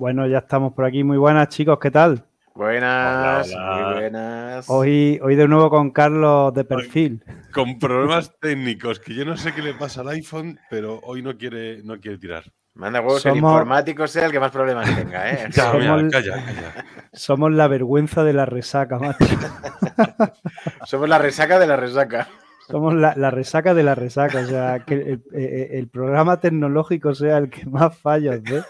Bueno, 0.00 0.26
ya 0.26 0.38
estamos 0.38 0.72
por 0.72 0.86
aquí. 0.86 1.04
Muy 1.04 1.18
buenas, 1.18 1.50
chicos, 1.50 1.78
¿qué 1.78 1.90
tal? 1.90 2.24
Buenas, 2.54 3.48
muy 3.48 3.92
buenas. 4.00 4.64
Hoy, 4.70 5.20
hoy 5.22 5.36
de 5.36 5.46
nuevo 5.46 5.68
con 5.68 5.90
Carlos 5.90 6.54
de 6.54 6.64
perfil. 6.64 7.22
Con 7.52 7.78
problemas 7.78 8.32
técnicos, 8.40 8.98
que 8.98 9.12
yo 9.12 9.26
no 9.26 9.36
sé 9.36 9.52
qué 9.52 9.60
le 9.60 9.74
pasa 9.74 10.00
al 10.00 10.08
iPhone, 10.08 10.58
pero 10.70 11.00
hoy 11.02 11.20
no 11.20 11.36
quiere, 11.36 11.82
no 11.82 12.00
quiere 12.00 12.16
tirar. 12.16 12.44
Manda 12.72 13.02
huevos 13.02 13.22
que 13.22 13.28
el 13.28 13.36
informático 13.36 14.06
sea 14.06 14.24
el 14.24 14.32
que 14.32 14.40
más 14.40 14.50
problemas 14.50 14.86
tenga, 14.96 15.32
¿eh? 15.32 15.52
somos, 15.52 16.02
calla, 16.10 16.44
calla. 16.46 16.84
Somos 17.12 17.52
la 17.52 17.68
vergüenza 17.68 18.24
de 18.24 18.32
la 18.32 18.46
resaca, 18.46 18.98
macho. 18.98 19.26
somos 20.86 21.10
la 21.10 21.18
resaca 21.18 21.58
de 21.58 21.66
la 21.66 21.76
resaca. 21.76 22.26
Somos 22.70 22.94
la, 22.94 23.30
resaca 23.30 23.74
de 23.74 23.82
la 23.82 23.94
resaca, 23.94 24.40
o 24.40 24.46
sea, 24.46 24.84
que 24.84 24.94
el, 24.94 25.22
eh, 25.32 25.68
eh, 25.72 25.86
programa 25.90 26.38
tecnológico 26.38 27.14
sea 27.14 27.38
el 27.38 27.50
que 27.50 27.66
más 27.66 27.96
fallos 27.96 28.40
ve. 28.42 28.62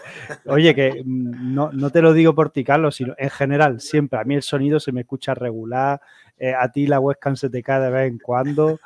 Oye, 0.45 0.73
que 0.73 1.03
mm, 1.05 1.53
no, 1.53 1.71
no, 1.71 1.89
te 1.91 2.01
lo 2.01 2.13
digo 2.13 2.33
por 2.33 2.49
ti, 2.49 2.63
Carlos, 2.63 2.95
sino 2.95 3.13
en 3.17 3.29
general, 3.29 3.79
siempre. 3.79 4.19
A 4.19 4.23
mí 4.23 4.35
el 4.35 4.41
sonido 4.41 4.79
se 4.79 4.91
me 4.91 5.01
escucha 5.01 5.35
regular, 5.35 6.01
eh, 6.37 6.55
a 6.55 6.71
ti 6.71 6.87
la 6.87 6.99
webcam 6.99 7.35
se 7.35 7.51
te 7.51 7.61
cae 7.61 7.79
de 7.79 7.91
vez 7.91 8.11
en 8.11 8.17
cuando. 8.17 8.79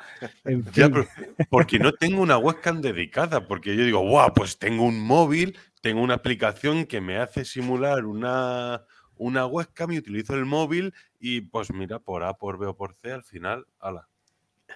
porque 1.49 1.79
no 1.79 1.93
tengo 1.93 2.21
una 2.21 2.37
webcam 2.37 2.81
dedicada, 2.81 3.47
porque 3.47 3.77
yo 3.77 3.85
digo, 3.85 4.01
guau, 4.01 4.33
pues 4.33 4.59
tengo 4.59 4.83
un 4.83 4.99
móvil, 4.99 5.57
tengo 5.81 6.01
una 6.01 6.15
aplicación 6.15 6.85
que 6.85 6.99
me 6.99 7.17
hace 7.17 7.45
simular 7.45 8.05
una, 8.05 8.83
una 9.15 9.45
webcam 9.45 9.93
y 9.93 9.99
utilizo 9.99 10.35
el 10.35 10.45
móvil 10.45 10.93
y 11.17 11.41
pues 11.41 11.71
mira, 11.71 11.99
por 11.99 12.23
A, 12.23 12.33
por 12.33 12.57
B 12.57 12.67
o 12.67 12.75
por 12.75 12.93
C, 12.95 13.13
al 13.13 13.23
final, 13.23 13.65
ala. 13.79 14.09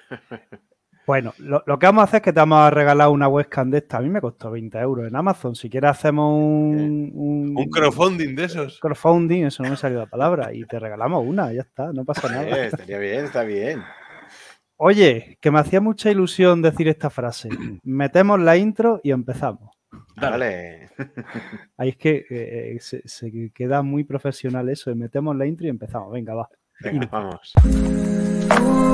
Bueno, 1.09 1.33
lo, 1.39 1.63
que 1.79 1.87
vamos 1.87 2.01
a 2.01 2.03
hacer 2.03 2.17
es 2.17 2.21
que 2.21 2.33
te 2.33 2.39
vamos 2.39 2.59
a 2.59 2.69
regalar 2.69 3.09
una 3.09 3.27
webcam 3.27 3.71
de 3.71 3.79
esta. 3.79 3.97
A 3.97 4.01
mí 4.01 4.09
me 4.09 4.21
costó 4.21 4.51
20 4.51 4.77
euros 4.77 5.07
en 5.07 5.15
Amazon. 5.15 5.55
Si 5.55 5.67
quieres 5.67 5.89
hacemos 5.89 6.37
un... 6.37 7.11
Un, 7.15 7.69
crowdfunding 7.71 8.35
de 8.35 8.43
esos. 8.43 8.79
Crowdfunding, 8.79 9.45
eso 9.45 9.63
no 9.63 9.71
me 9.71 9.75
salió 9.75 9.97
la 9.97 10.05
palabra. 10.05 10.53
Y 10.53 10.65
te 10.65 10.77
regalamos 10.77 11.25
una, 11.25 11.51
ya 11.51 11.61
está, 11.61 11.91
no 11.93 12.05
pasa 12.05 12.29
nada. 12.29 12.63
estaría 12.63 12.99
bien, 12.99 13.25
está 13.25 13.41
bien. 13.41 13.81
Oye, 14.77 15.39
que 15.41 15.49
me 15.49 15.57
hacía 15.57 15.81
mucha 15.81 16.11
ilusión 16.11 16.61
decir 16.61 16.87
esta 16.87 17.09
frase. 17.09 17.49
Metemos 17.83 18.39
la 18.39 18.55
intro 18.55 19.01
y 19.03 19.09
empezamos. 19.09 19.75
Dale. 20.15 20.91
Ahí 21.77 21.89
es 21.89 21.97
que 21.97 22.25
eh, 22.29 22.77
se, 22.81 23.01
se, 23.07 23.51
queda 23.51 23.81
muy 23.81 24.03
profesional 24.03 24.69
eso. 24.69 24.95
Metemos 24.95 25.35
la 25.35 25.47
intro 25.47 25.65
y 25.65 25.71
empezamos. 25.71 26.11
Venga, 26.11 26.35
va. 26.35 26.49
Venga, 26.81 27.07
vamos. 27.11 27.51
Ooh. 28.51 28.89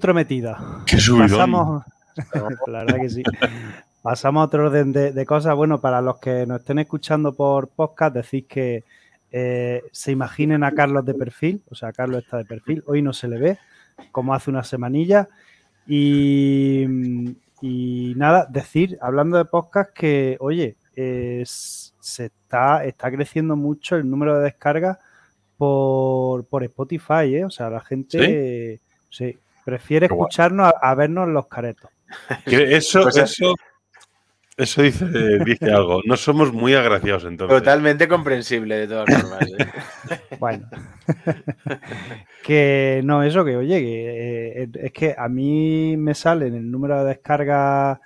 Intrometida. 0.00 0.82
Qué 0.86 0.96
Pasamos, 0.96 1.84
la 2.66 2.84
verdad 2.84 3.00
que 3.02 3.10
sí. 3.10 3.22
Pasamos 4.00 4.40
a 4.40 4.44
otro 4.46 4.66
orden 4.66 4.92
de, 4.92 5.26
cosas. 5.26 5.54
Bueno, 5.54 5.78
para 5.78 6.00
los 6.00 6.18
que 6.18 6.46
nos 6.46 6.60
estén 6.60 6.78
escuchando 6.78 7.34
por 7.34 7.68
podcast, 7.68 8.16
decís 8.16 8.46
que 8.48 8.84
eh, 9.30 9.82
se 9.92 10.10
imaginen 10.10 10.64
a 10.64 10.72
Carlos 10.72 11.04
de 11.04 11.12
perfil, 11.12 11.62
o 11.70 11.74
sea, 11.74 11.92
Carlos 11.92 12.24
está 12.24 12.38
de 12.38 12.46
perfil, 12.46 12.82
hoy 12.86 13.02
no 13.02 13.12
se 13.12 13.28
le 13.28 13.38
ve, 13.38 13.58
como 14.10 14.32
hace 14.32 14.48
una 14.48 14.64
semanilla. 14.64 15.28
Y, 15.86 16.86
nada, 18.16 18.46
decir, 18.48 18.96
hablando 19.02 19.36
de 19.36 19.44
podcast, 19.44 19.92
que, 19.92 20.38
oye, 20.40 20.76
se 20.94 22.24
está, 22.24 22.86
está 22.86 23.10
creciendo 23.10 23.54
mucho 23.54 23.96
el 23.96 24.08
número 24.08 24.38
de 24.38 24.44
descargas 24.44 24.96
por, 25.58 26.46
Spotify, 26.62 27.34
¿eh? 27.34 27.44
O 27.44 27.50
sea, 27.50 27.68
la 27.68 27.80
gente... 27.80 28.80
sí 29.10 29.38
Prefiere 29.70 30.06
escucharnos 30.06 30.72
a, 30.80 30.94
vernos 30.96 31.28
los 31.28 31.46
caretos. 31.46 31.90
Eso, 32.46 33.02
pues 33.02 33.16
eso, 33.18 33.54
eso 34.56 34.82
dice, 34.82 35.06
dice 35.44 35.72
algo. 35.72 36.02
No 36.04 36.16
somos 36.16 36.52
muy 36.52 36.74
agraciados 36.74 37.24
entonces. 37.24 37.56
Totalmente 37.56 38.08
comprensible 38.08 38.78
de 38.78 38.88
todas 38.88 39.06
formas. 39.08 39.42
¿eh? 39.42 40.18
bueno. 40.40 40.68
que 42.44 43.00
no, 43.04 43.22
eso 43.22 43.44
que, 43.44 43.56
oye, 43.56 43.80
que, 43.80 44.62
eh, 44.62 44.68
es 44.74 44.92
que 44.92 45.14
a 45.16 45.28
mí 45.28 45.96
me 45.96 46.14
sale 46.14 46.48
en 46.48 46.56
el 46.56 46.70
número 46.70 46.98
de 46.98 47.10
descargas 47.10 48.00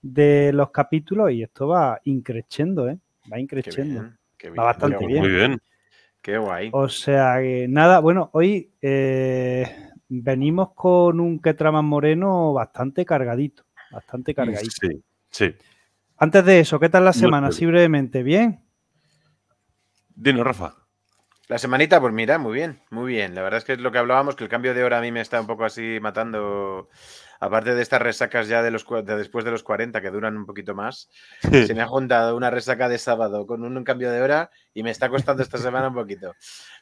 de 0.00 0.52
los 0.54 0.70
capítulos 0.70 1.32
y 1.32 1.42
esto 1.42 1.66
va 1.66 2.00
increciendo, 2.04 2.88
¿eh? 2.88 2.96
Va 3.30 3.40
increciendo. 3.40 4.10
va 4.56 4.64
bastante 4.64 5.04
bien. 5.04 5.20
Muy 5.20 5.30
bien. 5.30 5.58
Qué 6.22 6.38
guay. 6.38 6.70
O 6.72 6.88
sea, 6.88 7.38
que 7.40 7.66
nada, 7.68 7.98
bueno, 7.98 8.30
hoy 8.32 8.70
eh, 8.80 9.87
venimos 10.08 10.72
con 10.74 11.20
un 11.20 11.40
Ketraman 11.40 11.84
Moreno 11.84 12.52
bastante 12.52 13.04
cargadito, 13.04 13.64
bastante 13.90 14.34
cargadito. 14.34 14.70
Sí, 14.80 15.02
sí. 15.30 15.54
Antes 16.16 16.44
de 16.44 16.60
eso, 16.60 16.80
¿qué 16.80 16.88
tal 16.88 17.04
la 17.04 17.12
semana? 17.12 17.48
Así 17.48 17.64
brevemente, 17.64 18.22
¿bien? 18.22 18.64
Dino, 20.14 20.42
Rafa. 20.42 20.74
La 21.46 21.58
semanita, 21.58 22.00
pues 22.00 22.12
mira, 22.12 22.38
muy 22.38 22.54
bien, 22.54 22.82
muy 22.90 23.12
bien. 23.12 23.34
La 23.34 23.42
verdad 23.42 23.58
es 23.58 23.64
que 23.64 23.72
es 23.72 23.80
lo 23.80 23.92
que 23.92 23.98
hablábamos, 23.98 24.36
que 24.36 24.44
el 24.44 24.50
cambio 24.50 24.74
de 24.74 24.84
hora 24.84 24.98
a 24.98 25.00
mí 25.00 25.12
me 25.12 25.20
está 25.20 25.40
un 25.40 25.46
poco 25.46 25.64
así 25.64 25.98
matando. 26.02 26.88
Aparte 27.40 27.74
de 27.74 27.82
estas 27.82 28.02
resacas 28.02 28.48
ya 28.48 28.62
de 28.62 28.70
los 28.70 28.84
de 29.04 29.16
después 29.16 29.44
de 29.44 29.50
los 29.50 29.62
40 29.62 30.00
que 30.00 30.10
duran 30.10 30.36
un 30.36 30.46
poquito 30.46 30.74
más, 30.74 31.08
se 31.40 31.74
me 31.74 31.82
ha 31.82 31.86
juntado 31.86 32.36
una 32.36 32.50
resaca 32.50 32.88
de 32.88 32.98
sábado 32.98 33.46
con 33.46 33.64
un, 33.64 33.84
cambio 33.84 34.10
de 34.10 34.20
hora 34.20 34.50
y 34.74 34.82
me 34.82 34.90
está 34.90 35.08
costando 35.08 35.42
esta 35.42 35.58
semana 35.58 35.88
un 35.88 35.94
poquito. 35.94 36.34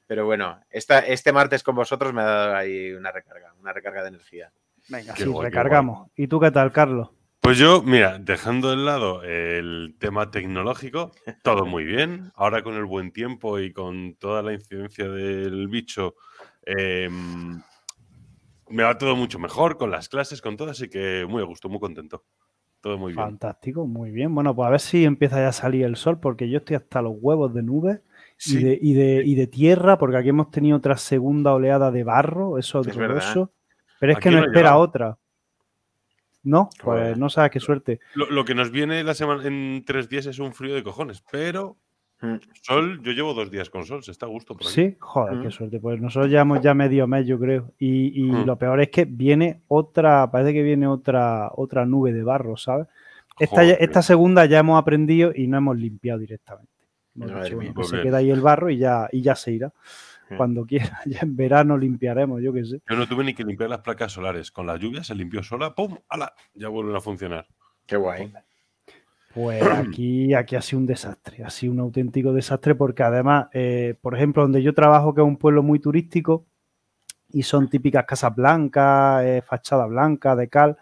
Pero 0.07 0.25
bueno, 0.25 0.61
esta, 0.71 1.01
este 1.01 1.33
martes 1.33 1.63
con 1.63 1.75
vosotros 1.75 2.13
me 2.13 2.23
ha 2.23 2.25
dado 2.25 2.57
ahí 2.57 2.93
una 2.93 3.13
recarga, 3.13 3.53
una 3.61 3.73
recarga 3.73 4.03
de 4.03 4.09
energía. 4.09 4.51
Venga, 4.89 5.15
sí, 5.17 5.31
recargamos. 5.41 6.11
¿Y 6.17 6.29
tú 6.29 6.41
qué 6.41 6.51
tal, 6.51 6.73
Carlos? 6.73 7.11
Pues 7.47 7.59
yo, 7.59 7.81
mira, 7.81 8.19
dejando 8.19 8.71
de 8.71 8.77
lado 8.77 9.23
el 9.23 9.95
tema 10.01 10.33
tecnológico, 10.33 11.13
todo 11.45 11.65
muy 11.65 11.85
bien. 11.85 12.33
Ahora 12.35 12.63
con 12.63 12.75
el 12.75 12.87
buen 12.87 13.13
tiempo 13.13 13.61
y 13.61 13.73
con 13.73 14.17
toda 14.17 14.43
la 14.43 14.53
incidencia 14.53 15.09
del 15.09 15.69
bicho, 15.69 16.17
em, 16.65 17.63
me 18.69 18.83
va 18.83 18.99
todo 18.99 19.17
mucho 19.17 19.39
mejor 19.39 19.77
con 19.77 19.91
las 19.91 20.09
clases, 20.09 20.41
con 20.41 20.57
todo, 20.57 20.71
así 20.71 20.89
que 20.89 21.27
muy 21.29 21.43
a 21.43 21.47
gusto, 21.47 21.69
muy 21.69 21.81
contento. 21.81 22.25
Todo 22.81 22.99
muy 22.99 23.13
bien. 23.13 23.25
Fantástico, 23.25 23.87
muy 23.87 24.11
bien. 24.11 24.35
Bueno, 24.35 24.55
pues 24.55 24.67
a 24.67 24.71
ver 24.71 24.81
si 24.81 25.05
empieza 25.05 25.37
ya 25.37 25.49
a 25.49 25.53
salir 25.53 25.85
el 25.85 25.97
sol, 25.97 26.21
porque 26.21 26.49
yo 26.49 26.59
estoy 26.59 26.77
hasta 26.77 27.03
los 27.03 27.15
huevos 27.17 27.53
de 27.55 27.63
nubes 27.63 28.01
y, 28.45 28.57
de, 28.57 28.79
y, 28.81 28.95
de, 28.95 29.23
y, 29.25 29.35
de, 29.35 29.47
tierra, 29.47 29.99
porque 29.99 30.19
aquí 30.19 30.29
hemos 30.29 30.51
tenido 30.51 30.77
otra 30.77 30.97
segunda 30.97 31.55
oleada 31.55 31.91
de 31.91 32.05
barro, 32.05 32.59
eso 32.59 32.81
es 32.81 32.89
horroroso. 32.89 33.53
Pero 33.99 34.13
es 34.13 34.19
que 34.19 34.31
no 34.31 34.45
espera 34.45 34.77
otra. 34.77 35.19
No, 36.43 36.69
pues 36.85 37.19
no 37.19 37.29
sabes 37.29 37.51
qué 37.51 37.59
suerte. 37.59 37.99
Lo, 38.15 38.45
que 38.45 38.55
nos 38.55 38.71
viene 38.71 39.03
la 39.03 39.15
semana 39.15 39.45
en 39.49 39.83
tres 39.85 40.09
días 40.09 40.27
es 40.27 40.39
un 40.39 40.55
frío 40.55 40.77
de 40.77 40.85
cojones, 40.85 41.25
pero 41.33 41.77
mm. 42.21 42.37
sol, 42.63 43.01
yo 43.03 43.13
llevo 43.13 43.35
dos 43.35 43.51
días 43.51 43.71
con 43.71 43.85
sol, 43.85 44.03
se 44.03 44.11
está 44.11 44.27
a 44.27 44.29
gusto 44.29 44.57
por 44.57 44.67
Sí, 44.67 44.97
joder, 44.99 45.41
qué 45.41 45.49
mm. 45.49 45.53
suerte. 45.53 45.81
Pues 45.81 46.01
nosotros 46.01 46.31
llevamos 46.31 46.61
ya 46.61 46.75
medio 46.75 47.07
mes, 47.07 47.27
yo 47.27 47.39
creo. 47.39 47.73
Y, 47.79 48.21
y 48.21 48.33
mm. 48.33 48.45
lo 48.45 48.57
peor 48.57 48.81
es 48.81 48.91
que 48.91 49.05
viene 49.05 49.63
otra, 49.69 50.31
parece 50.31 50.53
que 50.53 50.63
viene 50.63 50.87
otra, 50.87 51.51
otra 51.55 51.87
nube 51.87 52.13
de 52.13 52.23
barro, 52.23 52.57
¿sabes? 52.57 52.87
Esta, 53.39 53.63
esta 53.65 54.03
segunda 54.03 54.47
ya 54.47 54.61
hemos 54.61 54.81
aprendido 54.81 55.33
y 55.35 55.47
no 55.47 55.59
hemos 55.59 55.77
limpiado 55.77 56.19
directamente. 56.19 56.73
Pues 57.75 57.89
se 57.89 58.03
queda 58.03 58.19
ahí 58.19 58.31
el 58.31 58.41
barro 58.41 58.71
y 58.71 58.79
ya, 58.79 59.09
y 59.13 59.23
ya 59.23 59.35
se 59.35 59.53
irá. 59.53 59.73
Cuando 60.37 60.65
quiera, 60.67 61.01
ya 61.07 61.21
en 61.21 61.37
verano 61.37 61.79
limpiaremos, 61.79 62.43
yo 62.43 62.53
qué 62.53 62.65
sé. 62.65 62.83
Yo 62.89 62.97
no 62.97 63.07
tuve 63.07 63.25
ni 63.25 63.35
que 63.35 63.45
limpiar 63.45 63.71
las 63.71 63.81
placas 63.81 64.13
solares. 64.13 64.51
Con 64.51 64.67
la 64.67 64.77
lluvia 64.77 65.05
se 65.05 65.15
limpió 65.15 65.43
sola, 65.43 65.75
¡pum! 65.75 65.99
¡Hala! 66.09 66.35
Ya 66.55 66.69
vuelven 66.69 66.97
a 66.97 67.01
funcionar. 67.01 67.47
Qué 67.87 67.97
guay. 67.97 68.33
Pues 69.37 69.63
aquí, 69.63 70.33
aquí 70.33 70.57
ha 70.57 70.63
sido 70.63 70.81
un 70.81 70.87
desastre, 70.87 71.45
ha 71.45 71.51
sido 71.51 71.71
un 71.75 71.81
auténtico 71.81 72.33
desastre 72.33 72.75
porque 72.75 73.03
además, 73.03 73.49
eh, 73.53 73.95
por 74.01 74.15
ejemplo, 74.15 74.41
donde 74.41 74.63
yo 74.63 74.73
trabajo, 74.73 75.15
que 75.15 75.21
es 75.21 75.27
un 75.27 75.37
pueblo 75.37 75.63
muy 75.63 75.79
turístico, 75.79 76.47
y 77.29 77.43
son 77.43 77.69
típicas 77.69 78.07
casas 78.07 78.35
blancas, 78.35 79.23
eh, 79.27 79.43
fachada 79.47 79.85
blanca, 79.85 80.35
de 80.37 80.49
cal, 80.49 80.79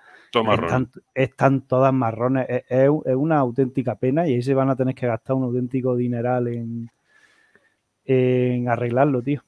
Están, 1.13 1.63
todas 1.63 1.93
marrones. 1.93 2.47
Es, 2.69 2.89
una 2.89 3.39
auténtica 3.39 3.97
pena 3.97 4.29
y 4.29 4.35
ahí 4.35 4.43
se 4.43 4.55
van 4.55 4.71
a 4.71 4.77
tener 4.77 4.95
que 4.95 5.09
gastar 5.09 5.35
un 5.35 5.43
auténtico 5.43 5.97
dineral 5.97 6.47
en, 6.47 6.89
en 8.05 8.69
arreglarlo, 8.69 9.21
tío. 9.21 9.43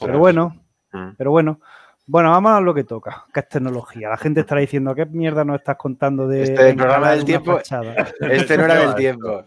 Pero 0.00 0.20
bueno, 0.20 0.54
mm. 0.92 1.08
pero 1.18 1.32
bueno. 1.32 1.58
Bueno, 1.58 1.76
vamos 2.06 2.52
a 2.52 2.60
lo 2.60 2.74
que 2.74 2.84
toca, 2.84 3.24
que 3.32 3.40
es 3.40 3.48
tecnología. 3.48 4.08
La 4.08 4.16
gente 4.16 4.40
estará 4.40 4.60
diciendo, 4.60 4.94
¿qué 4.94 5.06
mierda 5.06 5.44
nos 5.44 5.58
estás 5.58 5.76
contando 5.76 6.28
de... 6.28 6.42
Este 6.42 6.74
programa 6.74 7.10
del 7.10 7.24
tiempo, 7.24 7.58
este 7.58 8.56
no 8.56 8.64
era 8.64 8.74
del 8.76 8.94
tiempo. 8.94 9.44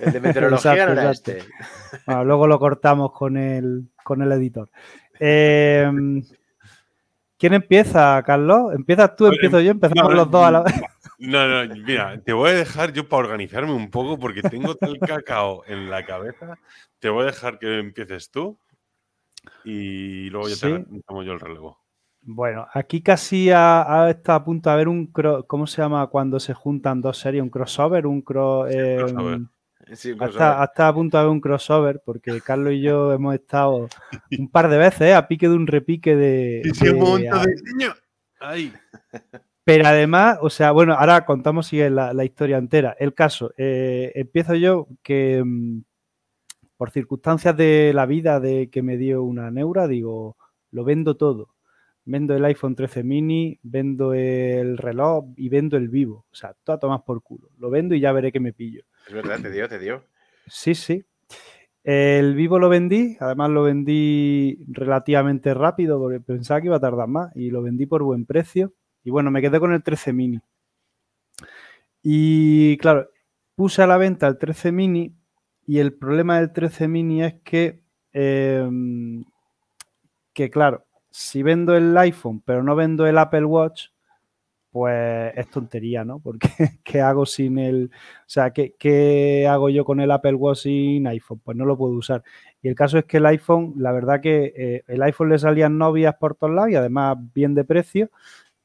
El 0.00 0.12
de 0.12 0.20
meteorología 0.20 0.86
no 0.86 0.92
era 0.92 1.10
este. 1.10 1.42
Bueno, 2.06 2.24
luego 2.24 2.46
lo 2.46 2.58
cortamos 2.58 3.12
con 3.12 3.36
el, 3.36 3.88
con 4.02 4.22
el 4.22 4.32
editor. 4.32 4.70
Eh, 5.18 5.90
¿Quién 7.38 7.54
empieza, 7.54 8.22
Carlos? 8.24 8.72
¿Empiezas 8.74 9.16
tú, 9.16 9.26
empiezo 9.26 9.60
yo? 9.60 9.72
Empezamos 9.72 10.14
los 10.14 10.30
dos 10.30 10.44
a 10.44 10.50
la 10.50 10.62
vez. 10.62 10.74
No, 11.16 11.46
no, 11.46 11.74
mira, 11.74 12.20
te 12.20 12.32
voy 12.32 12.50
a 12.50 12.54
dejar 12.54 12.92
yo 12.92 13.08
para 13.08 13.22
organizarme 13.22 13.72
un 13.72 13.88
poco 13.88 14.18
porque 14.18 14.42
tengo 14.42 14.74
tal 14.74 14.98
cacao 14.98 15.62
en 15.66 15.88
la 15.88 16.04
cabeza. 16.04 16.58
Te 16.98 17.08
voy 17.08 17.22
a 17.22 17.26
dejar 17.26 17.58
que 17.58 17.78
empieces 17.78 18.30
tú 18.30 18.58
y 19.64 20.28
luego 20.30 20.48
ya 20.48 20.56
te 20.56 20.84
tomo 21.06 21.22
yo 21.22 21.32
el 21.32 21.40
relevo. 21.40 21.83
Bueno, 22.26 22.66
aquí 22.72 23.02
casi 23.02 23.50
ha, 23.50 24.06
está 24.08 24.36
a 24.36 24.44
punto 24.44 24.70
de 24.70 24.74
haber 24.74 24.88
un. 24.88 25.12
¿Cómo 25.46 25.66
se 25.66 25.82
llama 25.82 26.06
cuando 26.06 26.40
se 26.40 26.54
juntan 26.54 27.02
dos 27.02 27.18
series? 27.18 27.42
¿Un 27.42 27.50
crossover? 27.50 28.06
Un 28.06 28.22
cross. 28.22 28.74
Em, 28.74 29.46
hasta, 30.18 30.88
a 30.88 30.94
punto 30.94 31.18
de 31.18 31.20
haber 31.20 31.32
un 31.32 31.42
crossover, 31.42 32.00
porque 32.02 32.40
Carlos 32.40 32.72
y 32.72 32.80
yo 32.80 33.12
hemos 33.12 33.34
estado 33.34 33.88
un 34.38 34.48
par 34.48 34.70
de 34.70 34.78
veces 34.78 35.02
¿eh? 35.02 35.14
a 35.14 35.28
pique 35.28 35.48
de 35.48 35.54
un 35.54 35.66
repique 35.66 36.16
de. 36.16 36.62
Pero 39.64 39.86
además, 39.86 40.38
o 40.42 40.50
sea, 40.50 40.72
bueno, 40.72 40.94
ahora 40.94 41.24
contamos 41.24 41.68
si 41.68 41.78
la, 41.88 42.12
la 42.12 42.24
historia 42.24 42.58
entera. 42.58 42.96
El 42.98 43.14
caso, 43.14 43.52
eh, 43.56 44.12
empiezo 44.14 44.54
yo 44.54 44.88
que 45.02 45.42
mm, 45.44 45.80
por 46.76 46.90
circunstancias 46.90 47.56
de 47.56 47.92
la 47.94 48.04
vida 48.04 48.40
de 48.40 48.68
que 48.70 48.82
me 48.82 48.98
dio 48.98 49.22
una 49.22 49.50
neura, 49.50 49.86
digo, 49.88 50.36
lo 50.70 50.84
vendo 50.84 51.16
todo 51.16 51.53
vendo 52.04 52.34
el 52.34 52.44
iPhone 52.44 52.74
13 52.74 53.02
mini, 53.02 53.58
vendo 53.62 54.14
el 54.14 54.78
reloj 54.78 55.26
y 55.36 55.48
vendo 55.48 55.76
el 55.76 55.88
vivo. 55.88 56.26
O 56.30 56.34
sea, 56.34 56.54
todo 56.64 56.76
a 56.76 56.78
tomar 56.78 57.04
por 57.04 57.22
culo. 57.22 57.50
Lo 57.58 57.70
vendo 57.70 57.94
y 57.94 58.00
ya 58.00 58.12
veré 58.12 58.32
que 58.32 58.40
me 58.40 58.52
pillo. 58.52 58.84
Es 59.06 59.14
verdad, 59.14 59.40
te 59.40 59.50
dio, 59.50 59.68
te 59.68 59.78
dio. 59.78 60.04
Sí, 60.46 60.74
sí. 60.74 61.04
El 61.82 62.34
vivo 62.34 62.58
lo 62.58 62.70
vendí, 62.70 63.16
además 63.20 63.50
lo 63.50 63.62
vendí 63.62 64.58
relativamente 64.68 65.52
rápido 65.52 65.98
porque 65.98 66.18
pensaba 66.20 66.60
que 66.60 66.68
iba 66.68 66.76
a 66.76 66.80
tardar 66.80 67.08
más 67.08 67.34
y 67.36 67.50
lo 67.50 67.62
vendí 67.62 67.84
por 67.84 68.02
buen 68.02 68.24
precio. 68.24 68.72
Y 69.02 69.10
bueno, 69.10 69.30
me 69.30 69.42
quedé 69.42 69.60
con 69.60 69.72
el 69.72 69.82
13 69.82 70.12
mini. 70.14 70.40
Y 72.02 72.78
claro, 72.78 73.10
puse 73.54 73.82
a 73.82 73.86
la 73.86 73.98
venta 73.98 74.26
el 74.26 74.38
13 74.38 74.72
mini 74.72 75.14
y 75.66 75.78
el 75.78 75.94
problema 75.94 76.38
del 76.38 76.52
13 76.52 76.88
mini 76.88 77.22
es 77.22 77.34
que, 77.44 77.80
em, 78.12 79.24
que 80.32 80.50
claro, 80.50 80.84
si 81.16 81.44
vendo 81.44 81.76
el 81.76 81.96
iPhone 81.96 82.42
pero 82.44 82.64
no 82.64 82.74
vendo 82.74 83.06
el 83.06 83.18
Apple 83.18 83.44
Watch, 83.44 83.90
pues 84.72 85.32
es 85.36 85.48
tontería, 85.48 86.04
¿no? 86.04 86.18
Porque 86.18 86.48
¿qué 86.84 87.00
hago 87.00 87.24
sin 87.24 87.58
el... 87.58 87.92
O 87.94 88.24
sea, 88.26 88.50
¿qué, 88.52 89.46
hago 89.48 89.70
yo 89.70 89.84
con 89.84 90.00
el 90.00 90.10
Apple 90.10 90.34
Watch 90.34 90.62
sin 90.62 91.06
iPhone? 91.06 91.40
Pues 91.44 91.56
no 91.56 91.66
lo 91.66 91.78
puedo 91.78 91.92
usar. 91.94 92.24
Y 92.60 92.66
el 92.66 92.74
caso 92.74 92.98
es 92.98 93.04
que 93.04 93.18
el 93.18 93.26
iPhone, 93.26 93.74
la 93.76 93.92
verdad 93.92 94.20
que 94.20 94.52
eh, 94.56 94.82
el 94.88 95.02
iPhone 95.04 95.28
le 95.28 95.38
salían 95.38 95.78
novias 95.78 96.16
por 96.16 96.34
todos 96.34 96.52
lados 96.52 96.72
y 96.72 96.74
además 96.74 97.16
bien 97.32 97.54
de 97.54 97.64
precio, 97.64 98.10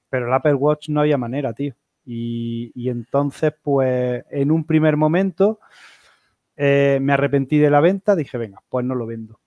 pero 0.09 0.25
el 0.25 0.33
Apple 0.33 0.55
Watch 0.55 0.89
no 0.89 1.01
había 1.01 1.19
manera, 1.19 1.53
tío. 1.53 1.75
Y, 2.03 2.89
entonces, 2.89 3.53
pues 3.61 4.25
en 4.31 4.49
un 4.49 4.63
primer 4.63 4.97
momento 4.97 5.59
eh, 6.57 6.97
me 6.99 7.13
arrepentí 7.13 7.59
de 7.59 7.69
la 7.69 7.81
venta, 7.81 8.15
dije, 8.15 8.39
venga, 8.39 8.59
pues 8.69 8.83
no 8.83 8.95
lo 8.95 9.05
vendo. 9.05 9.39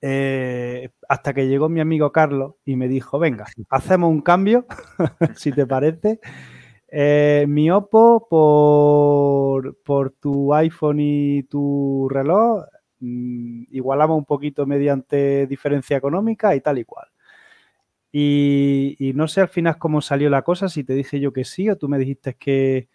Eh, 0.00 0.90
hasta 1.08 1.34
que 1.34 1.48
llegó 1.48 1.68
mi 1.68 1.80
amigo 1.80 2.12
Carlos 2.12 2.54
y 2.64 2.76
me 2.76 2.88
dijo, 2.88 3.18
venga, 3.18 3.46
hacemos 3.68 4.10
un 4.10 4.20
cambio, 4.20 4.66
si 5.36 5.52
te 5.52 5.66
parece. 5.66 6.20
Eh, 6.90 7.44
mi 7.48 7.70
Oppo 7.70 8.26
por, 8.28 9.76
por, 9.82 10.12
tu 10.12 10.54
iPhone 10.54 11.00
y 11.00 11.42
tu 11.44 12.08
reloj, 12.10 12.64
mm, 13.00 13.64
igualamos 13.70 14.16
un 14.16 14.24
poquito 14.24 14.66
mediante 14.66 15.46
diferencia 15.46 15.96
económica 15.96 16.54
y 16.54 16.60
tal 16.60 16.78
y 16.78 16.84
cual. 16.84 17.08
Y, 18.10 19.12
no 19.14 19.28
sé 19.28 19.42
al 19.42 19.48
final 19.48 19.78
cómo 19.78 20.00
salió 20.00 20.30
la 20.30 20.42
cosa, 20.42 20.68
si 20.68 20.82
te 20.82 20.94
dije 20.94 21.20
yo 21.20 21.32
que 21.32 21.44
sí 21.44 21.68
o 21.68 21.76
tú 21.76 21.88
me 21.88 21.98
dijiste 21.98 22.34
que... 22.34 22.88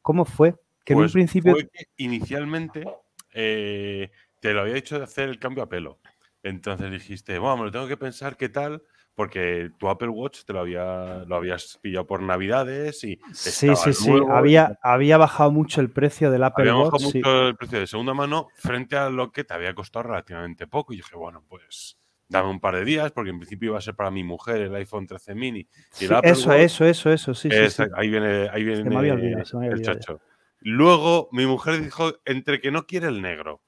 ¿Cómo 0.00 0.24
fue? 0.24 0.56
Que 0.84 0.94
en 0.94 0.98
un 0.98 1.04
pues 1.04 1.12
principio... 1.12 1.56
inicialmente 1.96 2.84
eh, 3.32 4.10
te 4.40 4.52
lo 4.52 4.62
había 4.62 4.74
dicho 4.74 4.98
de 4.98 5.04
hacer 5.04 5.28
el 5.28 5.38
cambio 5.38 5.62
a 5.62 5.68
pelo. 5.68 6.00
Entonces 6.42 6.90
dijiste, 6.90 7.38
bueno, 7.38 7.58
me 7.58 7.64
lo 7.64 7.70
tengo 7.70 7.86
que 7.86 7.96
pensar 7.96 8.36
qué 8.36 8.48
tal, 8.48 8.82
porque 9.14 9.70
tu 9.78 9.88
Apple 9.88 10.08
Watch 10.08 10.44
te 10.44 10.52
lo, 10.52 10.60
había, 10.60 11.24
lo 11.26 11.36
habías 11.36 11.78
pillado 11.80 12.06
por 12.06 12.22
Navidades 12.22 13.04
y... 13.04 13.20
Sí, 13.32 13.74
sí, 13.76 13.92
sí, 13.92 14.10
había, 14.30 14.78
había 14.82 15.18
bajado 15.18 15.50
mucho 15.50 15.80
el 15.80 15.90
precio 15.90 16.30
del 16.30 16.42
Apple 16.44 16.70
había 16.70 16.76
Watch. 16.76 16.94
Había 16.94 16.98
bajado 16.98 17.18
mucho 17.18 17.48
el 17.48 17.56
precio 17.56 17.80
de 17.80 17.86
segunda 17.86 18.14
mano 18.14 18.48
frente 18.56 18.96
a 18.96 19.10
lo 19.10 19.30
que 19.30 19.44
te 19.44 19.54
había 19.54 19.74
costado 19.74 20.04
relativamente 20.04 20.66
poco. 20.66 20.92
Y 20.92 20.96
dije, 20.96 21.16
bueno, 21.16 21.44
pues 21.48 21.98
dame 22.28 22.48
un 22.48 22.60
par 22.60 22.74
de 22.74 22.84
días, 22.84 23.12
porque 23.12 23.30
en 23.30 23.38
principio 23.38 23.70
iba 23.70 23.78
a 23.78 23.82
ser 23.82 23.94
para 23.94 24.10
mi 24.10 24.24
mujer 24.24 24.62
el 24.62 24.74
iPhone 24.74 25.06
13 25.06 25.34
mini. 25.34 25.68
Y 26.00 26.04
eso, 26.04 26.52
eso, 26.52 26.84
eso, 26.84 27.10
eso, 27.12 27.34
sí, 27.34 27.50
sí, 27.50 27.82
Ahí 27.94 28.08
viene, 28.08 28.48
ahí 28.50 28.64
viene 28.64 29.42
el 29.70 29.82
chacho. 29.82 30.20
Luego 30.60 31.28
mi 31.32 31.44
mujer 31.46 31.82
dijo, 31.82 32.14
entre 32.24 32.60
que 32.60 32.70
no 32.70 32.86
quiere 32.86 33.08
el 33.08 33.20
negro 33.20 33.60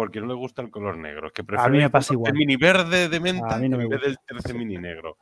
porque 0.00 0.18
no 0.18 0.28
le 0.28 0.34
gusta 0.34 0.62
el 0.62 0.70
color 0.70 0.96
negro. 0.96 1.30
Que 1.30 1.44
a 1.58 1.68
mí 1.68 1.76
me 1.76 1.90
pasa 1.90 2.14
igual. 2.14 2.32
El 2.32 2.38
mini 2.38 2.56
verde 2.56 3.10
de 3.10 3.20
menta 3.20 3.62
en 3.62 3.76
vez 3.86 4.00
del 4.00 4.16
13 4.24 4.54
mini 4.54 4.78
negro. 4.78 5.18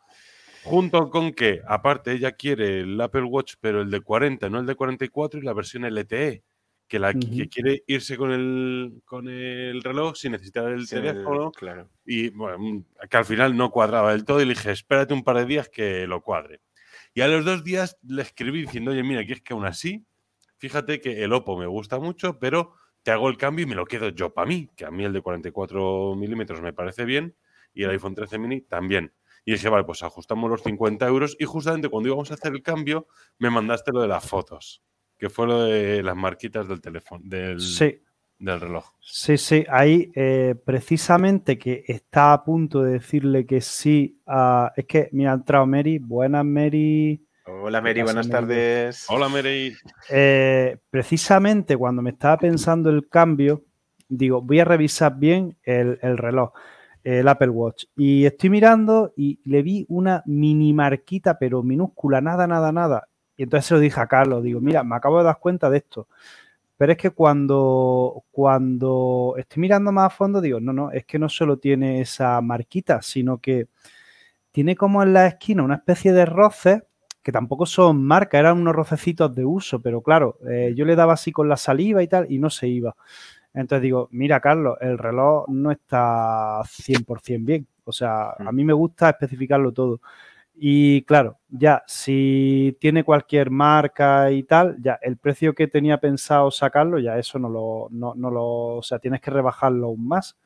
Junto 0.63 1.11
con 1.11 1.33
que, 1.33 1.63
aparte, 1.67 2.13
ella 2.13 2.31
quiere 2.31 2.83
el 2.83 3.01
Apple 3.01 3.25
Watch, 3.25 3.55
pero 3.61 3.83
el 3.83 3.91
de 3.91 4.01
40, 4.01 4.49
no 4.49 4.61
el 4.61 4.67
de 4.67 4.77
44, 4.77 5.41
y 5.41 5.43
la 5.43 5.53
versión 5.53 5.83
LTE, 5.85 6.45
que, 6.87 6.99
la, 7.01 7.13
que 7.13 7.49
quiere 7.49 7.83
irse 7.89 8.17
con 8.17 8.31
el, 8.31 9.03
con 9.05 9.29
el 9.29 9.83
reloj 9.83 10.15
sin 10.15 10.31
necesitar 10.31 10.71
el 10.71 10.89
teléfono. 10.89 11.51
claro. 11.51 11.91
Y 12.07 12.29
bueno, 12.29 12.85
que 13.11 13.17
al 13.17 13.25
final 13.25 13.57
no 13.57 13.73
cuadraba 13.73 14.13
del 14.13 14.25
todo, 14.25 14.41
y 14.41 14.45
le 14.45 14.55
dije, 14.55 14.71
espérate 14.71 15.13
un 15.13 15.25
par 15.25 15.39
de 15.39 15.47
días 15.47 15.69
que 15.69 16.07
lo 16.07 16.23
cuadre. 16.23 16.61
Y 17.15 17.23
a 17.23 17.27
los 17.27 17.45
dos 17.45 17.65
días 17.65 17.99
le 18.07 18.23
escribí 18.23 18.61
diciendo, 18.61 18.93
oye, 18.93 19.03
mira, 19.03 19.27
que 19.27 19.33
es 19.33 19.43
que 19.43 19.55
aún 19.55 19.67
así, 19.67 20.05
fíjate 20.59 21.01
que 21.01 21.25
el 21.25 21.33
Oppo 21.33 21.59
me 21.59 21.67
gusta 21.67 21.99
mucho, 21.99 22.39
pero 22.39 22.75
te 23.09 23.13
hago 23.13 23.31
el 23.31 23.39
cambio 23.39 23.63
y 23.65 23.67
me 23.67 23.75
lo 23.75 23.87
quedo 23.87 24.11
yo 24.11 24.35
para 24.35 24.47
mí, 24.47 24.69
que 24.77 24.85
a 24.85 24.91
mí 24.91 25.03
el 25.03 25.15
de 25.15 25.23
44 25.23 26.15
milímetros 26.15 26.61
me 26.61 26.75
parece 26.75 27.07
bien 27.07 27.35
y 27.73 27.85
el 27.85 27.91
iPhone 27.93 28.15
13 28.15 28.39
mini 28.39 28.61
también. 28.61 29.15
Y 29.47 29.53
dije, 29.53 29.71
vale, 29.71 29.85
pues 29.85 30.03
ajustamos 30.03 30.51
los 30.51 30.63
50 30.63 31.07
euros 31.09 31.35
y 31.41 31.47
justamente 31.47 31.89
cuando 31.89 32.11
íbamos 32.11 32.31
a 32.31 32.35
hacer 32.35 32.53
el 32.53 32.63
cambio 32.63 33.07
me 33.39 33.49
mandaste 33.49 33.93
lo 33.93 34.03
de 34.03 34.09
las 34.09 34.29
fotos, 34.29 34.83
que 35.17 35.31
fue 35.31 35.47
lo 35.47 35.63
de 35.63 36.03
las 36.03 36.17
marquitas 36.17 36.69
del 36.69 36.83
teléfono, 36.83 37.23
del, 37.25 37.57
del 38.39 38.61
reloj. 38.61 38.91
Sí, 39.01 39.39
sí, 39.39 39.65
ahí 39.71 40.13
eh, 40.15 40.55
precisamente 40.63 41.57
que 41.59 41.85
está 41.89 42.35
a 42.35 42.45
punto 42.45 42.83
de 42.83 42.93
decirle 42.93 43.47
que 43.47 43.63
sí, 43.63 44.21
es 44.77 44.85
que 44.85 45.09
me 45.13 45.27
ha 45.27 45.33
entrado 45.33 45.67
Mary, 45.67 45.99
buenas 45.99 46.45
Mary. 46.45 47.27
Hola 47.51 47.81
Mary, 47.81 48.03
buenas 48.03 48.29
tardes. 48.29 49.07
Hola 49.09 49.31
Mary. 49.31 49.75
Eh, 50.11 50.77
precisamente 50.91 51.79
cuando 51.79 52.03
me 52.03 52.11
estaba 52.11 52.37
pensando 52.37 52.91
el 52.91 53.09
cambio, 53.09 53.65
digo, 54.07 54.43
voy 54.43 54.61
a 54.61 54.67
revisar 54.67 55.17
bien 55.17 55.57
el, 55.63 55.97
reloj, 56.19 56.53
el 57.03 57.27
Apple 57.27 57.49
Watch. 57.49 57.85
Y 57.97 58.27
estoy 58.27 58.51
mirando 58.51 59.15
y 59.17 59.41
le 59.45 59.63
vi 59.63 59.87
una 59.89 60.23
mini 60.27 60.75
marquita, 60.75 61.39
pero 61.39 61.63
minúscula, 61.63 62.21
nada, 62.21 62.47
nada, 62.47 62.71
nada. 62.71 63.09
Y 63.35 63.45
entonces 63.45 63.67
se 63.67 63.75
lo 63.75 63.81
dije 63.81 63.99
a 63.99 64.07
Carlos, 64.07 64.43
digo, 64.43 64.61
mira, 64.61 64.85
me 64.85 64.97
acabo 64.97 65.17
de 65.19 65.25
dar 65.25 65.39
cuenta 65.39 65.71
de 65.71 65.79
esto. 65.79 66.07
Pero 66.77 66.93
es 66.93 66.99
que 66.99 67.11
cuando, 67.11 68.25
cuando 68.31 69.37
estoy 69.39 69.63
mirando 69.63 69.91
más 69.91 70.07
a 70.07 70.11
fondo, 70.11 70.43
digo, 70.43 70.61
no, 70.61 70.75
no, 70.75 70.91
es 70.91 71.07
que 71.07 71.19
no 71.19 71.31
solo 71.31 71.57
tiene 71.57 72.03
esa 72.03 72.41
marquita, 72.43 73.01
sino 73.01 73.39
que 73.39 73.69
tiene 74.53 74.77
como 74.77 75.03
en 75.03 75.15
la 75.15 75.27
esquina 75.27 75.63
una 75.63 75.77
especie 75.77 76.13
de 76.13 76.27
roce 76.27 76.88
que 77.29 77.33
tampoco 77.33 77.67
son 77.67 78.03
marcas, 78.03 78.39
eran 78.39 78.57
unos 78.57 78.75
rocecitos 78.75 79.35
de 79.35 79.45
uso, 79.45 79.83
pero 79.83 80.01
claro, 80.01 80.39
eh, 80.49 80.73
yo 80.75 80.87
le 80.87 80.97
daba 80.97 81.13
así 81.13 81.31
con 81.31 81.47
la 81.47 81.59
saliva 81.59 82.03
y 82.03 82.09
tal 82.09 82.25
y 82.33 82.39
no 82.39 82.49
se 82.49 82.69
iba. 82.69 82.97
Entonces 83.53 83.83
digo, 83.83 84.09
mira 84.13 84.41
Carlos, 84.41 84.79
el 84.81 84.97
reloj 84.97 85.47
no 85.49 85.71
está 85.71 86.63
100% 86.63 87.45
bien. 87.45 87.67
O 87.85 87.93
sea, 87.93 88.31
a 88.31 88.51
mm. 88.51 88.55
mí 88.55 88.65
me 88.65 88.73
gusta 88.73 89.11
especificarlo 89.11 89.73
todo. 89.73 90.01
Y 90.55 91.03
claro, 91.03 91.37
ya 91.51 91.83
si 91.87 92.75
tiene 92.81 93.05
cualquier 93.05 93.51
marca 93.51 94.31
y 94.31 94.45
tal, 94.45 94.79
ya 94.81 94.99
el 95.03 95.19
precio 95.19 95.55
que 95.55 95.69
tenía 95.69 95.99
pensado 95.99 96.51
sacarlo, 96.51 96.99
ya 96.99 97.19
eso 97.19 97.39
no 97.39 97.51
lo, 97.51 97.89
no, 97.91 98.15
no 98.17 98.31
lo, 98.31 98.45
o 98.79 98.83
sea, 98.83 99.01
tienes 99.01 99.21
que 99.21 99.31
rebajarlo 99.31 99.89
aún 99.89 100.09
más. 100.09 100.39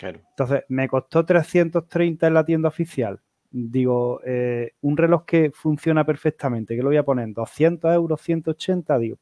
Entonces, 0.00 0.62
me 0.68 0.86
costó 0.86 1.24
330 1.24 2.28
en 2.28 2.34
la 2.34 2.44
tienda 2.44 2.68
oficial 2.68 3.20
digo, 3.50 4.20
eh, 4.24 4.72
un 4.82 4.96
reloj 4.96 5.24
que 5.24 5.50
funciona 5.52 6.04
perfectamente, 6.04 6.76
que 6.76 6.82
lo 6.82 6.88
voy 6.88 6.96
a 6.96 7.04
poner 7.04 7.24
en 7.24 7.34
200 7.34 7.92
euros, 7.94 8.20
180, 8.20 8.98
digo, 8.98 9.16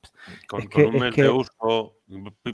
con, 0.49 0.61
es 0.61 0.69
que, 0.69 0.85
un 0.85 0.99
mes 0.99 1.15
de 1.15 1.29
uso, 1.29 1.95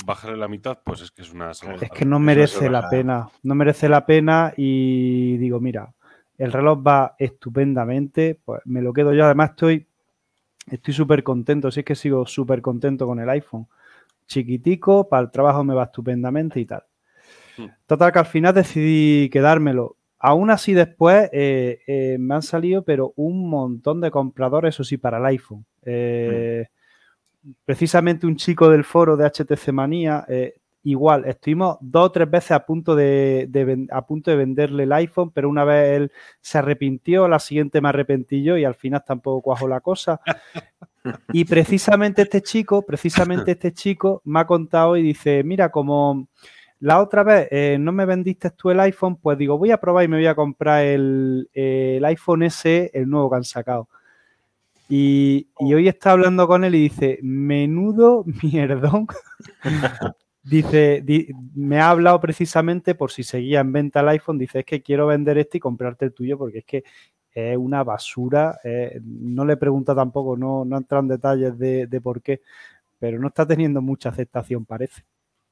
bajarle 0.04 0.36
la 0.36 0.48
mitad, 0.48 0.78
pues 0.84 1.00
es 1.00 1.10
que 1.10 1.22
es 1.22 1.32
una... 1.32 1.50
Es 1.50 1.90
que 1.90 2.04
no 2.04 2.18
merece 2.18 2.68
la 2.68 2.88
pena, 2.88 3.28
no 3.42 3.54
merece 3.54 3.88
la 3.88 4.04
pena 4.06 4.52
y 4.56 5.36
digo, 5.38 5.60
mira, 5.60 5.94
el 6.38 6.52
reloj 6.52 6.82
va 6.86 7.14
estupendamente, 7.18 8.38
pues 8.44 8.60
me 8.64 8.82
lo 8.82 8.92
quedo 8.92 9.12
yo, 9.12 9.24
además 9.24 9.50
estoy 9.50 9.86
estoy 10.70 10.94
súper 10.94 11.22
contento, 11.22 11.70
si 11.70 11.80
es 11.80 11.86
que 11.86 11.94
sigo 11.94 12.26
súper 12.26 12.62
contento 12.62 13.06
con 13.06 13.18
el 13.20 13.28
iPhone. 13.28 13.66
Chiquitico, 14.26 15.08
para 15.08 15.22
el 15.22 15.30
trabajo 15.30 15.64
me 15.64 15.74
va 15.74 15.84
estupendamente 15.84 16.60
y 16.60 16.66
tal. 16.66 16.84
Hmm. 17.56 17.66
Total 17.86 18.12
que 18.12 18.18
al 18.18 18.26
final 18.26 18.54
decidí 18.54 19.28
quedármelo. 19.30 19.96
Aún 20.24 20.50
así 20.50 20.72
después 20.72 21.28
eh, 21.32 21.80
eh, 21.84 22.16
me 22.16 22.36
han 22.36 22.42
salido, 22.42 22.84
pero 22.84 23.12
un 23.16 23.50
montón 23.50 24.00
de 24.00 24.12
compradores, 24.12 24.76
eso 24.76 24.84
sí, 24.84 24.96
para 24.96 25.18
el 25.18 25.26
iPhone. 25.26 25.66
Eh, 25.84 26.68
precisamente 27.64 28.24
un 28.24 28.36
chico 28.36 28.70
del 28.70 28.84
foro 28.84 29.16
de 29.16 29.28
HTC 29.28 29.72
Manía, 29.72 30.24
igual, 30.84 31.24
estuvimos 31.24 31.76
dos 31.80 32.06
o 32.06 32.12
tres 32.12 32.30
veces 32.30 32.52
a 32.52 32.64
punto 32.64 32.94
de, 32.94 33.88
a 33.90 34.06
punto 34.06 34.30
de 34.30 34.36
venderle 34.36 34.84
el 34.84 34.92
iPhone, 34.92 35.32
pero 35.32 35.48
una 35.48 35.64
vez 35.64 35.96
él 35.96 36.12
se 36.40 36.58
arrepintió, 36.58 37.26
la 37.26 37.40
siguiente 37.40 37.80
me 37.80 37.88
arrepentí 37.88 38.44
yo 38.44 38.56
y 38.56 38.64
al 38.64 38.76
final 38.76 39.02
tampoco 39.04 39.42
cuajó 39.42 39.66
la 39.66 39.80
cosa. 39.80 40.20
Y 41.32 41.44
precisamente 41.46 42.22
este 42.22 42.42
chico, 42.42 42.82
precisamente 42.82 43.50
este 43.50 43.72
chico 43.72 44.22
me 44.24 44.38
ha 44.38 44.46
contado 44.46 44.96
y 44.96 45.02
dice, 45.02 45.42
mira, 45.42 45.68
como 45.68 46.28
la 46.82 47.00
otra 47.00 47.22
vez 47.22 47.46
eh, 47.52 47.76
no 47.78 47.92
me 47.92 48.04
vendiste 48.04 48.50
tú 48.50 48.70
el 48.70 48.80
iPhone, 48.80 49.14
pues 49.14 49.38
digo, 49.38 49.56
voy 49.56 49.70
a 49.70 49.78
probar 49.78 50.04
y 50.04 50.08
me 50.08 50.16
voy 50.16 50.26
a 50.26 50.34
comprar 50.34 50.84
el, 50.84 51.48
iPhone 52.04 52.42
S, 52.42 52.90
el 52.92 53.08
nuevo 53.08 53.30
que 53.30 53.36
han 53.36 53.44
sacado. 53.44 53.88
Y, 54.88 55.46
hoy 55.58 55.86
está 55.86 56.10
hablando 56.10 56.48
con 56.48 56.64
él 56.64 56.74
y 56.74 56.80
dice, 56.82 57.20
menudo 57.22 58.24
mierdón. 58.42 59.06
dice, 60.42 61.04
me 61.54 61.78
ha 61.78 61.90
hablado 61.90 62.20
precisamente 62.20 62.96
por 62.96 63.12
si 63.12 63.22
seguía 63.22 63.60
en 63.60 63.70
venta 63.72 64.00
el 64.00 64.08
iPhone, 64.08 64.38
dice, 64.38 64.58
es 64.58 64.64
que 64.64 64.82
quiero 64.82 65.06
vender 65.06 65.38
este 65.38 65.58
y 65.58 65.60
comprarte 65.60 66.06
el 66.06 66.12
tuyo 66.12 66.36
porque 66.36 66.58
es 66.58 66.64
que 66.64 66.82
es 67.32 67.56
una 67.56 67.84
basura. 67.84 68.58
Eh, 68.64 69.00
no 69.04 69.44
le 69.44 69.56
pregunta 69.56 69.94
tampoco, 69.94 70.36
no, 70.36 70.64
no 70.64 70.78
entra 70.78 70.98
en 70.98 71.06
detalles 71.06 71.56
de, 71.56 71.86
de 71.86 72.00
por 72.00 72.20
qué, 72.20 72.40
pero 72.98 73.20
no 73.20 73.28
está 73.28 73.46
teniendo 73.46 73.80
mucha 73.80 74.08
aceptación, 74.08 74.64
parece. 74.64 75.04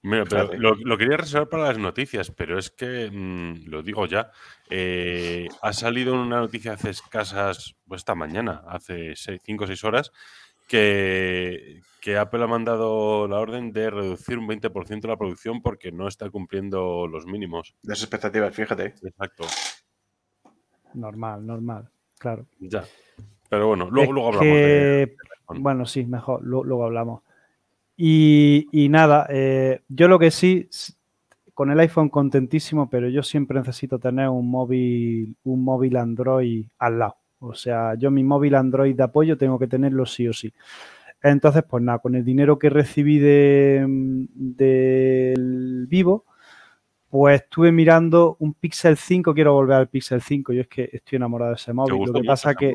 Mira, 0.03 0.25
pero 0.25 0.55
lo, 0.55 0.97
quería 0.97 1.19
reservar 1.19 1.49
para 1.49 1.65
las 1.65 1.79
noticias, 1.79 2.31
pero 2.31 2.59
es 2.59 2.71
que, 2.71 3.11
mm, 3.13 3.69
lo 3.69 3.83
digo 3.83 4.07
ya, 4.07 4.31
eh, 4.71 5.47
ha 5.61 5.73
salido 5.75 6.15
una 6.15 6.41
noticia 6.41 6.73
hace 6.73 6.91
escasas, 6.91 7.77
pues 7.87 8.01
esta 8.01 8.15
mañana, 8.15 8.63
hace 8.67 9.15
5 9.15 9.65
o 9.65 9.67
6 9.67 9.85
horas, 9.85 10.11
que, 10.67 11.81
que, 12.01 12.17
Apple 12.17 12.45
ha 12.45 12.47
mandado 12.47 13.29
la 13.29 13.41
orden 13.41 13.73
de 13.73 13.91
reducir 13.91 14.39
un 14.39 14.49
20% 14.49 15.07
la 15.07 15.19
producción 15.19 15.61
porque 15.61 15.93
no 15.93 16.09
está 16.09 16.31
cumpliendo 16.31 17.07
los 17.07 17.27
mínimos. 17.27 17.75
Las 17.83 18.01
expectativas, 18.01 18.55
fíjate. 18.55 18.95
Exacto. 19.03 19.45
Normal, 20.95 21.45
normal, 21.45 21.91
claro. 22.19 22.47
Ya. 22.59 22.85
Pero 23.51 23.67
bueno, 23.67 23.91
luego, 23.91 24.13
luego 24.13 24.29
hablamos 24.29 24.55
de... 24.55 25.17
Bueno, 25.49 25.85
sí, 25.85 26.07
mejor, 26.07 26.43
luego 26.43 26.85
hablamos. 26.85 27.23
Y, 28.03 28.89
nada, 28.89 29.27
eh, 29.29 29.83
yo 29.91 30.09
lo 30.09 30.19
que 30.19 30.31
sí, 30.31 30.71
con 31.53 31.71
el 31.71 31.79
iPhone 31.81 32.09
contentísimo, 32.09 32.89
pero 32.89 33.11
yo 33.11 33.23
siempre 33.23 33.59
necesito 33.59 33.99
tener 33.99 34.31
un 34.31 34.51
móvil, 34.51 35.37
un 35.45 35.63
móvil 35.63 35.99
Android 35.99 36.65
al 36.79 36.99
lado. 36.99 37.17
O 37.41 37.53
sea, 37.53 37.97
yo 37.97 38.11
mi 38.11 38.25
móvil 38.25 38.55
Android 38.55 38.97
de 38.97 39.03
apoyo 39.03 39.37
tengo 39.37 39.59
que 39.59 39.67
tenerlo 39.67 40.07
sí 40.07 40.27
o 40.27 40.33
sí. 40.33 40.51
Entonces, 41.23 41.63
pues 41.69 41.85
nada, 41.85 41.99
con 41.99 42.15
el 42.15 42.25
dinero 42.25 42.59
que 42.59 42.71
recibí 42.71 43.19
del 43.19 44.29
de, 44.35 45.35
Vivo, 45.87 46.25
pues 47.11 47.43
estuve 47.43 47.71
mirando 47.71 48.39
un 48.39 48.55
Pixel 48.55 48.97
5, 48.97 49.35
quiero 49.35 49.53
volver 49.53 49.77
al 49.77 49.89
Pixel 49.91 50.23
5, 50.23 50.55
yo 50.55 50.63
es 50.63 50.69
que 50.69 50.89
estoy 50.91 51.17
enamorado 51.17 51.51
de 51.51 51.57
ese 51.57 51.75
móvil. 51.75 52.07
Lo 52.07 52.15
que 52.15 52.25
pasa 52.25 52.55
que... 52.55 52.73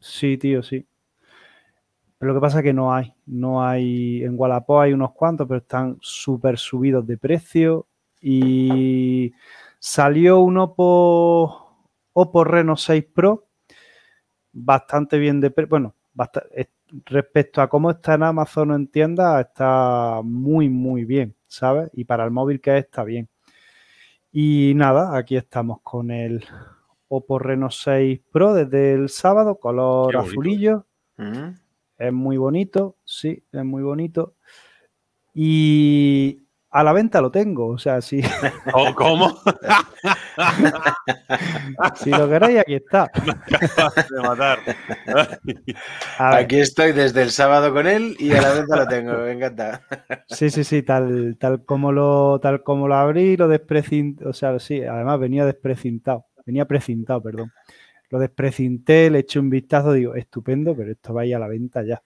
Sí, 0.00 0.36
tío, 0.38 0.60
sí 0.64 0.84
lo 2.20 2.34
que 2.34 2.40
pasa 2.40 2.58
es 2.58 2.64
que 2.64 2.72
no 2.72 2.94
hay. 2.94 3.14
No 3.26 3.66
hay. 3.66 4.22
En 4.22 4.34
Wallapop 4.38 4.80
hay 4.80 4.92
unos 4.92 5.12
cuantos, 5.12 5.46
pero 5.46 5.58
están 5.58 5.98
súper 6.00 6.58
subidos 6.58 7.06
de 7.06 7.18
precio. 7.18 7.86
Y 8.20 9.32
salió 9.78 10.40
un 10.40 10.58
Oppo, 10.58 11.88
Oppo 12.12 12.44
Reno 12.44 12.76
6 12.76 13.04
Pro. 13.14 13.48
Bastante 14.52 15.18
bien 15.18 15.40
de 15.40 15.50
precio. 15.50 15.68
Bueno, 15.70 15.94
respecto 17.04 17.60
a 17.60 17.68
cómo 17.68 17.90
está 17.90 18.14
en 18.14 18.22
Amazon 18.22 18.70
o 18.70 18.74
en 18.76 18.86
tienda, 18.86 19.40
está 19.40 20.20
muy, 20.22 20.68
muy 20.68 21.04
bien, 21.04 21.34
¿sabes? 21.46 21.90
Y 21.92 22.04
para 22.04 22.24
el 22.24 22.30
móvil 22.30 22.60
que 22.60 22.78
es, 22.78 22.84
está 22.84 23.04
bien. 23.04 23.28
Y 24.32 24.72
nada, 24.74 25.16
aquí 25.16 25.36
estamos 25.36 25.80
con 25.82 26.10
el 26.10 26.44
Oppo 27.08 27.38
Reno 27.38 27.70
6 27.70 28.20
Pro 28.32 28.54
desde 28.54 28.94
el 28.94 29.08
sábado, 29.08 29.56
color 29.56 30.16
azulillo. 30.16 30.86
Mm. 31.16 31.63
Es 31.98 32.12
muy 32.12 32.36
bonito, 32.36 32.96
sí, 33.04 33.44
es 33.52 33.64
muy 33.64 33.82
bonito. 33.82 34.34
Y 35.32 36.44
a 36.74 36.82
la 36.82 36.92
venta 36.92 37.20
lo 37.20 37.30
tengo, 37.30 37.68
o 37.68 37.78
sea, 37.78 38.00
sí. 38.00 38.20
¿Cómo? 38.96 39.32
si 41.94 42.10
lo 42.10 42.28
queréis, 42.28 42.58
aquí 42.58 42.74
está. 42.74 43.08
de 44.10 44.20
matar. 44.20 44.58
Aquí 46.18 46.58
estoy 46.58 46.90
desde 46.90 47.22
el 47.22 47.30
sábado 47.30 47.72
con 47.72 47.86
él 47.86 48.16
y 48.18 48.32
a 48.32 48.42
la 48.42 48.54
venta 48.54 48.76
lo 48.76 48.88
tengo, 48.88 49.12
me 49.18 49.32
encanta. 49.32 49.82
Sí, 50.26 50.50
sí, 50.50 50.64
sí, 50.64 50.82
tal, 50.82 51.36
tal 51.38 51.64
como 51.64 51.92
lo, 51.92 52.40
tal 52.40 52.64
como 52.64 52.88
lo 52.88 52.96
abrí, 52.96 53.36
lo 53.36 53.46
desprecinté, 53.46 54.26
o 54.26 54.32
sea, 54.32 54.58
sí, 54.58 54.82
además 54.82 55.20
venía 55.20 55.46
desprecintado, 55.46 56.26
venía 56.44 56.64
precintado, 56.64 57.22
perdón. 57.22 57.52
Lo 58.10 58.18
desprecinté, 58.18 59.10
le 59.10 59.20
eché 59.20 59.38
un 59.38 59.50
vistazo, 59.50 59.92
digo, 59.92 60.14
estupendo, 60.14 60.76
pero 60.76 60.92
esto 60.92 61.14
va 61.14 61.22
a 61.22 61.26
ir 61.26 61.36
a 61.36 61.38
la 61.38 61.48
venta 61.48 61.82
ya. 61.82 62.02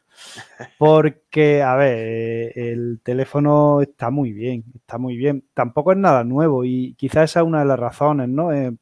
Porque, 0.78 1.62
a 1.62 1.76
ver, 1.76 1.98
eh, 1.98 2.52
el 2.72 3.00
teléfono 3.02 3.82
está 3.82 4.10
muy 4.10 4.32
bien, 4.32 4.64
está 4.74 4.98
muy 4.98 5.16
bien. 5.16 5.44
Tampoco 5.54 5.92
es 5.92 5.98
nada 5.98 6.24
nuevo 6.24 6.64
y 6.64 6.94
quizás 6.94 7.30
esa 7.30 7.40
es 7.40 7.46
una 7.46 7.60
de 7.60 7.66
las 7.66 7.78
razones, 7.78 8.28
¿no? 8.28 8.52
Eh, 8.52 8.72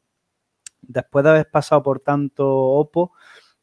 después 0.83 1.25
de 1.25 1.31
haber 1.31 1.51
pasado 1.51 1.83
por 1.83 2.01
tanto 2.01 2.47
Oppo, 2.49 3.13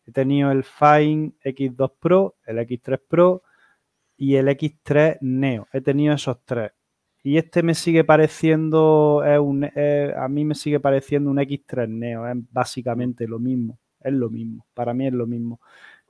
he 0.06 0.12
tenido 0.12 0.52
el 0.52 0.64
Fine 0.64 1.34
X2 1.44 1.94
Pro, 2.00 2.36
el 2.46 2.58
X3 2.60 3.02
Pro 3.08 3.44
y 4.18 4.36
el 4.36 4.48
X3 4.50 5.20
Neo. 5.22 5.68
He 5.72 5.82
tenido 5.82 6.16
esos 6.16 6.40
tres. 6.46 6.72
Y 7.26 7.38
este 7.38 7.64
me 7.64 7.74
sigue 7.74 8.04
pareciendo, 8.04 9.24
es 9.26 9.40
un, 9.40 9.64
a 9.64 10.28
mí 10.28 10.44
me 10.44 10.56
sigue 10.56 10.82
pareciendo 10.82 11.32
un 11.32 11.38
X3 11.38 11.88
Neo, 11.88 12.28
es 12.28 12.36
básicamente 12.52 13.28
lo 13.28 13.40
mismo, 13.40 13.80
es 14.02 14.12
lo 14.12 14.30
mismo, 14.30 14.68
para 14.74 14.94
mí 14.94 15.08
es 15.08 15.14
lo 15.14 15.26
mismo. 15.26 15.62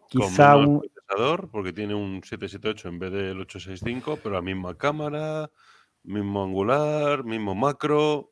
Quizá 0.10 0.58
un 0.58 0.82
procesador, 0.82 1.50
porque 1.52 1.72
tiene 1.72 1.94
un 1.94 2.24
778 2.24 2.88
en 2.90 3.00
vez 3.00 3.12
del 3.12 3.40
865, 3.42 4.20
pero 4.24 4.36
la 4.36 4.42
misma 4.42 4.76
cámara, 4.76 5.52
mismo 6.04 6.44
angular, 6.44 7.24
mismo 7.24 7.54
macro. 7.54 8.32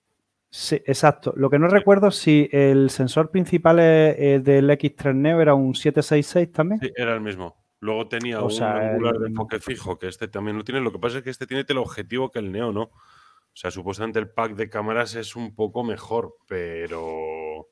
Sí, 0.49 0.75
exacto. 0.85 1.33
Lo 1.37 1.49
que 1.49 1.59
no 1.59 1.67
recuerdo 1.67 2.11
si 2.11 2.49
el 2.51 2.89
sensor 2.89 3.29
principal 3.29 3.77
del 3.77 4.69
X3 4.69 5.15
Neo 5.15 5.39
era 5.39 5.53
un 5.53 5.75
766 5.75 6.51
también. 6.51 6.81
Sí, 6.81 6.91
era 6.95 7.13
el 7.13 7.21
mismo. 7.21 7.60
Luego 7.81 8.07
tenía 8.07 8.41
un 8.41 8.61
angular 8.61 9.17
de 9.17 9.27
enfoque 9.27 9.59
fijo, 9.59 9.97
que 9.97 10.07
este 10.07 10.27
también 10.27 10.55
lo 10.55 10.63
tiene. 10.63 10.81
Lo 10.81 10.91
que 10.91 10.99
pasa 10.99 11.17
es 11.17 11.23
que 11.23 11.31
este 11.31 11.47
tiene 11.47 11.65
el 11.67 11.77
objetivo 11.79 12.29
que 12.29 12.37
el 12.37 12.51
Neo 12.51 12.71
no. 12.71 12.83
O 12.83 13.55
sea, 13.55 13.71
supuestamente 13.71 14.19
el 14.19 14.29
pack 14.29 14.53
de 14.53 14.69
cámaras 14.69 15.15
es 15.15 15.35
un 15.35 15.55
poco 15.55 15.83
mejor, 15.83 16.35
pero. 16.47 17.67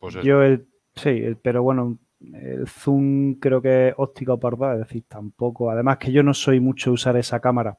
Pues 0.00 0.16
Yo 0.24 0.42
el. 0.42 0.66
Sí, 0.96 1.36
pero 1.42 1.62
bueno, 1.62 1.96
el 2.20 2.66
zoom 2.66 3.34
creo 3.34 3.62
que 3.62 3.88
es 3.88 3.94
óptico 3.96 4.38
por 4.40 4.58
dos, 4.58 4.74
es 4.74 4.78
decir, 4.80 5.04
tampoco. 5.06 5.70
Además, 5.70 5.98
que 5.98 6.10
yo 6.10 6.24
no 6.24 6.34
soy 6.34 6.58
mucho 6.58 6.90
usar 6.90 7.16
esa 7.16 7.38
cámara. 7.38 7.78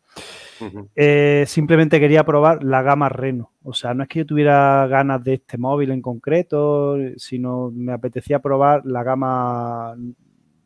Eh, 0.95 1.43
simplemente 1.47 1.99
quería 1.99 2.23
probar 2.23 2.63
la 2.63 2.81
gama 2.81 3.09
Reno. 3.09 3.51
O 3.61 3.73
sea, 3.73 3.93
no 3.93 4.03
es 4.03 4.09
que 4.09 4.19
yo 4.19 4.25
tuviera 4.25 4.87
ganas 4.87 5.21
de 5.21 5.33
este 5.33 5.57
móvil 5.57 5.91
en 5.91 6.01
concreto, 6.01 6.95
sino 7.17 7.71
me 7.71 7.91
apetecía 7.91 8.39
probar 8.39 8.85
la 8.85 9.03
gama, 9.03 9.97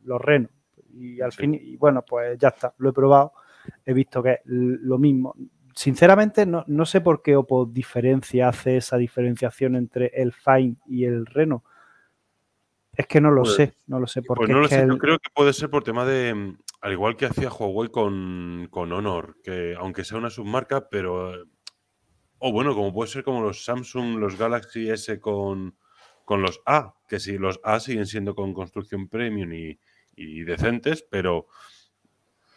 los 0.04 0.20
Reno 0.20 0.48
y 0.94 1.20
al 1.20 1.32
fin, 1.32 1.54
y 1.54 1.76
bueno, 1.76 2.04
pues 2.06 2.38
ya 2.38 2.48
está, 2.48 2.74
lo 2.78 2.90
he 2.90 2.92
probado, 2.92 3.32
he 3.84 3.92
visto 3.92 4.22
que 4.22 4.32
es 4.32 4.40
lo 4.44 4.98
mismo. 4.98 5.34
Sinceramente, 5.74 6.46
no, 6.46 6.64
no 6.66 6.84
sé 6.84 7.00
por 7.00 7.22
qué 7.22 7.36
Oppo 7.36 7.64
diferencia, 7.66 8.48
hace 8.48 8.76
esa 8.76 8.96
diferenciación 8.96 9.76
entre 9.76 10.06
el 10.14 10.32
Fine 10.32 10.76
y 10.86 11.04
el 11.04 11.26
Reno. 11.26 11.64
Es 12.92 13.06
que 13.06 13.20
no 13.20 13.30
lo 13.30 13.42
pues, 13.42 13.54
sé, 13.54 13.74
no 13.86 14.00
lo 14.00 14.06
sé. 14.06 14.22
Porque 14.22 14.46
pues 14.46 14.50
no 14.50 14.60
lo 14.60 14.68
sé, 14.68 14.86
yo 14.86 14.98
creo 14.98 15.18
que 15.18 15.30
puede 15.32 15.52
ser 15.52 15.70
por 15.70 15.84
tema 15.84 16.04
de, 16.04 16.34
mm, 16.34 16.58
al 16.82 16.92
igual 16.92 17.16
que 17.16 17.26
hacía 17.26 17.50
Huawei 17.50 17.88
con, 17.90 18.68
con 18.70 18.92
Honor, 18.92 19.36
que 19.42 19.74
aunque 19.78 20.04
sea 20.04 20.18
una 20.18 20.30
submarca, 20.30 20.88
pero... 20.88 21.32
O 22.42 22.52
bueno, 22.52 22.74
como 22.74 22.92
puede 22.92 23.10
ser 23.10 23.22
como 23.22 23.42
los 23.42 23.64
Samsung, 23.64 24.16
los 24.16 24.38
Galaxy 24.38 24.88
S 24.88 25.20
con, 25.20 25.76
con 26.24 26.40
los 26.40 26.62
A, 26.64 26.94
que 27.06 27.20
sí, 27.20 27.36
los 27.36 27.60
A 27.62 27.80
siguen 27.80 28.06
siendo 28.06 28.34
con 28.34 28.54
construcción 28.54 29.08
premium 29.08 29.52
y, 29.52 29.78
y 30.20 30.44
decentes, 30.44 31.02
pero 31.02 31.46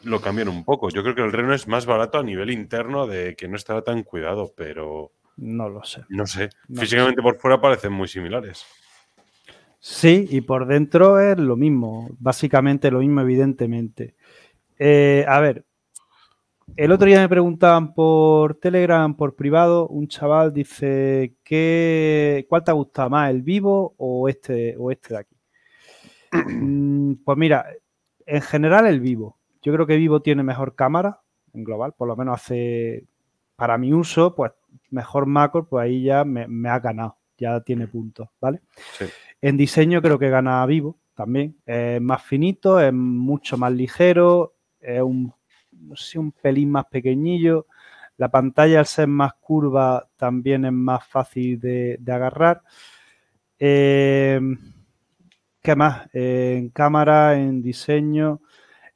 lo 0.03 0.21
cambian 0.21 0.49
un 0.49 0.63
poco. 0.65 0.89
Yo 0.89 1.01
creo 1.01 1.15
que 1.15 1.21
el 1.21 1.31
Reno 1.31 1.53
es 1.53 1.67
más 1.67 1.85
barato 1.85 2.19
a 2.19 2.23
nivel 2.23 2.51
interno 2.51 3.07
de 3.07 3.35
que 3.35 3.47
no 3.47 3.55
estaba 3.55 3.83
tan 3.83 4.03
cuidado, 4.03 4.53
pero... 4.55 5.11
No 5.37 5.69
lo 5.69 5.83
sé. 5.83 6.03
No 6.09 6.27
sé. 6.27 6.49
Físicamente 6.73 7.21
por 7.21 7.39
fuera 7.39 7.59
parecen 7.59 7.93
muy 7.93 8.07
similares. 8.07 8.65
Sí, 9.79 10.27
y 10.29 10.41
por 10.41 10.67
dentro 10.67 11.19
es 11.19 11.37
lo 11.37 11.57
mismo, 11.57 12.09
básicamente 12.19 12.91
lo 12.91 12.99
mismo, 12.99 13.21
evidentemente. 13.21 14.15
Eh, 14.77 15.25
a 15.27 15.39
ver, 15.39 15.65
el 16.75 16.91
otro 16.91 17.05
día 17.05 17.19
me 17.19 17.29
preguntaban 17.29 17.93
por 17.93 18.55
Telegram, 18.55 19.15
por 19.15 19.35
privado, 19.35 19.87
un 19.87 20.07
chaval 20.07 20.53
dice, 20.53 21.35
¿qué, 21.43 22.45
¿cuál 22.47 22.63
te 22.63 22.71
ha 22.71 22.73
gustado 22.73 23.09
más, 23.09 23.29
el 23.29 23.41
vivo 23.41 23.93
o 23.97 24.29
este, 24.29 24.75
o 24.77 24.89
este 24.89 25.13
de 25.13 25.19
aquí? 25.19 25.32
Mm, 26.33 27.13
pues 27.23 27.37
mira, 27.37 27.65
en 28.25 28.41
general 28.41 28.87
el 28.87 28.99
vivo. 28.99 29.37
Yo 29.61 29.73
creo 29.73 29.87
que 29.87 29.95
Vivo 29.95 30.21
tiene 30.21 30.43
mejor 30.43 30.75
cámara 30.75 31.21
en 31.53 31.63
global, 31.63 31.93
por 31.93 32.07
lo 32.07 32.15
menos 32.15 32.35
hace, 32.35 33.05
para 33.55 33.77
mi 33.77 33.93
uso, 33.93 34.35
pues 34.35 34.51
mejor 34.89 35.25
macro, 35.25 35.67
pues 35.67 35.83
ahí 35.85 36.03
ya 36.03 36.25
me, 36.25 36.69
ha 36.69 36.79
ganado, 36.79 37.17
ya 37.37 37.61
tiene 37.61 37.87
puntos, 37.87 38.27
¿vale? 38.41 38.61
En 39.41 39.55
diseño 39.55 40.01
creo 40.01 40.19
que 40.19 40.29
gana 40.29 40.65
Vivo 40.65 40.97
también, 41.13 41.55
es 41.65 42.01
más 42.01 42.23
finito, 42.23 42.79
es 42.79 42.91
mucho 42.91 43.57
más 43.57 43.71
ligero, 43.71 44.55
es 44.81 45.01
un, 45.01 45.31
no 45.71 45.95
sé, 45.95 46.19
un 46.19 46.31
pelín 46.31 46.71
más 46.71 46.85
pequeñillo, 46.85 47.67
la 48.17 48.29
pantalla 48.29 48.79
al 48.79 48.85
ser 48.85 49.07
más 49.07 49.33
curva 49.35 50.09
también 50.17 50.65
es 50.65 50.73
más 50.73 51.05
fácil 51.07 51.59
de, 51.59 51.99
agarrar. 52.07 52.63
Eh, 53.59 54.39
¿Qué 55.63 55.77
más? 55.77 56.09
en 56.13 56.69
cámara, 56.71 57.39
en 57.39 57.61
diseño. 57.61 58.41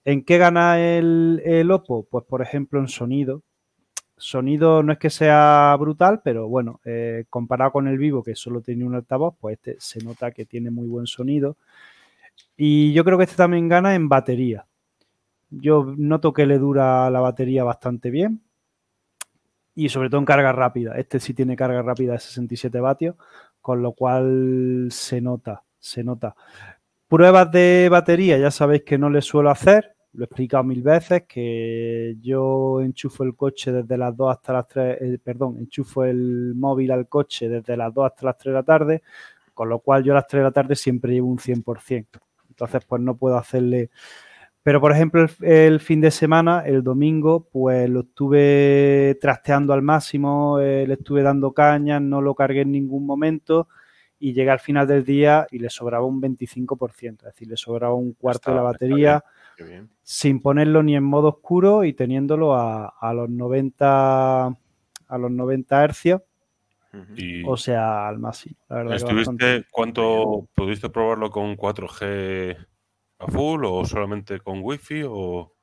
¿En 0.04 0.26
qué 0.26 0.38
gana 0.38 0.80
el, 0.82 1.70
Oppo? 1.72 2.06
Pues 2.10 2.26
por 2.26 2.42
ejemplo 2.42 2.80
en 2.82 2.90
sonido. 2.90 3.44
Sonido 4.18 4.84
no 4.84 4.92
es 4.94 5.00
que 5.00 5.10
sea 5.10 5.76
brutal, 5.80 6.22
pero 6.24 6.50
bueno, 6.50 6.82
eh, 6.86 7.26
comparado 7.30 7.72
con 7.72 7.88
el 7.88 7.98
Vivo, 7.98 8.24
que 8.24 8.36
solo 8.36 8.62
tiene 8.62 8.86
un 8.86 8.96
altavoz, 8.96 9.36
pues 9.40 9.56
este 9.58 9.78
se 9.80 10.04
nota 10.04 10.32
que 10.32 10.46
tiene 10.46 10.70
muy 10.72 10.88
buen 10.88 11.08
sonido. 11.08 11.58
Y 12.58 12.94
yo 12.94 13.06
creo 13.06 13.18
que 13.18 13.26
este 13.26 13.38
también 13.38 13.70
gana 13.70 13.96
en 13.96 14.10
batería. 14.10 14.68
Yo 15.50 15.94
noto 15.98 16.34
que 16.34 16.46
le 16.48 16.58
dura 16.60 17.10
la 17.10 17.22
batería 17.22 17.64
bastante 17.64 18.12
bien. 18.12 18.42
Y 19.76 19.90
sobre 19.90 20.10
todo 20.10 20.20
en 20.20 20.26
carga 20.26 20.52
rápida. 20.52 20.98
Este 20.98 21.20
sí 21.20 21.34
tiene 21.34 21.56
carga 21.56 21.82
rápida 21.82 22.14
de 22.14 22.20
67 22.20 22.80
vatios, 22.82 23.16
con 23.62 23.82
lo 23.82 23.94
cual 23.94 24.90
se 24.92 25.22
nota, 25.22 25.64
se 25.80 26.04
nota. 26.04 26.36
Pruebas 27.08 27.52
de 27.52 27.88
batería, 27.90 28.38
ya 28.38 28.52
sabéis 28.52 28.84
que 28.84 28.98
no 28.98 29.10
le 29.10 29.22
suelo 29.22 29.50
hacer, 29.50 29.96
lo 30.14 30.24
he 30.24 30.26
explicado 30.26 30.64
mil 30.64 30.82
veces, 30.82 31.24
que 31.28 32.18
yo 32.22 32.82
enchufo 32.82 33.24
el 33.24 33.36
coche 33.36 33.72
desde 33.72 33.98
las 33.98 34.16
2 34.18 34.32
hasta 34.32 34.54
las 34.54 34.68
3, 34.68 34.98
eh, 35.00 35.20
perdón, 35.24 35.58
enchufo 35.60 36.04
el 36.04 36.54
móvil 36.56 36.92
al 36.92 37.08
coche 37.08 37.48
desde 37.48 37.78
las 37.78 37.94
2 37.94 38.06
hasta 38.06 38.26
las 38.26 38.38
3 38.38 38.52
de 38.52 38.54
la 38.54 38.64
tarde, 38.64 39.04
con 39.54 39.70
lo 39.70 39.80
cual 39.80 40.04
yo 40.04 40.14
a 40.14 40.16
las 40.16 40.28
3 40.28 40.40
de 40.42 40.44
la 40.44 40.52
tarde 40.52 40.76
siempre 40.76 41.14
llevo 41.14 41.28
un 41.30 41.38
100%. 41.38 42.20
Entonces, 42.50 42.84
pues 42.86 43.02
no 43.02 43.16
puedo 43.16 43.38
hacerle... 43.38 43.90
Pero, 44.64 44.82
por 44.82 44.92
ejemplo, 44.92 45.26
el, 45.42 45.80
fin 45.80 46.02
de 46.02 46.12
semana, 46.12 46.64
el 46.66 46.84
domingo, 46.84 47.48
pues 47.50 47.90
lo 47.90 48.02
estuve 48.02 49.18
trasteando 49.22 49.72
al 49.72 49.82
máximo, 49.82 50.60
eh, 50.60 50.86
le 50.86 50.96
estuve 50.96 51.22
dando 51.22 51.54
cañas, 51.54 52.02
no 52.02 52.22
lo 52.22 52.36
cargué 52.36 52.62
en 52.62 52.74
ningún 52.74 53.06
momento 53.06 53.70
y 54.20 54.34
llegué 54.34 54.50
al 54.50 54.60
final 54.60 54.88
del 54.88 55.04
día 55.04 55.48
y 55.52 55.60
le 55.60 55.70
sobraba 55.70 56.06
un 56.06 56.22
25%, 56.22 57.20
es 57.20 57.24
decir, 57.24 57.48
le 57.48 57.58
sobraba 57.58 57.94
un 57.94 58.14
cuarto 58.14 58.52
de 58.52 58.58
la 58.58 58.64
batería 58.64 59.24
sin 60.04 60.42
ponerlo 60.42 60.84
ni 60.84 60.96
en 60.96 61.04
modo 61.04 61.30
oscuro 61.30 61.84
y 61.84 61.94
teniéndolo 61.94 62.56
a, 62.56 63.14
los 63.14 63.30
90 63.30 64.46
a 64.46 65.18
los 65.18 65.32
90 65.32 65.84
hercios. 65.84 66.22
o 67.46 67.58
sea, 67.58 68.08
al 68.08 68.20
máximo. 68.20 68.56
¿Cuánto 69.72 70.48
pudiste 70.54 70.90
probarlo 70.90 71.30
con 71.30 71.56
4G 71.56 72.68
a 73.20 73.28
full 73.28 73.66
o 73.66 73.86
solamente 73.86 74.40
con 74.40 74.60
Wi-Fi? 74.62 75.04
O... 75.08 75.54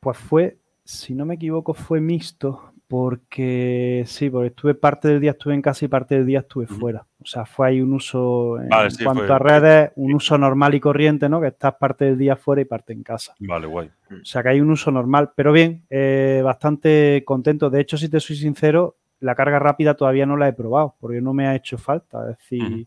Pues 0.00 0.16
fue, 0.16 0.58
si 0.84 1.14
no 1.14 1.24
me 1.24 1.34
equivoco, 1.34 1.74
fue 1.74 2.00
mixto, 2.00 2.72
porque 2.88 4.04
sí, 4.06 4.30
porque 4.30 4.48
estuve 4.48 4.74
parte 4.74 5.08
del 5.08 5.20
día 5.20 5.32
estuve 5.32 5.52
en 5.52 5.60
casa 5.60 5.84
y 5.84 5.88
parte 5.88 6.14
del 6.14 6.24
día 6.24 6.40
estuve 6.40 6.66
fuera. 6.66 7.04
O 7.22 7.26
sea, 7.26 7.44
fue 7.44 7.68
ahí 7.68 7.82
un 7.82 7.92
uso, 7.92 8.58
en 8.58 8.70
cuanto 9.04 9.34
a 9.34 9.38
redes, 9.38 9.92
un 9.96 10.14
uso 10.14 10.38
normal 10.38 10.74
y 10.74 10.80
corriente, 10.80 11.28
¿no? 11.28 11.38
Que 11.38 11.48
estás 11.48 11.74
parte 11.74 12.06
del 12.06 12.16
día 12.16 12.36
fuera 12.36 12.62
y 12.62 12.64
parte 12.64 12.94
en 12.94 13.02
casa. 13.02 13.34
Vale, 13.40 13.66
guay. 13.66 13.90
O 14.10 14.24
sea, 14.24 14.42
que 14.42 14.48
hay 14.48 14.60
un 14.62 14.70
uso 14.70 14.90
normal, 14.90 15.32
pero 15.36 15.52
bien, 15.52 15.84
eh, 15.90 16.40
bastante 16.42 17.22
contento. 17.26 17.68
De 17.68 17.82
hecho, 17.82 17.98
si 17.98 18.08
te 18.08 18.20
soy 18.20 18.36
sincero, 18.36 18.96
la 19.20 19.34
carga 19.34 19.58
rápida 19.58 19.94
todavía 19.94 20.24
no 20.24 20.38
la 20.38 20.48
he 20.48 20.54
probado, 20.54 20.94
porque 20.98 21.20
no 21.20 21.34
me 21.34 21.46
ha 21.46 21.54
hecho 21.54 21.76
falta. 21.76 22.22
Es 22.30 22.38
decir, 22.38 22.86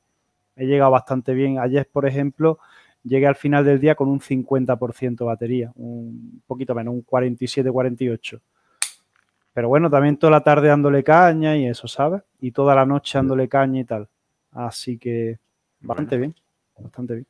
he 0.55 0.65
llegado 0.65 0.89
bastante 0.89 1.35
bien. 1.35 1.59
Ayer, 1.59 1.87
por 1.91 2.07
ejemplo, 2.07 2.57
llegué 3.03 3.27
al 3.27 3.35
final 3.35 3.63
del 3.65 3.79
día 3.79 3.93
con 3.93 4.09
un 4.09 4.19
50% 4.19 5.25
batería, 5.25 5.71
un 5.75 6.41
poquito 6.47 6.73
menos, 6.73 6.95
un 6.95 7.05
47-48. 7.05 8.41
Pero 9.53 9.67
bueno, 9.67 9.89
también 9.89 10.17
toda 10.17 10.31
la 10.31 10.41
tarde 10.41 10.69
dándole 10.69 11.03
caña 11.03 11.57
y 11.57 11.67
eso, 11.67 11.87
¿sabes? 11.87 12.23
Y 12.39 12.51
toda 12.51 12.73
la 12.73 12.85
noche 12.85 13.17
dándole 13.17 13.49
caña 13.49 13.81
y 13.81 13.85
tal. 13.85 14.07
Así 14.51 14.97
que 14.97 15.39
bastante 15.81 16.17
bien, 16.17 16.35
bastante 16.77 17.13
bien. 17.15 17.27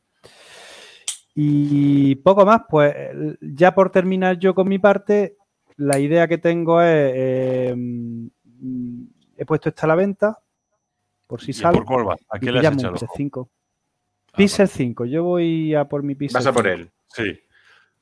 Y 1.34 2.16
poco 2.16 2.46
más, 2.46 2.62
pues 2.70 2.94
ya 3.42 3.74
por 3.74 3.90
terminar 3.90 4.38
yo 4.38 4.54
con 4.54 4.68
mi 4.68 4.78
parte, 4.78 5.38
la 5.78 5.98
idea 5.98 6.28
que 6.28 6.38
tengo 6.38 6.82
es, 6.82 7.12
eh, 7.16 7.74
mm, 7.76 9.04
he 9.38 9.46
puesto 9.46 9.70
esta 9.70 9.86
a 9.86 9.88
la 9.88 9.96
venta, 9.96 10.40
por 11.26 11.42
si 11.42 11.54
sale. 11.54 11.78
¿Por 11.78 11.86
cuál 11.86 12.10
va? 12.10 12.18
¿A 12.30 12.40
qué 12.40 12.52
le 12.52 12.60
has 12.60 12.74
echado? 12.74 12.94
Pixel 12.94 13.10
5. 13.16 13.50
Ah, 14.28 14.38
Pixel 14.38 14.68
5, 14.68 15.06
yo 15.06 15.24
voy 15.24 15.74
a 15.74 15.86
por 15.86 16.04
mi 16.04 16.14
Pixel 16.14 16.36
Vas 16.36 16.46
a 16.46 16.54
por 16.54 16.68
él. 16.68 16.92
Sí. 17.08 17.40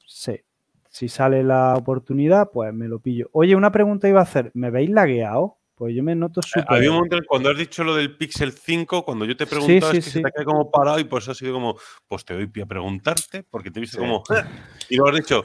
Sí 0.06 0.42
si 0.90 1.08
sale 1.08 1.44
la 1.44 1.76
oportunidad, 1.76 2.50
pues 2.52 2.74
me 2.74 2.88
lo 2.88 3.00
pillo. 3.00 3.30
Oye, 3.32 3.56
una 3.56 3.72
pregunta 3.72 4.10
iba 4.10 4.20
a 4.20 4.24
hacer. 4.24 4.52
¿Me 4.54 4.72
veis 4.72 4.90
lagueado? 4.90 5.60
Pues 5.80 5.96
yo 5.96 6.04
me 6.04 6.14
noto 6.14 6.42
súper. 6.42 6.66
Había 6.68 6.90
un 6.90 6.98
momento 6.98 7.20
cuando 7.26 7.50
has 7.50 7.58
dicho 7.58 7.86
lo 7.86 7.96
del 7.96 8.18
Pixel 8.18 8.52
5, 8.52 9.06
cuando 9.06 9.24
yo 9.24 9.38
te 9.38 9.48
preguntaba, 9.48 9.94
es 9.94 10.04
que 10.04 10.12
se 10.12 10.22
te 10.22 10.30
quedado 10.30 10.52
como 10.52 10.70
parado 10.70 11.00
y 11.00 11.06
por 11.06 11.22
eso 11.22 11.32
ha 11.32 11.36
sido 11.36 11.54
como, 11.54 11.78
pues 12.06 12.26
te 12.26 12.34
doy 12.34 12.48
pie 12.48 12.64
a 12.64 12.66
preguntarte, 12.66 13.44
porque 13.50 13.72
te 13.72 13.80
he 13.80 13.82
visto 13.82 13.98
como. 13.98 14.22
y 14.90 14.98
luego 14.98 15.12
has 15.12 15.16
dicho 15.16 15.42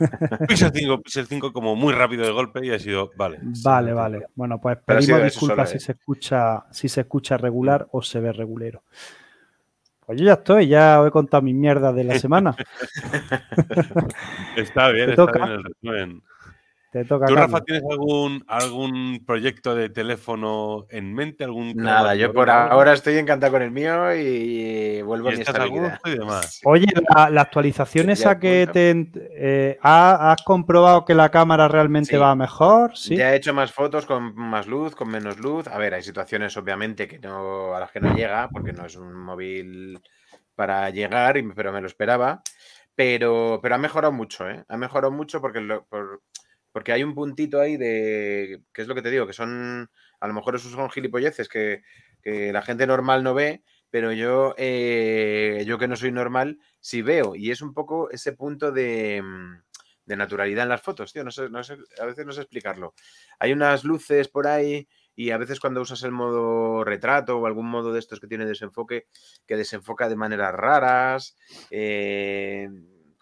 Pixel 0.48 0.72
5, 0.74 1.02
Pixel 1.02 1.26
5, 1.28 1.52
como 1.52 1.76
muy 1.76 1.92
rápido 1.92 2.24
de 2.24 2.32
golpe 2.32 2.66
y 2.66 2.72
ha 2.72 2.80
sido, 2.80 3.12
vale. 3.16 3.38
Vale, 3.62 3.92
vale. 3.92 4.26
Bueno, 4.34 4.60
pues 4.60 4.78
pedimos 4.84 5.22
disculpas 5.22 5.70
si, 5.70 5.78
se 5.78 5.92
escucha, 5.92 6.64
si 6.72 6.88
se 6.88 7.02
escucha 7.02 7.36
regular 7.36 7.86
o 7.92 8.02
se 8.02 8.18
ve 8.18 8.32
regulero. 8.32 8.82
Pues 10.06 10.20
yo 10.20 10.26
ya 10.26 10.34
estoy, 10.34 10.68
ya 10.68 11.00
os 11.00 11.08
he 11.08 11.10
contado 11.10 11.42
mi 11.42 11.54
mierda 11.54 11.92
de 11.92 12.04
la 12.04 12.18
semana. 12.18 12.54
está 14.56 14.90
bien, 14.90 15.10
está 15.10 15.26
bien 15.32 15.48
el 15.48 15.64
resumen. 15.64 16.22
Te 16.94 17.04
toca, 17.04 17.26
¿Tú, 17.26 17.34
Rafa, 17.34 17.60
tienes 17.62 17.82
algún, 17.90 18.44
algún 18.46 19.24
proyecto 19.26 19.74
de 19.74 19.88
teléfono 19.88 20.86
en 20.90 21.12
mente? 21.12 21.42
Algún 21.42 21.74
Nada, 21.74 22.14
yo 22.14 22.32
por 22.32 22.48
ahora 22.48 22.92
estoy 22.92 23.16
encantado 23.16 23.50
con 23.50 23.62
el 23.62 23.72
mío 23.72 24.14
y 24.14 25.02
vuelvo 25.02 25.30
a 25.30 25.32
mi 25.32 25.40
estabilidad. 25.40 25.98
Y 26.04 26.10
demás. 26.10 26.60
Oye, 26.64 26.86
la, 27.32 27.40
actualización 27.40 28.10
esa 28.10 28.38
que 28.38 28.68
te... 28.72 29.10
Eh, 29.12 29.76
¿Has 29.82 30.40
comprobado 30.44 31.04
que 31.04 31.16
la 31.16 31.32
cámara 31.32 31.66
realmente 31.66 32.16
va 32.16 32.36
mejor? 32.36 32.96
¿Sí? 32.96 33.16
Ya 33.16 33.32
he 33.32 33.38
hecho 33.38 33.52
más 33.52 33.72
fotos 33.72 34.06
con 34.06 34.32
más 34.36 34.68
luz, 34.68 34.94
con 34.94 35.08
menos 35.08 35.40
luz. 35.40 35.66
A 35.66 35.78
ver, 35.78 35.94
hay 35.94 36.02
situaciones 36.04 36.56
obviamente 36.56 37.08
que 37.08 37.18
no, 37.18 37.74
a 37.74 37.80
las 37.80 37.90
que 37.90 37.98
no 37.98 38.14
llega, 38.14 38.48
porque 38.50 38.72
no 38.72 38.86
es 38.86 38.94
un 38.94 39.12
móvil 39.14 40.00
para 40.54 40.90
llegar, 40.90 41.42
pero 41.56 41.72
me 41.72 41.80
lo 41.80 41.88
esperaba. 41.88 42.40
Pero, 42.94 43.58
pero 43.60 43.74
ha 43.74 43.78
mejorado 43.78 44.12
mucho, 44.12 44.48
¿eh? 44.48 44.64
Ha 44.68 44.76
mejorado 44.76 45.10
mucho 45.10 45.40
porque 45.40 45.60
lo, 45.60 45.84
por, 45.86 46.20
porque 46.74 46.90
hay 46.90 47.04
un 47.04 47.14
puntito 47.14 47.60
ahí 47.60 47.76
de, 47.76 48.60
¿qué 48.72 48.82
es 48.82 48.88
lo 48.88 48.96
que 48.96 49.02
te 49.02 49.08
digo? 49.08 49.28
Que 49.28 49.32
son, 49.32 49.88
a 50.18 50.26
lo 50.26 50.34
mejor 50.34 50.56
esos 50.56 50.72
son 50.72 50.90
gilipolleces 50.90 51.48
que, 51.48 51.82
la 52.24 52.62
gente 52.62 52.84
normal 52.84 53.22
no 53.22 53.32
ve, 53.32 53.62
pero 53.90 54.12
yo, 54.12 54.56
eh, 54.58 55.62
yo 55.68 55.78
que 55.78 55.86
no 55.86 55.94
soy 55.94 56.10
normal, 56.10 56.58
sí 56.80 57.00
veo. 57.00 57.36
Y 57.36 57.52
es 57.52 57.62
un 57.62 57.74
poco 57.74 58.10
ese 58.10 58.32
punto 58.32 58.72
de, 58.72 59.22
mm, 59.22 59.62
de 60.06 60.16
naturalidad 60.16 60.64
en 60.64 60.70
las 60.70 60.82
fotos, 60.82 61.12
tío. 61.12 61.22
No 61.22 61.30
sé, 61.30 61.48
no 61.48 61.62
sé, 61.62 61.76
a 62.00 62.06
veces 62.06 62.26
no 62.26 62.32
sé 62.32 62.40
explicarlo. 62.40 62.94
Hay 63.38 63.52
unas 63.52 63.84
luces 63.84 64.26
por 64.26 64.48
ahí 64.48 64.88
y 65.14 65.30
a 65.30 65.38
veces 65.38 65.60
cuando 65.60 65.80
usas 65.80 66.02
el 66.02 66.10
modo 66.10 66.82
retrato 66.82 67.38
o 67.38 67.46
algún 67.46 67.66
modo 67.66 67.92
de 67.92 68.00
estos 68.00 68.18
que 68.18 68.26
tiene 68.26 68.46
desenfoque, 68.46 69.06
que 69.46 69.56
desenfoca 69.56 70.08
de 70.08 70.16
maneras 70.16 70.52
raras. 70.52 71.36
Eh, 71.70 72.68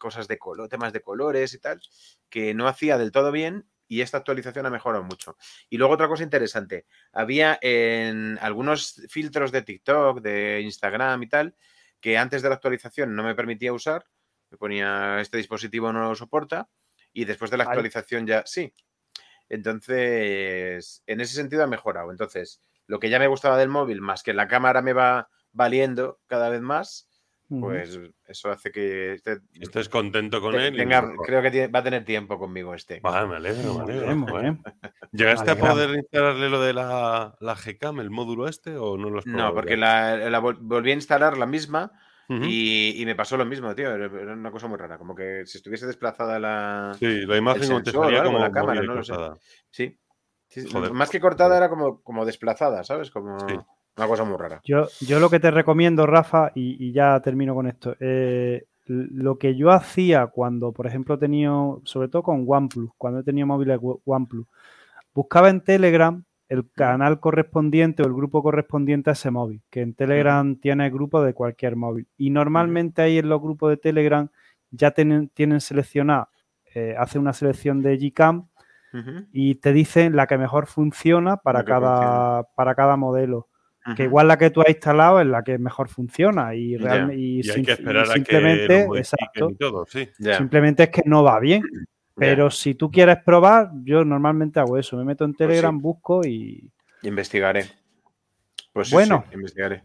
cosas 0.03 0.27
de 0.27 0.37
color, 0.37 0.69
temas 0.69 0.93
de 0.93 1.01
colores 1.01 1.55
y 1.55 1.59
tal, 1.59 1.81
que 2.29 2.55
no 2.55 2.67
hacía 2.67 2.99
del 2.99 3.13
todo 3.13 3.31
bien 3.31 3.69
y 3.87 4.01
esta 4.01 4.19
actualización 4.19 4.67
ha 4.67 4.71
mejorado 4.71 5.05
mucho. 5.05 5.37
Y 5.71 5.79
luego 5.79 5.95
otra 5.95 6.09
cosa 6.09 6.25
interesante, 6.25 6.87
había 7.13 7.57
en 7.63 8.37
algunos 8.41 9.01
filtros 9.09 9.53
de 9.53 9.63
TikTok, 9.63 10.21
de 10.21 10.61
Instagram 10.63 11.23
y 11.23 11.29
tal, 11.29 11.57
que 12.01 12.19
antes 12.19 12.43
de 12.43 12.49
la 12.49 12.57
actualización 12.57 13.15
no 13.15 13.23
me 13.23 13.37
permitía 13.37 13.73
usar, 13.73 14.05
me 14.51 14.59
ponía 14.59 15.21
este 15.21 15.37
dispositivo 15.37 15.93
no 15.93 16.09
lo 16.09 16.15
soporta 16.17 16.69
y 17.13 17.25
después 17.25 17.51
de 17.53 17.59
la 17.59 17.65
actualización 17.65 18.27
ya 18.27 18.43
sí. 18.45 18.75
Entonces, 19.49 21.03
en 21.07 21.21
ese 21.21 21.35
sentido 21.35 21.63
ha 21.63 21.67
mejorado. 21.69 22.11
Entonces, 22.11 22.61
lo 22.87 22.99
que 22.99 23.11
ya 23.11 23.19
me 23.19 23.29
gustaba 23.29 23.57
del 23.57 23.69
móvil, 23.69 24.01
más 24.01 24.23
que 24.23 24.35
la 24.35 24.49
cámara 24.49 24.83
me 24.83 24.95
va 24.95 25.29
valiendo 25.53 26.21
cada 26.27 26.49
vez 26.49 26.63
más, 26.63 27.09
pues 27.61 28.01
eso 28.27 28.51
hace 28.51 28.71
que 28.71 29.15
estés 29.61 29.89
contento 29.89 30.41
con 30.41 30.55
él. 30.55 30.77
creo 31.25 31.43
que 31.43 31.69
va 31.69 31.81
a 31.81 31.83
tener 31.83 32.05
tiempo 32.05 32.39
conmigo 32.39 32.75
este. 32.75 33.01
Vale, 33.01 33.29
me 33.29 33.37
alegro, 33.37 33.75
me 33.75 33.93
alegro. 33.93 34.59
¿Llegaste 35.13 35.51
a 35.51 35.57
poder 35.57 35.91
instalarle 35.97 36.49
lo 36.49 36.61
de 36.61 36.73
la, 36.73 37.37
la 37.41 37.55
GCAM, 37.55 38.01
el 38.01 38.11
módulo 38.11 38.49
este, 38.49 38.77
o 38.77 38.97
no 38.97 39.11
lo 39.11 39.19
has 39.19 39.27
No, 39.27 39.55
porque 39.55 39.77
la, 39.77 40.39
volví 40.39 40.91
a 40.91 40.95
instalar 40.95 41.37
la 41.37 41.47
misma 41.47 41.93
y, 42.29 43.03
me 43.05 43.15
pasó 43.15 43.37
lo 43.37 43.45
mismo, 43.45 43.75
tío. 43.75 43.95
Era 43.95 44.33
una 44.33 44.51
cosa 44.51 44.69
muy 44.69 44.79
rara, 44.79 44.99
como 44.99 45.15
que 45.15 45.45
si 45.47 45.59
estuviese 45.59 45.87
desplazada 45.87 46.39
la. 46.39 46.97
Sí, 46.99 47.27
la 47.27 47.37
imagen 47.37 47.83
te 47.83 47.93
como 47.93 48.09
la 48.11 48.53
cámara, 48.53 48.83
no 48.83 48.95
lo 48.95 49.05
sé. 49.05 49.15
Sí. 49.71 49.99
Más 50.93 51.11
que 51.11 51.21
cortada 51.21 51.57
era 51.57 51.69
como, 51.69 52.03
como 52.03 52.25
desplazada, 52.25 52.85
¿sabes? 52.85 53.11
Como. 53.11 53.37
Una 53.97 54.07
cosa 54.07 54.25
muy 54.25 54.37
rara. 54.39 54.61
Yo, 54.65 54.87
yo 55.01 55.21
lo 55.21 55.29
que 55.29 55.41
te 55.41 55.51
recomiendo, 55.51 56.07
Rafa, 56.07 56.51
y, 56.55 56.93
ya 56.93 57.21
termino 57.21 57.55
con 57.55 57.67
esto, 57.67 57.95
eh, 58.01 58.67
lo 58.87 59.39
que 59.39 59.55
yo 59.55 59.71
hacía 59.71 60.27
cuando, 60.29 60.73
por 60.73 60.87
ejemplo, 60.87 61.15
he 61.15 61.19
tenido, 61.19 61.81
sobre 61.85 62.09
todo 62.09 62.23
con 62.23 62.45
OnePlus, 62.47 62.91
cuando 62.97 63.21
he 63.21 63.23
tenido 63.23 63.47
móviles 63.47 63.79
OnePlus, 64.05 64.47
buscaba 65.15 65.51
en 65.51 65.61
Telegram 65.61 66.25
el 66.49 66.71
canal 66.71 67.21
correspondiente 67.21 68.03
o 68.03 68.07
el 68.07 68.13
grupo 68.13 68.43
correspondiente 68.43 69.11
a 69.11 69.15
ese 69.15 69.31
móvil, 69.31 69.63
que 69.71 69.81
en 69.81 69.95
Telegram 69.95 70.57
tiene 70.57 70.91
grupo 70.91 71.23
de 71.23 71.33
cualquier 71.33 71.77
móvil. 71.77 72.07
Y 72.19 72.31
normalmente 72.31 73.03
ahí 73.03 73.19
en 73.19 73.29
los 73.29 73.41
grupos 73.41 73.71
de 73.71 73.77
Telegram 73.79 74.29
ya 74.71 74.91
tienen, 74.91 75.29
tienen 75.29 75.61
seleccionado, 75.61 76.29
eh, 76.75 76.95
hace 76.99 77.19
una 77.19 77.33
selección 77.33 77.83
de 77.83 77.97
Gcam 77.97 78.49
y 79.33 79.55
te 79.55 79.73
dicen 79.73 80.15
la 80.15 80.27
que 80.27 80.37
mejor 80.37 80.67
funciona 80.67 81.39
para, 81.39 81.65
cada, 81.65 82.43
para 82.55 82.75
cada 82.75 82.99
modelo 82.99 83.49
que 83.97 84.05
igual 84.05 84.29
la 84.29 84.39
que 84.39 84.51
tú 84.51 84.61
has 84.61 84.69
instalado 84.69 85.21
es 85.21 85.27
la 85.27 85.43
que 85.43 85.59
mejor 85.59 85.89
funciona 85.89 86.55
y, 86.55 86.77
realmente 86.77 87.53
hay 87.53 87.63
que 87.63 87.73
esperar 87.73 88.07
simplemente, 88.07 88.87
simplemente 90.37 90.83
es 90.85 90.91
que 90.91 91.03
no 91.05 91.23
va 91.23 91.41
bien. 91.41 91.63
Pero 92.15 92.51
si 92.51 92.75
tú 92.75 92.91
quieres 92.91 93.19
probar, 93.25 93.71
yo 93.85 94.05
normalmente 94.05 94.61
hago 94.61 94.79
eso, 94.79 94.97
me 94.97 95.05
meto 95.05 95.25
en 95.25 95.33
pues 95.33 95.49
Telegram, 95.49 95.81
busco 95.81 96.25
y... 96.25 96.71
Investigaré. 97.03 97.65
Pues 98.73 98.91
bueno, 98.91 99.25
investigaré. 99.33 99.83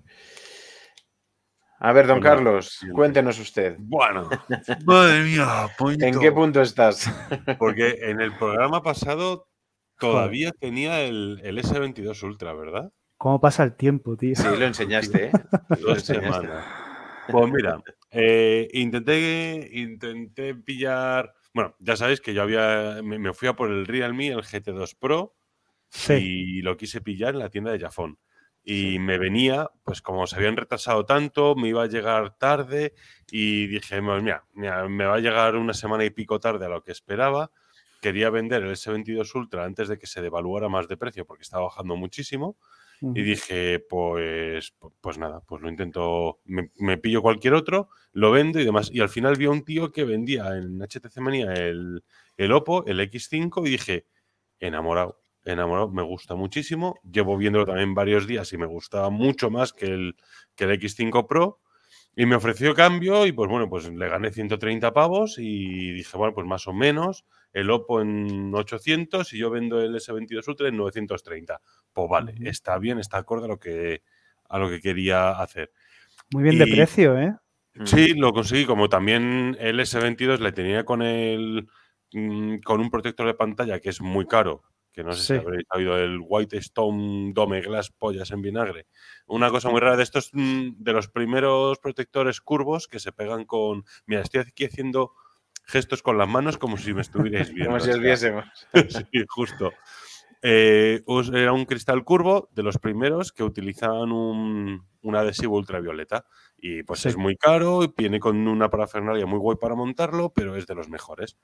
A 1.80 1.94
ver, 1.94 2.08
don 2.08 2.20
Carlos, 2.20 2.80
cuéntenos 2.94 3.40
usted. 3.40 3.76
Bueno, 3.80 4.30
madre 4.86 5.24
mía, 5.24 5.68
¿en 6.00 6.20
qué 6.20 6.32
punto 6.32 6.62
estás? 6.62 7.12
Porque 7.60 7.98
en 8.02 8.20
el 8.20 8.36
programa 8.36 8.82
pasado 8.82 9.48
todavía 10.00 10.52
tenía 10.52 11.02
el, 11.02 11.40
el 11.44 11.58
S22 11.60 12.24
Ultra, 12.24 12.54
¿verdad? 12.54 12.92
¿Cómo 13.17 13.41
pasa 13.41 13.63
el 13.63 13.75
tiempo, 13.75 14.15
tío? 14.15 14.36
Sí, 14.36 14.43
lo 14.43 14.65
enseñaste, 14.65 15.27
¿eh? 15.27 15.32
Dos 15.82 16.03
semanas. 16.03 16.65
Pues 17.30 17.51
mira, 17.51 17.82
eh, 18.12 18.67
intenté, 18.73 19.69
intenté 19.73 20.56
pillar. 20.56 21.34
Bueno, 21.53 21.75
ya 21.80 21.97
sabéis 21.97 22.21
que 22.21 22.34
yo 22.34 22.43
había. 22.43 23.01
Me, 23.03 23.34
fui 23.34 23.47
a 23.47 23.56
por 23.56 23.71
el 23.71 23.86
Realme, 23.86 24.27
el 24.27 24.43
GT2 24.43 24.97
Pro. 24.99 25.36
Y 26.10 26.62
lo 26.62 26.77
quise 26.77 27.01
pillar 27.01 27.34
en 27.34 27.39
la 27.39 27.49
tienda 27.49 27.71
de 27.71 27.80
Jafón. 27.80 28.19
Y 28.63 28.99
me 28.99 29.17
venía, 29.17 29.69
pues 29.84 30.01
como 30.01 30.27
se 30.27 30.36
habían 30.36 30.58
retrasado 30.58 31.06
tanto, 31.06 31.56
me 31.56 31.69
iba 31.69 31.84
a 31.84 31.88
llegar 31.88 32.38
tarde. 32.38 32.93
Y 33.32 33.67
dije, 33.67 34.01
pues 34.01 34.21
mira, 34.21 34.45
mira, 34.53 34.88
me 34.88 35.06
va 35.06 35.15
a 35.15 35.19
llegar 35.19 35.56
una 35.56 35.73
semana 35.73 36.06
y 36.06 36.10
pico 36.10 36.39
tarde 36.39 36.65
a 36.65 36.69
lo 36.69 36.84
que 36.84 36.91
esperaba. 36.91 37.51
Quería 38.01 38.30
vender 38.30 38.63
el 38.63 38.71
S22 38.71 39.34
Ultra 39.36 39.63
antes 39.63 39.88
de 39.88 39.97
que 39.97 40.06
se 40.06 40.21
devaluara 40.21 40.69
más 40.69 40.88
de 40.88 40.97
precio 40.97 41.25
porque 41.25 41.43
estaba 41.43 41.63
bajando 41.63 41.95
muchísimo. 41.95 42.58
Y 43.02 43.22
dije, 43.22 43.80
pues, 43.80 44.74
pues 45.02 45.18
nada, 45.18 45.42
pues 45.48 45.62
lo 45.62 45.70
intento, 45.70 46.40
me, 46.46 46.98
pillo 46.98 47.22
cualquier 47.22 47.54
otro, 47.54 47.90
lo 48.12 48.32
vendo 48.32 48.60
y 48.60 48.66
demás. 48.66 48.90
Y 48.92 49.02
al 49.02 49.10
final 49.10 49.36
vi 49.36 49.46
a 49.46 49.52
un 49.52 49.64
tío 49.64 49.92
que 49.92 50.04
vendía 50.04 50.58
en 50.58 50.80
HTC 50.82 51.18
Manía 51.20 51.54
el, 51.54 52.04
el 52.38 52.52
Oppo, 52.52 52.86
el 52.88 53.00
X5, 53.00 53.68
y 53.68 53.70
dije, 53.70 54.08
enamorado, 54.60 55.22
enamorado, 55.44 55.90
me 55.90 56.02
gusta 56.02 56.36
muchísimo. 56.36 57.00
Llevo 57.04 57.38
viéndolo 57.38 57.66
también 57.66 57.94
varios 57.94 58.26
días 58.26 58.52
y 58.54 58.58
me 58.58 58.66
gustaba 58.66 59.10
mucho 59.10 59.50
más 59.50 59.74
que 59.74 59.86
el, 59.86 60.16
que 60.56 60.66
el 60.66 60.72
X5 60.72 61.28
Pro. 61.28 61.60
Y 62.16 62.26
me 62.26 62.36
ofreció 62.36 62.74
cambio 62.74 63.28
y 63.28 63.32
pues 63.32 63.48
bueno, 63.48 63.70
pues 63.70 63.92
le 63.92 64.10
gané 64.10 64.32
130 64.32 64.92
pavos 64.92 65.38
y 65.38 65.92
dije, 65.92 66.18
bueno, 66.18 66.34
pues 66.34 66.48
más 66.48 66.68
o 66.68 66.74
menos 66.74 67.26
el 67.58 67.72
Oppo 67.72 68.02
en 68.02 68.54
800 68.54 69.34
y 69.34 69.39
yo 69.39 69.50
vendo 69.50 69.82
el 69.82 69.96
S22 69.96 70.48
Ultra 70.48 70.67
en 70.67 70.78
930. 70.78 71.60
Pues 71.91 72.08
vale, 72.08 72.36
está 72.41 72.78
bien, 72.78 73.00
está 73.00 73.17
acorde 73.17 73.46
a 73.46 73.48
lo 73.48 73.60
que, 73.60 74.04
a 74.48 74.60
lo 74.60 74.70
que 74.70 74.80
quería 74.80 75.32
hacer. 75.32 75.72
Muy 76.34 76.43
bien 76.43 76.60
de 76.60 76.67
precio, 76.67 77.17
¿eh? 77.17 77.36
Sí, 77.86 78.13
lo 78.13 78.32
conseguí. 78.32 78.65
Como 78.65 78.89
también 78.89 79.58
el 79.60 79.80
S22 79.80 80.38
le 80.38 80.52
tenía 80.52 80.86
con 80.86 81.02
el 81.02 81.67
mm, 82.13 82.58
con 82.58 82.80
un 82.80 82.91
protector 82.91 83.26
de 83.26 83.34
pantalla 83.34 83.80
que 83.80 83.89
es 83.89 84.02
muy 84.02 84.28
caro, 84.28 84.63
que 84.91 85.04
no 85.04 85.13
sé 85.13 85.24
si 85.24 85.34
habréis 85.39 85.65
oído 85.72 85.98
el 85.98 86.20
White 86.22 86.58
Stone 86.58 87.32
Dome 87.34 87.62
Glass 87.62 87.89
Pollas 87.89 88.30
en 88.30 88.43
vinagre. 88.43 88.86
Una 89.26 89.50
cosa 89.50 89.70
muy 89.70 89.80
rara 89.80 89.98
de 89.98 90.04
estos, 90.04 90.30
mm, 90.34 90.76
de 90.78 90.93
los 90.93 91.08
primeros 91.08 91.80
protectores 91.80 92.39
curvos 92.39 92.88
que 92.88 93.00
se 93.00 93.12
pegan 93.12 93.46
con. 93.46 93.84
Mira, 94.06 94.22
estoy 94.22 94.41
aquí 94.41 94.65
haciendo 94.65 95.13
gestos 95.67 96.01
con 96.01 96.17
las 96.17 96.27
manos 96.27 96.58
como 96.58 96.77
si 96.77 96.93
me 96.93 97.01
estuvierais 97.01 97.53
viendo. 97.53 97.71
como 97.71 97.80
si 97.84 97.91
os 97.91 97.99
viésemos. 97.99 98.45
sí, 98.89 99.25
justo. 99.27 99.73
Eh, 100.41 101.03
era 101.34 101.51
un 101.51 101.65
cristal 101.65 102.03
curvo 102.03 102.49
de 102.53 102.63
los 102.63 102.77
primeros 102.77 103.32
que 103.32 103.43
utilizaban 103.43 104.12
un, 104.12 104.86
adhesivo 105.13 105.58
ultravioleta. 105.58 106.25
Y 106.58 106.84
pues 106.84 107.06
es 107.06 107.17
muy 107.17 107.36
caro 107.36 107.84
y 107.84 107.93
viene 107.95 108.19
con 108.19 108.47
una 108.47 108.69
parafernalia 108.69 109.25
muy 109.25 109.39
guay 109.39 109.58
para 109.60 109.75
montarlo, 109.75 110.32
pero 110.34 110.56
es 110.56 110.65
de 110.67 110.75
los 110.75 110.89
mejores. 110.89 111.38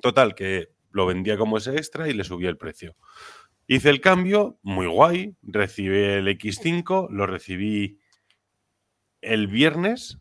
Total, 0.00 0.34
que 0.34 0.68
lo 0.90 1.06
vendía 1.06 1.36
como 1.36 1.56
ese 1.58 1.76
extra 1.76 2.08
y 2.08 2.12
le 2.12 2.24
subí 2.24 2.46
el 2.46 2.58
precio. 2.58 2.94
Hice 3.66 3.88
el 3.88 4.00
cambio, 4.00 4.58
muy 4.62 4.86
guay, 4.86 5.34
recibí 5.42 5.96
el 5.96 6.28
X5, 6.28 7.08
lo 7.10 7.26
recibí 7.26 7.98
el 9.22 9.46
viernes 9.46 10.18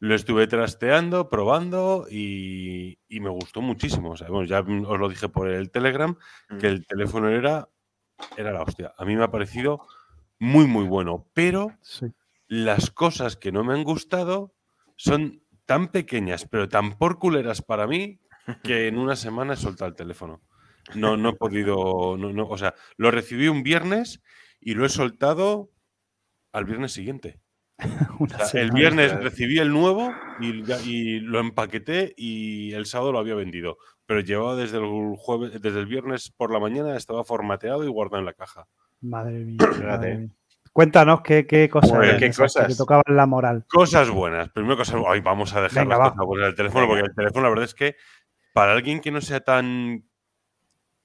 lo 0.00 0.14
estuve 0.14 0.46
trasteando, 0.46 1.28
probando 1.28 2.06
y, 2.10 2.98
me 3.10 3.28
gustó 3.28 3.60
muchísimo. 3.60 4.14
ya 4.16 4.60
os 4.60 4.98
lo 4.98 5.08
dije 5.08 5.28
por 5.28 5.48
el 5.48 5.70
Telegram, 5.70 6.16
que 6.58 6.68
mm. 6.68 6.70
el 6.70 6.86
teléfono 6.86 7.28
era, 7.28 7.68
era 8.36 8.50
la 8.50 8.62
hostia. 8.62 8.94
A 8.96 9.04
mí 9.04 9.14
me 9.14 9.24
ha 9.24 9.30
parecido 9.30 9.86
muy, 10.38 10.66
muy 10.66 10.84
bueno, 10.84 11.28
pero 11.34 11.76
las 12.48 12.90
cosas 12.90 13.36
que 13.36 13.52
no 13.52 13.62
me 13.62 13.74
han 13.74 13.84
gustado 13.84 14.54
son 14.96 15.42
tan 15.66 15.88
pequeñas, 15.88 16.46
pero 16.46 16.68
tan 16.68 16.96
por 16.96 17.18
culeras 17.18 17.60
para 17.60 17.86
mí, 17.86 18.20
que 18.64 18.88
en 18.88 18.96
una 18.96 19.16
semana 19.16 19.52
he 19.52 19.56
soltado 19.56 19.90
el 19.90 19.96
teléfono. 19.96 20.40
No, 20.94 21.18
no 21.18 21.28
he 21.28 21.34
podido, 21.34 22.16
no, 22.16 22.32
no, 22.32 22.48
o 22.48 22.56
sea, 22.56 22.74
lo 22.96 23.10
recibí 23.10 23.48
un 23.48 23.62
viernes 23.62 24.22
y 24.60 24.74
lo 24.74 24.86
he 24.86 24.88
soltado 24.88 25.70
al 26.52 26.64
viernes 26.64 26.92
siguiente 26.92 27.38
el 28.54 28.70
viernes 28.72 29.12
recibí 29.22 29.58
el 29.58 29.70
nuevo 29.70 30.12
y, 30.40 31.20
lo 31.20 31.40
empaqueté 31.40 32.14
y 32.16 32.72
el 32.72 32.86
sábado 32.86 33.12
lo 33.12 33.18
había 33.18 33.34
vendido. 33.34 33.78
Pero 34.06 34.20
llevaba 34.20 34.56
desde 34.56 34.78
el 34.78 35.14
jueves, 35.16 35.60
desde 35.60 35.78
el 35.78 35.86
viernes 35.86 36.30
por 36.36 36.52
la 36.52 36.58
mañana, 36.58 36.96
estaba 36.96 37.24
formateado 37.24 37.84
y 37.84 37.88
guardado 37.88 38.18
en 38.18 38.26
la 38.26 38.32
caja. 38.34 38.66
Madre 39.00 39.44
mía. 39.44 39.58
Cuéntanos 40.72 41.22
qué, 41.22 41.46
qué 41.46 41.68
cosas, 41.68 42.16
¿qué 42.18 42.32
cosas? 42.32 42.68
que 42.68 42.76
tocaban 42.76 43.02
la 43.08 43.26
moral. 43.26 43.64
Cosas 43.68 44.08
buenas. 44.08 44.50
Primero 44.50 44.76
cosas. 44.76 45.00
Ay, 45.08 45.20
vamos 45.20 45.54
a 45.54 45.62
dejar 45.62 45.86
las 45.86 45.98
cosas 45.98 46.26
buenas 46.26 46.46
del 46.46 46.54
teléfono, 46.54 46.86
porque 46.86 47.02
el 47.02 47.14
teléfono, 47.14 47.42
la 47.42 47.48
verdad 47.48 47.64
es 47.64 47.74
que 47.74 47.96
para 48.52 48.72
alguien 48.72 49.00
que 49.00 49.10
no 49.10 49.20
sea 49.20 49.40
tan 49.40 50.04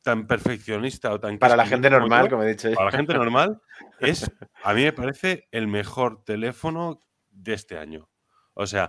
tan 0.06 0.28
perfeccionista 0.28 1.12
o 1.12 1.20
tan... 1.20 1.40
Para 1.40 1.56
la 1.56 1.66
gente 1.66 1.90
normal, 1.90 2.30
como 2.30 2.44
he 2.44 2.50
dicho. 2.50 2.72
Para 2.74 2.92
la 2.92 2.98
gente 2.98 3.14
normal, 3.16 3.60
es, 4.00 4.32
a 4.64 4.74
mí 4.76 4.84
me 4.84 4.94
parece 4.94 5.48
el 5.52 5.68
mejor 5.68 6.24
teléfono 6.24 7.02
de 7.32 7.54
este 7.54 7.80
año. 7.80 8.08
O 8.54 8.68
sea, 8.68 8.88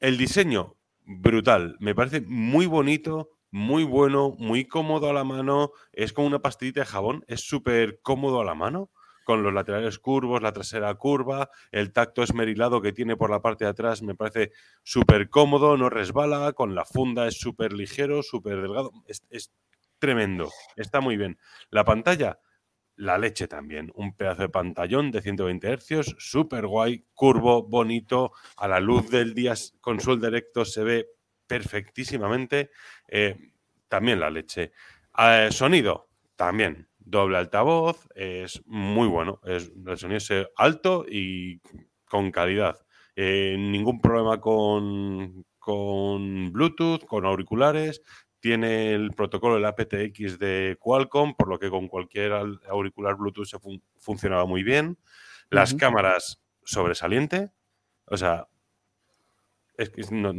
el 0.00 0.16
diseño, 0.16 0.76
brutal. 1.04 1.76
Me 1.78 1.94
parece 1.94 2.22
muy 2.22 2.64
bonito, 2.64 3.28
muy 3.50 3.84
bueno, 3.84 4.34
muy 4.38 4.64
cómodo 4.64 5.10
a 5.10 5.12
la 5.12 5.24
mano. 5.24 5.72
Es 5.92 6.14
como 6.14 6.26
una 6.26 6.40
pastillita 6.40 6.80
de 6.80 6.86
jabón, 6.86 7.22
es 7.28 7.42
súper 7.46 8.00
cómodo 8.00 8.40
a 8.40 8.44
la 8.44 8.54
mano 8.54 8.90
con 9.24 9.42
los 9.42 9.52
laterales 9.52 9.98
curvos, 9.98 10.40
la 10.40 10.52
trasera 10.52 10.94
curva, 10.94 11.50
el 11.72 11.92
tacto 11.92 12.22
esmerilado 12.22 12.80
que 12.80 12.92
tiene 12.92 13.16
por 13.16 13.28
la 13.28 13.42
parte 13.42 13.64
de 13.64 13.70
atrás 13.70 14.00
me 14.00 14.14
parece 14.14 14.52
súper 14.84 15.28
cómodo, 15.28 15.76
no 15.76 15.90
resbala, 15.90 16.52
con 16.52 16.76
la 16.76 16.84
funda 16.84 17.26
es 17.26 17.36
súper 17.40 17.72
ligero, 17.72 18.22
súper 18.22 18.62
delgado. 18.62 18.92
es, 19.08 19.52
tremendo. 19.98 20.50
Está 20.76 21.00
muy 21.00 21.16
bien. 21.16 21.38
La 21.70 21.84
pantalla, 21.84 22.38
la 22.96 23.18
leche 23.18 23.46
también. 23.48 23.92
Un 23.94 24.16
pedazo 24.16 24.42
de 24.42 24.48
pantallón 24.48 25.10
de 25.10 25.22
120 25.22 25.76
Hz, 25.78 26.16
súper 26.18 26.66
guay, 26.66 27.04
curvo, 27.14 27.62
bonito, 27.62 28.32
a 28.56 28.68
la 28.68 28.80
luz 28.80 29.10
del 29.10 29.34
día 29.34 29.54
con 29.80 30.00
sol 30.00 30.20
directo 30.20 30.64
se 30.64 30.82
ve 30.82 31.06
perfectísimamente. 31.46 32.70
Eh, 33.08 33.36
también 33.88 34.20
la 34.20 34.30
leche. 34.30 34.72
Eh, 35.18 35.48
sonido, 35.50 36.08
también. 36.36 36.88
Doble 36.98 37.38
altavoz, 37.38 38.08
es 38.16 38.62
muy 38.66 39.06
bueno. 39.06 39.40
Es, 39.44 39.70
el 39.86 39.96
sonido 39.96 40.18
es 40.18 40.32
alto 40.56 41.04
y 41.08 41.60
con 42.04 42.32
calidad. 42.32 42.84
Eh, 43.14 43.56
ningún 43.58 44.00
problema 44.00 44.40
con, 44.40 45.44
con 45.58 46.52
Bluetooth, 46.52 47.04
con 47.06 47.24
auriculares. 47.24 48.02
Tiene 48.40 48.92
el 48.92 49.12
protocolo 49.12 49.54
del 49.54 49.64
aptX 49.64 50.38
de 50.38 50.76
Qualcomm, 50.80 51.34
por 51.34 51.48
lo 51.48 51.58
que 51.58 51.70
con 51.70 51.88
cualquier 51.88 52.32
auricular 52.68 53.16
Bluetooth 53.16 53.46
se 53.46 53.58
funcionaba 53.98 54.46
muy 54.46 54.62
bien. 54.62 54.98
Las 55.50 55.74
cámaras 55.74 56.40
sobresaliente. 56.64 57.50
O 58.06 58.16
sea, 58.16 58.46
es 59.76 59.90
que 59.90 60.02
no, 60.10 60.32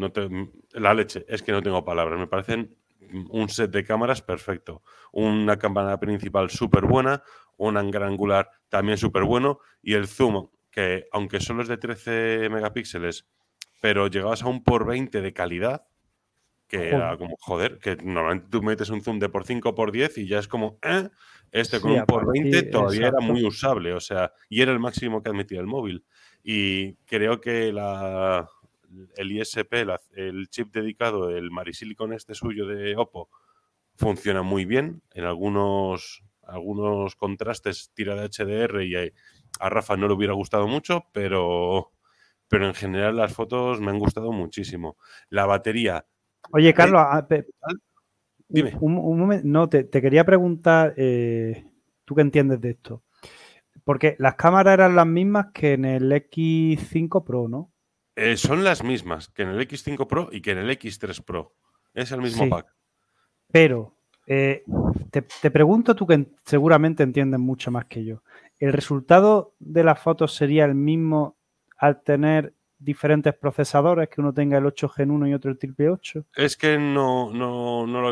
la 0.71 0.93
leche, 0.93 1.25
es 1.27 1.41
que 1.41 1.51
no 1.51 1.62
tengo 1.62 1.83
palabras. 1.83 2.19
Me 2.19 2.27
parecen 2.27 2.75
un 3.29 3.49
set 3.49 3.71
de 3.71 3.83
cámaras 3.83 4.21
perfecto. 4.21 4.83
Una 5.12 5.57
cámara 5.57 5.99
principal 5.99 6.49
súper 6.49 6.86
buena, 6.86 7.23
un 7.57 7.91
gran 7.91 8.10
angular 8.10 8.49
también 8.69 8.97
súper 8.97 9.23
bueno 9.23 9.60
y 9.81 9.93
el 9.93 10.07
zoom, 10.07 10.49
que 10.71 11.07
aunque 11.12 11.39
solo 11.39 11.62
es 11.62 11.67
de 11.67 11.77
13 11.77 12.49
megapíxeles, 12.49 13.27
pero 13.81 14.07
llegabas 14.07 14.43
a 14.43 14.47
un 14.47 14.63
por 14.63 14.86
20 14.86 15.21
de 15.21 15.33
calidad, 15.33 15.88
que 16.67 16.89
era 16.89 17.17
como, 17.17 17.36
joder, 17.39 17.80
que 17.80 17.95
normalmente 17.97 18.49
tú 18.49 18.62
metes 18.62 18.89
un 18.89 19.01
zoom 19.01 19.19
de 19.19 19.30
por 19.30 19.45
5 19.45 19.73
por 19.73 19.91
10 19.91 20.17
y 20.17 20.27
ya 20.27 20.39
es 20.39 20.47
como, 20.47 20.80
¿eh? 20.84 21.10
Este 21.51 21.80
con 21.80 21.91
un 21.91 22.06
por 22.06 22.32
20 22.32 22.63
todavía 22.63 23.08
era 23.08 23.19
muy 23.21 23.43
usable, 23.45 23.93
o 23.93 24.01
sea, 24.01 24.34
y 24.49 24.62
era 24.62 24.73
el 24.73 24.80
máximo 24.80 25.23
que 25.23 25.30
admitía 25.30 25.60
el 25.60 25.67
móvil. 25.67 26.03
Y 26.43 26.95
creo 27.06 27.39
que 27.39 27.71
la, 27.71 28.49
el 29.15 29.32
ISP, 29.32 29.73
el 30.15 30.49
chip 30.49 30.73
dedicado, 30.73 31.30
el 31.30 31.51
Marisilicon 31.51 32.13
este 32.13 32.34
suyo 32.34 32.65
de 32.65 32.95
Oppo, 32.95 33.30
funciona 33.95 34.41
muy 34.41 34.65
bien. 34.65 35.01
En 35.13 35.25
algunos, 35.25 36.23
algunos 36.43 37.15
contrastes 37.15 37.91
tira 37.93 38.15
de 38.15 38.30
HDR 38.30 38.84
y 38.84 38.95
a, 38.95 39.69
Rafa 39.69 39.97
no 39.97 40.08
le 40.08 40.13
hubiera 40.13 40.34
gustado 40.34 40.67
mucho, 40.67 41.06
pero, 41.12 41.91
pero 42.47 42.67
en 42.67 42.75
general 42.75 43.17
las 43.17 43.34
fotos 43.34 43.82
me 43.82 43.91
han 43.91 43.99
gustado 43.99 44.32
muchísimo. 44.32 44.97
La 45.30 45.45
batería. 45.45 46.06
Oye, 46.52 46.73
Carlos, 46.73 47.02
eh, 47.30 47.45
Dime. 48.50 48.78
Un, 48.80 49.19
momento, 49.19 49.45
no, 49.45 49.67
te, 49.67 49.89
quería 49.89 50.23
preguntar, 50.23 50.93
eh, 50.95 51.65
¿tú 52.06 52.15
qué 52.15 52.21
entiendes 52.21 52.62
de 52.62 52.71
esto? 52.71 53.04
Porque 53.84 54.15
las 54.19 54.36
cámaras 54.36 54.76
eran 54.76 54.95
las 54.95 55.08
mismas 55.08 55.47
que 55.54 55.73
en 55.73 55.86
el 55.86 56.12
X5 56.12 57.23
Pro, 57.26 57.47
¿no? 57.47 57.71
Eh, 58.15 58.38
son 58.38 58.63
las 58.63 58.84
mismas 58.84 59.28
que 59.30 59.43
en 59.43 59.50
el 59.50 59.60
X5 59.67 60.08
Pro 60.08 60.30
y 60.32 60.41
que 60.41 60.52
en 60.52 60.60
el 60.60 60.69
X3 60.69 61.23
Pro. 61.23 61.56
Es 61.93 62.12
el 62.12 62.21
mismo 62.21 62.50
pack. 62.50 62.73
Pero 63.52 63.97
eh, 64.26 64.63
te, 65.12 65.52
pregunto 65.52 65.95
tú 65.95 66.08
que 66.08 66.28
seguramente 66.45 67.04
entiendes 67.04 67.39
mucho 67.39 67.71
más 67.71 67.86
que 67.86 68.04
yo. 68.04 68.23
¿El 68.60 68.73
resultado 68.73 69.56
de 69.60 69.84
las 69.84 70.00
fotos 70.00 70.34
sería 70.34 70.65
el 70.65 70.76
mismo 70.76 71.38
al 71.78 72.02
tener 72.02 72.54
diferentes 72.79 73.33
procesadores, 73.33 74.09
que 74.09 74.21
uno 74.21 74.33
tenga 74.33 74.57
el 74.57 74.65
8 74.65 74.89
Gen 74.89 75.11
1 75.11 75.27
y 75.27 75.33
otro 75.33 75.51
el 75.51 75.57
triple 75.57 75.89
8? 75.89 76.25
Es 76.35 76.57
que 76.57 76.77
no, 76.77 77.31
no, 77.33 77.87
no, 77.87 78.07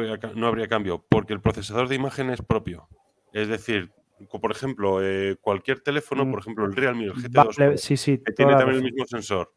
habría, 0.47 0.67
cambio, 0.67 1.05
porque 1.07 1.33
el 1.33 1.41
procesador 1.41 1.87
de 1.87 1.95
imagen 1.95 2.29
es 2.29 2.41
propio. 2.41 2.87
Es 3.33 3.47
decir, 3.47 3.91
por 4.29 4.51
ejemplo, 4.51 4.99
eh, 5.03 5.37
cualquier 5.41 5.81
teléfono, 5.81 6.25
mm. 6.25 6.31
por 6.31 6.39
ejemplo, 6.39 6.65
el 6.65 6.75
Realme, 6.75 7.05
el 7.05 7.13
GT2, 7.13 7.77
sí, 7.77 7.97
sí, 7.97 8.17
que 8.17 8.31
tiene 8.31 8.53
también 8.53 8.77
el 8.77 8.83
mismo 8.83 9.05
sensor 9.05 9.51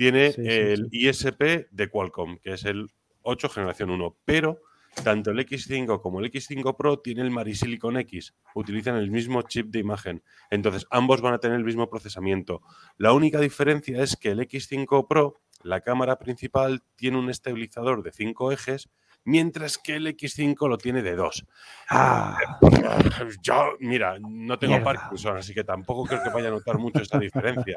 tiene 0.00 0.34
el 0.38 0.88
ISP 0.90 1.68
de 1.70 1.90
Qualcomm, 1.90 2.38
que 2.38 2.54
es 2.54 2.64
el 2.64 2.86
8 3.20 3.50
generación 3.50 3.90
1, 3.90 4.16
pero 4.24 4.62
tanto 5.04 5.30
el 5.30 5.38
X5 5.38 6.00
como 6.00 6.20
el 6.20 6.30
X5 6.30 6.76
Pro 6.76 6.98
tienen 6.98 7.26
el 7.26 7.30
Marisilicon 7.30 7.96
X, 7.98 8.34
utilizan 8.54 8.96
el 8.96 9.10
mismo 9.10 9.42
chip 9.42 9.68
de 9.70 9.78
imagen, 9.78 10.22
entonces 10.50 10.86
ambos 10.90 11.20
van 11.20 11.34
a 11.34 11.38
tener 11.38 11.56
el 11.56 11.64
mismo 11.64 11.88
procesamiento. 11.88 12.62
La 12.98 13.12
única 13.12 13.40
diferencia 13.40 14.02
es 14.02 14.16
que 14.16 14.30
el 14.30 14.40
X5 14.40 15.06
Pro, 15.08 15.40
la 15.62 15.80
cámara 15.80 16.18
principal, 16.18 16.82
tiene 16.96 17.18
un 17.18 17.30
estabilizador 17.30 18.02
de 18.02 18.12
5 18.12 18.52
ejes 18.52 18.90
mientras 19.24 19.78
que 19.78 19.96
el 19.96 20.06
X5 20.06 20.68
lo 20.68 20.78
tiene 20.78 21.02
de 21.02 21.14
dos. 21.14 21.44
Ah. 21.88 22.38
Yo, 23.42 23.76
mira, 23.80 24.18
no 24.20 24.58
tengo 24.58 24.82
Parkinson, 24.82 25.36
así 25.36 25.54
que 25.54 25.64
tampoco 25.64 26.04
creo 26.04 26.22
que 26.22 26.30
vaya 26.30 26.48
a 26.48 26.52
notar 26.52 26.78
mucho 26.78 27.00
esta 27.00 27.18
diferencia. 27.18 27.76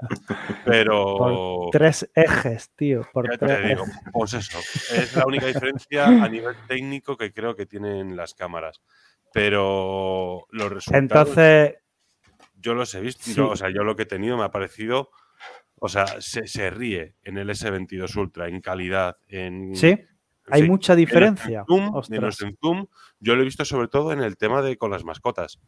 Pero. 0.65 1.69
tres 1.71 2.09
ejes, 2.15 2.71
tío. 2.75 3.07
Por 3.11 3.37
te 3.37 3.67
digo, 3.67 3.85
pues 4.11 4.33
eso. 4.33 4.59
Es 4.93 5.15
la 5.15 5.25
única 5.25 5.47
diferencia 5.47 6.05
a 6.23 6.29
nivel 6.29 6.55
técnico 6.67 7.17
que 7.17 7.33
creo 7.33 7.55
que 7.55 7.65
tienen 7.65 8.15
las 8.15 8.33
cámaras. 8.33 8.81
Pero 9.33 10.45
los 10.51 10.71
resultados. 10.71 11.01
Entonces. 11.01 11.77
Yo 12.55 12.73
los 12.75 12.95
he 12.95 13.01
visto, 13.01 13.49
o 13.49 13.55
sea, 13.57 13.69
yo 13.71 13.83
lo 13.83 13.93
que 13.97 14.03
he 14.03 14.05
tenido 14.05 14.37
me 14.37 14.45
ha 14.45 14.51
parecido. 14.51 15.09
O 15.79 15.89
sea, 15.89 16.05
se, 16.21 16.47
se 16.47 16.69
ríe 16.69 17.15
en 17.23 17.37
el 17.37 17.49
S22 17.49 18.15
Ultra, 18.15 18.47
en 18.47 18.61
calidad, 18.61 19.17
en. 19.27 19.75
Sí 19.75 19.99
hay 20.49 20.63
mucha 20.63 20.95
diferencia. 20.95 21.65
Menos 22.09 22.41
en, 22.41 22.57
Zoom, 22.57 22.87
yo 23.19 23.35
lo 23.35 23.41
he 23.41 23.45
visto 23.45 23.65
sobre 23.65 23.87
todo 23.87 24.11
en 24.11 24.19
el 24.19 24.37
tema 24.37 24.61
de 24.61 24.77
con 24.77 24.91
las 24.91 25.03
mascotas. 25.03 25.59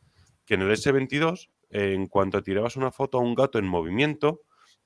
Que 0.46 0.56
en 0.56 0.62
el 0.62 0.72
S22, 0.72 1.50
en 1.70 2.08
cuanto 2.08 2.44
tirabas 2.44 2.76
una 2.76 2.92
foto 2.92 3.18
a 3.18 3.22
un 3.22 3.36
gato 3.36 3.58
en 3.58 3.66
movimiento, 3.66 4.42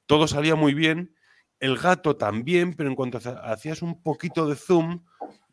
todo 0.05 0.27
salía 0.27 0.55
muy 0.55 0.73
bien. 0.73 1.15
El 1.59 1.77
gato 1.77 2.15
también, 2.15 2.73
pero 2.73 2.89
en 2.89 2.95
cuanto 2.95 3.19
hacías 3.43 3.81
un 3.81 4.01
poquito 4.01 4.47
de 4.47 4.55
zoom, 4.55 5.03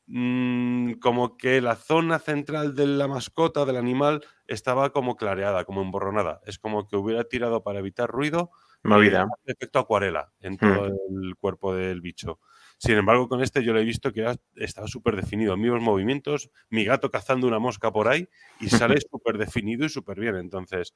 mm, 0.07 0.93
como 0.95 1.37
que 1.37 1.61
la 1.61 1.75
zona 1.75 2.19
central 2.21 2.75
de 2.75 2.87
la 2.87 3.09
mascota, 3.09 3.65
del 3.65 3.77
animal, 3.77 4.25
estaba 4.47 4.91
como 4.91 5.17
clareada, 5.17 5.65
como 5.65 5.83
emborronada. 5.83 6.41
Es 6.47 6.59
como 6.59 6.87
que 6.87 6.97
hubiera 6.97 7.25
tirado 7.25 7.65
para 7.65 7.81
evitar 7.81 8.09
ruido. 8.09 8.51
Movida. 8.85 9.27
Efecto 9.45 9.81
acuarela 9.81 10.33
en 10.41 10.53
hmm. 10.53 10.59
todo 10.59 10.87
el 10.87 11.37
cuerpo 11.37 11.75
del 11.75 12.01
bicho. 12.01 12.39
Sin 12.79 12.97
embargo, 12.97 13.29
con 13.29 13.43
este 13.43 13.65
yo 13.65 13.73
lo 13.73 13.81
he 13.81 13.85
visto 13.85 14.13
que 14.13 14.27
estaba 14.57 14.87
súper 14.87 15.17
definido. 15.17 15.57
Mismos 15.57 15.81
movimientos, 15.81 16.51
mi 16.69 16.85
gato 16.85 17.11
cazando 17.11 17.47
una 17.47 17.59
mosca 17.59 17.91
por 17.91 18.09
ahí 18.09 18.29
y 18.61 18.69
sale 18.69 18.97
súper 19.11 19.39
definido 19.39 19.87
y 19.87 19.89
súper 19.89 20.21
bien. 20.21 20.37
Entonces, 20.37 20.95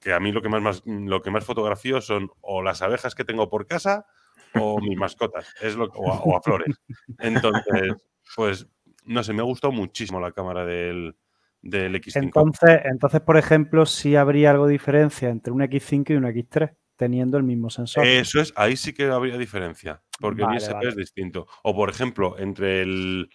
que 0.00 0.12
a 0.12 0.20
mí 0.20 0.32
lo 0.32 0.42
que 0.42 0.48
más, 0.48 0.82
lo 0.84 1.22
que 1.22 1.30
más 1.30 1.44
fotografío 1.44 2.00
son 2.00 2.30
o 2.40 2.62
las 2.62 2.82
abejas 2.82 3.14
que 3.14 3.24
tengo 3.24 3.48
por 3.48 3.66
casa 3.66 4.06
o 4.54 4.80
mis 4.80 4.96
mascotas, 4.96 5.54
es 5.60 5.76
lo, 5.76 5.84
o, 5.86 6.36
a, 6.36 6.42
flores. 6.42 6.80
Entonces, 7.18 7.92
pues, 8.34 8.66
no 9.04 9.22
sé, 9.22 9.32
me 9.32 9.40
ha 9.40 9.44
gustado 9.44 9.72
muchísimo 9.72 10.20
la 10.20 10.32
cámara 10.32 10.64
del, 10.64 11.16
del 11.62 11.94
X5. 11.94 12.22
Entonces, 12.22 12.80
entonces, 12.84 13.20
por 13.20 13.36
ejemplo, 13.36 13.86
sí 13.86 14.16
habría 14.16 14.50
algo 14.50 14.66
de 14.66 14.72
diferencia 14.72 15.28
entre 15.28 15.52
un 15.52 15.60
X5 15.60 16.10
y 16.10 16.14
un 16.14 16.24
X3, 16.24 16.74
teniendo 16.96 17.36
el 17.36 17.44
mismo 17.44 17.70
sensor. 17.70 18.04
Eso 18.04 18.40
es, 18.40 18.52
ahí 18.56 18.76
sí 18.76 18.92
que 18.92 19.04
habría 19.04 19.38
diferencia 19.38 20.02
porque 20.18 20.42
el 20.42 20.54
ISP 20.54 20.82
es 20.84 20.96
distinto. 20.96 21.46
O, 21.62 21.74
por 21.74 21.90
ejemplo, 21.90 22.38
entre 22.38 22.82
el. 22.82 23.30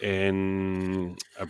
En, 0.00 1.16
ah, 1.38 1.46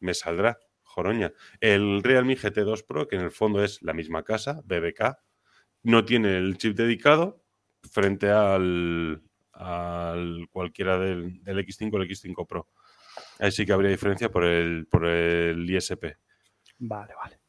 me 0.00 0.14
saldrá, 0.14 0.58
joroña. 0.82 1.32
El 1.60 2.02
Realme 2.02 2.36
GT2 2.36 2.84
Pro, 2.86 3.08
que 3.08 3.16
en 3.16 3.22
el 3.22 3.30
fondo 3.30 3.62
es 3.62 3.82
la 3.82 3.92
misma 3.92 4.22
casa, 4.22 4.60
BBK, 4.64 5.16
no 5.84 6.04
tiene 6.04 6.36
el 6.36 6.58
chip 6.58 6.76
dedicado 6.76 7.42
frente 7.90 8.30
al, 8.30 9.22
al 9.52 10.48
cualquiera 10.50 10.98
del, 10.98 11.42
X5 11.44 11.94
o 11.94 12.02
el 12.02 12.08
X5 12.08 12.46
Pro. 12.46 12.68
Ahí 13.38 13.52
sí 13.52 13.64
que 13.64 13.72
habría 13.72 13.90
diferencia 13.90 14.30
por 14.30 14.44
el, 14.44 14.86
por 14.86 15.06
el 15.06 15.68
ISP. 15.68 16.16
Vale, 16.78 17.14
vale. 17.14 17.40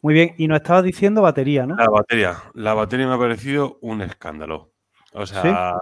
Muy 0.00 0.14
bien, 0.14 0.34
y 0.38 0.46
nos 0.46 0.60
estabas 0.60 0.84
diciendo 0.84 1.22
batería, 1.22 1.66
¿no? 1.66 1.76
La 1.76 1.88
batería. 1.88 2.36
La 2.54 2.74
batería 2.74 3.08
me 3.08 3.14
ha 3.14 3.18
parecido 3.18 3.78
un 3.80 4.00
escándalo. 4.02 4.72
O 5.12 5.26
sea, 5.26 5.76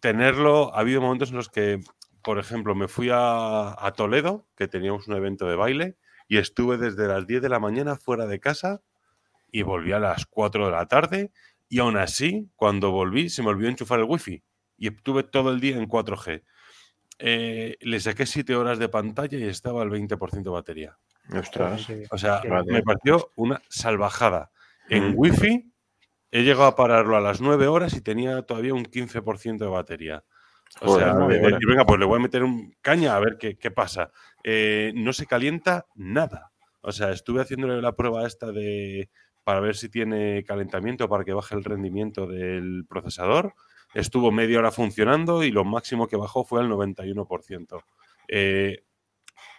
tenerlo, 0.00 0.74
ha 0.74 0.80
habido 0.80 1.00
momentos 1.00 1.30
en 1.30 1.36
los 1.36 1.48
que, 1.48 1.80
por 2.22 2.38
ejemplo, 2.38 2.74
me 2.74 2.88
fui 2.88 3.08
a, 3.12 3.92
Toledo, 3.96 4.46
que 4.56 4.68
teníamos 4.68 5.08
un 5.08 5.16
evento 5.16 5.46
de 5.46 5.56
baile, 5.56 5.96
y 6.28 6.38
estuve 6.38 6.78
desde 6.78 7.08
las 7.08 7.26
10 7.26 7.42
de 7.42 7.48
la 7.48 7.58
mañana 7.58 7.96
fuera 7.96 8.26
de 8.26 8.38
casa 8.40 8.82
y 9.50 9.62
volví 9.62 9.92
a 9.92 9.98
las 9.98 10.26
4 10.26 10.66
de 10.66 10.72
la 10.72 10.86
tarde, 10.86 11.32
y 11.68 11.80
aún 11.80 11.96
así, 11.96 12.48
cuando 12.56 12.90
volví, 12.90 13.30
se 13.30 13.42
me 13.42 13.48
olvidó 13.48 13.68
enchufar 13.68 14.00
el 14.00 14.06
wifi 14.06 14.42
y 14.80 14.88
estuve 14.88 15.22
todo 15.22 15.50
el 15.52 15.60
día 15.60 15.76
en 15.76 15.86
4G. 15.86 16.42
Eh, 17.18 17.76
le 17.80 18.00
saqué 18.00 18.26
7 18.26 18.56
horas 18.56 18.78
de 18.78 18.88
pantalla 18.88 19.38
y 19.38 19.44
estaba 19.44 19.82
al 19.82 19.90
20% 19.90 20.42
de 20.42 20.50
batería. 20.50 20.98
Ostras. 21.32 21.86
O 22.10 22.18
sea, 22.18 22.40
me 22.66 22.82
pareció 22.82 23.30
una 23.36 23.60
salvajada. 23.68 24.50
En 24.88 25.10
mm. 25.10 25.14
wifi 25.16 25.69
He 26.32 26.42
llegado 26.42 26.66
a 26.66 26.76
pararlo 26.76 27.16
a 27.16 27.20
las 27.20 27.40
9 27.40 27.66
horas 27.66 27.94
y 27.94 28.00
tenía 28.00 28.42
todavía 28.42 28.74
un 28.74 28.84
15% 28.84 29.58
de 29.58 29.66
batería. 29.66 30.24
O 30.80 30.96
sea, 30.96 31.14
venga, 31.14 31.84
pues 31.84 31.98
le 31.98 32.06
voy 32.06 32.18
a 32.18 32.22
meter 32.22 32.44
un 32.44 32.76
caña 32.80 33.16
a 33.16 33.20
ver 33.20 33.36
qué, 33.38 33.70
pasa. 33.70 34.12
Eh, 34.44 34.92
no 34.94 35.12
se 35.12 35.26
calienta 35.26 35.86
nada. 35.96 36.52
O 36.80 36.92
sea, 36.92 37.10
estuve 37.10 37.42
haciéndole 37.42 37.82
la 37.82 37.96
prueba 37.96 38.26
esta 38.26 38.52
de 38.52 39.10
para 39.42 39.60
ver 39.60 39.74
si 39.74 39.88
tiene 39.88 40.44
calentamiento 40.44 41.08
para 41.08 41.24
que 41.24 41.32
baje 41.32 41.56
el 41.56 41.64
rendimiento 41.64 42.26
del 42.26 42.84
procesador. 42.88 43.54
Estuvo 43.94 44.30
media 44.30 44.60
hora 44.60 44.70
funcionando 44.70 45.42
y 45.42 45.50
lo 45.50 45.64
máximo 45.64 46.06
que 46.06 46.16
bajó 46.16 46.44
fue 46.44 46.60
al 46.60 46.68
91%. 46.68 47.82
Eh, 48.28 48.84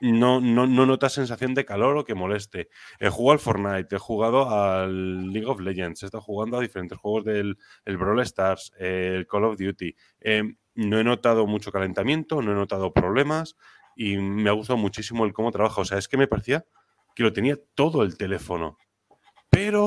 no, 0.01 0.41
no, 0.41 0.65
no 0.67 1.09
sensación 1.09 1.53
de 1.53 1.63
calor 1.63 1.97
o 1.97 2.03
que 2.03 2.15
moleste. 2.15 2.69
He 2.99 3.09
jugado 3.09 3.33
al 3.33 3.39
Fortnite, 3.39 3.95
he 3.95 3.99
jugado 3.99 4.49
al 4.49 5.31
League 5.31 5.47
of 5.47 5.59
Legends, 5.59 6.01
he 6.01 6.07
estado 6.07 6.21
jugando 6.21 6.57
a 6.57 6.61
diferentes 6.61 6.97
juegos 6.97 7.25
del 7.25 7.57
el 7.85 7.97
Brawl 7.97 8.19
Stars, 8.21 8.73
el 8.77 9.27
Call 9.27 9.45
of 9.45 9.57
Duty. 9.57 9.95
Em, 10.19 10.57
no 10.75 10.99
he 10.99 11.03
notado 11.03 11.45
mucho 11.45 11.71
calentamiento, 11.71 12.41
no 12.41 12.51
he 12.51 12.55
notado 12.55 12.93
problemas 12.93 13.55
y 13.95 14.17
me 14.17 14.49
ha 14.49 14.53
gustado 14.53 14.77
muchísimo 14.77 15.25
el 15.25 15.33
cómo 15.33 15.51
trabaja. 15.51 15.81
O 15.81 15.85
sea, 15.85 15.97
es 15.97 16.07
que 16.07 16.17
me 16.17 16.27
parecía 16.27 16.65
que 17.15 17.23
lo 17.23 17.31
tenía 17.31 17.57
todo 17.75 18.03
el 18.03 18.17
teléfono. 18.17 18.77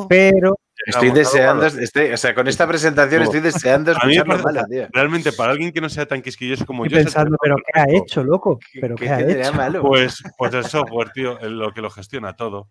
Pero 0.08 0.54
Estoy 0.86 1.10
deseando, 1.10 1.66
o 1.66 2.16
sea, 2.16 2.34
con 2.34 2.48
esta 2.48 2.66
presentación 2.66 3.22
estoy 3.22 3.40
deseando 3.40 3.92
escucharlo 3.92 4.38
malo, 4.38 4.64
tío. 4.68 4.88
Realmente, 4.92 5.32
para 5.32 5.52
alguien 5.52 5.72
que 5.72 5.80
no 5.80 5.88
sea 5.88 6.06
tan 6.06 6.20
quisquilloso 6.20 6.66
como 6.66 6.84
estoy 6.84 6.98
yo. 6.98 7.04
pensando, 7.04 7.36
pero 7.40 7.56
¿qué 7.56 7.80
ha 7.80 7.84
hecho, 7.88 8.24
loco? 8.24 8.58
¿Pero 8.80 8.96
qué, 8.96 9.08
ha 9.08 9.20
hecho? 9.20 9.52
Malo? 9.54 9.82
Pues, 9.82 10.22
pues 10.36 10.54
el 10.54 10.64
software, 10.64 11.10
tío, 11.10 11.38
lo 11.48 11.72
que 11.72 11.80
lo 11.80 11.90
gestiona 11.90 12.34
todo. 12.34 12.68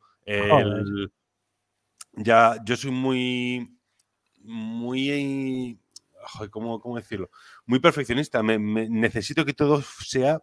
ya, 2.14 2.58
yo 2.66 2.76
soy 2.76 2.92
muy. 2.92 3.78
Muy. 4.42 5.80
¿cómo, 6.52 6.80
¿Cómo 6.80 6.98
decirlo? 6.98 7.30
Muy 7.66 7.80
perfeccionista. 7.80 8.44
me, 8.44 8.60
necesito 8.60 9.46
que 9.46 9.54
todo 9.54 9.82
sea 9.82 10.40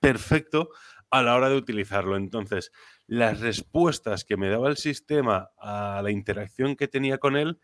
perfecto 0.00 0.70
a 1.18 1.22
la 1.22 1.34
hora 1.34 1.48
de 1.48 1.56
utilizarlo. 1.56 2.16
Entonces, 2.16 2.72
las 3.06 3.40
respuestas 3.40 4.24
que 4.24 4.36
me 4.36 4.48
daba 4.48 4.68
el 4.68 4.76
sistema 4.76 5.50
a 5.58 6.00
la 6.02 6.10
interacción 6.10 6.76
que 6.76 6.88
tenía 6.88 7.18
con 7.18 7.36
él 7.36 7.60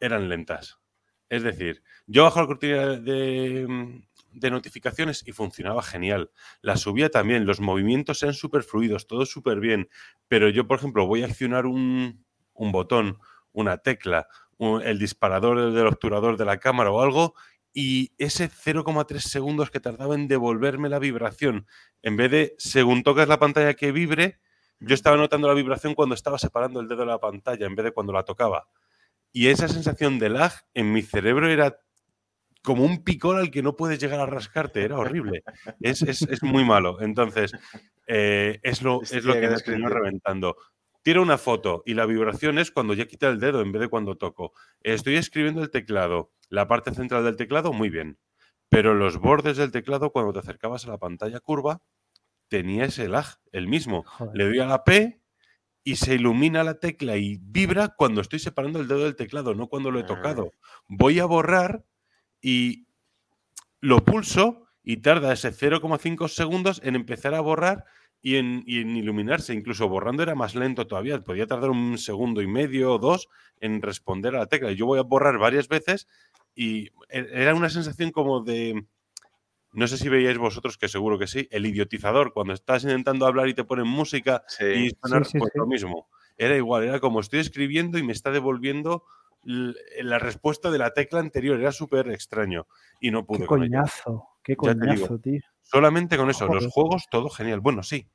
eran 0.00 0.28
lentas. 0.28 0.78
Es 1.28 1.42
decir, 1.42 1.82
yo 2.06 2.24
bajo 2.24 2.40
la 2.40 2.46
cortina 2.46 2.86
de, 2.96 3.66
notificaciones 4.50 5.26
y 5.26 5.32
funcionaba 5.32 5.82
genial. 5.82 6.30
La 6.62 6.76
subía 6.76 7.10
también, 7.10 7.44
los 7.44 7.60
movimientos 7.60 8.22
eran 8.22 8.34
súper 8.34 8.62
fluidos, 8.62 9.06
todo 9.06 9.26
súper 9.26 9.60
bien. 9.60 9.88
Pero 10.28 10.48
yo, 10.48 10.66
por 10.66 10.78
ejemplo, 10.78 11.06
voy 11.06 11.22
a 11.22 11.26
accionar 11.26 11.66
un, 11.66 12.24
botón, 12.54 13.18
una 13.52 13.78
tecla, 13.78 14.28
el 14.58 14.98
disparador 14.98 15.72
del 15.72 15.86
obturador 15.86 16.36
de 16.36 16.46
la 16.46 16.58
cámara 16.58 16.90
o 16.90 17.02
algo, 17.02 17.34
y 17.72 18.12
ese 18.18 18.50
0,3 18.50 19.18
segundos 19.20 19.70
que 19.70 19.80
tardaba 19.80 20.14
en 20.14 20.28
devolverme 20.28 20.88
la 20.88 20.98
vibración, 20.98 21.66
en 22.02 22.16
vez 22.16 22.30
de 22.30 22.54
según 22.58 23.02
tocas 23.02 23.28
la 23.28 23.38
pantalla 23.38 23.74
que 23.74 23.92
vibre, 23.92 24.40
yo 24.80 24.94
estaba 24.94 25.16
notando 25.16 25.48
la 25.48 25.54
vibración 25.54 25.94
cuando 25.94 26.14
estaba 26.14 26.38
separando 26.38 26.80
el 26.80 26.88
dedo 26.88 27.00
de 27.00 27.06
la 27.06 27.18
pantalla 27.18 27.66
en 27.66 27.74
vez 27.74 27.84
de 27.84 27.92
cuando 27.92 28.12
la 28.12 28.24
tocaba. 28.24 28.68
Y 29.32 29.48
esa 29.48 29.68
sensación 29.68 30.18
de 30.18 30.30
lag 30.30 30.52
en 30.74 30.92
mi 30.92 31.02
cerebro 31.02 31.50
era 31.50 31.78
como 32.62 32.84
un 32.84 33.02
picor 33.04 33.36
al 33.36 33.50
que 33.50 33.62
no 33.62 33.76
puedes 33.76 33.98
llegar 33.98 34.20
a 34.20 34.26
rascarte, 34.26 34.82
era 34.82 34.98
horrible. 34.98 35.42
Es, 35.80 36.02
muy 36.42 36.64
malo. 36.64 37.00
Entonces, 37.00 37.52
eh, 38.06 38.58
es 38.62 38.82
lo, 38.82 39.02
es 39.02 39.24
lo 39.24 39.34
que 39.34 39.48
me 39.48 39.56
terminó 39.56 39.88
reventando. 39.88 40.56
Tiro 41.02 41.22
una 41.22 41.38
foto 41.38 41.82
y 41.86 41.94
la 41.94 42.06
vibración 42.06 42.58
es 42.58 42.70
cuando 42.70 42.94
ya 42.94 43.06
quita 43.06 43.28
el 43.28 43.40
dedo 43.40 43.62
en 43.62 43.72
vez 43.72 43.80
de 43.80 43.88
cuando 43.88 44.16
toco. 44.16 44.52
Estoy 44.82 45.16
escribiendo 45.16 45.62
el 45.62 45.70
teclado, 45.70 46.32
la 46.48 46.68
parte 46.68 46.94
central 46.94 47.24
del 47.24 47.36
teclado, 47.36 47.72
muy 47.72 47.90
bien. 47.90 48.18
Pero 48.68 48.94
los 48.94 49.18
bordes 49.18 49.56
del 49.56 49.72
teclado, 49.72 50.10
cuando 50.10 50.32
te 50.32 50.40
acercabas 50.40 50.84
a 50.84 50.90
la 50.90 50.98
pantalla 50.98 51.40
curva, 51.40 51.80
tenía 52.48 52.84
ese 52.84 53.08
lag, 53.08 53.26
el 53.52 53.68
mismo. 53.68 54.04
Le 54.34 54.44
doy 54.44 54.58
a 54.60 54.66
la 54.66 54.84
P 54.84 55.20
y 55.84 55.96
se 55.96 56.16
ilumina 56.16 56.64
la 56.64 56.78
tecla 56.78 57.16
y 57.16 57.38
vibra 57.40 57.94
cuando 57.96 58.20
estoy 58.20 58.38
separando 58.38 58.80
el 58.80 58.88
dedo 58.88 59.04
del 59.04 59.16
teclado, 59.16 59.54
no 59.54 59.68
cuando 59.68 59.90
lo 59.90 60.00
he 60.00 60.04
tocado. 60.04 60.50
Ah. 60.52 60.82
Voy 60.88 61.18
a 61.18 61.24
borrar 61.24 61.84
y 62.42 62.88
lo 63.80 64.04
pulso 64.04 64.66
y 64.82 64.98
tarda 64.98 65.32
ese 65.32 65.50
0,5 65.50 66.28
segundos 66.28 66.80
en 66.84 66.94
empezar 66.94 67.34
a 67.34 67.40
borrar 67.40 67.84
y 68.20 68.36
en, 68.36 68.64
iluminarse. 68.66 69.54
Incluso 69.54 69.88
borrando 69.88 70.22
era 70.22 70.34
más 70.34 70.54
lento 70.54 70.86
todavía. 70.86 71.20
Podía 71.20 71.46
tardar 71.46 71.70
un 71.70 71.98
segundo 71.98 72.42
y 72.42 72.46
medio 72.46 72.94
o 72.94 72.98
dos 72.98 73.28
en 73.60 73.82
responder 73.82 74.34
a 74.34 74.40
la 74.40 74.46
tecla. 74.46 74.72
Yo 74.72 74.86
voy 74.86 74.98
a 74.98 75.02
borrar 75.02 75.38
varias 75.38 75.68
veces 75.68 76.06
y 76.58 76.88
e, 77.08 77.26
era 77.32 77.54
una 77.54 77.70
sensación 77.70 78.10
como 78.10 78.42
de 78.42 78.84
no 79.72 79.86
sé 79.86 79.96
si 79.96 80.08
veíais 80.08 80.38
vosotros, 80.38 80.76
que 80.76 80.88
seguro 80.88 81.18
que 81.18 81.28
sí, 81.28 81.46
el 81.52 81.66
idiotizador, 81.66 82.32
cuando 82.32 82.52
estás 82.52 82.82
intentando 82.82 83.26
hablar 83.26 83.48
y 83.48 83.54
te 83.54 83.62
ponen 83.62 83.86
música 83.86 84.42
y 84.58 84.90
suena 84.90 85.24
pues 85.38 85.52
lo 85.54 85.66
mismo. 85.66 86.08
Era 86.36 86.56
igual, 86.56 86.84
era 86.84 86.98
como 86.98 87.20
estoy 87.20 87.38
escribiendo 87.40 87.96
y 87.96 88.02
me 88.02 88.12
está 88.12 88.32
devolviendo 88.32 89.04
la 89.44 90.18
respuesta 90.18 90.72
de 90.72 90.78
la 90.78 90.94
tecla 90.94 91.20
anterior. 91.20 91.60
Era 91.60 91.70
súper 91.70 92.10
extraño 92.10 92.66
y 93.00 93.12
no 93.12 93.24
pude. 93.24 93.40
Qué 93.40 93.46
coñazo, 93.46 94.28
qué 94.42 94.56
coñazo, 94.56 95.18
tío. 95.20 95.40
Solamente 95.62 96.16
con 96.16 96.28
eso, 96.30 96.46
los 96.46 96.66
juegos, 96.68 97.06
todo 97.08 97.28
genial. 97.28 97.60
Bueno, 97.60 97.84
sí. 97.84 98.08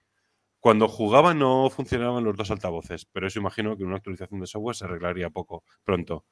Cuando 0.64 0.88
jugaba 0.88 1.34
no 1.34 1.70
funcionaban 1.70 2.24
los 2.24 2.38
dos 2.38 2.50
altavoces, 2.50 3.04
pero 3.04 3.28
eso 3.28 3.38
imagino 3.38 3.76
que 3.76 3.84
una 3.84 3.98
actualización 3.98 4.40
de 4.40 4.48
software 4.48 4.78
se 4.78 4.86
arreglaría 4.86 5.30
poco 5.30 5.66
pronto. 5.84 6.26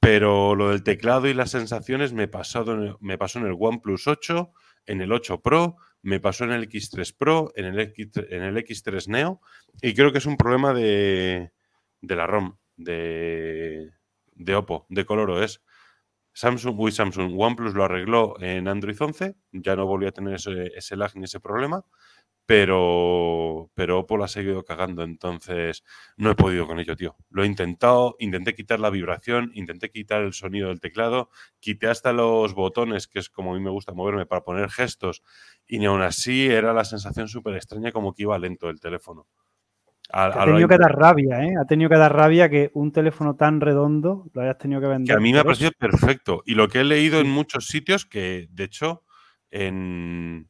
Pero 0.00 0.54
lo 0.54 0.70
del 0.70 0.82
teclado 0.82 1.28
y 1.28 1.34
las 1.34 1.50
sensaciones 1.50 2.14
me, 2.14 2.26
pasó 2.26 2.62
en 2.72 3.44
el 3.44 3.56
OnePlus 3.60 4.06
8, 4.06 4.50
en 4.86 5.02
el 5.02 5.12
8 5.12 5.42
Pro, 5.42 5.76
me 6.00 6.20
pasó 6.20 6.44
en 6.44 6.52
el 6.52 6.70
X3 6.70 7.14
Pro, 7.18 7.52
en 7.54 7.66
el, 7.66 7.80
X, 7.80 8.12
en 8.30 8.44
el 8.44 8.56
X3 8.56 9.08
Neo, 9.08 9.42
y 9.82 9.92
creo 9.92 10.10
que 10.10 10.18
es 10.18 10.26
un 10.26 10.38
problema 10.38 10.72
de, 10.72 11.52
la 12.00 12.26
ROM, 12.26 12.56
de, 12.78 13.90
Oppo, 14.56 14.86
de 14.88 15.04
color 15.04 15.32
OS. 15.32 15.62
Samsung, 16.32 16.80
uy, 16.80 16.92
Samsung, 16.92 17.38
OnePlus 17.38 17.74
lo 17.74 17.84
arregló 17.84 18.40
en 18.40 18.68
Android 18.68 18.96
11, 18.98 19.36
ya 19.52 19.76
no 19.76 19.84
volvió 19.84 20.08
a 20.08 20.12
tener 20.12 20.36
ese 20.36 20.96
lag 20.96 21.14
ni 21.14 21.24
ese 21.24 21.40
problema, 21.40 21.84
pero, 22.46 23.72
pero 23.74 23.98
Oppo 23.98 24.16
la 24.16 24.26
ha 24.26 24.28
seguido 24.28 24.64
cagando, 24.64 25.02
entonces 25.02 25.82
no 26.16 26.30
he 26.30 26.36
podido 26.36 26.68
con 26.68 26.78
ello, 26.78 26.96
tío. 26.96 27.16
Lo 27.28 27.42
he 27.42 27.46
intentado, 27.46 28.14
intenté 28.20 28.54
quitar 28.54 28.78
la 28.78 28.88
vibración, 28.88 29.50
intenté 29.54 29.90
quitar 29.90 30.22
el 30.22 30.32
sonido 30.32 30.68
del 30.68 30.80
teclado, 30.80 31.28
quité 31.58 31.88
hasta 31.88 32.12
los 32.12 32.54
botones, 32.54 33.08
que 33.08 33.18
es 33.18 33.28
como 33.28 33.50
a 33.50 33.58
mí 33.58 33.60
me 33.60 33.70
gusta 33.70 33.92
moverme 33.92 34.26
para 34.26 34.44
poner 34.44 34.70
gestos, 34.70 35.24
y 35.66 35.80
ni 35.80 35.86
aún 35.86 36.02
así 36.02 36.46
era 36.46 36.72
la 36.72 36.84
sensación 36.84 37.26
súper 37.26 37.56
extraña 37.56 37.90
como 37.90 38.14
que 38.14 38.22
iba 38.22 38.38
lento 38.38 38.70
el 38.70 38.78
teléfono. 38.78 39.26
ha 40.12 40.44
tenido 40.44 40.68
que 40.68 40.78
dar 40.78 40.96
rabia, 40.96 41.44
¿eh? 41.44 41.54
Ha 41.60 41.64
tenido 41.64 41.90
que 41.90 41.98
dar 41.98 42.14
rabia 42.14 42.48
que 42.48 42.70
un 42.74 42.92
teléfono 42.92 43.34
tan 43.34 43.60
redondo 43.60 44.30
lo 44.32 44.42
hayas 44.42 44.58
tenido 44.58 44.80
que 44.80 44.86
vender. 44.86 45.16
Que 45.16 45.18
a 45.18 45.20
mí 45.20 45.32
me 45.32 45.40
ha 45.40 45.44
parecido 45.44 45.72
perfecto. 45.76 46.44
Y 46.46 46.54
lo 46.54 46.68
que 46.68 46.80
he 46.80 46.84
leído 46.84 47.18
en 47.18 47.28
muchos 47.28 47.66
sitios, 47.66 48.06
que 48.06 48.46
de 48.52 48.64
hecho 48.64 49.02
en 49.50 50.48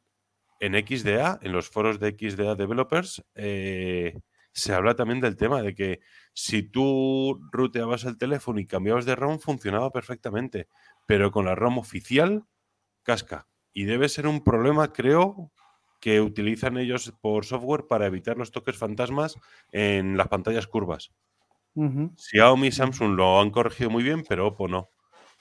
en 0.59 0.73
XDA, 0.73 1.39
en 1.41 1.51
los 1.51 1.69
foros 1.69 1.99
de 1.99 2.11
XDA 2.11 2.55
Developers, 2.55 3.23
eh, 3.35 4.19
se 4.51 4.73
habla 4.73 4.95
también 4.95 5.21
del 5.21 5.37
tema 5.37 5.61
de 5.61 5.75
que 5.75 5.99
si 6.33 6.63
tú 6.63 7.39
ruteabas 7.51 8.05
el 8.05 8.17
teléfono 8.17 8.59
y 8.59 8.65
cambiabas 8.65 9.05
de 9.05 9.15
ROM, 9.15 9.39
funcionaba 9.39 9.91
perfectamente, 9.91 10.67
pero 11.05 11.31
con 11.31 11.45
la 11.45 11.55
ROM 11.55 11.77
oficial, 11.77 12.45
casca. 13.03 13.47
Y 13.73 13.85
debe 13.85 14.09
ser 14.09 14.25
un 14.25 14.43
problema, 14.43 14.91
creo, 14.93 15.51
que 16.01 16.21
utilizan 16.21 16.77
ellos 16.77 17.13
por 17.21 17.45
software 17.45 17.85
para 17.87 18.07
evitar 18.07 18.37
los 18.37 18.51
toques 18.51 18.77
fantasmas 18.77 19.35
en 19.71 20.17
las 20.17 20.27
pantallas 20.27 20.67
curvas. 20.67 21.11
Xiaomi 22.17 22.67
y 22.67 22.71
Samsung 22.71 23.15
lo 23.15 23.39
han 23.39 23.51
corregido 23.51 23.91
muy 23.91 24.01
bien, 24.01 24.23
pero 24.27 24.47
Oppo 24.47 24.67
no 24.67 24.89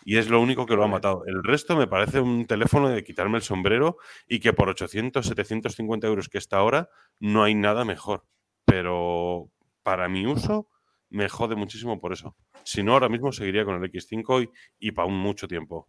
y 0.07 0.19
es 0.19 0.29
lo 0.29 0.41
único 0.41 0.67
que 0.67 0.77
lo 0.77 0.85
ha 0.85 0.89
matado. 0.89 1.25
El 1.27 1.43
resto 1.43 1.77
me 1.77 1.89
parece 1.89 2.21
un 2.21 2.47
teléfono 2.47 2.89
de 2.89 3.03
quitarme 3.03 3.39
el 3.39 3.43
sombrero 3.43 3.97
y 4.29 4.39
que 4.39 4.53
por 4.53 4.69
800, 4.69 5.27
750 5.27 6.07
euros 6.07 6.29
que 6.29 6.39
está 6.39 6.59
ahora 6.59 6.89
no 7.19 7.43
hay 7.43 7.57
nada 7.57 7.85
mejor. 7.85 8.25
Pero 8.65 9.51
para 9.83 10.09
mi 10.09 10.25
uso 10.25 10.69
me 11.11 11.29
jode 11.29 11.57
muchísimo 11.57 11.99
por 11.99 12.13
eso. 12.13 12.37
Si 12.63 12.85
no, 12.85 12.93
ahora 12.93 13.09
mismo 13.09 13.33
seguiría 13.33 13.65
con 13.65 13.83
el 13.83 13.91
X5 13.91 14.49
y, 14.79 14.93
para 14.93 15.09
un 15.09 15.19
mucho 15.19 15.49
tiempo. 15.49 15.87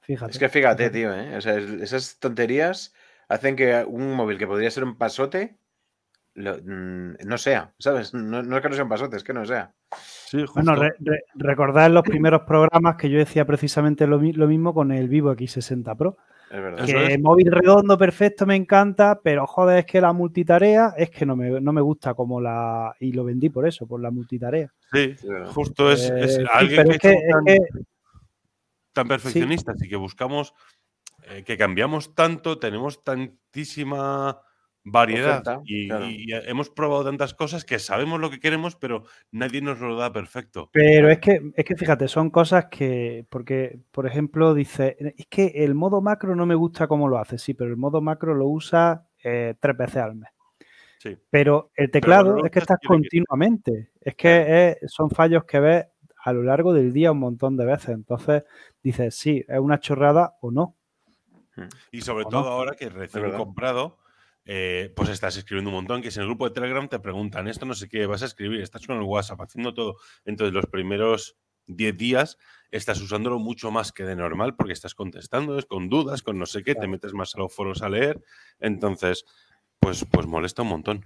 Fíjate. 0.00 0.32
Es 0.32 0.38
que 0.40 0.48
fíjate, 0.48 0.90
tío, 0.90 1.14
¿eh? 1.14 1.38
esas 1.38 2.18
tonterías 2.18 2.92
hacen 3.28 3.54
que 3.54 3.84
un 3.86 4.14
móvil 4.14 4.36
que 4.36 4.48
podría 4.48 4.72
ser 4.72 4.82
un 4.82 4.98
pasote 4.98 5.60
mm, 6.34 7.26
no 7.26 7.38
sea, 7.38 7.72
¿sabes? 7.78 8.14
No, 8.14 8.42
no, 8.42 8.56
es 8.56 8.62
que 8.62 8.68
no 8.68 8.74
sea 8.74 8.84
un 8.84 8.90
pasote, 8.90 9.16
es 9.16 9.24
que 9.24 9.32
no 9.32 9.44
sea. 9.44 9.74
Bueno, 10.54 10.74
recordad 11.34 11.86
en 11.86 11.94
los 11.94 12.02
primeros 12.02 12.42
programas 12.42 12.96
que 12.96 13.08
yo 13.08 13.18
decía 13.18 13.44
precisamente 13.44 14.06
lo, 14.06 14.18
mismo 14.18 14.74
con 14.74 14.90
el 14.90 15.08
Vivo 15.08 15.32
X60 15.32 15.96
Pro. 15.96 16.16
Es 16.50 16.60
verdad. 16.60 16.84
Que 16.84 17.18
móvil 17.18 17.50
redondo 17.50 17.96
perfecto 17.96 18.46
me 18.46 18.56
encanta, 18.56 19.20
pero 19.22 19.46
joder, 19.46 19.80
es 19.80 19.86
que 19.86 20.00
la 20.00 20.12
multitarea 20.12 20.94
es 20.96 21.10
que 21.10 21.24
no 21.24 21.36
me, 21.36 21.80
gusta 21.80 22.14
como 22.14 22.40
la. 22.40 22.94
Y 23.00 23.12
lo 23.12 23.24
vendí 23.24 23.48
por 23.48 23.66
eso, 23.66 23.86
por 23.86 24.00
la 24.00 24.10
multitarea. 24.10 24.72
Sí, 24.92 25.16
justo 25.46 25.90
es, 25.90 26.10
eh, 26.10 26.44
alguien 26.52 26.98
que, 27.00 27.12
es 27.46 27.62
tan, 28.92 29.08
perfeccionista, 29.08 29.72
así 29.72 29.88
que 29.88 29.96
buscamos 29.96 30.54
eh, 31.28 31.42
que 31.42 31.56
cambiamos 31.56 32.14
tanto, 32.14 32.58
tenemos 32.58 33.02
tantísima 33.02 34.40
variedad 34.84 35.42
y, 35.64 35.88
hemos 36.32 36.70
probado 36.70 37.04
tantas 37.04 37.34
cosas 37.34 37.64
que 37.64 37.78
sabemos 37.78 38.20
lo 38.20 38.30
que 38.30 38.38
queremos, 38.38 38.76
pero 38.76 39.04
nadie 39.32 39.60
nos 39.60 39.80
lo 39.80 39.96
da 39.96 40.12
perfecto. 40.12 40.70
Pero 40.72 41.10
es 41.10 41.18
que, 41.18 41.52
es 41.54 41.64
que 41.64 41.76
fíjate, 41.76 42.06
son 42.06 42.30
cosas 42.30 42.66
que, 42.66 43.26
porque, 43.30 43.80
por 43.90 44.06
ejemplo, 44.06 44.54
dice, 44.54 44.96
es 45.16 45.26
que 45.26 45.46
el 45.56 45.74
modo 45.74 46.00
macro 46.00 46.36
no 46.36 46.46
me 46.46 46.54
gusta 46.54 46.86
cómo 46.86 47.08
lo 47.08 47.18
hace, 47.18 47.38
sí, 47.38 47.54
pero 47.54 47.70
el 47.70 47.76
modo 47.76 48.00
macro 48.00 48.34
lo 48.34 48.46
usa 48.46 49.06
eh, 49.22 49.54
tres 49.58 49.76
veces 49.76 49.96
al 49.96 50.16
mes. 50.16 50.30
Sí. 50.98 51.16
Pero 51.30 51.70
el 51.74 51.90
teclado 51.90 52.44
es 52.44 52.50
que 52.50 52.60
estás 52.60 52.78
continuamente, 52.86 53.90
es 54.00 54.14
que 54.14 54.78
son 54.86 55.10
fallos 55.10 55.44
que 55.44 55.60
ves 55.60 55.84
a 56.24 56.32
lo 56.32 56.42
largo 56.42 56.72
del 56.72 56.92
día 56.92 57.12
un 57.12 57.18
montón 57.18 57.56
de 57.56 57.66
veces. 57.66 57.90
Entonces 57.90 58.44
dices, 58.82 59.14
sí, 59.14 59.44
es 59.46 59.58
una 59.58 59.78
chorrada 59.78 60.36
o 60.40 60.50
no. 60.50 60.76
Y 61.92 62.00
sobre 62.00 62.24
todo 62.24 62.48
ahora 62.48 62.74
que 62.74 62.88
recién 62.88 63.30
comprado, 63.32 63.98
eh, 64.46 64.92
pues 64.94 65.08
estás 65.08 65.36
escribiendo 65.36 65.70
un 65.70 65.76
montón, 65.76 66.02
que 66.02 66.10
si 66.10 66.18
en 66.18 66.22
el 66.22 66.28
grupo 66.28 66.48
de 66.48 66.54
Telegram 66.54 66.88
te 66.88 66.98
preguntan 66.98 67.48
esto, 67.48 67.64
no 67.64 67.74
sé 67.74 67.88
qué, 67.88 68.06
vas 68.06 68.22
a 68.22 68.26
escribir, 68.26 68.60
estás 68.60 68.86
con 68.86 68.96
el 68.96 69.02
WhatsApp 69.02 69.40
haciendo 69.40 69.72
todo. 69.72 69.96
Entonces 70.24 70.52
los 70.52 70.66
primeros 70.66 71.36
10 71.66 71.96
días 71.96 72.38
estás 72.70 73.00
usándolo 73.00 73.38
mucho 73.38 73.70
más 73.70 73.92
que 73.92 74.04
de 74.04 74.16
normal 74.16 74.54
porque 74.56 74.72
estás 74.72 74.94
contestando, 74.94 75.58
es 75.58 75.66
con 75.66 75.88
dudas, 75.88 76.22
con 76.22 76.38
no 76.38 76.46
sé 76.46 76.62
qué, 76.62 76.74
te 76.74 76.86
metes 76.86 77.14
más 77.14 77.34
a 77.34 77.38
los 77.38 77.54
foros 77.54 77.82
a 77.82 77.88
leer. 77.88 78.22
Entonces, 78.60 79.24
pues, 79.78 80.04
pues 80.10 80.26
molesta 80.26 80.62
un 80.62 80.68
montón. 80.68 81.02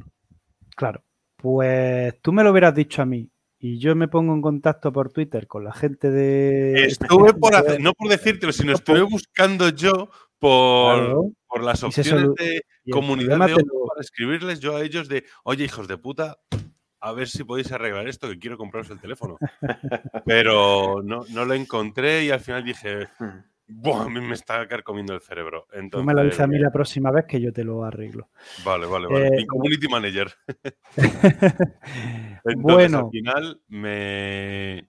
Claro. 0.76 1.05
Pues 1.36 2.20
tú 2.20 2.32
me 2.32 2.43
lo 2.43 2.51
hubieras 2.51 2.74
dicho 2.74 3.03
a 3.03 3.07
mí 3.07 3.30
y 3.61 3.78
yo 3.78 3.95
me 3.95 4.09
pongo 4.09 4.34
en 4.34 4.43
contacto 4.43 4.93
por 4.93 5.12
Twitter 5.12 5.47
con 5.47 5.62
la 5.64 5.72
gente 5.72 6.11
de... 6.11 6.84
Estuve 6.84 7.34
por 7.34 7.55
hacer, 7.55 7.80
no 7.80 7.93
por 7.93 8.09
decírtelo, 8.09 8.53
sino 8.53 8.72
estuve 8.72 9.03
buscando 9.03 9.68
yo 9.68 10.11
por, 10.39 11.32
por 11.47 11.62
las 11.62 11.82
opciones 11.82 12.34
de 12.36 12.62
comunidad 12.91 13.39
de 13.47 13.55
para 13.55 14.01
escribirles 14.01 14.61
yo 14.61 14.76
a 14.76 14.82
ellos 14.82 15.09
de, 15.09 15.24
oye, 15.45 15.64
hijos 15.64 15.89
de 15.89 15.99
puta, 15.99 16.39
a 17.01 17.12
ver 17.12 17.28
si 17.28 17.45
podéis 17.45 17.70
arreglar 17.72 18.09
esto, 18.09 18.28
que 18.28 18.39
quiero 18.39 18.57
compraros 18.59 18.91
el 18.91 19.01
teléfono. 19.01 19.36
Pero 20.26 21.03
no, 21.03 21.24
no 21.30 21.45
lo 21.45 21.55
encontré 21.55 22.24
y 22.24 22.30
al 22.30 22.41
final 22.41 22.64
dije, 22.64 23.09
Buah, 23.70 24.05
a 24.05 24.09
mí 24.09 24.18
me 24.20 24.32
está 24.32 24.66
carcomiendo 24.66 25.12
el 25.14 25.20
cerebro. 25.20 25.66
Entonces, 25.72 26.07
me 26.07 26.14
lo 26.14 26.24
dices 26.24 26.41
a 26.41 26.47
mí 26.47 26.59
la 26.59 26.72
próxima 26.72 27.11
vez 27.11 27.26
que 27.26 27.39
yo 27.39 27.53
te 27.53 27.64
lo 27.64 27.84
arreglo. 27.84 28.30
Vale, 28.64 28.86
vale, 28.86 29.07
vale. 29.09 29.30
Mi 29.30 29.43
eh, 29.43 29.47
community 29.47 29.89
manager. 29.89 30.32
Entonces, 30.97 32.57
bueno. 32.57 32.99
al 32.99 33.11
final 33.11 33.61
me, 33.68 34.89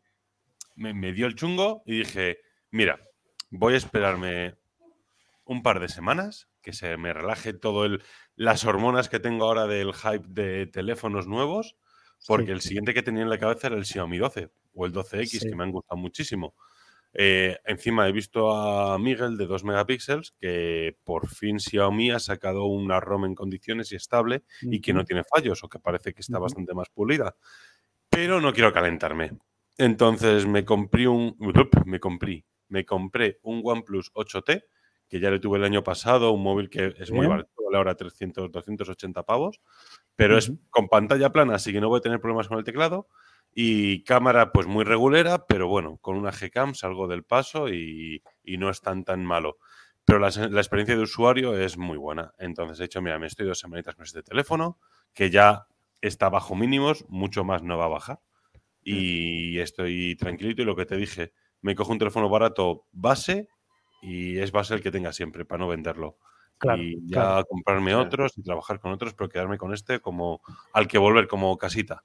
me, 0.76 0.94
me, 0.94 1.12
dio 1.12 1.28
el 1.28 1.36
chungo 1.36 1.84
y 1.86 2.00
dije, 2.00 2.38
mira, 2.72 2.98
voy 3.50 3.74
a 3.74 3.78
esperarme 3.78 4.56
un 5.50 5.64
par 5.64 5.80
de 5.80 5.90
semanas, 5.90 6.48
que 6.62 6.74
se 6.74 6.96
me 6.98 7.12
relaje 7.12 7.54
todo 7.54 7.84
el, 7.84 8.04
las 8.36 8.66
hormonas 8.66 9.10
que 9.10 9.20
tengo 9.20 9.46
ahora 9.46 9.66
del 9.66 9.94
hype 9.94 10.28
de 10.28 10.68
teléfonos 10.68 11.26
nuevos, 11.26 11.76
porque 12.28 12.52
el 12.52 12.62
siguiente 12.62 12.94
que 12.94 13.02
tenía 13.02 13.24
en 13.24 13.30
la 13.30 13.40
cabeza 13.40 13.66
era 13.68 13.76
el 13.76 13.86
Xiaomi 13.86 14.20
12 14.20 14.52
o 14.76 14.86
el 14.86 14.94
12X, 14.94 15.50
que 15.50 15.56
me 15.56 15.64
han 15.64 15.72
gustado 15.72 16.00
muchísimo. 16.00 16.54
Eh, 17.14 17.58
encima 17.66 18.08
he 18.08 18.12
visto 18.12 18.52
a 18.52 19.00
Miguel 19.00 19.38
de 19.38 19.48
2 19.48 19.64
megapíxeles 19.64 20.36
que 20.40 20.96
por 21.04 21.28
fin 21.28 21.60
Xiaomi 21.60 22.12
ha 22.12 22.20
sacado 22.20 22.66
una 22.66 23.00
ROM 23.00 23.26
en 23.26 23.34
condiciones 23.34 23.92
y 23.92 23.96
estable 23.96 24.44
y 24.62 24.80
que 24.82 24.94
no 24.94 25.04
tiene 25.04 25.24
fallos 25.24 25.64
o 25.64 25.70
que 25.70 25.80
parece 25.80 26.14
que 26.14 26.22
está 26.22 26.38
bastante 26.38 26.76
más 26.76 26.90
pulida. 26.90 27.36
Pero 28.08 28.40
no 28.40 28.54
quiero 28.54 28.72
calentarme. 28.72 29.32
Entonces 29.80 30.46
me 30.46 30.64
compré 30.64 31.08
un 31.08 31.36
me 31.88 32.00
compré, 32.00 32.46
me 32.68 32.86
compré 32.86 33.40
un 33.42 33.62
OnePlus 33.64 34.14
8T 34.14 34.64
que 35.10 35.20
ya 35.20 35.32
le 35.32 35.40
tuve 35.40 35.58
el 35.58 35.64
año 35.64 35.84
pasado, 35.84 36.32
un 36.32 36.44
móvil 36.44 36.70
que 36.70 36.94
es 36.98 37.12
muy 37.12 37.26
barato, 37.26 37.50
vale 37.66 37.78
ahora 37.78 37.96
300, 37.96 38.52
280 38.52 39.24
pavos, 39.24 39.60
pero 40.16 40.38
es 40.38 40.54
con 40.70 40.88
pantalla 40.88 41.32
plana, 41.32 41.56
así 41.56 41.74
que 41.74 41.82
no 41.82 41.90
voy 41.90 41.98
a 41.98 42.02
tener 42.02 42.22
problemas 42.22 42.48
con 42.48 42.60
el 42.60 42.64
teclado. 42.64 43.08
Y 43.52 44.04
cámara, 44.04 44.52
pues 44.52 44.68
muy 44.68 44.86
regulera, 44.86 45.48
pero 45.48 45.68
bueno, 45.68 45.98
con 45.98 46.16
una 46.16 46.32
Gcam 46.32 46.76
salgo 46.76 47.08
del 47.08 47.24
paso 47.24 47.68
y, 47.68 48.22
no 48.46 48.70
es 48.70 48.82
tan 48.82 49.04
tan 49.04 49.26
malo. 49.26 49.58
Pero 50.06 50.20
la, 50.20 50.28
experiencia 50.28 50.96
de 50.96 51.02
usuario 51.02 51.58
es 51.58 51.76
muy 51.76 51.98
buena. 51.98 52.34
Entonces 52.38 52.80
he 52.80 52.84
dicho, 52.84 53.02
mira, 53.02 53.18
me 53.18 53.26
estoy 53.26 53.48
dos 53.48 53.60
semanitas 53.60 53.96
con 53.96 54.06
este 54.06 54.22
teléfono, 54.22 54.78
que 55.14 55.32
ya 55.32 55.66
está 56.00 56.30
bajo 56.30 56.56
mínimos, 56.56 57.06
mucho 57.10 57.44
más 57.44 57.64
no 57.64 57.78
va 57.78 57.86
a 57.86 57.90
bajar. 57.90 58.20
Y 58.84 59.58
estoy 59.60 60.16
tranquilito 60.16 60.62
y 60.62 60.66
lo 60.66 60.76
que 60.76 60.86
te 60.86 60.96
dije, 60.96 61.34
me 61.62 61.76
cojo 61.76 61.92
un 61.92 62.00
teléfono 62.00 62.30
barato 62.30 62.86
base 62.92 63.50
y 64.02 64.38
es 64.38 64.52
base 64.52 64.74
el 64.74 64.82
que 64.82 64.92
tenga 64.92 65.12
siempre 65.14 65.46
para 65.46 65.60
no 65.60 65.68
venderlo. 65.68 66.18
y 66.78 66.98
ya 67.10 67.44
comprarme 67.48 67.96
otros 67.96 68.38
y 68.38 68.44
trabajar 68.44 68.80
con 68.80 68.92
otros, 68.92 69.14
pero 69.14 69.30
quedarme 69.30 69.58
con 69.58 69.74
este 69.74 70.00
como 70.00 70.42
al 70.74 70.88
que 70.88 70.98
volver 70.98 71.28
como 71.28 71.58
casita. 71.58 72.04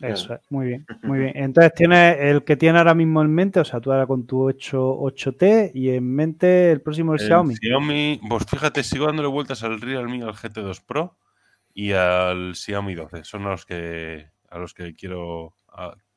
Eso 0.00 0.34
es, 0.34 0.40
muy 0.50 0.66
bien, 0.66 0.86
muy 1.02 1.18
bien. 1.20 1.32
Entonces 1.34 1.72
tienes 1.74 2.16
el 2.20 2.42
que 2.44 2.56
tiene 2.56 2.78
ahora 2.78 2.94
mismo 2.94 3.22
en 3.22 3.32
mente, 3.32 3.60
o 3.60 3.64
sea, 3.64 3.80
tú 3.80 3.92
ahora 3.92 4.06
con 4.06 4.26
tu 4.26 4.42
8, 4.42 4.98
8T 4.98 5.72
y 5.74 5.90
en 5.90 6.14
mente 6.14 6.72
el 6.72 6.80
próximo 6.80 7.14
el, 7.14 7.20
Xiaomi. 7.20 7.54
Xiaomi, 7.56 8.20
pues 8.28 8.44
fíjate, 8.46 8.82
sigo 8.82 9.06
dándole 9.06 9.28
vueltas 9.28 9.62
al 9.62 9.80
Realme, 9.80 10.22
al 10.22 10.34
GT2 10.34 10.82
Pro 10.84 11.16
y 11.72 11.92
al 11.92 12.54
Xiaomi 12.56 12.94
12. 12.94 13.24
Son 13.24 13.44
los 13.44 13.64
que 13.64 14.32
a 14.52 14.58
los 14.58 14.74
que 14.74 14.94
quiero, 14.94 15.56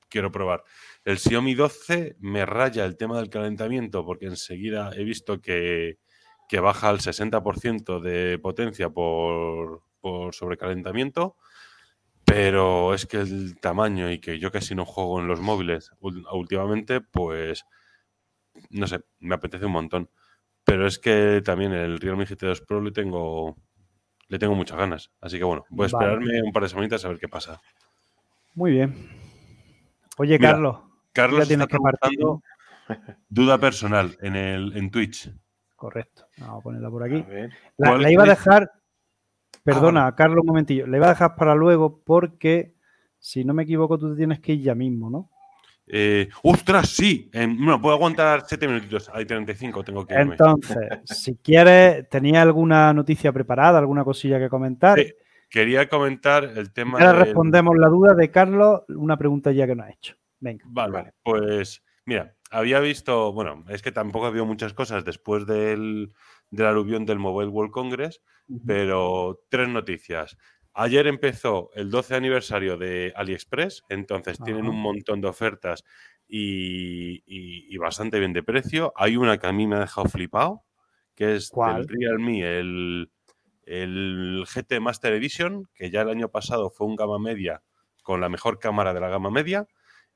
quiero 0.09 0.31
probar. 0.31 0.63
El 1.03 1.17
Xiaomi 1.17 1.55
12 1.55 2.17
me 2.19 2.45
raya 2.45 2.85
el 2.85 2.97
tema 2.97 3.17
del 3.17 3.29
calentamiento 3.29 4.05
porque 4.05 4.25
enseguida 4.25 4.91
he 4.95 5.03
visto 5.03 5.41
que, 5.41 5.99
que 6.49 6.59
baja 6.59 6.89
al 6.89 6.99
60% 6.99 7.99
de 7.99 8.39
potencia 8.39 8.89
por, 8.89 9.81
por 10.01 10.33
sobrecalentamiento 10.33 11.35
pero 12.25 12.93
es 12.93 13.05
que 13.05 13.17
el 13.17 13.59
tamaño 13.59 14.11
y 14.11 14.19
que 14.19 14.39
yo 14.39 14.51
casi 14.51 14.73
no 14.73 14.83
juego 14.83 15.21
en 15.21 15.27
los 15.27 15.39
móviles 15.39 15.91
últimamente, 16.01 16.99
pues 16.99 17.65
no 18.71 18.87
sé, 18.87 19.01
me 19.19 19.35
apetece 19.35 19.67
un 19.67 19.73
montón. 19.73 20.09
Pero 20.63 20.87
es 20.87 20.97
que 20.97 21.41
también 21.45 21.71
el 21.71 21.99
Realme 21.99 22.25
GT2 22.25 22.65
Pro 22.65 22.81
le 22.81 22.91
tengo, 22.91 23.55
le 24.27 24.39
tengo 24.39 24.55
muchas 24.55 24.77
ganas. 24.77 25.11
Así 25.21 25.37
que 25.37 25.43
bueno, 25.43 25.65
voy 25.69 25.83
a 25.83 25.87
esperarme 25.87 26.41
un 26.41 26.51
par 26.51 26.63
de 26.63 26.69
semanitas 26.69 27.05
a 27.05 27.09
ver 27.09 27.19
qué 27.19 27.27
pasa. 27.27 27.61
Muy 28.55 28.71
bien. 28.71 29.24
Oye, 30.17 30.39
Carlos. 30.39 30.79
Carlos 31.11 31.47
tiene 31.47 31.67
que 31.67 31.77
duda 33.29 33.57
personal 33.57 34.17
en, 34.21 34.35
el, 34.35 34.77
en 34.77 34.91
Twitch. 34.91 35.31
Correcto. 35.75 36.27
Vamos 36.37 36.59
a 36.59 36.63
ponerla 36.63 36.89
por 36.89 37.03
aquí. 37.03 37.25
la, 37.77 38.11
iba 38.11 38.23
a 38.23 38.27
dejar 38.27 38.71
Perdona, 39.65 40.05
ah, 40.05 40.15
Carlos, 40.15 40.41
un 40.41 40.45
momentillo. 40.45 40.85
Le 40.85 40.99
voy 40.99 41.07
a 41.07 41.09
dejar 41.09 41.35
para 41.35 41.55
luego 41.55 41.99
porque, 42.05 42.75
si 43.17 43.43
no 43.43 43.55
me 43.55 43.63
equivoco, 43.63 43.97
tú 43.97 44.15
tienes 44.15 44.39
que 44.39 44.53
ir 44.53 44.61
ya 44.61 44.75
mismo, 44.75 45.09
¿no? 45.09 45.31
Eh, 45.87 46.29
¡Ostras, 46.43 46.89
sí! 46.89 47.31
bueno, 47.33 47.81
puedo 47.81 47.95
aguantar 47.95 48.43
siete 48.45 48.67
minutitos. 48.67 49.09
Hay 49.11 49.25
35, 49.25 49.83
tengo 49.83 50.05
que 50.05 50.13
irme. 50.13 50.33
Entonces, 50.33 50.77
si 51.05 51.37
quieres, 51.37 52.07
¿tenía 52.09 52.43
alguna 52.43 52.93
noticia 52.93 53.33
preparada, 53.33 53.79
alguna 53.79 54.03
cosilla 54.03 54.37
que 54.37 54.49
comentar? 54.49 54.99
Sí, 54.99 55.11
quería 55.49 55.89
comentar 55.89 56.43
el 56.43 56.71
tema. 56.73 56.99
Ahora 56.99 57.23
respondemos 57.23 57.75
la 57.77 57.87
duda 57.87 58.13
de 58.13 58.31
Carlos, 58.31 58.81
una 58.89 59.17
pregunta 59.17 59.51
ya 59.51 59.67
que 59.67 59.75
nos 59.75 59.87
ha 59.87 59.91
hecho. 59.91 60.15
Venga. 60.39 60.65
Vale, 60.67 60.91
vale. 60.91 61.13
Pues, 61.23 61.83
mira, 62.05 62.35
había 62.51 62.79
visto, 62.79 63.33
bueno, 63.33 63.63
es 63.69 63.81
que 63.81 63.91
tampoco 63.91 64.25
ha 64.25 64.29
habido 64.29 64.45
muchas 64.45 64.73
cosas 64.73 65.03
después 65.05 65.45
del, 65.45 66.13
del 66.51 66.65
aluvión 66.65 67.05
del 67.05 67.19
Mobile 67.19 67.49
World 67.49 67.71
Congress, 67.71 68.21
pero 68.65 69.41
tres 69.49 69.67
noticias. 69.69 70.37
Ayer 70.73 71.07
empezó 71.07 71.69
el 71.73 71.89
12 71.89 72.15
aniversario 72.15 72.77
de 72.77 73.13
AliExpress, 73.15 73.85
entonces 73.87 74.37
tienen 74.43 74.67
un 74.67 74.79
montón 74.81 75.21
de 75.21 75.27
ofertas 75.27 75.85
y, 76.27 77.77
bastante 77.77 78.19
bien 78.19 78.33
de 78.33 78.43
precio. 78.43 78.91
Hay 78.95 79.15
una 79.15 79.37
que 79.37 79.47
a 79.47 79.53
mí 79.53 79.67
me 79.67 79.77
ha 79.77 79.79
dejado 79.79 80.09
flipado, 80.09 80.63
que 81.15 81.35
es 81.35 81.51
el 81.55 81.87
Realme, 81.87 82.59
el, 82.59 83.09
el 83.65 84.45
GT 84.47 84.79
Master 84.79 85.13
Edition, 85.13 85.67
que 85.73 85.89
ya 85.89 86.01
el 86.01 86.09
año 86.09 86.29
pasado 86.29 86.69
fue 86.69 86.87
un 86.87 86.95
gama 86.95 87.19
media 87.19 87.61
con 88.03 88.21
la 88.21 88.29
mejor 88.29 88.59
cámara 88.59 88.93
de 88.93 88.99
la 88.99 89.09
gama 89.09 89.29
media. 89.29 89.67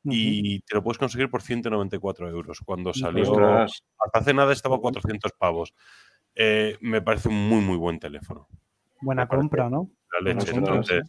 Y 0.03 0.61
te 0.61 0.75
lo 0.75 0.83
puedes 0.83 0.97
conseguir 0.97 1.29
por 1.29 1.41
194 1.41 2.29
euros. 2.29 2.61
Cuando 2.63 2.93
salió, 2.93 3.33
hasta 3.43 3.83
hace 4.13 4.33
nada 4.33 4.53
estaba 4.53 4.77
a 4.77 4.79
400 4.79 5.33
pavos. 5.33 5.73
Eh, 6.35 6.77
me 6.79 7.01
parece 7.01 7.27
un 7.27 7.49
muy, 7.49 7.59
muy 7.59 7.75
buen 7.75 7.99
teléfono. 7.99 8.47
Buena 9.01 9.27
compra, 9.27 9.69
¿no? 9.69 9.91
La 10.13 10.33
leche. 10.33 10.51
Entonces, 10.51 11.03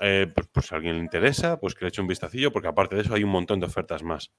eh, 0.00 0.26
pues, 0.34 0.48
pues, 0.52 0.66
si 0.66 0.74
a 0.74 0.78
alguien 0.78 0.96
le 0.96 1.02
interesa, 1.02 1.60
pues 1.60 1.74
que 1.74 1.84
le 1.84 1.90
eche 1.90 2.00
un 2.00 2.08
vistacillo, 2.08 2.50
porque 2.50 2.68
aparte 2.68 2.96
de 2.96 3.02
eso 3.02 3.14
hay 3.14 3.22
un 3.22 3.30
montón 3.30 3.60
de 3.60 3.66
ofertas 3.66 4.02
más. 4.02 4.32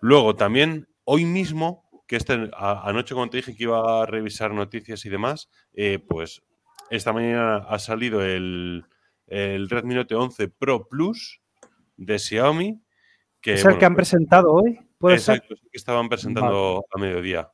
Luego, 0.00 0.36
también, 0.36 0.88
hoy 1.04 1.24
mismo, 1.24 1.88
que 2.06 2.16
este, 2.16 2.50
anoche 2.56 3.14
cuando 3.14 3.30
te 3.30 3.36
dije 3.38 3.56
que 3.56 3.62
iba 3.62 4.02
a 4.02 4.06
revisar 4.06 4.52
noticias 4.52 5.04
y 5.06 5.08
demás, 5.08 5.48
eh, 5.72 5.98
pues 5.98 6.42
esta 6.90 7.12
mañana 7.12 7.58
ha 7.68 7.78
salido 7.78 8.24
el, 8.24 8.84
el 9.26 9.68
Redmi 9.68 9.94
Note 9.94 10.14
11 10.14 10.48
Pro 10.48 10.88
Plus 10.88 11.40
de 11.96 12.18
Xiaomi. 12.18 12.82
Que, 13.40 13.54
¿Es 13.54 13.64
el 13.64 13.78
que 13.78 13.84
han 13.84 13.94
presentado 13.94 14.52
hoy? 14.52 14.80
¿Puede 14.98 15.16
exacto, 15.16 15.54
que 15.54 15.78
estaban 15.78 16.08
presentando 16.08 16.84
a 16.92 16.98
mediodía. 16.98 17.50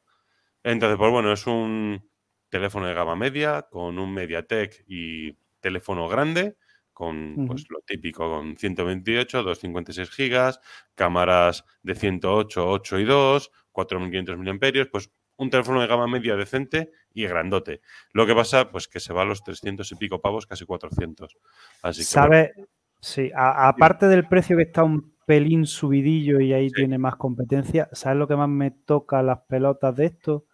Entonces, 0.63 0.97
pues 0.97 1.11
bueno, 1.11 1.33
es 1.33 1.47
un 1.47 2.09
teléfono 2.49 2.87
de 2.87 2.95
gama 2.95 3.17
media 3.17 3.63
con 3.71 3.99
un 3.99 4.15
MediaTek 4.15 4.85
y 4.87 5.37
teléfono 5.61 6.09
grande 6.09 6.57
con 6.95 7.47
pues, 7.49 7.67
lo 7.69 7.81
típico, 7.81 8.31
con 8.31 8.57
128, 8.57 9.43
256 9.43 10.11
gigas, 10.11 10.61
cámaras 10.95 11.65
de 11.83 11.97
108, 11.97 12.71
8 12.71 12.99
y 13.01 13.05
2, 13.05 13.51
4500 13.73 14.39
mAh, 14.39 14.91
pues 14.91 15.11
un 15.37 15.51
teléfono 15.51 15.81
de 15.81 15.87
gama 15.87 16.07
media 16.07 16.37
decente 16.37 16.91
y 17.13 17.27
grandote. 17.27 17.81
Lo 18.13 18.27
que 18.27 18.35
pasa, 18.35 18.71
pues 18.71 18.89
que 18.89 19.01
se 19.01 19.13
va 19.13 19.23
a 19.23 19.25
los 19.25 19.43
300 19.43 19.91
y 19.93 19.95
pico 19.97 20.21
pavos, 20.21 20.47
casi 20.47 20.65
400. 20.65 21.37
Así 21.83 22.05
¿Sabe? 22.05 22.53
Sí, 23.01 23.31
aparte 23.35 24.07
del 24.09 24.27
precio 24.27 24.57
que 24.57 24.63
está 24.63 24.83
un 24.83 25.15
pelín 25.27 25.67
subidillo 25.67 26.41
y 26.41 26.53
ahí 26.53 26.71
tiene 26.71 26.99
más 26.99 27.17
competencia, 27.17 27.89
¿sabes 27.93 28.19
lo 28.19 28.29
que 28.29 28.37
más 28.37 28.49
me 28.49 28.71
toca 28.71 29.23
las 29.23 29.41
pelotas 29.49 29.95
de 29.97 30.07
esto? 30.07 30.47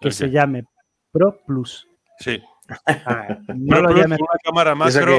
Que 0.00 0.10
se 0.10 0.30
llame 0.30 0.64
Pro 1.10 1.40
Plus. 1.46 1.88
Sí. 2.18 2.42
Ah, 2.86 3.38
no 3.56 3.80
lo 3.80 3.90
llames 3.94 4.18
una 4.20 4.38
cámara 4.42 4.74
macro, 4.74 5.16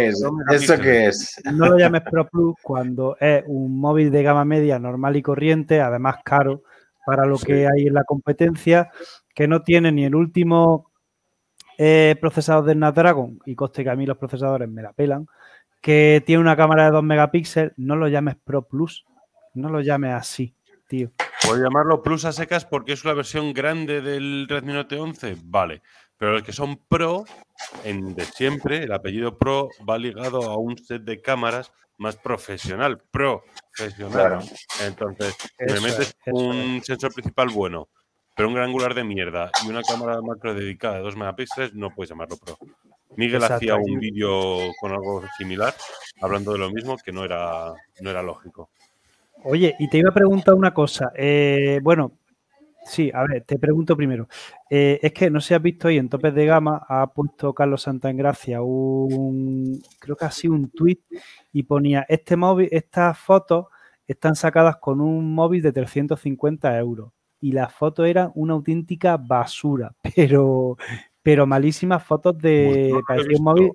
¿Eso 0.51 0.80
qué 0.80 1.07
es? 1.07 1.41
No 1.53 1.68
lo 1.70 1.78
llames 1.78 2.01
Pro 2.09 2.28
Plus 2.28 2.55
cuando 2.61 3.18
es 3.20 3.43
un 3.47 3.80
móvil 3.80 4.11
de 4.11 4.24
gama 4.24 4.45
media 4.45 4.80
normal 4.80 5.16
y 5.16 5.22
corriente, 5.22 5.82
además 5.82 6.18
caro 6.24 6.63
para 7.06 7.26
lo 7.26 7.38
que 7.38 7.68
hay 7.68 7.88
en 7.88 7.93
la 7.93 8.03
competencia, 8.03 8.91
que 9.34 9.47
no 9.47 9.62
tiene 9.62 9.91
ni 9.91 10.06
el 10.06 10.16
último 10.16 10.91
eh, 11.78 12.16
procesador 12.20 12.66
de 12.66 12.74
Snapdragon, 12.74 13.39
y 13.45 13.56
coste 13.56 13.84
que 13.84 13.89
a 13.89 13.95
mí 13.95 14.06
los 14.06 14.18
procesadores 14.18 14.70
me 14.70 14.82
la 14.82 14.93
pelan, 14.93 15.28
que 15.82 16.24
tiene 16.26 16.41
una 16.41 16.56
cámara 16.56 16.86
de 16.86 16.91
2 16.91 17.03
megapíxeles, 17.03 17.74
no 17.78 17.95
lo 17.95 18.08
llames 18.08 18.36
Pro 18.43 18.68
Plus, 18.68 19.06
no 19.53 19.70
lo 19.70 19.82
llames 19.82 20.14
así, 20.14 20.56
tío. 20.88 21.12
Puedo 21.45 21.64
llamarlo 21.64 22.01
Plus 22.01 22.26
a 22.26 22.32
secas 22.32 22.66
porque 22.66 22.93
es 22.93 23.03
una 23.03 23.14
versión 23.14 23.53
grande 23.53 24.01
del 24.01 24.47
Redmi 24.49 24.74
Note 24.74 24.97
11, 24.97 25.38
vale. 25.43 25.82
Pero 26.18 26.34
los 26.34 26.43
que 26.43 26.53
son 26.53 26.78
Pro, 26.78 27.26
en 27.84 28.16
de 28.16 28.26
siempre, 28.26 28.84
el 28.84 28.93
apellido 28.93 29.38
Pro 29.38 29.70
va 29.88 29.97
ligado 29.97 30.43
a 30.43 30.57
un 30.57 30.78
set 30.78 31.03
de 31.03 31.22
cámaras 31.22 31.72
más 31.97 32.16
profesional, 32.18 33.01
profesional. 33.11 34.39
Entonces, 34.82 35.36
me 35.59 35.80
metes 35.82 36.16
un 36.28 36.82
sensor 36.84 37.13
principal 37.13 37.49
bueno, 37.49 37.89
pero 38.36 38.49
un 38.49 38.55
gran 38.55 38.68
angular 38.68 38.93
de 38.93 39.03
mierda 39.03 39.51
y 39.66 39.70
una 39.70 39.82
cámara 39.82 40.22
macro 40.22 40.53
dedicada 40.53 40.97
de 40.97 41.01
2 41.01 41.16
megapíxeles, 41.16 41.74
no 41.74 41.93
puedes 41.93 42.09
llamarlo 42.09 42.38
Pro. 42.38 42.57
Miguel 43.18 43.43
hacía 43.43 43.76
un 43.76 43.99
vídeo 43.99 44.59
con 44.80 44.91
algo 44.91 45.24
similar, 45.38 45.74
hablando 46.22 46.51
de 46.51 46.59
lo 46.59 46.70
mismo, 46.70 46.97
que 46.97 47.11
no 47.11 47.24
era, 47.24 47.74
no 48.01 48.09
era 48.09 48.22
lógico. 48.22 48.70
Oye, 49.43 49.76
y 49.80 49.88
te 49.89 49.99
iba 49.99 50.09
a 50.09 50.13
preguntar 50.13 50.53
una 50.55 50.74
cosa. 50.74 51.11
Eh, 51.16 51.80
bueno, 51.82 52.11
Sí, 52.86 53.11
a 53.13 53.23
ver, 53.23 53.43
te 53.43 53.57
pregunto 53.57 53.97
primero. 53.97 54.27
Eh, 54.69 54.99
es 55.01 55.11
que 55.11 55.31
no 55.31 55.41
sé 55.41 55.49
si 55.49 55.53
has 55.55 55.61
visto 55.61 55.88
hoy 55.88 55.97
en 55.97 56.07
Topes 56.07 56.36
de 56.36 56.45
Gama, 56.45 56.86
ha 56.88 57.07
puesto 57.07 57.53
Carlos 57.53 57.81
Santagracia 57.81 58.61
un, 58.61 59.81
creo 59.99 60.15
que 60.15 60.25
ha 60.25 60.31
sido 60.31 60.53
un 60.53 60.69
tuit 60.69 61.01
y 61.51 61.63
ponía, 61.63 62.05
este 62.07 62.36
móvil, 62.36 62.69
estas 62.71 63.17
fotos 63.17 63.65
están 64.07 64.36
sacadas 64.36 64.77
con 64.77 65.01
un 65.01 65.33
móvil 65.33 65.63
de 65.63 65.71
350 65.71 66.77
euros 66.77 67.11
y 67.41 67.53
las 67.53 67.73
fotos 67.73 68.07
eran 68.07 68.31
una 68.36 68.53
auténtica 68.53 69.17
basura, 69.17 69.95
pero, 70.15 70.77
pero 71.23 71.47
malísimas 71.47 72.03
fotos 72.03 72.38
de, 72.38 72.93
un 73.36 73.43
móvil. 73.43 73.71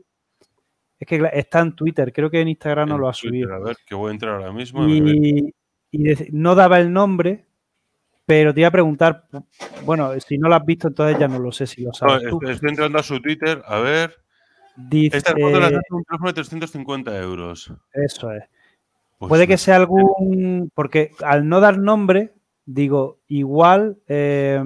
Es 1.00 1.08
que 1.08 1.30
está 1.32 1.60
en 1.60 1.74
Twitter, 1.74 2.12
creo 2.12 2.30
que 2.30 2.40
en 2.40 2.48
Instagram 2.48 2.90
no 2.90 2.98
lo 2.98 3.08
ha 3.08 3.14
subido. 3.14 3.52
A 3.54 3.58
ver, 3.58 3.76
que 3.84 3.94
voy 3.94 4.10
a 4.10 4.12
entrar 4.12 4.34
ahora 4.34 4.52
mismo. 4.52 4.86
Y, 4.86 5.52
y 5.90 6.04
no 6.30 6.54
daba 6.54 6.78
el 6.78 6.92
nombre, 6.92 7.46
pero 8.30 8.54
te 8.54 8.60
iba 8.60 8.68
a 8.68 8.70
preguntar, 8.70 9.24
bueno, 9.84 10.12
si 10.20 10.38
no 10.38 10.48
lo 10.48 10.54
has 10.54 10.64
visto, 10.64 10.86
entonces 10.86 11.18
ya 11.18 11.26
no 11.26 11.40
lo 11.40 11.50
sé 11.50 11.66
si 11.66 11.82
lo 11.82 11.92
sabes. 11.92 12.28
tú. 12.30 12.40
Estoy 12.46 12.70
entrando 12.70 12.96
a 12.96 13.02
su 13.02 13.20
Twitter, 13.20 13.60
a 13.66 13.80
ver. 13.80 14.14
Dice, 14.76 15.16
Esta 15.16 15.32
foto 15.32 15.58
la 15.58 15.66
hace 15.66 15.80
un 15.90 16.04
teléfono 16.04 16.28
de 16.28 16.34
350 16.34 17.18
euros. 17.22 17.72
Eso 17.92 18.30
es. 18.30 18.44
Pues 19.18 19.28
Puede 19.28 19.48
que 19.48 19.58
sea 19.58 19.74
algún. 19.74 20.70
Porque 20.76 21.10
al 21.24 21.48
no 21.48 21.58
dar 21.58 21.78
nombre, 21.78 22.32
digo, 22.64 23.18
igual 23.26 23.98
eh, 24.06 24.62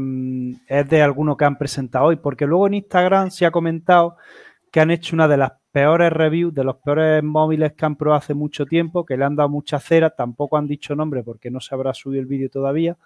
es 0.69 0.89
de 0.91 1.01
alguno 1.01 1.39
que 1.39 1.47
han 1.47 1.57
presentado 1.57 2.05
hoy. 2.05 2.17
Porque 2.17 2.45
luego 2.45 2.67
en 2.67 2.75
Instagram 2.75 3.31
se 3.31 3.47
ha 3.47 3.51
comentado 3.51 4.19
que 4.71 4.81
han 4.81 4.91
hecho 4.91 5.17
una 5.17 5.27
de 5.27 5.39
las 5.39 5.53
peores 5.73 6.13
reviews, 6.13 6.53
de 6.53 6.65
los 6.65 6.77
peores 6.77 7.25
móviles 7.25 7.73
que 7.73 7.87
han 7.87 7.97
probado 7.97 8.19
hace 8.19 8.35
mucho 8.35 8.67
tiempo, 8.67 9.07
que 9.07 9.17
le 9.17 9.25
han 9.25 9.37
dado 9.37 9.49
mucha 9.49 9.81
cera. 9.81 10.11
Tampoco 10.11 10.59
han 10.59 10.67
dicho 10.67 10.95
nombre 10.95 11.23
porque 11.23 11.51
no 11.51 11.61
se 11.61 11.75
habrá 11.75 11.95
subido 11.95 12.21
el 12.21 12.27
vídeo 12.27 12.51
todavía. 12.51 12.99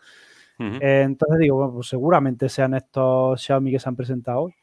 Eh, 0.58 1.02
entonces 1.04 1.38
digo, 1.38 1.56
bueno, 1.56 1.74
pues 1.74 1.88
seguramente 1.88 2.48
sean 2.48 2.74
estos 2.74 3.40
Xiaomi 3.40 3.70
que 3.70 3.78
se 3.78 3.88
han 3.88 3.96
presentado 3.96 4.42
hoy. 4.42 4.54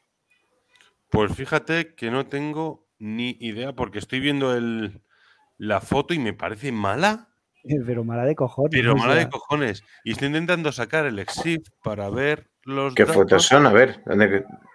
Pues 1.10 1.32
fíjate 1.32 1.94
que 1.94 2.10
no 2.10 2.26
tengo 2.26 2.86
ni 2.98 3.36
idea 3.40 3.72
porque 3.72 3.98
estoy 3.98 4.20
viendo 4.20 4.54
el, 4.54 5.00
la 5.56 5.80
foto 5.80 6.12
y 6.12 6.18
me 6.18 6.34
parece 6.34 6.72
mala. 6.72 7.28
Pero 7.86 8.04
mala 8.04 8.24
de 8.24 8.34
cojones. 8.34 8.70
Pero 8.72 8.96
mala 8.96 9.14
de 9.14 9.28
cojones. 9.28 9.82
Y 10.04 10.12
estoy 10.12 10.28
intentando 10.28 10.70
sacar 10.70 11.06
el 11.06 11.18
EXIF 11.18 11.66
para 11.82 12.10
ver 12.10 12.50
los. 12.62 12.94
¿Qué 12.94 13.06
fotos 13.06 13.44
son? 13.44 13.66
A 13.66 13.72
ver, 13.72 14.02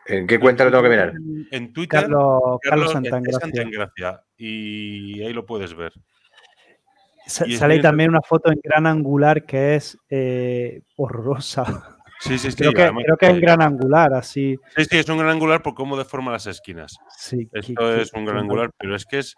¿en 0.07 0.27
qué 0.27 0.39
cuenta 0.39 0.65
lo 0.65 0.71
tengo 0.71 0.83
que 0.83 0.89
mirar? 0.89 1.13
En 1.51 1.71
Twitter. 1.71 2.01
Carlos, 2.01 2.59
Carlos, 2.61 2.91
Santangracia. 2.91 4.23
Y 4.37 5.21
ahí 5.21 5.33
lo 5.33 5.45
puedes 5.45 5.75
ver 5.75 5.93
sale 7.31 7.79
también 7.79 8.09
una 8.09 8.21
foto 8.21 8.51
en 8.51 8.59
gran 8.63 8.87
angular 8.87 9.45
que 9.45 9.75
es 9.75 9.97
eh, 10.09 10.81
horrorosa. 10.95 11.63
Sí, 12.19 12.37
sí, 12.37 12.51
sí. 12.51 12.57
Creo, 12.57 12.73
que, 12.73 13.03
creo 13.03 13.17
que, 13.17 13.25
es 13.27 13.31
en 13.33 13.41
gran 13.41 13.61
angular, 13.61 14.13
así. 14.13 14.57
Sí, 14.75 14.85
sí, 14.85 14.97
es 14.97 15.09
un 15.09 15.17
gran 15.17 15.31
angular 15.31 15.61
por 15.61 15.73
cómo 15.73 15.97
deforma 15.97 16.31
las 16.31 16.47
esquinas. 16.47 16.97
Sí. 17.17 17.49
Esto 17.51 17.93
es 17.95 18.13
un 18.13 18.25
gran 18.25 18.39
angular, 18.39 18.71
pero 18.77 18.95
es 18.95 19.05
que 19.05 19.19
es, 19.19 19.35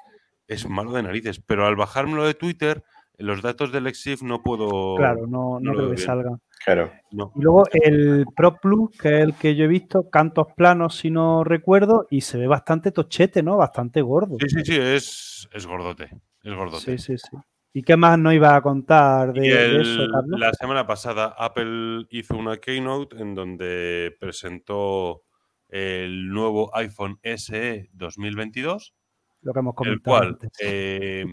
es 0.47 0.67
malo 0.67 0.91
de 0.93 1.03
narices. 1.03 1.39
Pero 1.39 1.65
al 1.65 1.75
bajármelo 1.75 2.25
de 2.25 2.33
Twitter, 2.33 2.83
los 3.17 3.41
datos 3.41 3.71
del 3.71 3.87
EXIF 3.87 4.21
no 4.23 4.41
puedo. 4.41 4.95
Claro, 4.95 5.27
no, 5.27 5.59
no, 5.59 5.73
creo 5.73 5.91
que 5.91 5.97
salga. 5.97 6.37
Claro. 6.65 6.91
Y 7.11 7.41
luego 7.41 7.63
el 7.73 8.25
Pro 8.35 8.55
Plus, 8.55 8.89
que 8.97 9.17
es 9.17 9.23
el 9.23 9.33
que 9.35 9.55
yo 9.55 9.65
he 9.65 9.67
visto, 9.67 10.09
cantos 10.09 10.47
planos, 10.55 10.95
si 10.97 11.11
no 11.11 11.43
recuerdo, 11.43 12.07
y 12.09 12.21
se 12.21 12.37
ve 12.37 12.47
bastante 12.47 12.91
tochete, 12.91 13.43
¿no? 13.43 13.57
Bastante 13.57 14.01
gordo. 14.01 14.37
Sí, 14.39 14.49
sí, 14.49 14.61
sí, 14.63 14.77
es, 14.79 15.49
es 15.51 15.67
gordote. 15.67 16.09
Es 16.41 16.53
gordote. 16.53 16.97
Sí, 16.97 16.97
sí, 16.97 17.17
sí. 17.17 17.37
¿Y 17.75 17.81
qué 17.81 17.97
más 17.97 18.19
no 18.19 18.31
iba 18.31 18.55
a 18.55 18.61
contar 18.61 19.33
de, 19.33 19.81
eso, 19.81 20.07
Carlos? 20.11 20.39
La 20.39 20.53
semana 20.53 20.85
pasada 20.85 21.33
Apple 21.35 22.05
hizo 22.11 22.37
una 22.37 22.57
keynote 22.57 23.19
en 23.19 23.33
donde 23.33 24.15
presentó 24.19 25.23
el 25.69 26.29
nuevo 26.29 26.69
iPhone 26.75 27.19
SE 27.23 27.89
2022. 27.93 28.93
Lo 29.41 29.53
que 29.53 29.59
hemos 29.59 29.73
comentado. 29.73 30.23
El 30.23 30.37
cual 30.37 30.51
eh, 30.59 31.25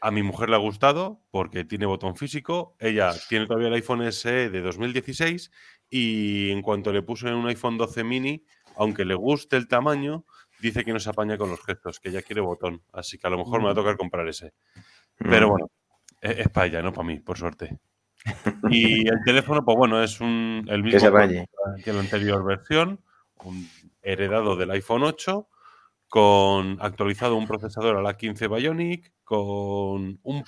a 0.00 0.10
mi 0.12 0.22
mujer 0.22 0.48
le 0.48 0.54
ha 0.54 0.60
gustado 0.60 1.20
porque 1.32 1.64
tiene 1.64 1.86
botón 1.86 2.14
físico. 2.14 2.76
Ella 2.78 3.12
tiene 3.28 3.46
todavía 3.46 3.66
el 3.66 3.74
iPhone 3.74 4.12
SE 4.12 4.48
de 4.48 4.60
2016 4.60 5.50
y 5.90 6.50
en 6.50 6.62
cuanto 6.62 6.92
le 6.92 7.02
puso 7.02 7.26
en 7.26 7.34
un 7.34 7.48
iPhone 7.48 7.78
12 7.78 8.04
mini, 8.04 8.44
aunque 8.76 9.04
le 9.04 9.14
guste 9.14 9.56
el 9.56 9.66
tamaño, 9.66 10.24
dice 10.60 10.84
que 10.84 10.92
no 10.92 11.00
se 11.00 11.10
apaña 11.10 11.36
con 11.36 11.50
los 11.50 11.62
gestos, 11.64 11.98
que 11.98 12.12
ya 12.12 12.22
quiere 12.22 12.40
botón. 12.40 12.82
Así 12.92 13.18
que 13.18 13.26
a 13.26 13.30
lo 13.30 13.38
mejor 13.38 13.58
me 13.58 13.64
va 13.64 13.70
a 13.72 13.74
mm. 13.74 13.76
tocar 13.76 13.96
comprar 13.96 14.28
ese. 14.28 14.54
Pero 15.18 15.46
mm. 15.46 15.50
bueno, 15.50 15.70
e-, 16.20 16.42
es, 16.42 16.48
para 16.48 16.66
ella, 16.66 16.82
no 16.82 16.92
para 16.92 17.06
mí, 17.06 17.20
por 17.20 17.36
suerte. 17.36 17.78
Y 18.70 19.08
el 19.08 19.22
teléfono, 19.24 19.64
pues 19.64 19.76
bueno, 19.76 20.02
es 20.02 20.20
un, 20.20 20.64
el 20.68 20.82
mismo 20.82 21.00
que 21.84 21.92
la 21.92 22.00
anterior 22.00 22.44
versión, 22.44 23.00
un 23.42 23.68
heredado 24.00 24.56
del 24.56 24.70
iPhone 24.70 25.02
8, 25.02 25.48
con 26.08 26.78
actualizado 26.80 27.36
un 27.36 27.46
procesador 27.46 27.96
a 27.96 28.02
la 28.02 28.16
15 28.16 28.46
Bionic, 28.48 29.12
con 29.24 30.20
un 30.22 30.44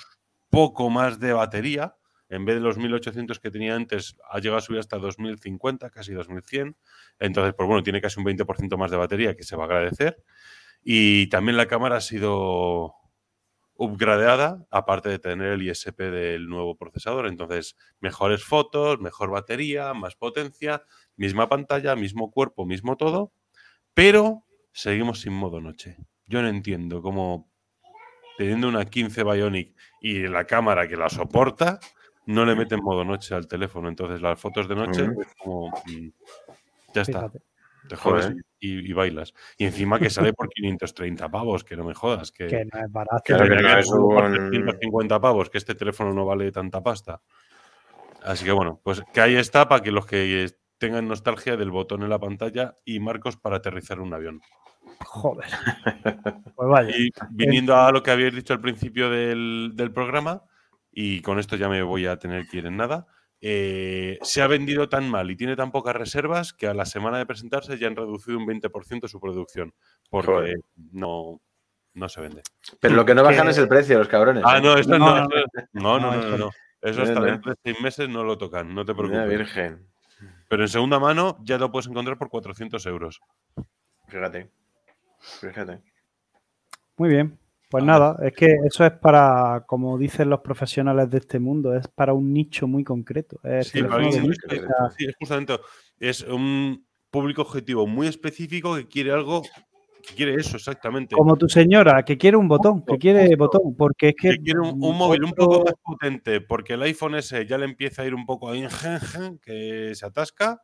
poco 0.51 0.91
más 0.91 1.19
de 1.19 1.33
batería. 1.33 1.97
En 2.29 2.45
vez 2.45 2.57
de 2.57 2.61
los 2.61 2.79
1800 2.79 3.39
que 3.39 3.51
tenía 3.51 3.75
antes, 3.75 4.17
ha 4.31 4.39
llegado 4.39 4.59
a 4.59 4.61
subir 4.61 4.81
hasta 4.81 4.99
2050, 4.99 5.91
casi 5.91 6.12
2100. 6.12 6.77
Entonces, 7.19 7.55
pues 7.57 7.67
bueno, 7.67 7.83
tiene 7.83 8.01
casi 8.01 8.21
un 8.21 8.27
20% 8.27 8.77
más 8.77 8.91
de 8.91 8.97
batería 8.97 9.37
que 9.37 9.45
se 9.45 9.57
va 9.57 9.65
a 9.65 9.67
agradecer. 9.67 10.23
Y 10.83 11.29
también 11.29 11.57
la 11.57 11.67
cámara 11.67 11.97
ha 11.97 12.01
sido 12.01 12.95
upgradeada, 13.77 14.64
aparte 14.70 15.09
de 15.09 15.18
tener 15.18 15.53
el 15.53 15.62
ISP 15.62 15.99
del 15.99 16.49
nuevo 16.49 16.77
procesador. 16.77 17.27
Entonces, 17.27 17.77
mejores 18.01 18.45
fotos, 18.45 19.01
mejor 19.01 19.31
batería, 19.31 19.95
más 19.95 20.14
potencia, 20.14 20.83
misma 21.16 21.49
pantalla, 21.49 21.97
mismo 21.97 22.31
cuerpo, 22.31 22.66
mismo 22.66 22.97
todo, 22.97 23.33
pero 23.95 24.45
seguimos 24.72 25.20
sin 25.20 25.33
modo 25.33 25.61
noche. 25.61 25.97
Yo 26.27 26.43
no 26.43 26.49
entiendo 26.49 27.03
cómo 27.03 27.51
teniendo 28.37 28.68
una 28.68 28.85
15 28.85 29.22
Bionic 29.22 29.77
y 30.01 30.27
la 30.27 30.45
cámara 30.45 30.89
que 30.89 30.97
la 30.97 31.09
soporta, 31.09 31.79
no 32.27 32.45
le 32.45 32.57
meten 32.57 32.83
modo 32.83 33.05
noche 33.05 33.35
al 33.35 33.47
teléfono. 33.47 33.89
Entonces, 33.89 34.20
las 34.20 34.41
fotos 34.41 34.68
de 34.68 34.75
noche 34.75 35.05
es 35.20 35.35
como... 35.39 35.68
Mm, 35.87 36.09
ya 36.95 37.03
está 37.03 37.31
te 37.89 37.97
jodes 37.97 38.35
y, 38.65 38.93
bailas. 38.93 39.35
Y 39.57 39.65
encima 39.65 39.99
que 39.99 40.11
sale 40.11 40.33
por 40.33 40.49
530 40.49 41.29
pavos, 41.29 41.65
que 41.65 41.77
no 41.77 41.85
me 41.85 41.95
jodas. 41.95 42.33
Que, 42.33 42.47
no 42.73 42.81
es 42.81 42.93
barato. 42.93 43.23
Que, 43.25 43.35
no 43.35 43.79
es 43.79 43.91
un... 43.91 44.51
150 44.51 45.21
pavos, 45.21 45.51
que 45.51 45.59
este 45.59 45.75
teléfono 45.75 46.12
no 46.12 46.25
vale 46.25 46.51
tanta 46.53 46.83
pasta. 46.83 47.21
Así 48.23 48.45
que 48.45 48.53
bueno, 48.53 48.81
pues 48.83 49.03
que 49.12 49.21
ahí 49.21 49.37
está 49.37 49.69
para 49.69 49.83
que 49.83 49.91
los 49.91 50.07
que 50.07 50.51
tengan 50.79 51.07
nostalgia 51.07 51.57
del 51.57 51.71
botón 51.71 52.03
en 52.03 52.11
la 52.11 52.19
pantalla 52.19 52.79
y 52.85 53.01
marcos 53.01 53.37
para 53.37 53.57
aterrizar 53.57 54.01
un 54.01 54.15
avión. 54.15 54.41
Joder. 55.05 55.47
Pues 56.55 56.69
vaya. 56.69 56.97
Y 56.97 57.11
viniendo 57.31 57.77
a 57.77 57.91
lo 57.91 58.03
que 58.03 58.12
habíais 58.12 58.33
dicho 58.33 58.53
al 58.53 58.61
principio 58.61 59.11
del, 59.11 59.73
del 59.75 59.91
programa, 59.91 60.45
y 60.93 61.21
con 61.21 61.41
esto 61.41 61.57
ya 61.57 61.69
me 61.69 61.83
voy 61.83 62.07
a 62.07 62.17
tener 62.17 62.47
que 62.47 62.59
ir 62.59 62.67
en 62.67 62.77
nada, 62.77 63.09
eh, 63.47 64.18
se 64.22 64.40
ha 64.40 64.47
vendido 64.47 64.88
tan 64.88 65.11
mal 65.11 65.30
y 65.30 65.36
tiene 65.36 65.55
tan 65.55 65.70
pocas 65.70 65.95
reservas 65.95 66.55
que 66.55 66.66
a 66.66 66.72
la 66.72 66.86
semana 66.86 67.18
de 67.18 67.26
presentarse 67.26 67.76
ya 67.76 67.88
han 67.88 67.95
reducido 67.95 68.38
un 68.38 68.47
20% 68.47 69.07
su 69.07 69.20
producción, 69.20 69.74
porque 70.09 70.55
no, 70.92 71.42
no 71.92 72.09
se 72.09 72.22
vende. 72.22 72.40
Pero 72.80 72.95
lo 72.95 73.05
que 73.05 73.14
no 73.14 73.22
bajan 73.22 73.47
es 73.49 73.59
el 73.59 73.68
precio, 73.68 73.99
los 73.99 74.09
cabrones. 74.09 74.42
Ah, 74.47 74.57
¿eh? 74.57 74.62
no, 74.62 74.78
esto 74.78 74.99
No, 74.99 75.28
no, 75.28 75.28
no, 76.01 76.16
no, 76.16 76.38
no. 76.38 76.51
Eso 76.80 77.03
hasta 77.03 77.20
dentro 77.20 77.53
de 77.53 77.59
seis 77.62 77.78
meses 77.82 78.09
no 78.09 78.24
lo 78.24 78.38
tocan, 78.38 78.74
no 78.74 78.82
te 78.86 78.95
Mira, 78.95 79.09
preocupes. 79.09 79.38
virgen. 79.38 79.88
Pero 80.49 80.62
en 80.62 80.68
segunda 80.70 80.99
mano 80.99 81.36
ya 81.42 81.59
lo 81.59 81.70
puedes 81.70 81.86
encontrar 81.86 82.16
por 82.16 82.30
400 82.30 82.86
euros. 82.86 83.20
Fíjate. 84.09 84.51
Fíjate. 85.20 85.82
Muy 86.97 87.11
bien. 87.11 87.38
Pues 87.75 87.83
Ah. 87.83 87.87
nada, 87.87 88.16
es 88.22 88.33
que 88.35 88.55
eso 88.64 88.87
es 88.87 88.93
para, 88.93 89.64
como 89.66 89.99
dicen 89.99 90.31
los 90.31 90.43
profesionales 90.43 91.11
de 91.11 91.18
este 91.18 91.41
mundo, 91.41 91.75
es 91.75 91.89
para 91.89 92.12
un 92.12 92.33
nicho 92.33 92.68
muy 92.68 92.85
concreto. 92.85 93.41
Es 93.43 93.66
Sí, 93.66 93.83
para 93.83 94.07
es 94.07 94.14
justamente. 95.18 95.59
Es 95.99 96.20
un 96.22 96.87
público 97.11 97.43
objetivo 97.43 97.85
muy 97.89 98.07
específico 98.07 98.77
que 98.77 98.87
quiere 98.87 99.11
algo, 99.11 99.43
que 100.07 100.14
quiere 100.14 100.37
eso 100.37 100.57
exactamente. 100.57 101.16
como 101.16 101.35
tu 101.35 101.49
señora, 101.49 102.05
que 102.05 102.16
quiere 102.16 102.37
un 102.37 102.47
botón, 102.47 102.85
que 102.85 102.97
quiere 102.97 103.35
botón, 103.35 103.75
porque 103.77 104.11
es 104.11 104.14
que, 104.14 104.31
que 104.31 104.37
quiere 104.37 104.61
un, 104.61 104.81
un 104.81 104.97
móvil 104.97 105.25
un 105.25 105.33
poco 105.33 105.64
más 105.64 105.75
potente, 105.83 106.41
porque 106.43 106.75
el 106.75 106.83
iPhone 106.83 107.16
S 107.16 107.45
ya 107.45 107.59
le 107.59 107.64
empieza 107.64 108.03
a 108.03 108.07
ir 108.07 108.14
un 108.14 108.25
poco 108.25 108.51
ahí, 108.51 108.64
que 109.43 109.97
se 109.97 110.07
atasca 110.07 110.62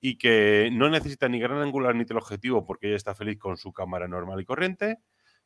y 0.00 0.18
que 0.18 0.68
no 0.72 0.90
necesita 0.90 1.28
ni 1.28 1.38
gran 1.38 1.58
angular 1.58 1.94
ni 1.94 2.04
teleobjetivo 2.04 2.66
porque 2.66 2.88
ella 2.88 2.96
está 2.96 3.14
feliz 3.14 3.38
con 3.38 3.56
su 3.56 3.72
cámara 3.72 4.08
normal 4.08 4.40
y 4.40 4.44
corriente, 4.44 4.98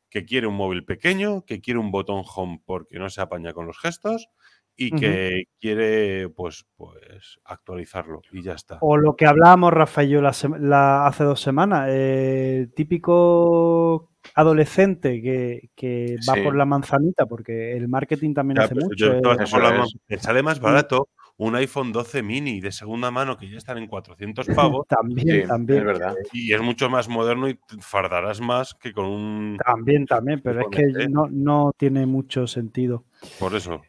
que 0.09 0.25
quiere 0.25 0.47
un 0.47 0.55
móvil 0.55 0.85
pequeño, 0.85 1.43
que 1.45 1.61
quiere 1.61 1.79
un 1.79 1.91
botón 1.91 2.23
home 2.35 2.61
porque 2.65 2.99
no 2.99 3.09
se 3.09 3.21
apaña 3.21 3.53
con 3.53 3.65
los 3.67 3.77
gestos 3.79 4.29
y 4.77 4.91
que 4.91 5.45
quiere 5.59 6.27
pues, 6.29 6.65
pues 6.75 7.39
actualizarlo 7.45 8.21
y 8.33 8.43
ya 8.43 8.53
está. 8.53 8.77
O 8.81 8.97
lo 8.97 9.15
que 9.15 9.25
hablábamos, 9.25 9.71
Rafael 9.73 10.09
yo, 10.09 10.21
la 10.21 10.33
la- 10.59 11.07
hace 11.07 11.23
dos 11.23 11.39
semanas, 11.39 11.87
eh, 11.91 12.67
típico 12.75 14.11
adolescente 14.33 15.21
que, 15.21 15.69
que 15.75 16.17
va 16.27 16.33
Sí. 16.35 16.41
por 16.41 16.55
la 16.55 16.65
manzanita, 16.65 17.25
porque 17.25 17.77
el 17.77 17.87
marketing 17.87 18.33
también 18.33 18.57
Ya, 18.57 18.63
hace 18.65 18.73
pues, 18.75 18.85
mucho. 18.85 18.95
yo 19.05 19.13
eh, 19.13 19.37
Eso 19.39 19.51
por 19.55 19.63
la 19.63 19.69
es. 19.69 19.75
mano. 19.79 19.87
Te 20.07 20.17
sale 20.19 20.43
más 20.43 20.59
barato 20.59 21.09
un 21.37 21.55
iPhone 21.55 21.91
12 21.91 22.23
mini 22.23 22.61
de 22.61 22.71
segunda 22.71 23.11
mano 23.11 23.35
que 23.37 23.49
ya 23.49 23.57
están 23.57 23.77
en 23.77 23.87
400 23.87 24.47
pavos 24.55 24.87
también, 24.87 25.41
Sí, 25.43 25.47
también. 25.47 25.79
es 25.79 25.85
verdad. 25.85 26.15
y 26.31 26.53
es 26.53 26.61
mucho 26.61 26.89
más 26.89 27.09
moderno 27.09 27.49
y 27.49 27.59
fardarás 27.79 28.39
más 28.41 28.73
que 28.73 28.93
con 28.93 29.05
un... 29.05 29.57
También, 29.65 30.05
también, 30.05 30.41
pero 30.41 30.61
es 30.61 30.67
que 30.71 30.81
Igualmente. 30.83 31.09
no, 31.13 31.27
no 31.29 31.73
tiene 31.77 32.05
mucho 32.05 32.47
sentido. 32.47 33.03
Por 33.39 33.53
eso. 33.55 33.81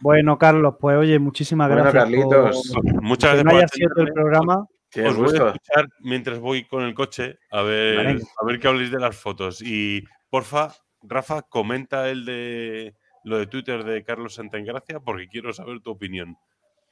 Bueno, 0.00 0.36
Carlos, 0.36 0.74
pues 0.80 0.96
oye, 0.98 1.18
muchísimas 1.18 1.68
Bueno, 1.68 1.84
gracias. 1.84 2.02
Carlitos, 2.04 2.72
por- 2.74 3.02
Muchas 3.02 3.36
que 3.36 3.42
gracias 3.42 3.44
no 3.44 3.50
por 3.50 3.58
haya 3.58 3.68
sido 3.68 3.90
el 3.96 4.12
programa. 4.12 4.66
Tienes 4.90 5.12
Os 5.12 5.16
voy 5.16 5.24
a 5.26 5.30
gusto. 5.30 5.46
escuchar 5.48 5.86
mientras 6.00 6.38
voy 6.40 6.64
con 6.66 6.82
el 6.82 6.92
coche 6.92 7.38
a 7.50 7.62
ver, 7.62 7.96
Vale. 7.96 8.20
a 8.40 8.44
ver 8.44 8.60
qué 8.60 8.68
habléis 8.68 8.90
de 8.90 8.98
las 9.00 9.16
fotos. 9.16 9.62
Y 9.62 10.02
porfa, 10.28 10.74
Rafa, 11.02 11.42
comenta 11.42 12.10
el 12.10 12.26
de 12.26 12.94
lo 13.24 13.38
de 13.38 13.46
Twitter 13.46 13.84
de 13.84 14.02
Carlos 14.04 14.34
Santagracia 14.34 15.00
porque 15.00 15.28
quiero 15.28 15.52
saber 15.54 15.80
tu 15.80 15.92
opinión. 15.92 16.36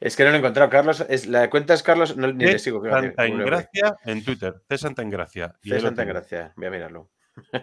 Es 0.01 0.17
que 0.17 0.25
no 0.25 0.31
lo 0.31 0.37
he 0.37 0.39
encontrado. 0.39 0.71
Carlos, 0.71 1.05
es, 1.09 1.27
la 1.27 1.51
cuenta 1.51 1.75
es 1.75 1.83
Carlos, 1.83 2.17
no, 2.17 2.33
ni 2.33 2.47
C 2.47 2.53
le 2.53 2.59
sigo. 2.59 2.83
fíjate. 2.83 3.15
Santagracia 3.15 3.97
en 4.05 4.25
Twitter. 4.25 4.55
C 4.67 4.77
De 4.77 5.75
ahí 5.75 5.81
lo 5.81 5.81
Santa 5.81 6.03
tenéis. 6.03 6.07
Gracia. 6.07 6.53
Voy 6.57 6.67
a 6.67 6.71
mirarlo. 6.71 7.11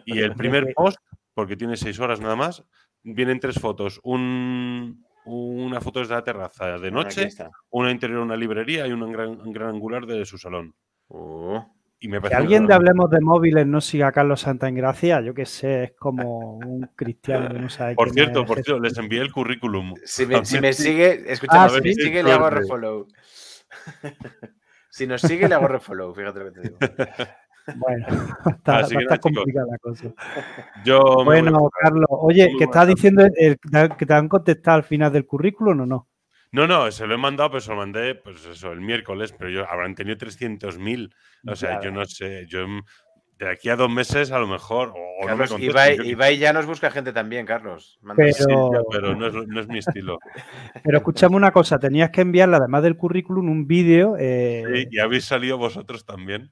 Y 0.06 0.20
el 0.20 0.36
primer 0.36 0.72
post, 0.76 1.00
porque 1.34 1.58
tiene 1.58 1.76
seis 1.78 2.00
horas 2.00 2.22
nada 2.22 2.36
más, 2.36 2.64
vienen 3.02 3.40
tres 3.40 3.60
fotos. 3.60 4.00
Un, 4.04 5.04
una 5.26 5.82
foto 5.82 6.00
desde 6.00 6.14
la 6.14 6.24
terraza 6.24 6.78
de 6.78 6.92
noche, 6.92 7.30
una 7.72 7.92
interior 7.92 8.20
de 8.20 8.26
una 8.26 8.38
librería 8.38 8.86
y 8.88 8.92
una 8.92 9.08
gran, 9.08 9.42
un 9.42 9.52
gran 9.52 9.70
angular 9.70 10.06
de 10.06 10.24
su 10.26 10.38
salón. 10.38 10.76
Uh, 11.08 11.60
Y 12.00 12.08
me 12.10 12.22
Que 12.22 12.34
alguien 12.36 12.68
de. 12.68 12.74
Hablemos 12.76 13.10
de 13.10 13.20
Móviles 13.22 13.66
no 13.66 13.82
siga 13.82 14.08
a 14.08 14.12
Carlos 14.12 14.41
Santa 14.41 14.70
Gracia, 14.70 15.22
yo 15.22 15.34
qué 15.34 15.45
sé, 15.45 15.84
es 15.86 15.91
como 15.93 16.58
un 16.58 16.89
cristiano 16.95 17.50
que 17.50 17.60
no 17.60 17.70
sabe 17.70 17.95
Por 17.95 18.12
cierto, 18.12 18.45
por 18.45 18.62
cierto, 18.62 18.80
les 18.80 18.98
envié 18.98 19.22
el 19.22 19.32
currículum. 19.32 19.95
si, 20.04 20.26
me, 20.28 20.45
si 20.45 20.58
sigue, 20.74 21.32
escúchame, 21.32 21.60
Ah, 21.66 21.70
si 21.70 21.82
me 21.82 21.93
sigue, 21.93 22.22
le 22.24 22.32
hago 22.32 22.50
refollow. 22.52 23.08
si 24.89 25.08
nos 25.08 25.22
sigue, 25.22 25.48
le 25.48 25.56
hago 25.56 25.68
refollow. 25.68 26.14
Fíjate 26.14 26.39
lo 26.39 26.45
que 26.45 26.52
te 26.52 26.62
digo. 26.62 26.78
Bueno, 27.76 28.06
está, 28.45 28.78
Así 28.78 28.95
que 28.95 29.20
complicada 29.20 29.68
la 29.70 29.78
cosa. 29.80 30.06
Yo 30.86 31.02
Bueno. 31.26 31.70
Carlos, 31.82 32.08
oye, 32.12 32.50
que 32.58 32.64
estás 32.64 32.88
diciendo 32.88 33.26
el- 33.36 33.60
que 33.98 34.06
te 34.06 34.14
han 34.14 34.30
contestado 34.30 34.78
al 34.78 34.84
final 34.84 35.12
del 35.12 35.26
currículum 35.26 35.82
o 35.82 35.86
no? 35.86 36.08
No, 36.52 36.66
no, 36.66 36.89
se 36.91 37.06
lo 37.06 37.16
he 37.16 37.18
mandado, 37.18 37.50
pero 37.52 37.62
se 37.62 37.70
lo 37.72 37.78
mandé, 37.78 38.16
pues 38.16 38.45
eso, 38.45 38.72
el 38.72 38.82
miércoles, 38.82 39.34
pero 39.38 39.50
yo 39.50 39.70
habrán 39.70 39.95
tenido 39.95 40.18
300.000. 40.18 41.14
O 41.48 41.56
sea, 41.56 41.82
yo 41.82 41.91
no 41.91 42.06
sé, 42.06 42.45
yo 42.48 42.68
mm, 42.68 42.82
de 43.38 43.50
aquí 43.50 43.70
a 43.70 43.76
dos 43.76 43.89
meses 43.91 44.32
a 44.32 44.39
lo 44.39 44.48
mejor, 44.48 44.89
o, 44.95 44.95
no 44.95 45.22
me 45.22 45.28
Carlos, 45.28 45.50
contesten, 45.52 45.70
Ibai, 45.72 45.98
yo 45.98 46.04
qué 46.04 46.10
Ibai 46.10 46.38
ya 46.38 46.54
nos 46.54 46.66
busca 46.66 46.89
gente 46.89 47.12
también, 47.14 47.45
Carlos. 47.45 48.00
Pero- 48.16 48.72
ya, 48.74 48.80
pero 48.89 49.16
no 49.16 49.28
es, 49.28 49.34
no 49.34 49.60
es 49.60 49.68
mi 49.68 49.80
estilo. 49.80 50.18
Pero 50.84 50.98
escúchame 50.98 51.36
una 51.36 51.52
cosa, 51.52 51.78
tenías 51.80 52.10
que 52.12 52.22
enviarle, 52.22 52.56
además 52.56 52.82
del 52.84 52.95
currículum, 52.98 53.50
un 53.50 53.68
vídeo. 53.68 54.16
eh, 54.18 54.64
Sí, 54.74 54.88
y 54.91 55.00
habéis 55.00 55.26
salido 55.26 55.58
vosotros 55.58 56.06
también. 56.06 56.52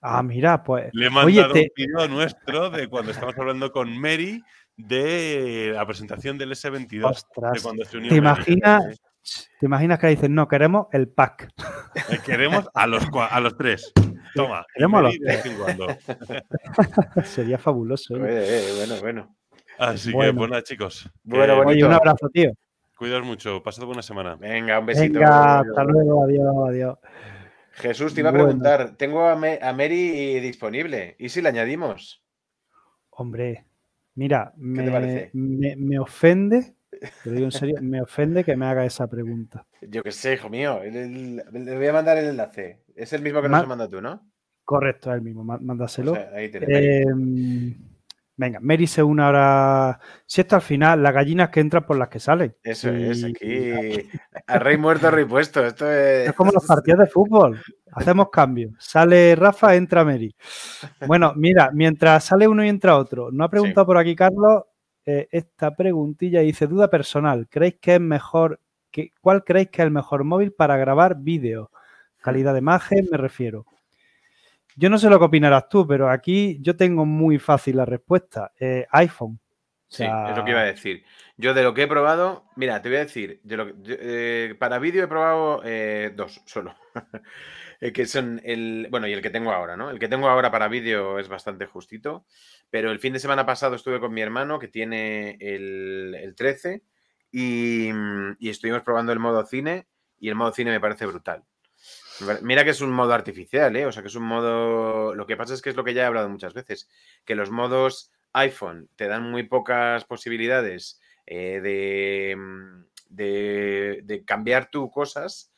Ah, 0.00 0.22
mira, 0.22 0.62
pues. 0.62 0.90
Le 0.92 1.06
he 1.06 1.08
Oye, 1.08 1.14
mandado 1.14 1.52
te- 1.54 1.60
un 1.60 1.68
vídeo 1.76 2.08
nuestro 2.08 2.68
de 2.70 2.88
cuando 2.88 3.12
estamos 3.12 3.38
hablando 3.38 3.70
con 3.72 3.96
Mary 3.96 4.42
de 4.76 5.70
la 5.72 5.86
presentación 5.86 6.36
del 6.36 6.50
S22. 6.52 6.88
De 6.88 7.04
Ostras, 7.06 7.62
cuando 7.62 7.84
se 7.84 7.96
unió 7.96 8.10
¿te 8.10 8.16
imaginas, 8.16 9.00
¿te 9.60 9.66
imaginas 9.66 9.98
que 9.98 10.08
dicen, 10.08 10.34
no, 10.34 10.48
queremos 10.48 10.86
el 10.92 11.08
pack? 11.08 11.48
Eh, 12.10 12.18
Queremos 12.24 12.68
a 12.74 12.86
los, 12.86 13.04
a 13.30 13.40
los 13.40 13.56
tres. 13.56 13.92
Toma. 14.34 14.64
y 14.74 14.74
Queremos 14.74 15.00
a 15.00 15.02
los 15.02 15.56
cuando. 15.58 15.86
Sería 17.24 17.58
fabuloso. 17.58 18.16
¿eh? 18.16 18.20
Eh, 18.28 18.44
eh, 18.46 18.72
bueno, 18.76 19.00
bueno. 19.00 19.36
Así 19.78 20.12
que, 20.12 20.32
pues 20.32 20.50
nada, 20.50 20.62
chicos. 20.62 21.10
Bueno, 21.22 21.56
bonito. 21.56 21.70
Oye, 21.70 21.84
un 21.84 21.92
abrazo, 21.92 22.28
tío. 22.32 22.52
Cuidaos 22.96 23.24
mucho. 23.24 23.62
Pasad 23.62 23.86
buena 23.86 24.02
semana. 24.02 24.36
Venga, 24.36 24.78
un 24.78 24.86
besito. 24.86 25.14
Venga, 25.18 25.60
hasta 25.60 25.84
luego, 25.84 26.24
adiós, 26.24 26.54
adiós. 26.68 26.98
Jesús, 27.72 28.14
te 28.14 28.20
iba 28.20 28.30
a 28.30 28.32
preguntar, 28.32 28.96
tengo 28.96 29.26
a, 29.26 29.34
Me- 29.34 29.58
a 29.60 29.72
Mary 29.72 30.38
disponible. 30.38 31.16
¿Y 31.18 31.28
si 31.28 31.42
le 31.42 31.48
añadimos? 31.48 32.22
Hombre, 33.10 33.66
mira, 34.14 34.52
me, 34.56 34.90
parece? 34.90 35.30
me- 35.32 35.74
me 35.76 35.98
ofende, 35.98 36.74
te 37.22 37.30
digo 37.30 37.44
en 37.44 37.52
serio, 37.52 37.76
me 37.80 38.00
ofende 38.02 38.44
que 38.44 38.56
me 38.56 38.66
haga 38.66 38.84
esa 38.84 39.06
pregunta. 39.06 39.66
Yo 39.82 40.02
qué 40.02 40.12
sé, 40.12 40.34
hijo 40.34 40.48
mío. 40.48 40.80
le 40.82 41.76
voy 41.76 41.86
a 41.86 41.92
mandar 41.92 42.18
el 42.18 42.26
enlace. 42.26 42.84
Es 42.94 43.12
el 43.12 43.22
mismo 43.22 43.42
que 43.42 43.48
Ma- 43.48 43.58
nos 43.58 43.62
has 43.64 43.68
mandado 43.68 43.90
tú, 43.90 44.00
¿no? 44.00 44.30
Correcto, 44.64 45.10
es 45.10 45.16
el 45.16 45.22
mismo, 45.22 45.44
má- 45.44 45.56
O 45.56 45.60
mándaselo. 45.60 46.14
sea, 46.14 46.30
ahí. 46.34 46.50
Eh, 46.54 47.04
venga, 48.36 48.60
Mary 48.60 48.86
se 48.86 49.02
une 49.02 49.22
ahora. 49.22 49.98
Si 50.26 50.40
esto 50.40 50.56
al 50.56 50.62
final, 50.62 51.02
las 51.02 51.12
gallinas 51.12 51.50
que 51.50 51.60
entran 51.60 51.84
por 51.84 51.98
las 51.98 52.08
que 52.08 52.18
salen. 52.20 52.56
Eso 52.62 52.92
y- 52.92 53.02
es, 53.10 53.24
aquí. 53.24 54.08
A 54.46 54.58
rey 54.58 54.76
muerto, 54.78 55.10
rey 55.10 55.24
puesto. 55.24 55.64
Esto 55.64 55.90
es. 55.90 56.28
Es 56.28 56.32
como 56.34 56.50
los 56.52 56.66
partidos 56.66 57.00
de 57.00 57.06
fútbol. 57.06 57.60
Hacemos 57.92 58.28
cambios. 58.30 58.72
Sale 58.78 59.36
Rafa, 59.36 59.74
entra 59.76 60.04
Mary. 60.04 60.34
Bueno, 61.06 61.32
mira, 61.36 61.70
mientras 61.72 62.24
sale 62.24 62.48
uno 62.48 62.64
y 62.64 62.68
entra 62.68 62.96
otro. 62.96 63.30
No 63.30 63.44
ha 63.44 63.50
preguntado 63.50 63.86
por 63.86 63.98
aquí, 63.98 64.16
Carlos, 64.16 64.64
eh, 65.06 65.28
esta 65.30 65.74
preguntilla 65.74 66.40
dice: 66.40 66.66
duda 66.66 66.88
personal. 66.90 67.46
¿Creéis 67.48 67.76
que 67.80 67.94
es 67.94 68.00
mejor? 68.00 68.60
Que, 68.90 69.12
¿Cuál 69.20 69.44
creéis 69.44 69.70
que 69.70 69.82
es 69.82 69.86
el 69.86 69.92
mejor 69.92 70.24
móvil 70.24 70.52
para 70.52 70.76
grabar 70.76 71.16
vídeo? 71.18 71.70
Calidad 72.20 72.52
de 72.52 72.60
imagen, 72.60 73.06
me 73.10 73.16
refiero. 73.18 73.66
Yo 74.76 74.90
no 74.90 74.98
sé 74.98 75.08
lo 75.08 75.18
que 75.18 75.24
opinarás 75.26 75.68
tú, 75.68 75.86
pero 75.86 76.10
aquí 76.10 76.58
yo 76.60 76.76
tengo 76.76 77.04
muy 77.06 77.38
fácil 77.38 77.76
la 77.76 77.84
respuesta. 77.84 78.52
Eh, 78.58 78.86
iPhone. 78.90 79.38
O 79.40 79.96
Sí, 79.96 80.02
sea, 80.02 80.30
es 80.30 80.36
lo 80.36 80.44
que 80.44 80.50
iba 80.50 80.60
a 80.60 80.64
decir. 80.64 81.04
Yo 81.36 81.54
de 81.54 81.62
lo 81.62 81.72
que 81.74 81.82
he 81.82 81.86
probado, 81.86 82.46
mira, 82.56 82.82
te 82.82 82.88
voy 82.88 82.96
a 82.96 83.00
decir, 83.04 83.40
de 83.44 83.56
lo 83.56 83.66
que- 83.66 83.74
eh, 84.00 84.54
para 84.58 84.78
vídeo 84.80 85.04
he 85.04 85.08
probado 85.08 85.60
eh, 85.64 86.12
dos 86.16 86.40
solo. 86.46 86.74
Eh, 87.80 87.92
que 87.92 88.06
son 88.06 88.40
el, 88.44 88.88
bueno, 88.90 89.06
y 89.06 89.12
el 89.12 89.22
que 89.22 89.30
tengo 89.30 89.52
ahora, 89.52 89.76
¿no? 89.76 89.90
El 89.90 89.98
que 89.98 90.08
tengo 90.08 90.28
ahora 90.28 90.50
para 90.50 90.68
vídeo 90.68 91.18
es 91.18 91.28
bastante 91.28 91.66
justito, 91.66 92.24
pero 92.70 92.90
el 92.90 93.00
fin 93.00 93.12
de 93.12 93.18
semana 93.18 93.46
pasado 93.46 93.74
estuve 93.76 94.00
con 94.00 94.12
mi 94.12 94.20
hermano 94.20 94.58
que 94.58 94.68
tiene 94.68 95.36
el, 95.40 96.14
el 96.20 96.34
13 96.34 96.82
y, 97.30 97.90
mm, 97.92 98.36
y 98.38 98.50
estuvimos 98.50 98.82
probando 98.82 99.12
el 99.12 99.18
modo 99.18 99.44
cine 99.44 99.86
y 100.18 100.28
el 100.28 100.34
modo 100.34 100.52
cine 100.52 100.70
me 100.70 100.80
parece 100.80 101.06
brutal. 101.06 101.44
Mira 102.42 102.64
que 102.64 102.70
es 102.70 102.80
un 102.80 102.92
modo 102.92 103.12
artificial, 103.12 103.74
¿eh? 103.76 103.86
O 103.86 103.92
sea, 103.92 104.02
que 104.02 104.08
es 104.08 104.14
un 104.14 104.24
modo... 104.24 105.14
Lo 105.14 105.26
que 105.26 105.36
pasa 105.36 105.52
es 105.52 105.60
que 105.60 105.70
es 105.70 105.76
lo 105.76 105.82
que 105.84 105.94
ya 105.94 106.02
he 106.02 106.06
hablado 106.06 106.28
muchas 106.28 106.54
veces, 106.54 106.88
que 107.24 107.34
los 107.34 107.50
modos 107.50 108.12
iPhone 108.32 108.88
te 108.96 109.08
dan 109.08 109.30
muy 109.30 109.42
pocas 109.44 110.04
posibilidades 110.04 111.00
eh, 111.26 111.60
de, 111.60 112.36
mm, 112.36 112.84
de, 113.08 114.00
de 114.04 114.24
cambiar 114.24 114.70
tú 114.70 114.90
cosas, 114.90 115.52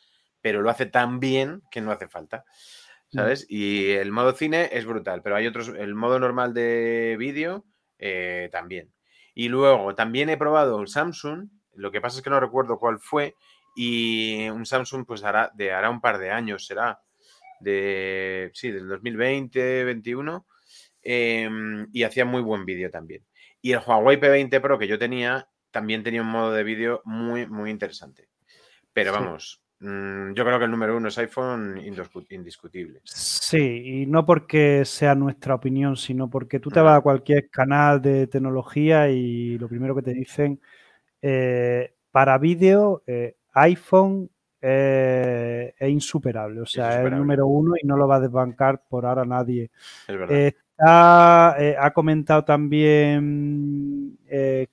pero 0.47 0.63
lo 0.63 0.71
hace 0.71 0.87
tan 0.87 1.19
bien 1.19 1.65
que 1.73 1.81
no 1.81 1.91
hace 1.91 2.07
falta. 2.07 2.45
Mm. 3.11 3.17
¿Sabes? 3.17 3.47
Y 3.49 3.91
el 3.91 4.13
modo 4.13 4.31
cine 4.33 4.69
es 4.71 4.87
brutal, 4.87 5.21
pero 5.21 5.35
hay 5.35 5.49
otros, 5.49 5.73
el 5.77 5.97
modo 5.97 6.21
normal 6.21 6.55
de 6.55 7.17
vídeo 7.19 7.65
eh, 7.99 8.49
también. 8.53 8.93
Y 9.35 9.49
luego 9.49 9.97
también 9.97 10.29
he 10.29 10.37
probado 10.37 10.77
un 10.77 10.87
Samsung, 10.87 11.49
lo 11.75 11.91
que 11.91 12.01
pasa 12.01 12.19
es 12.19 12.23
que 12.23 12.31
no 12.31 12.39
recuerdo 12.39 12.79
cuál 12.79 13.01
fue, 13.01 13.35
y 13.75 14.49
un 14.49 14.65
Samsung 14.65 15.05
pues 15.05 15.25
hará, 15.25 15.51
de, 15.53 15.73
hará 15.73 15.91
un 15.91 16.01
par 16.01 16.19
de 16.19 16.31
años, 16.31 16.65
será, 16.65 17.01
de, 17.59 18.53
sí, 18.55 18.71
del 18.71 18.87
2020, 18.87 19.83
21, 19.83 20.47
em, 21.03 21.89
y 21.93 22.05
hacía 22.05 22.25
muy 22.25 22.41
buen 22.41 22.65
vídeo 22.65 22.89
también. 22.89 23.27
Y 23.61 23.73
el 23.73 23.81
Huawei 23.85 24.21
P20 24.21 24.61
Pro 24.61 24.79
que 24.79 24.87
yo 24.87 24.97
tenía, 24.97 25.49
también 25.73 26.05
tenía 26.05 26.23
un 26.23 26.29
modo 26.29 26.53
de 26.53 26.63
vídeo 26.63 27.03
muy, 27.05 27.49
muy 27.49 27.73
interesante. 27.73 28.29
Pero 28.93 29.11
vamos, 29.11 29.66
yo 29.79 30.45
creo 30.45 30.59
que 30.59 30.65
el 30.65 30.71
número 30.71 30.97
uno 30.97 31.09
es 31.09 31.19
iPhone 31.19 31.77
indiscu- 31.77 32.27
indiscutible. 32.31 33.01
Sí, 33.05 34.03
y 34.03 34.07
no 34.07 34.25
porque 34.25 34.85
sea 34.85 35.15
nuestra 35.15 35.55
opinión, 35.55 35.97
sino 35.97 36.31
porque 36.31 36.61
tú 36.61 36.71
te 36.71 36.81
vas 36.81 36.99
a 36.99 37.03
cualquier 37.03 37.51
canal 37.51 38.01
de 38.01 38.27
tecnología 38.27 39.11
y 39.11 39.59
lo 39.59 39.69
primero 39.69 39.95
que 39.95 40.03
te 40.03 40.15
dicen, 40.15 40.61
eh, 41.21 41.93
para 42.11 42.39
vídeo, 42.39 43.03
eh, 43.07 43.37
iPhone 43.53 44.31
eh, 44.63 45.75
es 45.79 45.91
insuperable, 45.91 46.63
o 46.63 46.67
sea, 46.67 47.01
es 47.03 47.07
el 47.07 47.19
número 47.19 47.47
uno 47.47 47.75
y 47.81 47.87
no 47.87 47.97
lo 47.97 48.09
va 48.09 48.17
a 48.17 48.21
desbancar 48.21 48.83
por 48.89 49.05
ahora 49.05 49.25
nadie. 49.25 49.71
Es 50.09 50.19
verdad. 50.19 50.37
Está, 50.37 51.85
ha 51.85 51.93
comentado 51.93 52.45
también 52.45 54.19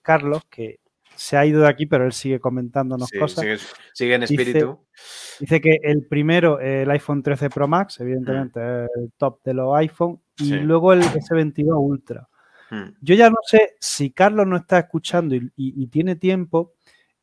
Carlos 0.01 0.43
que 0.49 0.80
se 1.24 1.38
ha 1.38 1.46
ido 1.46 1.62
de 1.62 1.68
aquí, 1.70 1.86
pero 1.86 2.06
él 2.06 2.12
sigue 2.12 2.40
comentándonos 2.40 3.08
Sí, 3.10 3.18
cosas. 3.18 3.40
sigue, 3.42 3.58
sigue 3.94 4.16
en 4.16 4.24
espíritu. 4.24 4.80
Dice 5.40 5.62
que 5.62 5.80
el 5.84 6.06
primero, 6.06 6.60
el 6.60 6.90
iPhone 6.92 7.24
13 7.24 7.50
Pro 7.50 7.68
Max, 7.68 8.00
evidentemente, 8.02 8.60
es 8.86 8.90
el 8.98 9.12
top 9.18 9.42
de 9.44 9.54
los 9.54 9.76
iPhone, 9.78 10.20
y 10.38 10.46
Sí. 10.46 10.56
luego 10.60 10.92
el 10.94 11.02
S22 11.02 11.78
Ultra. 11.80 12.28
Mm. 12.72 12.90
Yo 13.02 13.16
ya 13.16 13.30
no 13.30 13.38
sé 13.46 13.76
si 13.80 14.12
Carlos 14.12 14.48
no 14.48 14.58
está 14.58 14.80
escuchando 14.80 15.36
y, 15.36 15.40
y- 15.56 15.84
y 15.84 15.88
tiene 15.88 16.16
tiempo, 16.16 16.74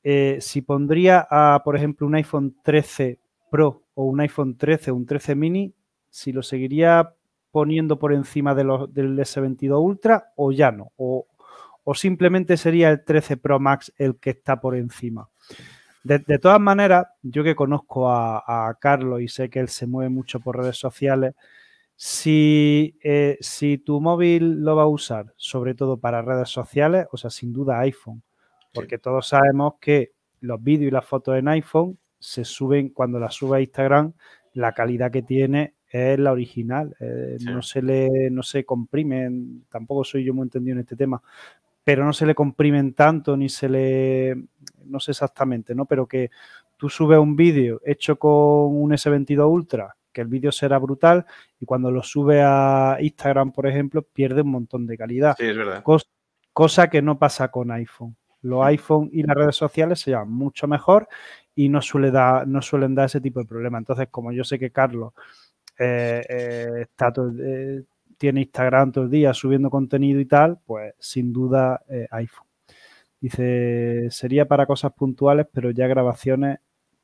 eh, 0.02 0.38
si 0.40 0.62
pondría 0.62 1.26
a, 1.30 1.60
por 1.64 1.76
ejemplo, 1.76 2.06
un 2.06 2.14
iPhone 2.14 2.56
13 2.62 3.18
Pro 3.50 3.82
o 3.94 4.04
un 4.04 4.20
iPhone 4.20 4.56
13 4.56 4.90
o 4.92 4.94
un 4.94 5.04
13 5.06 5.34
mini, 5.34 5.74
si 6.08 6.32
lo 6.32 6.42
seguiría 6.42 7.12
poniendo 7.50 7.98
por 7.98 8.12
encima 8.12 8.54
de 8.54 8.64
los, 8.64 8.94
del 8.94 9.18
S22 9.18 9.78
Ultra 9.82 10.32
o 10.36 10.52
ya 10.52 10.70
no, 10.72 10.92
o, 10.96 11.26
o 11.90 11.94
simplemente 11.96 12.56
sería 12.56 12.88
el 12.88 13.04
13 13.04 13.36
Pro 13.36 13.58
Max 13.58 13.92
el 13.98 14.14
que 14.20 14.30
está 14.30 14.60
por 14.60 14.76
encima. 14.76 15.28
De, 16.04 16.20
de 16.20 16.38
todas 16.38 16.60
maneras, 16.60 17.08
yo 17.20 17.42
que 17.42 17.56
conozco 17.56 18.08
a, 18.08 18.68
a 18.68 18.74
Carlos 18.74 19.20
y 19.22 19.26
sé 19.26 19.50
que 19.50 19.58
él 19.58 19.66
se 19.66 19.88
mueve 19.88 20.08
mucho 20.08 20.38
por 20.38 20.56
redes 20.56 20.76
sociales, 20.76 21.34
si, 21.96 22.96
eh, 23.02 23.38
si 23.40 23.76
tu 23.78 24.00
móvil 24.00 24.62
lo 24.62 24.76
va 24.76 24.84
a 24.84 24.86
usar 24.86 25.34
sobre 25.34 25.74
todo 25.74 25.96
para 25.98 26.22
redes 26.22 26.48
sociales, 26.48 27.08
o 27.10 27.16
sea, 27.16 27.28
sin 27.28 27.52
duda 27.52 27.80
iPhone, 27.80 28.22
porque 28.72 28.98
todos 28.98 29.26
sabemos 29.26 29.74
que 29.80 30.12
los 30.40 30.62
vídeos 30.62 30.90
y 30.90 30.92
las 30.92 31.04
fotos 31.04 31.36
en 31.38 31.48
iPhone 31.48 31.98
se 32.20 32.44
suben, 32.44 32.90
cuando 32.90 33.18
las 33.18 33.34
sube 33.34 33.58
a 33.58 33.60
Instagram, 33.62 34.12
la 34.54 34.74
calidad 34.74 35.10
que 35.10 35.22
tiene 35.22 35.74
es 35.90 36.20
la 36.20 36.30
original, 36.30 36.94
eh, 37.00 37.34
Sí. 37.40 37.46
no 37.46 37.62
se 37.62 37.82
le 37.82 38.30
no 38.30 38.44
se 38.44 38.64
comprimen, 38.64 39.64
tampoco 39.68 40.04
soy 40.04 40.22
yo 40.22 40.32
muy 40.34 40.44
entendido 40.44 40.74
en 40.76 40.80
este 40.82 40.94
tema, 40.94 41.20
pero 41.84 42.04
no 42.04 42.12
se 42.12 42.26
le 42.26 42.34
comprimen 42.34 42.94
tanto 42.94 43.36
ni 43.36 43.48
se 43.48 43.68
le, 43.68 44.36
no 44.84 45.00
sé 45.00 45.12
exactamente, 45.12 45.74
¿no? 45.74 45.86
Pero 45.86 46.06
que 46.06 46.30
tú 46.76 46.88
subes 46.88 47.18
un 47.18 47.36
vídeo 47.36 47.80
hecho 47.84 48.16
con 48.18 48.30
un 48.32 48.92
S22 48.92 49.48
Ultra, 49.50 49.94
que 50.12 50.20
el 50.22 50.28
vídeo 50.28 50.50
será 50.52 50.78
brutal 50.78 51.24
y 51.58 51.66
cuando 51.66 51.90
lo 51.90 52.02
sube 52.02 52.42
a 52.42 52.96
Instagram, 53.00 53.52
por 53.52 53.66
ejemplo, 53.66 54.02
pierde 54.02 54.42
un 54.42 54.50
montón 54.50 54.86
de 54.86 54.96
calidad. 54.98 55.36
Sí, 55.38 55.46
es 55.46 55.56
verdad. 55.56 55.82
Cos- 55.82 56.08
cosa 56.52 56.88
que 56.90 57.00
no 57.02 57.18
pasa 57.18 57.48
con 57.48 57.70
iPhone. 57.70 58.16
Los 58.42 58.64
iPhone 58.66 59.10
y 59.12 59.22
las 59.22 59.36
redes 59.36 59.56
sociales 59.56 60.00
se 60.00 60.10
llevan 60.10 60.30
mucho 60.32 60.66
mejor 60.66 61.06
y 61.54 61.68
no, 61.68 61.82
suele 61.82 62.10
dar, 62.10 62.48
no 62.48 62.62
suelen 62.62 62.94
dar 62.94 63.06
ese 63.06 63.20
tipo 63.20 63.38
de 63.40 63.46
problemas. 63.46 63.80
Entonces, 63.80 64.08
como 64.10 64.32
yo 64.32 64.44
sé 64.44 64.58
que 64.58 64.70
Carlos 64.70 65.12
eh, 65.78 66.22
eh, 66.28 66.70
está 66.82 67.12
todo- 67.12 67.32
eh, 67.38 67.84
tiene 68.20 68.42
Instagram 68.42 68.92
todo 68.92 69.04
el 69.04 69.10
día 69.10 69.32
subiendo 69.32 69.70
contenido 69.70 70.20
y 70.20 70.26
tal, 70.26 70.58
pues 70.66 70.94
sin 70.98 71.32
duda 71.32 71.82
eh, 71.88 72.06
iPhone. 72.10 72.46
Dice, 73.18 74.10
sería 74.10 74.46
para 74.46 74.66
cosas 74.66 74.92
puntuales, 74.92 75.46
pero 75.50 75.70
ya 75.70 75.86
grabaciones, 75.86 76.58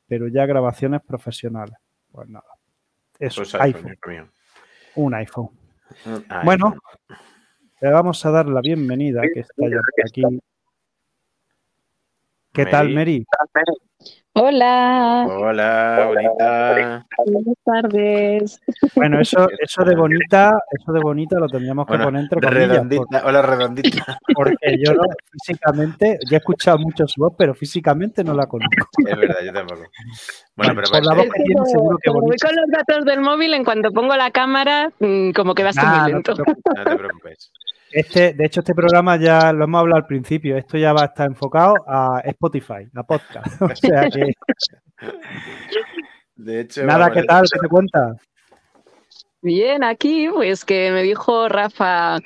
pero 0.05 0.27
ya 0.27 0.45
grabaciones 0.45 1.01
profesionales. 1.01 1.75
Pues 2.11 2.29
nada. 2.29 2.45
Eso, 3.17 3.41
Pues 3.41 3.55
iPhone, 3.55 3.97
un 4.93 5.13
iPhone. 5.15 5.49
Bueno, 6.45 6.75
le 7.81 7.89
vamos 7.89 8.23
a 8.23 8.29
dar 8.29 8.47
la 8.47 8.61
bienvenida, 8.61 9.23
que 9.33 9.39
está 9.39 9.67
ya 9.67 9.79
por 9.79 10.05
aquí. 10.05 10.21
¿Qué 12.53 12.65
tal, 12.67 12.93
Mary? 12.93 13.25
Hola, 14.33 15.25
Hola, 15.27 16.05
bonita. 16.13 17.05
buenas 17.25 17.55
tardes. 17.65 18.61
Bueno, 18.93 19.19
eso, 19.21 19.47
eso 19.59 19.83
de 19.83 19.95
bonita, 19.95 20.51
eso 20.71 20.91
de 20.93 20.99
bonita 20.99 21.39
lo 21.39 21.49
tendríamos 21.49 21.85
que 21.87 21.93
Bueno, 21.93 22.03
poner 22.05 22.21
entre 22.21 22.39
comillas, 22.41 22.69
redondita. 22.69 23.23
Hola, 23.25 23.41
redondita. 23.41 24.19
por- 24.33 24.35
porque 24.35 24.77
yo 24.79 24.93
no, 24.93 25.03
físicamente, 25.31 26.19
ya 26.29 26.37
he 26.37 26.39
escuchado 26.39 26.77
mucho 26.77 27.07
su 27.07 27.19
voz, 27.21 27.33
pero 27.35 27.55
físicamente 27.55 28.23
no 28.23 28.35
la 28.35 28.45
conozco. 28.45 28.87
Es 29.07 29.17
verdad, 29.17 29.37
yo 29.43 29.51
tampoco. 29.53 29.81
Bueno, 30.55 30.73
pero 30.75 30.87
por 30.91 31.03
la 31.05 31.13
voz 31.15 31.25
que 31.33 31.43
tiene, 31.43 31.65
seguro 31.65 31.97
que 32.01 32.09
voy 32.11 32.37
con 32.37 32.55
los 32.55 32.65
datos 32.69 33.05
del 33.05 33.21
móvil, 33.21 33.53
en 33.55 33.63
cuanto 33.63 33.91
pongo 33.91 34.15
la 34.15 34.29
cámara, 34.29 34.91
mm, 34.99 35.31
como 35.31 35.55
que 35.55 35.63
va 35.63 35.69
esto 35.69 35.81
Nah, 35.83 35.89
muy 36.03 36.11
no 36.13 36.21
te 36.21 36.31
lento. 36.31 36.33
preocupes. 36.35 36.63
no 36.75 36.83
te 36.85 36.95
preocupes. 36.95 37.51
Este, 37.91 38.33
de 38.33 38.45
hecho, 38.45 38.59
este 38.61 38.73
programa 38.75 39.17
ya 39.17 39.51
lo 39.53 39.63
hemos 39.63 39.79
hablado 39.79 39.97
al 40.01 40.07
principio. 40.07 40.57
Esto 40.57 40.77
ya 40.77 40.93
va 40.93 41.03
a 41.03 41.05
estar 41.05 41.27
enfocado 41.27 41.73
a 41.87 42.21
Spotify, 42.25 42.87
a 42.95 43.03
podcast. 43.03 43.61
O 43.61 43.75
sea 43.75 44.09
que 44.09 44.33
De 46.35 46.61
hecho, 46.61 46.83
nada, 46.85 47.11
¿qué 47.11 47.23
tal? 47.23 47.45
¿Qué 47.51 47.59
te 47.59 47.67
cuentas? 47.67 48.17
Bien, 49.41 49.83
aquí, 49.83 50.27
pues 50.33 50.65
que 50.65 50.91
me 50.91 51.03
dijo 51.03 51.47
Rafa 51.47 52.17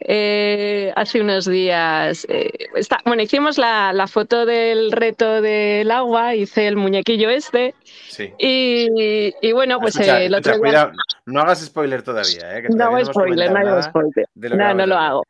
eh, 0.00 0.92
hace 0.96 1.20
unos 1.20 1.44
días. 1.46 2.24
eh, 2.30 2.50
está- 2.76 3.00
bueno, 3.04 3.22
hicimos 3.22 3.58
la, 3.58 3.92
la 3.92 4.06
foto 4.06 4.46
del 4.46 4.92
reto 4.92 5.42
del 5.42 5.90
agua, 5.90 6.34
hice 6.36 6.68
el 6.68 6.76
muñequillo 6.76 7.28
este. 7.28 7.74
Sí. 8.08 8.32
Y, 8.38 9.34
y 9.42 9.52
bueno, 9.52 9.78
pues 9.80 9.96
Escucha, 9.96 10.22
eh, 10.22 10.26
el 10.26 10.34
escucha, 10.34 10.50
otro 10.52 10.52
día. 10.52 10.70
cuidado, 10.70 10.92
no 11.26 11.40
hagas 11.40 11.60
spoiler 11.64 12.02
todavía, 12.02 12.58
¿eh? 12.58 12.62
que 12.62 12.68
No 12.68 12.84
hago 12.84 13.04
spoiler, 13.04 13.50
no 13.50 13.58
hago 13.58 13.82
spoiler. 13.82 14.26
No, 14.34 14.74
no 14.74 14.86
lo 14.86 14.96
hago. 14.96 15.22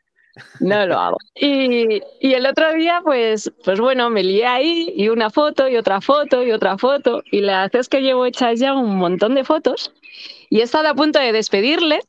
No 0.60 0.86
lo 0.86 0.98
hago. 0.98 1.16
Y, 1.34 2.02
y 2.20 2.34
el 2.34 2.46
otro 2.46 2.72
día, 2.74 3.00
pues, 3.02 3.50
pues 3.64 3.80
bueno, 3.80 4.10
me 4.10 4.22
lié 4.22 4.46
ahí 4.46 4.92
y 4.94 5.08
una 5.08 5.30
foto 5.30 5.68
y 5.68 5.76
otra 5.76 6.00
foto 6.00 6.42
y 6.42 6.52
otra 6.52 6.76
foto. 6.78 7.22
Y 7.30 7.40
la 7.40 7.62
verdad 7.62 7.80
es 7.80 7.88
que 7.88 8.02
llevo 8.02 8.26
hechas 8.26 8.60
ya 8.60 8.74
un 8.74 8.96
montón 8.96 9.34
de 9.34 9.44
fotos 9.44 9.92
y 10.50 10.60
he 10.60 10.62
estado 10.62 10.88
a 10.88 10.94
punto 10.94 11.18
de 11.18 11.32
despedirle, 11.32 12.00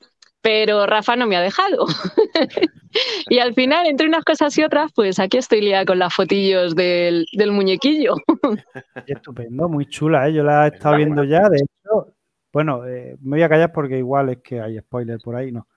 pero 0.42 0.86
Rafa 0.86 1.16
no 1.16 1.28
me 1.28 1.38
ha 1.38 1.42
dejado. 1.42 1.86
y 3.30 3.40
al 3.40 3.54
final, 3.54 3.88
entre 3.88 4.08
unas 4.08 4.26
cosas 4.26 4.58
y 4.58 4.64
otras, 4.64 4.92
pues 4.94 5.20
aquí 5.20 5.38
estoy 5.38 5.62
liada 5.62 5.86
con 5.86 6.00
las 6.00 6.14
fotillos 6.14 6.76
del, 6.76 7.26
del 7.34 7.52
muñequillo. 7.52 8.16
Estupendo, 9.08 9.70
muy 9.70 9.86
chula, 9.86 10.28
¿eh? 10.28 10.34
Yo 10.34 10.44
la 10.44 10.66
he 10.66 10.70
estado 10.70 10.98
viendo 10.98 11.24
ya. 11.24 11.48
De 11.48 11.58
hecho, 11.58 12.14
bueno, 12.52 12.86
eh, 12.88 13.18
me 13.22 13.38
voy 13.38 13.44
a 13.44 13.50
callar 13.50 13.72
porque 13.72 13.98
igual 13.98 14.30
es 14.30 14.38
que 14.44 14.60
hay 14.62 14.80
spoiler 14.80 15.20
por 15.20 15.36
ahí, 15.36 15.52
¿no? 15.52 15.68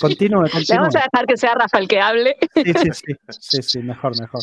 Continúe, 0.00 0.42
Le 0.44 0.50
continúe. 0.50 0.76
vamos 0.80 0.96
a 0.96 1.00
dejar 1.10 1.26
que 1.26 1.36
sea 1.36 1.54
Rafa 1.54 1.78
el 1.78 1.88
que 1.88 2.00
hable. 2.00 2.36
Sí, 2.54 2.72
sí, 2.74 2.88
sí, 2.92 3.14
sí, 3.40 3.62
sí, 3.62 3.78
mejor, 3.80 4.18
mejor. 4.20 4.40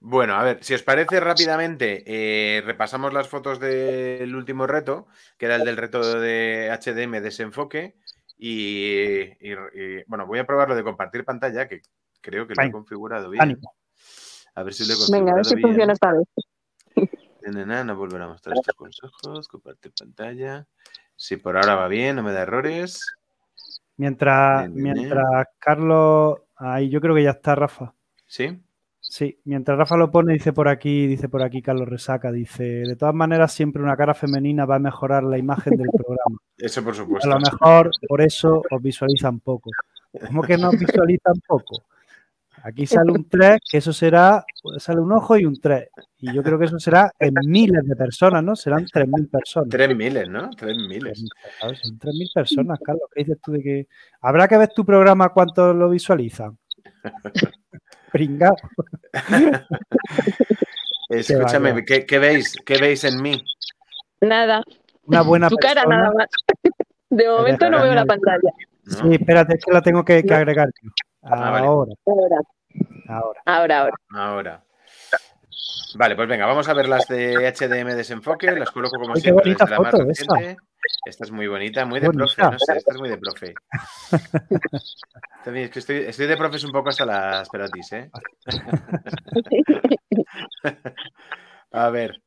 Bueno, 0.00 0.34
a 0.34 0.42
ver, 0.42 0.58
si 0.62 0.74
os 0.74 0.82
parece 0.82 1.18
rápidamente, 1.18 2.04
eh, 2.06 2.60
repasamos 2.60 3.14
las 3.14 3.26
fotos 3.28 3.58
del 3.58 4.34
último 4.36 4.66
reto, 4.66 5.06
que 5.38 5.46
era 5.46 5.56
el 5.56 5.64
del 5.64 5.78
reto 5.78 6.20
de 6.20 6.68
HDM 6.70 7.22
desenfoque. 7.22 7.94
Y, 8.36 9.22
y- 9.40 9.52
y, 9.72 10.04
bueno, 10.06 10.26
voy 10.26 10.40
a 10.40 10.44
probar 10.46 10.68
lo 10.68 10.74
de 10.74 10.82
compartir 10.84 11.24
pantalla, 11.24 11.66
que 11.68 11.80
creo 12.20 12.46
que 12.46 12.54
lo 12.54 12.62
he 12.64 12.72
configurado 12.72 13.30
bien. 13.30 13.42
Ánimo. 13.42 13.72
A 14.56 14.62
ver 14.62 14.74
si 14.74 14.86
lo 14.86 14.92
he 14.92 14.96
configurado 14.96 15.20
Venga, 15.24 15.32
a 15.32 15.36
ver 15.36 15.44
si 15.46 15.54
bien. 15.54 15.62
funciona 15.68 15.92
esta 15.94 16.12
vez. 16.12 17.14
Nena, 17.52 17.84
no 17.84 17.96
volver 17.96 18.22
a 18.22 18.28
mostrar 18.28 18.56
estos 18.56 18.74
consejos, 18.74 19.48
compartir 19.48 19.92
pantalla. 19.98 20.66
Si 21.16 21.36
por 21.36 21.56
ahora 21.56 21.74
va 21.74 21.88
bien, 21.88 22.16
no 22.16 22.22
me 22.22 22.32
da 22.32 22.42
errores. 22.42 23.04
Mientras, 23.96 24.62
Bien, 24.72 24.74
bien, 24.82 24.94
mientras 24.96 25.46
Carlos, 25.58 26.38
ahí 26.56 26.88
yo 26.90 27.00
creo 27.00 27.14
que 27.14 27.22
ya 27.22 27.30
está 27.30 27.54
Rafa. 27.54 27.94
¿Sí? 28.26 28.60
Sí, 29.00 29.38
mientras 29.44 29.76
Rafa 29.78 29.96
lo 29.96 30.10
pone, 30.10 30.32
dice 30.32 30.52
por 30.52 30.66
aquí, 30.66 31.06
dice 31.06 31.28
por 31.28 31.42
aquí 31.42 31.60
Carlos 31.62 31.88
Resaca, 31.88 32.32
dice, 32.32 32.64
de 32.64 32.96
todas 32.96 33.14
maneras 33.14 33.52
siempre 33.52 33.82
una 33.82 33.96
cara 33.96 34.14
femenina 34.14 34.64
va 34.64 34.76
a 34.76 34.80
mejorar 34.80 35.22
la 35.22 35.38
imagen 35.38 35.76
del 35.76 35.88
programa. 35.88 36.38
Eso 36.56 36.82
por 36.82 36.94
A 36.94 36.96
supuesto. 36.96 37.28
lo 37.28 37.38
mejor 37.38 37.90
por 38.08 38.22
eso 38.22 38.62
os 38.70 38.82
visualizan 38.82 39.40
poco. 39.40 39.70
¿Cómo 40.26 40.42
que 40.42 40.56
no 40.56 40.70
os 40.70 40.78
visualizan 40.78 41.34
poco? 41.46 41.82
Aquí 42.66 42.86
sale 42.86 43.12
un 43.12 43.28
3, 43.28 43.58
que 43.70 43.76
eso 43.76 43.92
será, 43.92 44.42
sale 44.78 44.98
un 44.98 45.12
ojo 45.12 45.36
y 45.36 45.44
un 45.44 45.60
3. 45.60 45.86
Y 46.20 46.32
yo 46.32 46.42
creo 46.42 46.58
que 46.58 46.64
eso 46.64 46.78
será 46.78 47.12
en 47.18 47.34
miles 47.46 47.84
de 47.84 47.94
personas, 47.94 48.42
¿no? 48.42 48.56
Serán 48.56 48.86
3.000 48.86 49.30
personas. 49.30 49.68
3.000, 49.68 50.30
¿no? 50.30 50.48
3.000. 50.48 51.14
Son 51.60 51.98
3.000 51.98 52.32
personas, 52.32 52.78
Carlos. 52.82 53.04
¿Qué 53.12 53.20
dices 53.20 53.38
tú 53.44 53.52
de 53.52 53.62
que... 53.62 53.86
¿Habrá 54.22 54.48
que 54.48 54.56
ver 54.56 54.70
tu 54.74 54.82
programa 54.82 55.28
cuánto 55.28 55.74
lo 55.74 55.90
visualizan? 55.90 56.56
Pringao. 58.12 58.56
Escúchame, 61.10 61.84
¿qué, 61.84 62.06
¿qué, 62.06 62.18
veis? 62.18 62.56
¿Qué 62.64 62.78
veis 62.78 63.04
en 63.04 63.20
mí? 63.20 63.44
Nada. 64.22 64.62
Una 65.02 65.20
buena 65.20 65.50
Tu 65.50 65.56
cara 65.56 65.84
nada 65.84 66.10
más. 66.12 66.28
De 67.10 67.28
momento 67.28 67.68
no 67.68 67.82
veo 67.82 67.94
la 67.94 68.06
pantalla. 68.06 68.50
Sí, 68.86 69.08
espérate, 69.12 69.56
es 69.56 69.64
que 69.64 69.70
la 69.70 69.82
tengo 69.82 70.02
que, 70.02 70.22
que 70.22 70.34
agregar. 70.34 70.70
Ah, 71.22 71.58
Ahora. 71.58 71.92
Ahora. 72.06 72.40
Ahora. 73.08 73.40
Ahora, 73.44 73.78
ahora. 73.80 73.94
Ahora. 74.14 74.64
Vale, 75.96 76.16
pues 76.16 76.28
venga, 76.28 76.46
vamos 76.46 76.68
a 76.68 76.74
ver 76.74 76.88
las 76.88 77.06
de 77.06 77.34
HDM 77.52 77.94
desenfoque. 77.94 78.50
Las 78.50 78.70
coloco 78.70 78.98
como 78.98 79.14
Ay, 79.14 79.22
qué 79.22 79.28
siempre 79.28 79.44
bonita 79.44 79.64
desde 79.64 79.76
la 79.76 79.80
más 79.80 79.92
reciente. 79.94 80.56
Esta 81.06 81.24
es 81.24 81.30
muy 81.30 81.46
bonita, 81.46 81.84
muy 81.84 82.00
de 82.00 82.08
Bonita. 82.08 82.24
profe, 82.24 82.42
no 82.42 82.58
sé, 82.58 82.76
esta 82.76 82.92
es 82.92 82.98
muy 82.98 83.08
de 83.08 83.18
profe. 83.18 83.54
También 85.44 85.66
es 85.66 85.70
que 85.70 85.78
estoy, 85.78 85.96
estoy 85.98 86.26
de 86.26 86.36
profes 86.36 86.64
un 86.64 86.72
poco 86.72 86.88
hasta 86.88 87.06
las 87.06 87.48
pelotis, 87.48 87.92
¿eh? 87.92 88.10
A 91.72 91.90
ver. 91.90 92.20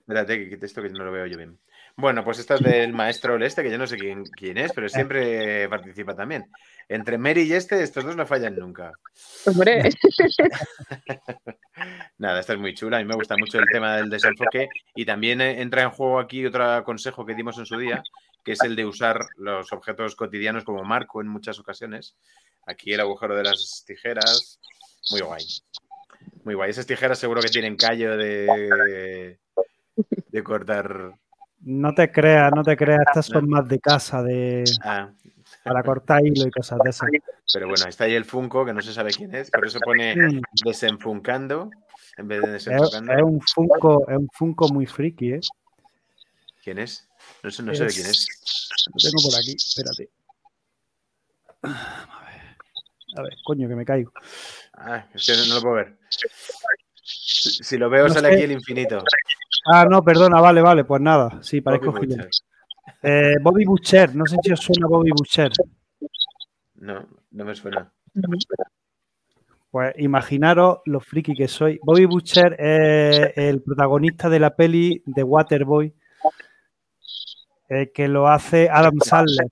Espérate, 0.00 0.38
que 0.38 0.50
quite 0.50 0.66
esto 0.66 0.82
que 0.82 0.90
no 0.90 1.04
lo 1.04 1.12
veo 1.12 1.26
yo 1.26 1.36
bien. 1.36 1.58
Bueno, 1.96 2.24
pues 2.24 2.40
esta 2.40 2.56
es 2.56 2.60
del 2.60 2.92
maestro 2.92 3.42
este, 3.44 3.62
que 3.62 3.70
yo 3.70 3.78
no 3.78 3.86
sé 3.86 3.96
quién, 3.96 4.24
quién 4.24 4.58
es, 4.58 4.72
pero 4.72 4.88
siempre 4.88 5.68
participa 5.68 6.14
también. 6.14 6.50
Entre 6.88 7.18
Mary 7.18 7.42
y 7.42 7.52
este, 7.52 7.80
estos 7.82 8.04
dos 8.04 8.16
no 8.16 8.26
fallan 8.26 8.56
nunca. 8.56 8.92
Hombre, 9.46 9.84
Nada, 12.18 12.40
esta 12.40 12.54
es 12.54 12.58
muy 12.58 12.74
chula. 12.74 12.96
A 12.96 13.00
mí 13.00 13.06
me 13.06 13.14
gusta 13.14 13.36
mucho 13.36 13.60
el 13.60 13.66
tema 13.70 13.96
del 13.96 14.10
desenfoque. 14.10 14.68
Y 14.96 15.04
también 15.04 15.40
eh, 15.40 15.60
entra 15.60 15.82
en 15.82 15.90
juego 15.90 16.18
aquí 16.18 16.44
otro 16.44 16.82
consejo 16.82 17.24
que 17.24 17.34
dimos 17.34 17.58
en 17.58 17.66
su 17.66 17.78
día, 17.78 18.02
que 18.44 18.52
es 18.52 18.62
el 18.62 18.74
de 18.74 18.86
usar 18.86 19.20
los 19.36 19.72
objetos 19.72 20.16
cotidianos 20.16 20.64
como 20.64 20.82
marco 20.82 21.20
en 21.20 21.28
muchas 21.28 21.60
ocasiones. 21.60 22.16
Aquí 22.66 22.92
el 22.92 23.00
agujero 23.00 23.36
de 23.36 23.44
las 23.44 23.84
tijeras. 23.86 24.58
Muy 25.12 25.20
guay. 25.20 25.44
Muy 26.42 26.54
guay. 26.54 26.70
Esas 26.70 26.86
tijeras 26.86 27.20
seguro 27.20 27.40
que 27.40 27.48
tienen 27.48 27.76
callo 27.76 28.16
de, 28.16 29.38
de 30.28 30.42
cortar. 30.42 31.14
No 31.66 31.94
te 31.94 32.10
creas, 32.12 32.52
no 32.54 32.62
te 32.62 32.76
creas. 32.76 33.00
Estas 33.06 33.26
son 33.26 33.48
más 33.48 33.66
de 33.68 33.78
casa, 33.80 34.22
de 34.22 34.64
Ah, 34.82 35.10
para 35.62 35.82
cortar 35.82 36.24
hilo 36.24 36.46
y 36.46 36.50
cosas 36.50 36.78
de 36.84 36.90
esas. 36.90 37.08
pero 37.52 37.68
bueno, 37.68 37.86
está 37.88 38.04
ahí 38.04 38.14
el 38.14 38.24
Funko, 38.24 38.64
que 38.66 38.72
no 38.74 38.82
se 38.82 38.92
sabe 38.92 39.12
quién 39.12 39.34
es, 39.34 39.50
por 39.50 39.66
eso 39.66 39.80
pone 39.80 40.14
Mm, 40.14 40.40
desenfuncando 40.64 41.70
en 42.18 42.28
vez 42.28 42.42
de 42.42 42.56
Es, 42.56 42.64
desenfocando. 42.66 43.12
es 43.14 43.22
un 43.22 43.40
Funko, 43.40 44.08
es 44.10 44.16
un 44.18 44.28
Funko 44.32 44.68
muy 44.68 44.86
friki, 44.86 45.32
¿eh? 45.32 45.40
¿Quién 46.62 46.78
es? 46.78 47.08
No 47.42 47.50
sé, 47.50 47.62
no 47.62 47.74
sé 47.74 47.84
de 47.84 47.90
quién 47.92 48.06
es. 48.06 48.26
Lo 48.92 49.10
tengo 49.10 49.22
por 49.30 49.38
aquí, 49.38 49.54
espérate. 49.56 50.10
A 51.62 52.24
ver, 52.26 52.56
a 53.16 53.22
ver, 53.22 53.32
coño, 53.44 53.68
que 53.68 53.74
me 53.74 53.84
caigo. 53.84 54.12
Ah, 54.74 55.06
es 55.14 55.26
que 55.26 55.32
no 55.48 55.54
lo 55.54 55.60
puedo 55.62 55.74
ver. 55.76 55.96
Si, 57.02 57.62
si 57.64 57.76
lo 57.78 57.88
veo, 57.90 58.08
No 58.08 58.14
sale 58.14 58.28
sé. 58.28 58.34
aquí 58.34 58.42
el 58.44 58.52
infinito. 58.52 59.02
Ah, 59.66 59.86
no, 59.88 60.02
perdona, 60.02 60.40
vale, 60.40 60.60
vale, 60.60 60.84
pues 60.84 61.00
nada. 61.00 61.38
Sí, 61.42 61.60
parezco 61.60 61.92
Bobby. 61.92 62.06
Butcher. 62.06 62.28
Eh, 63.02 63.34
Bobby 63.42 63.64
Butcher, 63.64 64.14
no 64.14 64.26
sé 64.26 64.36
si 64.42 64.52
os 64.52 64.60
suena 64.60 64.86
Bobby 64.86 65.10
Butcher. 65.10 65.50
No, 66.76 67.06
no 67.30 67.44
me 67.44 67.54
suena. 67.54 67.90
Pues 69.70 69.94
imaginaros 69.98 70.78
lo 70.84 71.00
friki 71.00 71.34
que 71.34 71.48
soy. 71.48 71.80
Bobby 71.82 72.04
Butcher 72.04 72.56
es 72.58 73.32
el 73.36 73.62
protagonista 73.62 74.28
de 74.28 74.38
la 74.38 74.54
peli 74.54 75.02
de 75.06 75.22
Waterboy, 75.22 75.92
eh, 77.70 77.90
que 77.92 78.06
lo 78.08 78.28
hace 78.28 78.68
Adam 78.70 78.98
Sandler, 79.00 79.48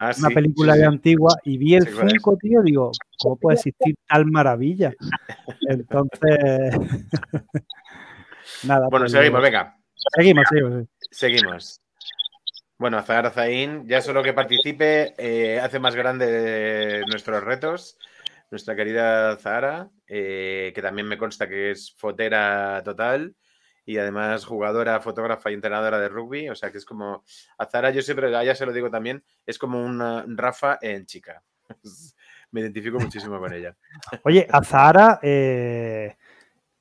Ah, 0.00 0.12
una 0.18 0.28
sí, 0.28 0.34
película 0.34 0.74
sí, 0.74 0.80
de 0.80 0.86
antigua, 0.86 1.36
y 1.44 1.58
vi 1.58 1.74
el. 1.74 1.86
Funko, 1.86 2.36
tío, 2.36 2.62
digo, 2.62 2.90
¿cómo 3.18 3.36
puede 3.36 3.56
existir 3.56 3.94
tal 4.08 4.26
maravilla? 4.26 4.92
Entonces, 5.68 6.74
nada. 8.66 8.88
Bueno, 8.90 9.04
pues, 9.04 9.12
seguimos, 9.12 9.42
venga. 9.42 9.76
Seguimos, 10.14 10.44
seguimos. 10.48 10.84
Seguimos. 11.10 11.80
Bueno, 12.78 13.02
Zahara 13.02 13.30
Zain, 13.30 13.88
ya 13.88 14.02
solo 14.02 14.22
que 14.22 14.34
participe, 14.34 15.14
eh, 15.16 15.58
hace 15.60 15.78
más 15.78 15.94
grande 15.94 17.02
nuestros 17.10 17.42
retos. 17.42 17.98
Nuestra 18.50 18.76
querida 18.76 19.36
Zahara, 19.38 19.90
eh, 20.06 20.72
que 20.74 20.82
también 20.82 21.08
me 21.08 21.18
consta 21.18 21.48
que 21.48 21.72
es 21.72 21.94
fotera 21.96 22.80
total 22.84 23.34
y 23.84 23.98
además 23.98 24.44
jugadora, 24.44 25.00
fotógrafa 25.00 25.50
y 25.50 25.54
entrenadora 25.54 25.98
de 25.98 26.08
rugby. 26.08 26.48
O 26.50 26.54
sea 26.54 26.70
que 26.70 26.78
es 26.78 26.84
como. 26.84 27.24
A 27.56 27.66
Zahara, 27.66 27.90
yo 27.90 28.02
siempre, 28.02 28.34
a 28.36 28.42
ella 28.42 28.54
se 28.54 28.66
lo 28.66 28.72
digo 28.72 28.90
también, 28.90 29.24
es 29.46 29.58
como 29.58 29.82
una 29.82 30.24
Rafa 30.28 30.78
en 30.82 31.06
chica. 31.06 31.42
me 32.50 32.60
identifico 32.60 32.98
muchísimo 32.98 33.38
con 33.38 33.52
ella. 33.52 33.76
Oye, 34.24 34.46
Azahara, 34.50 35.18
eh, 35.22 36.16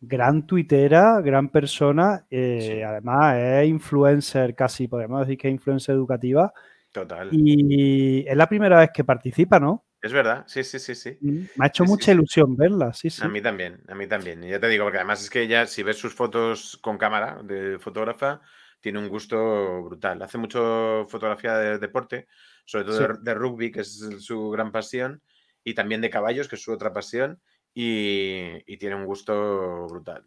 gran 0.01 0.45
tuitera, 0.45 1.21
gran 1.21 1.49
persona, 1.49 2.25
eh, 2.29 2.59
Sí. 2.77 2.81
además 2.81 3.37
es 3.37 3.67
influencer, 3.67 4.55
casi 4.55 4.87
podemos 4.87 5.21
decir 5.21 5.37
que 5.37 5.47
es 5.47 5.53
influencer 5.53 5.95
educativa, 5.95 6.53
Total. 6.91 7.29
y 7.31 8.25
es 8.27 8.35
la 8.37 8.47
primera 8.47 8.79
vez 8.79 8.89
que 8.93 9.03
participa, 9.03 9.59
¿no? 9.59 9.85
Es 10.01 10.13
verdad, 10.13 10.43
sí, 10.47 10.63
sí, 10.63 10.77
sí, 10.77 10.93
sí. 10.93 11.17
Mm, 11.19 11.45
Me 11.55 11.65
ha 11.65 11.67
hecho 11.67 11.83
Sí, 11.83 11.89
mucha 11.89 12.05
sí. 12.05 12.11
ilusión 12.11 12.55
verla, 12.55 12.93
sí, 12.93 13.09
sí. 13.09 13.23
A 13.23 13.27
mí 13.27 13.41
también, 13.41 13.81
a 13.87 13.95
mí 13.95 14.05
también. 14.05 14.43
Y 14.43 14.49
ya 14.51 14.59
te 14.59 14.67
digo, 14.67 14.83
porque 14.85 14.99
además 14.99 15.23
es 15.23 15.29
que 15.31 15.41
ella, 15.41 15.65
si 15.65 15.81
ves 15.81 15.97
sus 15.97 16.13
fotos 16.13 16.77
con 16.81 16.97
cámara 16.99 17.39
de 17.43 17.79
fotógrafa, 17.79 18.39
tiene 18.81 18.99
un 18.99 19.09
gusto 19.09 19.81
brutal. 19.83 20.21
Hace 20.21 20.37
mucho 20.37 21.07
fotografía 21.09 21.57
de 21.57 21.79
deporte, 21.79 22.27
sobre 22.65 22.85
todo 22.85 22.99
de, 22.99 23.13
de 23.19 23.33
rugby, 23.33 23.71
que 23.71 23.81
es 23.81 23.97
su 24.19 24.51
gran 24.51 24.71
pasión, 24.71 25.23
y 25.63 25.73
también 25.73 26.01
de 26.01 26.11
caballos, 26.11 26.47
que 26.47 26.55
es 26.55 26.61
su 26.61 26.71
otra 26.71 26.93
pasión, 26.93 27.41
y, 27.75 28.63
y 28.65 28.77
tiene 28.77 28.95
un 28.95 29.05
gusto 29.05 29.85
brutal. 29.87 30.25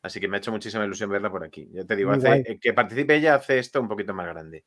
Así 0.00 0.18
que 0.18 0.28
me 0.28 0.36
ha 0.36 0.38
hecho 0.38 0.50
muchísima 0.50 0.84
ilusión 0.84 1.10
verla 1.10 1.30
por 1.30 1.44
aquí. 1.44 1.68
Ya 1.72 1.84
te 1.84 1.94
digo, 1.94 2.12
hace, 2.12 2.44
eh, 2.46 2.58
que 2.60 2.72
participe 2.72 3.16
ella 3.16 3.34
hace 3.34 3.58
esto 3.58 3.80
un 3.80 3.88
poquito 3.88 4.14
más 4.14 4.26
grande. 4.26 4.64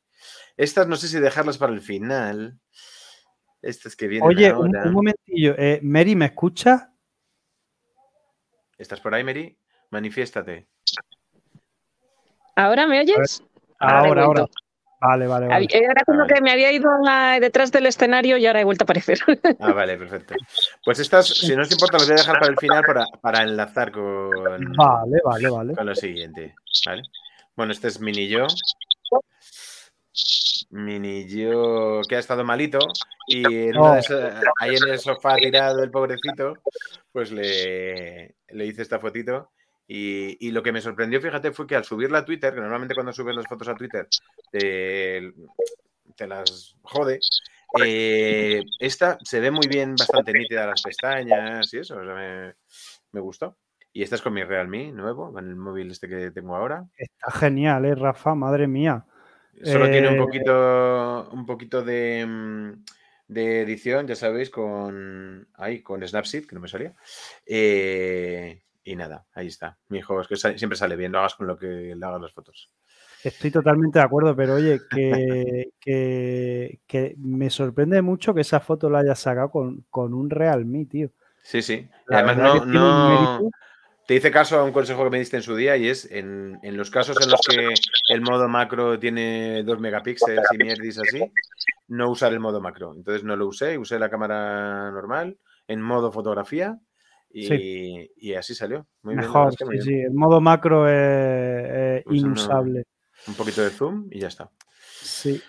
Estas 0.56 0.86
no 0.86 0.96
sé 0.96 1.08
si 1.08 1.18
dejarlas 1.18 1.58
para 1.58 1.72
el 1.72 1.80
final. 1.80 2.58
Estas 3.60 3.96
que 3.96 4.06
vienen 4.06 4.28
Oye, 4.28 4.52
un, 4.52 4.76
ahora. 4.76 4.88
un 4.88 4.92
momentillo, 4.92 5.54
eh, 5.58 5.80
Mary, 5.82 6.14
¿me 6.14 6.26
escuchas? 6.26 6.88
¿Estás 8.78 9.00
por 9.00 9.14
ahí, 9.14 9.24
Mary? 9.24 9.58
Manifiéstate. 9.90 10.68
¿ahora 12.54 12.86
me 12.86 13.00
oyes? 13.00 13.42
Ahora, 13.78 14.22
he 14.22 14.24
ahora. 14.24 14.46
Vale, 15.00 15.26
vale, 15.26 15.46
vale. 15.46 15.66
Hab- 15.66 15.74
Era 15.74 16.04
como 16.06 16.18
Vale. 16.20 16.34
que 16.34 16.40
me 16.40 16.50
había 16.52 16.72
ido 16.72 16.88
a- 17.06 17.38
detrás 17.38 17.70
del 17.70 17.86
escenario 17.86 18.36
y 18.38 18.46
ahora 18.46 18.60
he 18.60 18.64
vuelto 18.64 18.82
a 18.84 18.86
aparecer. 18.86 19.18
Ah, 19.60 19.72
vale, 19.72 19.96
perfecto. 19.98 20.34
Pues 20.84 20.98
estas, 20.98 21.26
si 21.28 21.54
no 21.54 21.62
os 21.62 21.70
importa, 21.70 21.98
las 21.98 22.06
voy 22.08 22.14
a 22.14 22.20
dejar 22.20 22.38
para 22.38 22.50
el 22.52 22.56
final 22.58 22.82
para, 22.86 23.04
para 23.20 23.42
enlazar 23.42 23.92
con, 23.92 24.30
Vale, 24.76 25.18
vale, 25.24 25.50
vale. 25.50 25.74
con 25.74 25.86
lo 25.86 25.94
siguiente. 25.94 26.54
¿vale? 26.86 27.02
Bueno, 27.54 27.72
este 27.72 27.88
es 27.88 28.00
Mini 28.00 28.26
Yo. 28.28 28.46
Mini 30.70 31.26
Yo 31.28 32.00
que 32.08 32.16
ha 32.16 32.18
estado 32.18 32.44
malito 32.44 32.78
y 33.28 33.44
en 33.68 33.76
Oh. 33.76 33.94
esas- 33.96 34.42
ahí 34.60 34.74
en 34.76 34.88
el 34.88 34.98
sofá 34.98 35.36
tirado 35.36 35.82
el 35.82 35.90
pobrecito, 35.90 36.54
pues 37.12 37.30
le, 37.32 38.34
le 38.48 38.66
hice 38.66 38.82
esta 38.82 38.98
fotito. 38.98 39.50
Y, 39.88 40.36
y 40.46 40.50
lo 40.50 40.62
que 40.62 40.72
me 40.72 40.80
sorprendió, 40.80 41.20
fíjate, 41.20 41.52
fue 41.52 41.66
que 41.66 41.76
al 41.76 41.84
subirla 41.84 42.18
a 42.18 42.24
Twitter, 42.24 42.52
que 42.54 42.60
normalmente 42.60 42.94
cuando 42.94 43.12
subes 43.12 43.36
las 43.36 43.46
fotos 43.46 43.68
a 43.68 43.74
Twitter 43.76 44.08
te, 44.50 45.32
te 46.16 46.26
las 46.26 46.74
jode, 46.82 47.20
eh, 47.84 48.62
esta 48.80 49.18
se 49.22 49.38
ve 49.40 49.50
muy 49.50 49.68
bien, 49.68 49.94
bastante 49.96 50.32
nítida 50.32 50.66
las 50.66 50.82
pestañas 50.82 51.72
y 51.72 51.78
eso, 51.78 51.98
o 51.98 52.04
sea, 52.04 52.14
me, 52.14 52.54
me 53.12 53.20
gustó. 53.20 53.56
Y 53.92 54.02
esta 54.02 54.16
es 54.16 54.22
con 54.22 54.34
mi 54.34 54.42
Realme 54.44 54.92
nuevo, 54.92 55.32
con 55.32 55.48
el 55.48 55.56
móvil 55.56 55.90
este 55.90 56.08
que 56.08 56.30
tengo 56.30 56.54
ahora. 56.56 56.84
Está 56.96 57.30
genial, 57.30 57.84
¿eh, 57.86 57.94
Rafa? 57.94 58.34
Madre 58.34 58.66
mía. 58.66 59.06
Solo 59.64 59.90
tiene 59.90 60.08
un 60.08 60.16
Eh, 60.16 60.18
poquito, 60.18 61.30
un 61.32 61.46
poquito 61.46 61.82
de, 61.82 62.26
mm, 62.26 62.84
de 63.28 63.62
edición, 63.62 64.06
ya 64.06 64.14
sabéis, 64.14 64.50
con 64.50 65.48
ahí, 65.54 65.80
con 65.82 66.06
Snapseed, 66.06 66.46
que 66.46 66.54
no 66.54 66.60
me 66.60 66.68
salía. 66.68 66.94
Eh, 67.46 68.60
y 68.86 68.94
nada, 68.94 69.26
ahí 69.34 69.48
está. 69.48 69.76
Mi 69.88 69.98
hijo, 69.98 70.20
es 70.20 70.28
que 70.28 70.36
siempre 70.36 70.78
sale 70.78 70.94
bien, 70.94 71.10
lo 71.10 71.18
hagas 71.18 71.34
con 71.34 71.48
lo 71.48 71.58
que 71.58 71.66
le 71.66 72.06
hagas 72.06 72.20
las 72.20 72.32
fotos. 72.32 72.70
Estoy 73.24 73.50
totalmente 73.50 73.98
de 73.98 74.04
acuerdo, 74.04 74.36
pero 74.36 74.54
oye, 74.54 74.78
que, 74.88 75.70
que, 75.80 76.80
que 76.86 77.14
me 77.18 77.50
sorprende 77.50 78.00
mucho 78.00 78.32
que 78.32 78.42
esa 78.42 78.60
foto 78.60 78.88
la 78.88 79.00
hayas 79.00 79.18
sacado 79.18 79.50
con, 79.50 79.84
con 79.90 80.14
un 80.14 80.30
Realme, 80.30 80.86
tío. 80.86 81.10
Sí, 81.42 81.62
sí. 81.62 81.88
La 82.06 82.20
además 82.20 82.64
no. 82.66 83.50
Te 84.06 84.14
hice 84.14 84.30
caso 84.30 84.60
a 84.60 84.62
un 84.62 84.70
consejo 84.70 85.02
que 85.02 85.10
me 85.10 85.18
diste 85.18 85.36
en 85.36 85.42
su 85.42 85.56
día 85.56 85.76
y 85.76 85.88
es 85.88 86.08
en, 86.12 86.60
en 86.62 86.76
los 86.76 86.92
casos 86.92 87.20
en 87.20 87.28
los 87.28 87.40
que 87.40 87.74
el 88.14 88.20
modo 88.20 88.48
macro 88.48 89.00
tiene 89.00 89.64
2 89.64 89.80
megapíxeles 89.80 90.46
y 90.52 90.58
mierdis 90.58 91.00
así, 91.00 91.32
no 91.88 92.08
usar 92.08 92.32
el 92.32 92.38
modo 92.38 92.60
macro. 92.60 92.94
Entonces 92.94 93.24
no 93.24 93.34
lo 93.34 93.48
usé, 93.48 93.78
usé 93.78 93.98
la 93.98 94.08
cámara 94.08 94.92
normal 94.92 95.38
en 95.66 95.82
modo 95.82 96.12
fotografía 96.12 96.78
y, 97.40 98.10
y 98.16 98.34
así 98.34 98.54
salió. 98.54 98.86
Muy 99.02 99.14
Mejor, 99.16 99.54
bien, 99.58 99.68
muy 99.68 99.80
sí, 99.80 99.88
bien. 99.88 100.00
sí. 100.00 100.04
El 100.06 100.14
modo 100.14 100.40
macro 100.40 100.88
es, 100.88 101.98
es 101.98 102.04
Pues 102.04 102.22
no- 102.22 102.28
inusable. 102.28 102.84
Un 103.28 103.34
poquito 103.34 103.62
de 103.62 103.70
zoom 103.70 104.08
y 104.10 104.20
ya 104.20 104.28
está. 104.28 104.50
Sí. 105.02 105.40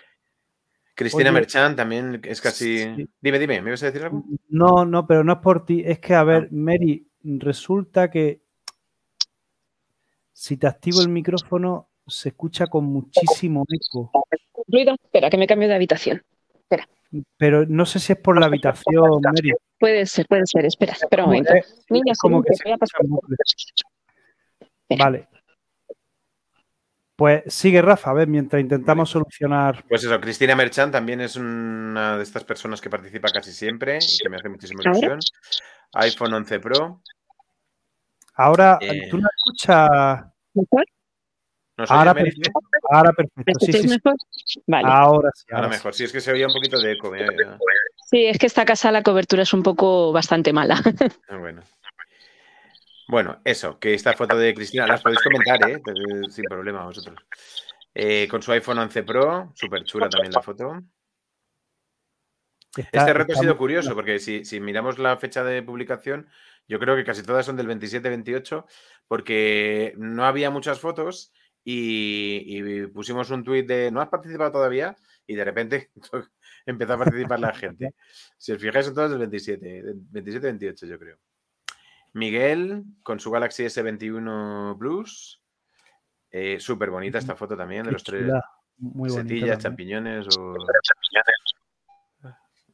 Cristina 0.96 1.30
Oye, 1.30 1.32
Merchant 1.40 1.76
también 1.78 2.20
es 2.24 2.42
casi. 2.42 2.80
sí. 2.80 3.10
Dime, 3.22 3.38
dime, 3.40 3.62
¿me 3.62 3.70
ibas 3.70 3.84
a 3.84 3.88
decir 3.88 4.04
algo? 4.04 4.24
No, 4.50 4.84
no, 4.86 5.06
pero 5.06 5.24
no 5.24 5.34
es 5.34 5.40
por 5.40 5.64
ti. 5.66 5.84
Es 5.86 6.00
que, 6.00 6.14
a 6.16 6.22
Ah. 6.22 6.24
ver, 6.24 6.52
Mary, 6.52 7.08
resulta 7.24 8.10
que 8.10 8.42
si 10.34 10.58
te 10.58 10.68
activo 10.68 11.02
el 11.02 11.10
micrófono 11.10 11.90
se 12.08 12.30
escucha 12.30 12.68
con 12.68 12.86
muchísimo 12.86 13.66
eco. 13.70 14.12
Ruido. 14.68 14.96
Espera, 15.04 15.30
que 15.30 15.38
me 15.38 15.48
cambio 15.48 15.68
de 15.68 15.76
habitación. 15.76 16.24
Pero 17.38 17.65
no 17.68 17.86
sé 17.86 17.99
si 17.99 18.13
es 18.13 18.20
por 18.20 18.38
la 18.39 18.47
habitación, 18.47 19.22
Mary. 19.24 19.53
Puede 19.80 20.05
ser, 20.05 20.26
puede 20.28 20.43
ser. 20.45 20.65
Espera, 20.65 20.93
espera 20.93 21.24
un 21.24 21.30
momento. 21.30 21.53
Niña, 21.89 22.13
como 22.20 22.43
que 22.43 22.51
voy 22.63 22.74
a 22.74 22.78
pasar. 22.78 23.01
Espera. 24.89 25.05
Vale. 25.05 25.28
Pues 27.15 27.43
sigue 27.51 27.82
Rafa, 27.82 28.11
a 28.11 28.13
ver, 28.13 28.28
mientras 28.28 28.61
intentamos 28.61 29.09
solucionar. 29.09 29.84
Pues 29.89 30.03
eso, 30.03 30.20
Cristina 30.22 30.55
Merchant 30.55 30.91
también 30.91 31.20
es 31.22 31.36
una 31.36 32.15
de 32.18 32.24
estas 32.24 32.43
personas 32.43 32.80
que 32.80 32.89
participa 32.91 33.30
casi 33.30 33.51
siempre 33.53 33.97
y 33.97 34.18
que 34.22 34.30
me 34.30 34.36
hace 34.36 34.49
muchísima 34.49 34.84
ilusión. 34.84 35.20
iPhone 35.93 36.34
11 36.34 36.59
Pro. 36.59 37.01
Ahora, 38.36 38.78
Eh. 38.82 39.07
tú 39.09 39.18
no 39.18 39.28
escuchas. 39.36 40.26
¿Mejor? 41.78 41.90
¿Nos 41.90 41.92
Ahora 41.92 42.14
perfecto. 42.14 42.52
Ahora 42.90 43.10
¿Me 43.36 43.44
perfecto. 43.44 43.66
Sí, 43.66 43.72
sí, 43.74 43.80
sí. 43.82 43.88
mejor? 43.88 44.14
Vale. 44.66 44.88
Ahora 44.90 45.30
sí. 45.36 45.46
Ahora 45.52 45.66
ahora 45.66 45.74
sí. 45.74 45.78
mejor. 45.80 45.94
Sí, 45.94 46.04
es 46.06 46.12
que 46.12 46.22
se 46.22 46.32
oía 46.32 46.48
un 46.48 46.54
poquito 46.54 46.80
de 46.80 46.92
eco. 46.94 47.12
mira, 47.12 47.28
ya. 47.38 47.58
Sí, 48.10 48.26
es 48.26 48.38
que 48.40 48.46
esta 48.48 48.66
casa 48.66 48.92
la 48.92 49.04
cobertura 49.04 49.44
es 49.44 49.54
un 49.54 49.64
poco 49.64 50.12
bastante 50.12 50.54
mala. 50.54 50.76
Ah, 51.30 51.38
Bueno. 51.38 51.62
Bueno, 53.10 53.40
eso, 53.46 53.80
que 53.80 53.94
esta 53.94 54.14
foto 54.14 54.38
de 54.38 54.54
Cristina 54.54 54.86
las 54.86 55.02
podéis 55.02 55.22
comentar, 55.22 55.70
¿eh? 55.70 55.82
Sin 56.30 56.44
problema 56.44 56.84
vosotros. 56.84 57.16
Eh, 57.96 58.28
con 58.30 58.42
su 58.42 58.52
iPhone 58.52 58.80
11 58.80 59.04
Pro, 59.04 59.54
súper 59.56 59.84
chula 59.86 60.10
también 60.10 60.34
la 60.34 60.42
foto. 60.42 60.82
Está- 62.76 63.00
Este 63.00 63.14
reto 63.14 63.34
ha 63.34 63.38
sido 63.42 63.58
curioso 63.58 63.96
porque 63.96 64.20
si, 64.20 64.44
si 64.44 64.60
miramos 64.60 65.00
la 65.00 65.16
fecha 65.18 65.44
de 65.46 65.64
publicación, 65.64 66.28
yo 66.68 66.80
creo 66.80 66.96
que 66.98 67.06
casi 67.06 67.24
todas 67.24 67.46
son 67.46 67.56
del 67.56 67.68
27-28 67.68 68.66
porque 69.08 69.94
no 69.98 70.26
había 70.26 70.50
muchas 70.50 70.80
fotos 70.80 71.32
y, 71.70 72.59
y 72.59 72.88
pusimos 72.88 73.30
un 73.30 73.43
tuit 73.43 73.68
de 73.68 73.91
no 73.91 73.99
has 73.99 74.07
participado 74.07 74.53
todavía 74.53 74.95
y 75.26 75.36
de 75.36 75.43
repente 75.43 75.91
empezó 76.65 76.93
a 76.93 76.97
participar 76.97 77.41
la 77.41 77.53
gente. 77.53 77.93
Si 78.38 78.53
os 78.53 78.61
fijáis 78.61 78.86
son 78.86 78.95
todas 78.95 79.09
del 79.09 79.20
27, 79.20 79.84
del 79.84 79.97
27-28 80.13 80.88
yo 80.88 80.97
creo. 80.97 81.18
Miguel 82.13 82.84
con 83.03 83.20
su 83.20 83.30
Galaxy 83.32 83.65
S21 83.65 84.78
Plus. 84.78 85.41
Eh, 86.32 86.57
Súper 86.59 86.89
bonita 86.89 87.18
esta 87.18 87.36
foto 87.36 87.57
también 87.57 87.84
de 87.84 87.91
los 87.91 88.03
tres 88.03 88.32
Muy 88.78 89.09
setillas, 89.09 89.59
champiñones 89.59 90.28
o 90.38 90.55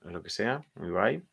o 0.06 0.10
lo 0.12 0.22
que 0.22 0.30
sea, 0.30 0.62
muy 0.76 0.90
guay. 0.92 1.24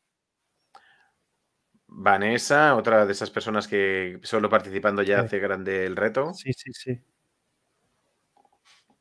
Vanessa, 1.89 2.77
otra 2.77 3.05
de 3.05 3.13
esas 3.13 3.31
personas 3.31 3.67
que 3.69 4.19
solo 4.23 4.49
participando 4.49 5.03
ya 5.03 5.19
Sí. 5.21 5.27
hace 5.27 5.39
grande 5.41 5.85
el 5.85 5.97
reto. 5.97 6.33
Sí, 6.33 6.53
sí, 6.53 6.73
sí. 6.73 7.01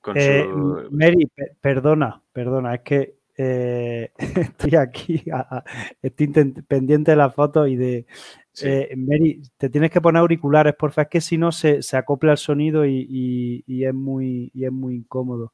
Con 0.01 0.17
Eh, 0.17 0.47
su... 0.51 0.87
Mary, 0.91 1.25
pe- 1.27 1.55
perdona, 1.59 2.21
perdona, 2.31 2.75
es 2.75 2.81
que 2.81 3.19
eh, 3.37 4.11
estoy 4.35 4.75
aquí, 4.75 5.23
a- 5.31 5.57
a- 5.57 5.63
estoy 6.01 6.27
pendiente 6.67 7.11
de 7.11 7.17
la 7.17 7.29
foto 7.29 7.67
y 7.67 7.75
de... 7.75 8.05
Sí. 8.51 8.67
eh, 8.67 8.93
Mary, 8.97 9.41
te 9.57 9.69
tienes 9.69 9.91
que 9.91 10.01
poner 10.01 10.19
auriculares, 10.19 10.75
porfa, 10.75 11.03
es 11.03 11.07
que 11.07 11.21
si 11.21 11.37
no 11.37 11.51
se, 11.51 11.81
se 11.81 11.95
acopla 11.97 12.31
el 12.31 12.37
sonido 12.37 12.85
y, 12.85 13.05
y- 13.09 13.63
y 13.67 13.85
es 13.85 13.93
muy, 13.93 14.51
y 14.53 14.65
es 14.65 14.71
muy 14.71 14.95
incómodo. 14.95 15.53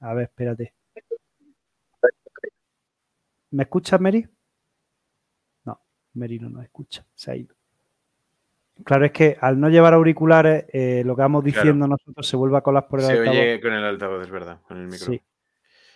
A 0.00 0.14
ver, 0.14 0.24
espérate. 0.24 0.72
¿Me 3.50 3.64
escuchas, 3.64 4.00
Mary? 4.00 4.26
No, 5.64 5.80
Mary 6.14 6.38
no 6.38 6.48
nos 6.48 6.62
escucha, 6.64 7.04
se 7.14 7.30
ha 7.30 7.36
ido. 7.36 7.54
Claro, 8.84 9.04
es 9.06 9.12
que 9.12 9.36
al 9.40 9.58
no 9.60 9.68
llevar 9.68 9.94
auriculares, 9.94 10.64
eh, 10.72 11.02
lo 11.04 11.14
que 11.16 11.22
vamos 11.22 11.42
Claro. 11.44 11.56
diciendo 11.62 11.86
nosotros 11.86 12.26
se 12.26 12.36
vuelve 12.36 12.56
a 12.58 12.60
colar 12.60 12.86
por 12.88 13.00
el 13.00 13.06
Se 13.06 13.12
altavoz. 13.12 13.30
oye 13.30 13.60
con 13.60 13.72
el 13.72 13.84
altavoz, 13.84 14.22
es 14.22 14.30
verdad, 14.30 14.60
con 14.66 14.78
el 14.78 14.84
micro. 14.86 15.06
Sí. 15.06 15.20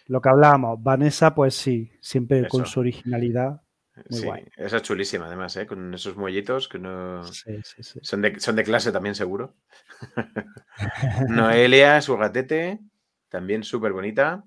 Lo 0.06 0.20
que 0.20 0.28
hablábamos, 0.28 0.82
Vanessa, 0.82 1.34
pues 1.34 1.54
sí, 1.54 1.90
siempre 2.00 2.46
con 2.48 2.66
su 2.66 2.80
originalidad. 2.80 3.62
Muy 4.10 4.18
Sí, 4.18 4.26
guay. 4.26 4.44
esa 4.56 4.76
es 4.78 4.82
chulísima 4.82 5.26
además, 5.26 5.56
¿eh? 5.56 5.66
con 5.66 5.94
esos 5.94 6.16
muellitos 6.16 6.68
que 6.68 6.80
no... 6.80 7.22
Sí, 7.24 7.60
sí, 7.62 7.82
sí. 7.82 8.00
Son 8.02 8.20
de, 8.22 8.38
son 8.40 8.56
de 8.56 8.64
clase 8.64 8.90
también, 8.90 9.14
seguro. 9.14 9.54
Noelia, 11.28 12.00
su 12.00 12.16
gatete, 12.16 12.80
también 13.28 13.62
súper 13.62 13.92
bonita. 13.92 14.44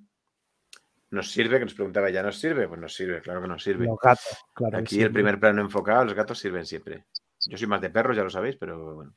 ¿Nos 1.09 1.31
sirve? 1.31 1.59
Que 1.59 1.65
nos 1.65 1.73
preguntaba, 1.73 2.09
¿ya 2.09 2.21
nos 2.21 2.38
sirve? 2.38 2.67
Pues 2.67 2.79
nos 2.81 2.93
sirve, 2.93 3.21
claro 3.21 3.41
que 3.41 3.47
nos 3.47 3.63
sirve. 3.63 3.85
Los 3.85 3.97
gatos, 4.03 4.38
claro. 4.53 4.77
Aquí 4.77 5.01
el 5.01 5.11
primer 5.11 5.39
plano 5.39 5.61
enfocado, 5.61 6.03
los 6.03 6.13
gatos 6.13 6.38
sirven 6.38 6.65
siempre. 6.65 7.05
Yo 7.47 7.57
soy 7.57 7.67
más 7.67 7.81
de 7.81 7.89
perros, 7.89 8.15
ya 8.15 8.23
lo 8.23 8.29
sabéis, 8.29 8.55
pero 8.57 8.95
bueno. 8.95 9.13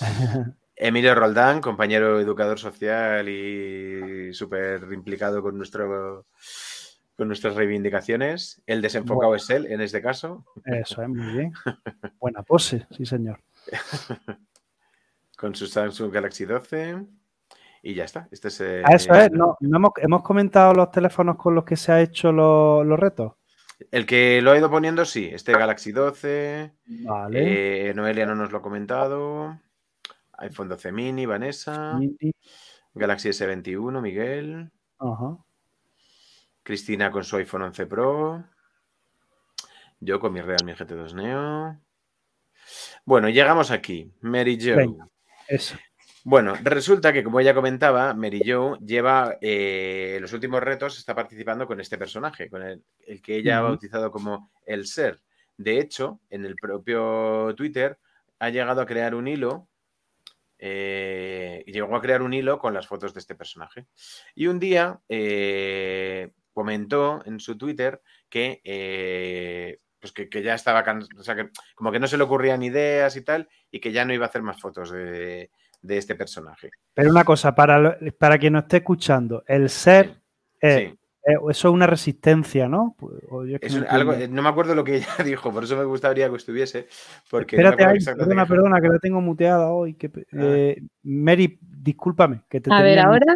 Emilio 0.76 1.14
Roldán, 1.14 1.60
compañero 1.60 2.20
educador 2.20 2.58
social 2.58 3.28
y 3.28 4.32
súper 4.34 4.92
implicado 4.92 5.40
con, 5.42 5.56
nuestro, 5.56 6.26
con 7.16 7.28
nuestras 7.28 7.54
reivindicaciones. 7.54 8.62
El 8.66 8.82
desenfocado 8.82 9.30
Bueno. 9.30 9.36
es 9.36 9.50
él, 9.50 9.66
en 9.66 9.80
este 9.80 10.02
caso, 10.02 10.44
Eso 10.64 11.02
es 11.02 11.08
muy 11.08 11.26
bien. 11.32 11.52
Buena 12.20 12.42
pose, 12.42 12.86
sí, 12.90 13.06
señor. 13.06 13.40
con 15.38 15.54
su 15.54 15.66
Samsung 15.66 16.12
Galaxy 16.12 16.44
12. 16.44 17.04
Y 17.82 17.94
ya 17.94 18.04
está. 18.04 18.28
Este 18.30 18.48
es, 18.48 18.60
eh, 18.62 18.82
eso 18.90 19.12
es, 19.12 19.30
no, 19.30 19.58
no 19.60 19.76
hemos, 19.76 19.92
hemos 19.98 20.22
comentado 20.22 20.72
los 20.72 20.90
teléfonos 20.90 21.36
con 21.36 21.54
los 21.54 21.64
que 21.64 21.76
se 21.76 21.92
ha 21.92 22.00
hecho 22.00 22.32
los, 22.32 22.84
los 22.84 22.98
retos. 22.98 23.34
El 23.90 24.06
que 24.06 24.40
lo 24.42 24.52
ha 24.52 24.58
ido 24.58 24.70
poniendo, 24.70 25.04
sí. 25.04 25.28
Este 25.32 25.52
Galaxy 25.52 25.92
12. 25.92 26.72
Vale. 26.86 27.88
eh, 27.90 27.94
Noelia 27.94 28.26
no 28.26 28.34
nos 28.34 28.52
lo 28.52 28.58
ha 28.58 28.62
comentado. 28.62 29.58
iPhone 30.38 30.68
12 30.68 30.92
mini, 30.92 31.26
Vanessa. 31.26 31.94
Mini, 31.94 32.32
Galaxy 32.94 33.28
S21, 33.30 34.00
Miguel. 34.00 34.70
ajá. 34.98 35.38
Cristina 36.62 37.10
con 37.10 37.24
su 37.24 37.36
iPhone 37.36 37.62
11 37.62 37.86
Pro. 37.86 38.44
Yo 40.00 40.18
con 40.18 40.32
mi 40.32 40.40
Realme 40.40 40.74
GT2 40.74 41.14
Neo. 41.14 41.78
Bueno, 43.04 43.28
llegamos 43.28 43.70
aquí. 43.70 44.10
Mary 44.20 44.58
Jo. 44.60 44.76
Venga. 44.76 45.08
Eso. 45.46 45.76
Bueno, 46.26 46.54
resulta 46.62 47.12
que, 47.12 47.22
como 47.22 47.38
ella 47.38 47.54
comentaba, 47.54 48.14
Mary 48.14 48.40
Jo 48.46 48.78
lleva 48.78 49.36
eh, 49.42 50.16
los 50.22 50.32
últimos 50.32 50.62
retos, 50.62 50.96
está 50.98 51.14
participando 51.14 51.66
con 51.66 51.80
este 51.80 51.98
personaje, 51.98 52.48
con 52.48 52.62
el, 52.62 52.82
el 53.06 53.20
que 53.20 53.36
ella 53.36 53.58
ha 53.58 53.62
bautizado 53.62 54.10
como 54.10 54.50
el 54.64 54.86
ser. 54.86 55.20
De 55.58 55.78
hecho, 55.78 56.20
en 56.30 56.46
el 56.46 56.56
propio 56.56 57.54
Twitter 57.54 57.98
ha 58.38 58.48
llegado 58.48 58.80
a 58.80 58.86
crear 58.86 59.14
un 59.14 59.28
hilo. 59.28 59.68
eh, 60.58 61.62
llegó 61.66 61.94
a 61.94 62.00
crear 62.00 62.22
un 62.22 62.32
hilo 62.32 62.58
con 62.58 62.72
las 62.72 62.86
fotos 62.86 63.12
de 63.12 63.20
este 63.20 63.34
personaje. 63.34 63.86
Y 64.34 64.46
un 64.46 64.58
día 64.58 65.00
eh, 65.10 66.32
comentó 66.54 67.22
en 67.26 67.38
su 67.38 67.58
Twitter 67.58 68.00
que, 68.30 69.78
pues 70.00 70.12
que, 70.12 70.28
que 70.30 70.42
ya 70.42 70.54
estaba 70.54 70.82
cansado, 70.82 71.20
o 71.20 71.24
sea, 71.24 71.36
que 71.36 71.50
como 71.74 71.92
que 71.92 72.00
no 72.00 72.06
se 72.06 72.16
le 72.16 72.24
ocurrían 72.24 72.62
ideas 72.62 73.14
y 73.16 73.22
tal, 73.22 73.48
y 73.70 73.80
que 73.80 73.92
ya 73.92 74.06
no 74.06 74.14
iba 74.14 74.24
a 74.24 74.28
hacer 74.28 74.42
más 74.42 74.60
fotos 74.60 74.90
de, 74.90 75.50
de 75.84 75.98
este 75.98 76.14
personaje. 76.14 76.70
Pero 76.94 77.10
una 77.10 77.24
cosa, 77.24 77.54
para, 77.54 77.78
lo- 77.78 77.96
para 78.18 78.38
quien 78.38 78.54
nos 78.54 78.62
esté 78.62 78.78
escuchando, 78.78 79.44
el 79.46 79.68
ser, 79.68 80.16
es- 80.58 80.76
Sí. 80.76 80.80
eh, 81.26 81.36
eso 81.50 81.68
es 81.68 81.74
una 81.74 81.86
resistencia, 81.86 82.68
¿no? 82.68 82.96
Pues, 82.98 83.14
o 83.30 83.44
yo 83.44 83.56
es 83.56 83.60
que 83.60 83.66
Es 83.66 83.74
no 83.76 83.86
algo, 83.90 84.14
no 84.30 84.42
me 84.42 84.48
acuerdo 84.48 84.74
lo 84.74 84.82
que 84.82 84.96
ella 84.96 85.06
dijo, 85.26 85.52
por 85.52 85.64
eso 85.64 85.76
me 85.76 85.84
gustaría 85.84 86.28
que 86.30 86.36
estuviese. 86.36 86.88
Porque 87.30 87.56
no 87.56 87.62
Espérate 87.68 87.84
acuerdo 87.84 88.10
ahí, 88.10 88.16
perdona, 88.16 88.46
perdona, 88.46 88.80
que 88.80 88.88
la 88.88 88.98
tengo 88.98 89.20
muteada 89.20 89.70
hoy. 89.70 89.94
que 89.94 90.06
Ah. 90.16 90.20
eh, 90.40 90.82
Mary, 91.02 91.58
discúlpame, 91.60 92.42
que 92.48 92.60
te 92.62 92.72
A 92.72 92.80
ver, 92.82 92.98
ahora. 93.00 93.34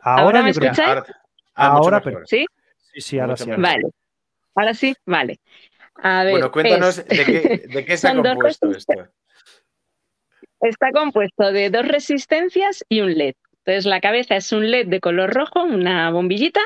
Ahora, 0.00 0.22
¿ahora 0.22 0.42
me 0.42 0.52
yo 0.52 0.60
creo 0.60 0.72
que- 0.72 0.80
escucháis? 0.80 0.88
ahora, 0.88 1.06
ah, 1.54 1.66
Ahora, 1.68 2.00
pero- 2.00 2.20
¿Sí? 2.26 2.46
Sí, 2.92 3.00
sí, 3.00 3.18
ahora 3.20 3.32
Mucho 3.34 3.44
sí. 3.44 3.50
mejor. 3.50 3.62
Vale. 3.64 3.82
Ahora 4.56 4.74
sí, 4.74 4.96
vale. 5.06 5.40
A 6.02 6.24
ver, 6.24 6.32
Bueno, 6.32 6.50
cuéntanos 6.50 6.98
es- 6.98 7.06
de 7.08 7.24
qué, 7.24 7.68
de 7.68 7.84
qué 7.84 7.96
se 7.96 8.08
ha 8.08 8.14
compuesto 8.14 8.70
esto. 8.72 8.92
Está 10.60 10.90
compuesto 10.92 11.52
de 11.52 11.70
dos 11.70 11.86
resistencias 11.86 12.84
y 12.88 13.00
un 13.00 13.10
LED. 13.10 13.34
Entonces 13.64 13.86
la 13.86 14.00
cabeza 14.00 14.36
es 14.36 14.50
un 14.52 14.64
LED 14.64 14.86
de 14.88 15.00
color 15.00 15.32
rojo, 15.32 15.62
una 15.62 16.10
bombillita, 16.10 16.60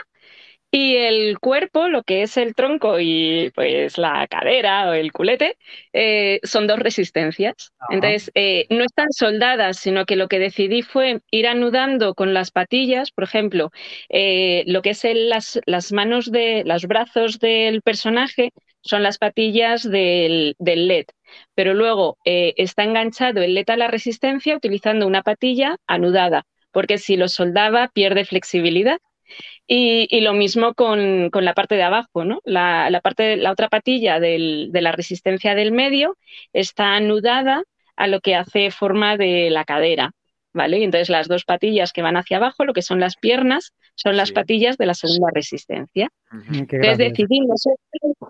y 0.70 0.97
el 0.97 1.38
cuerpo, 1.40 1.88
lo 1.88 2.03
que 2.05 2.22
es 2.22 2.36
el 2.38 2.55
tronco 2.55 3.01
y 3.01 3.53
pues 3.55 3.99
la 3.99 4.26
cadera 4.28 4.90
o 4.90 4.95
el 4.95 5.12
culete, 5.12 5.59
eh, 5.93 6.40
son 6.45 6.66
dos 6.68 6.78
resistencias. 6.80 7.72
Ajá. 7.80 7.95
Entonces 7.95 8.30
eh, 8.34 8.66
no 8.70 8.84
están 8.84 9.09
soldadas, 9.12 9.78
sino 9.78 10.07
que 10.07 10.16
lo 10.16 10.28
que 10.28 10.38
decidí 10.40 10.82
fue 10.82 11.20
ir 11.30 11.47
anudando 11.49 12.14
con 12.14 12.34
las 12.34 12.51
patillas, 12.53 13.12
por 13.12 13.24
ejemplo, 13.24 13.70
eh, 14.11 14.64
lo 14.66 14.82
que 14.82 14.90
es 14.90 15.05
el- 15.05 15.28
las, 15.30 15.61
las 15.66 15.93
manos 15.93 16.30
de 16.32 16.64
los 16.66 16.86
brazos 16.86 17.38
del 17.40 17.82
personaje 17.82 18.53
son 18.83 19.03
las 19.03 19.18
patillas 19.18 19.83
del, 19.83 20.57
LED, 20.59 21.07
pero 21.55 21.74
luego 21.74 22.18
eh, 22.24 22.55
está 22.57 22.85
enganchado 22.85 23.43
el 23.43 23.55
LED 23.55 23.70
a 23.70 23.76
la 23.76 23.89
resistencia 23.89 24.57
utilizando 24.57 25.07
una 25.07 25.22
patilla 25.22 25.76
anudada, 25.87 26.45
porque 26.72 26.99
si 26.99 27.16
lo 27.16 27.28
soldaba 27.28 27.89
pierde 27.89 28.24
flexibilidad. 28.24 28.99
Y, 29.66 30.20
lo 30.20 30.35
mismo 30.35 30.74
con, 30.74 31.30
la 31.33 31.55
parte 31.55 31.76
de 31.76 31.85
abajo, 31.85 32.24
¿no? 32.24 32.41
La, 32.45 33.01
parte, 33.03 33.39
la 33.39 33.53
otra 33.53 33.68
patilla 33.68 34.20
de 34.20 34.68
la 34.72 34.93
resistencia 34.93 35.55
del 35.55 35.72
medio 35.72 36.18
está 36.53 36.97
anudada 36.97 37.62
a 37.97 38.09
lo 38.09 38.20
que 38.20 38.35
hace 38.35 38.70
forma 38.70 39.16
de 39.16 39.49
la 39.51 39.64
cadera. 39.64 40.12
¿vale? 40.53 40.83
entonces 40.85 41.09
las 41.09 41.28
dos 41.28 41.45
patillas 41.45 41.93
que 41.93 42.03
van 42.03 42.16
hacia 42.16 42.37
abajo, 42.37 42.64
lo 42.64 42.72
que 42.72 42.83
son 42.83 43.01
las 43.01 43.16
piernas, 43.16 43.72
son 44.03 44.16
las 44.16 44.32
patillas 44.32 44.76
de 44.78 44.86
la 44.86 44.94
segunda 44.94 45.28
resistencia. 45.32 46.09
No 46.32 47.57
sé, 47.57 47.70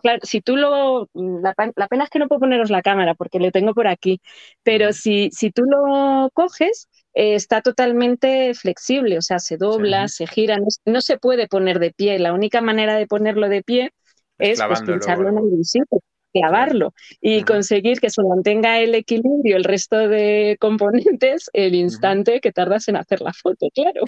claro, 0.02 0.20
si 0.22 0.40
tú 0.40 0.56
lo, 0.56 1.08
la, 1.14 1.54
pena 1.88 2.04
es 2.04 2.10
que 2.10 2.18
no 2.18 2.28
puedo 2.28 2.40
poneros 2.40 2.70
la 2.70 2.82
cámara 2.82 3.14
porque 3.14 3.38
lo 3.38 3.50
tengo 3.50 3.72
por 3.72 3.86
aquí, 3.86 4.20
pero 4.62 4.92
si, 4.92 5.30
si 5.30 5.50
tú 5.50 5.62
lo 5.62 6.28
coges, 6.34 6.88
eh, 7.14 7.34
está 7.34 7.62
totalmente 7.62 8.52
flexible, 8.54 9.16
o 9.16 9.22
sea, 9.22 9.38
se 9.38 9.56
dobla, 9.56 10.08
se 10.08 10.26
gira, 10.26 10.58
no, 10.84 11.00
se 11.00 11.18
puede 11.18 11.48
poner 11.48 11.78
de 11.78 11.92
pie. 11.92 12.18
La 12.18 12.34
única 12.34 12.60
manera 12.60 12.96
de 12.96 13.06
ponerlo 13.06 13.48
de 13.48 13.62
pie 13.62 13.92
es, 14.38 14.62
pues, 14.62 14.82
pincharlo 14.82 15.28
en 15.30 15.38
el 15.38 15.64
sitio 15.64 16.00
clavarlo 16.32 16.94
y 17.20 17.42
conseguir 17.42 18.00
que 18.00 18.10
se 18.10 18.22
mantenga 18.22 18.80
el 18.80 18.94
equilibrio 18.94 19.56
el 19.56 19.64
resto 19.64 19.96
de 20.08 20.56
componentes 20.60 21.50
el 21.52 21.74
instante 21.74 22.40
que 22.40 22.52
tardas 22.52 22.88
en 22.88 22.96
hacer 22.96 23.20
la 23.20 23.32
foto, 23.32 23.68
claro. 23.74 24.02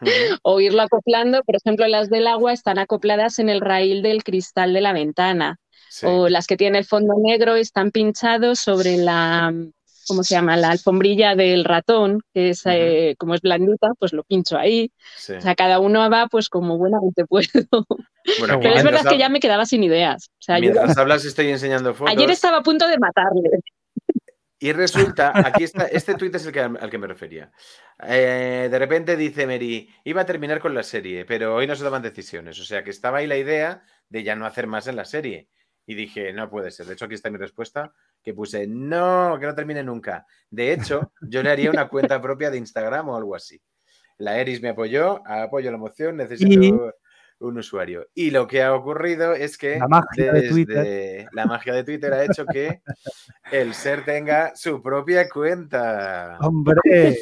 o 0.42 0.60
irlo 0.60 0.82
acoplando, 0.82 1.42
por 1.44 1.56
ejemplo, 1.56 1.86
las 1.86 2.10
del 2.10 2.26
agua 2.26 2.52
están 2.52 2.78
acopladas 2.78 3.38
en 3.38 3.48
el 3.48 3.60
raíl 3.60 4.02
del 4.02 4.24
cristal 4.24 4.72
de 4.72 4.80
la 4.80 4.92
ventana. 4.92 5.58
O 6.04 6.28
las 6.28 6.46
que 6.46 6.56
tienen 6.56 6.76
el 6.76 6.84
fondo 6.84 7.14
negro 7.20 7.56
están 7.56 7.90
pinchados 7.90 8.60
sobre 8.60 8.96
la, 8.96 9.52
¿cómo 10.10 10.24
se 10.24 10.34
llama? 10.34 10.56
La 10.56 10.70
alfombrilla 10.70 11.36
del 11.36 11.64
ratón, 11.64 12.20
que 12.34 12.50
es, 12.50 12.62
eh, 12.64 13.14
como 13.16 13.36
es 13.36 13.42
blandita, 13.42 13.92
pues 13.96 14.12
lo 14.12 14.24
pincho 14.24 14.58
ahí. 14.58 14.92
O 15.36 15.40
sea, 15.40 15.54
cada 15.54 15.78
uno 15.78 16.10
va 16.10 16.26
pues 16.26 16.48
como 16.48 16.78
buenamente 16.78 17.24
puedo. 17.26 17.46
Pero 18.40 18.74
es 18.74 18.82
verdad 18.82 19.08
que 19.08 19.18
ya 19.18 19.28
me 19.28 19.38
quedaba 19.38 19.64
sin 19.66 19.84
ideas. 19.84 20.32
mientras 20.48 20.96
hablas 20.98 21.24
estoy 21.24 21.48
enseñando 21.48 21.94
fotos. 21.94 22.12
Ayer 22.12 22.28
estaba 22.28 22.56
a 22.56 22.62
punto 22.64 22.88
de 22.88 22.98
matarle. 22.98 23.60
Y 24.58 24.72
resulta, 24.72 25.32
aquí 25.32 25.62
está, 25.62 25.84
este 25.86 26.16
tuit 26.16 26.34
es 26.34 26.44
el 26.44 26.52
que, 26.52 26.60
al 26.60 26.90
que 26.90 26.98
me 26.98 27.06
refería. 27.06 27.52
Eh, 28.04 28.66
de 28.68 28.78
repente 28.80 29.16
dice 29.16 29.46
Mary, 29.46 29.88
iba 30.02 30.22
a 30.22 30.26
terminar 30.26 30.58
con 30.58 30.74
la 30.74 30.82
serie, 30.82 31.24
pero 31.24 31.54
hoy 31.54 31.68
no 31.68 31.76
se 31.76 31.84
toman 31.84 32.02
decisiones. 32.02 32.58
O 32.58 32.64
sea 32.64 32.82
que 32.82 32.90
estaba 32.90 33.18
ahí 33.18 33.28
la 33.28 33.36
idea 33.36 33.84
de 34.08 34.24
ya 34.24 34.34
no 34.34 34.44
hacer 34.44 34.66
más 34.66 34.88
en 34.88 34.96
la 34.96 35.04
serie. 35.04 35.48
Y 35.86 35.94
dije, 35.94 36.32
no 36.32 36.50
puede 36.50 36.72
ser. 36.72 36.86
De 36.86 36.94
hecho, 36.94 37.04
aquí 37.04 37.14
está 37.14 37.30
mi 37.30 37.38
respuesta 37.38 37.92
que 38.22 38.34
puse, 38.34 38.66
no, 38.66 39.36
que 39.38 39.46
no 39.46 39.54
termine 39.54 39.82
nunca. 39.82 40.26
De 40.50 40.72
hecho, 40.72 41.12
yo 41.22 41.42
le 41.42 41.50
haría 41.50 41.70
una 41.70 41.88
cuenta 41.88 42.20
propia 42.22 42.50
de 42.50 42.58
Instagram 42.58 43.08
o 43.08 43.16
algo 43.16 43.34
así. 43.34 43.60
La 44.18 44.38
Eris 44.38 44.60
me 44.60 44.70
apoyó, 44.70 45.22
apoyo 45.26 45.70
la 45.70 45.78
moción, 45.78 46.16
necesito 46.16 46.92
un 47.38 47.58
usuario. 47.58 48.06
Y 48.14 48.30
lo 48.30 48.46
que 48.46 48.62
ha 48.62 48.74
ocurrido 48.74 49.32
es 49.32 49.56
que 49.56 49.78
la 49.78 49.88
magia, 49.88 50.32
de 50.32 50.48
Twitter. 50.48 51.26
la 51.32 51.46
magia 51.46 51.72
de 51.72 51.84
Twitter 51.84 52.12
ha 52.12 52.24
hecho 52.24 52.44
que 52.44 52.82
el 53.50 53.72
ser 53.72 54.04
tenga 54.04 54.54
su 54.54 54.82
propia 54.82 55.26
cuenta. 55.28 56.36
Hombre, 56.40 57.18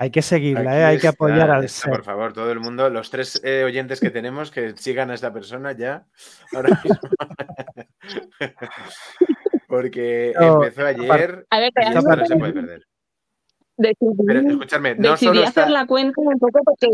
hay 0.00 0.10
que 0.10 0.22
seguirla, 0.22 0.78
¿eh? 0.78 0.84
hay 0.84 0.98
que 0.98 1.08
apoyar 1.08 1.50
al 1.50 1.68
ser. 1.68 1.90
Por 1.90 2.04
favor, 2.04 2.32
todo 2.32 2.52
el 2.52 2.60
mundo, 2.60 2.88
los 2.88 3.10
tres 3.10 3.40
eh, 3.42 3.64
oyentes 3.64 3.98
que 3.98 4.10
tenemos, 4.10 4.52
que 4.52 4.76
sigan 4.76 5.10
a 5.10 5.14
esta 5.14 5.32
persona 5.32 5.72
ya. 5.72 6.06
Ahora 6.52 6.80
mismo. 6.84 7.00
Porque 9.68 10.32
empezó 10.32 10.86
ayer 10.86 11.46
a 11.50 11.60
ver, 11.60 11.72
y 11.76 11.86
esto 11.86 12.16
no 12.16 12.26
se 12.26 12.36
puede 12.36 12.52
perder. 12.54 12.86
Decidí, 13.76 14.16
pero 14.26 14.40
escúchame, 14.40 14.94
no 14.96 15.12
decidí 15.12 15.28
solo 15.28 15.46
hacer 15.46 15.70
la 15.70 15.86
cuenta 15.86 16.20
un 16.20 16.38
poco 16.38 16.60
porque 16.64 16.88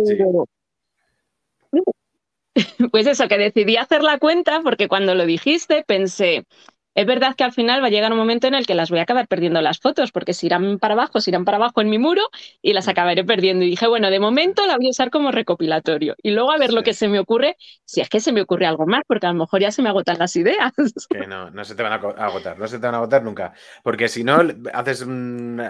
Pues 2.90 3.06
eso, 3.06 3.26
que 3.28 3.38
decidí 3.38 3.76
hacer 3.76 4.02
la 4.02 4.18
cuenta 4.18 4.60
porque 4.62 4.88
cuando 4.88 5.14
lo 5.14 5.24
dijiste 5.24 5.84
pensé, 5.86 6.46
es 6.94 7.06
verdad 7.06 7.34
que 7.34 7.44
al 7.44 7.52
final 7.52 7.82
va 7.82 7.88
a 7.88 7.90
llegar 7.90 8.12
un 8.12 8.18
momento 8.18 8.46
en 8.46 8.54
el 8.54 8.66
que 8.66 8.74
las 8.74 8.90
voy 8.90 9.00
a 9.00 9.02
acabar 9.02 9.26
perdiendo 9.26 9.60
las 9.60 9.80
fotos, 9.80 10.12
porque 10.12 10.32
si 10.32 10.46
irán 10.46 10.78
para 10.78 10.94
abajo, 10.94 11.20
se 11.20 11.30
irán 11.30 11.44
para 11.44 11.56
abajo 11.56 11.80
en 11.80 11.90
mi 11.90 11.98
muro 11.98 12.22
y 12.62 12.72
las 12.72 12.88
acabaré 12.88 13.24
perdiendo. 13.24 13.64
Y 13.64 13.70
dije, 13.70 13.86
bueno, 13.86 14.10
de 14.10 14.20
momento 14.20 14.66
la 14.66 14.76
voy 14.76 14.86
a 14.86 14.90
usar 14.90 15.10
como 15.10 15.30
recopilatorio. 15.30 16.14
Y 16.22 16.30
luego 16.30 16.52
a 16.52 16.58
ver 16.58 16.72
lo 16.72 16.82
que 16.82 16.94
se 16.94 17.08
me 17.08 17.18
ocurre, 17.18 17.56
si 17.84 18.00
es 18.00 18.08
que 18.08 18.20
se 18.20 18.32
me 18.32 18.40
ocurre 18.40 18.66
algo 18.66 18.86
más, 18.86 19.02
porque 19.06 19.26
a 19.26 19.32
lo 19.32 19.38
mejor 19.38 19.60
ya 19.60 19.70
se 19.70 19.82
me 19.82 19.88
agotan 19.88 20.18
las 20.18 20.36
ideas. 20.36 20.72
Que 21.08 21.26
no, 21.26 21.50
no 21.50 21.64
se 21.64 21.74
te 21.74 21.82
van 21.82 21.92
a 21.92 21.96
agotar, 21.96 22.58
no 22.58 22.66
se 22.66 22.78
te 22.78 22.86
van 22.86 22.94
a 22.94 22.98
agotar 22.98 23.22
nunca. 23.22 23.52
Porque 23.82 24.08
si 24.08 24.24
no, 24.24 24.38
haces 24.72 25.04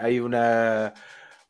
hay 0.03 0.21
una 0.21 0.95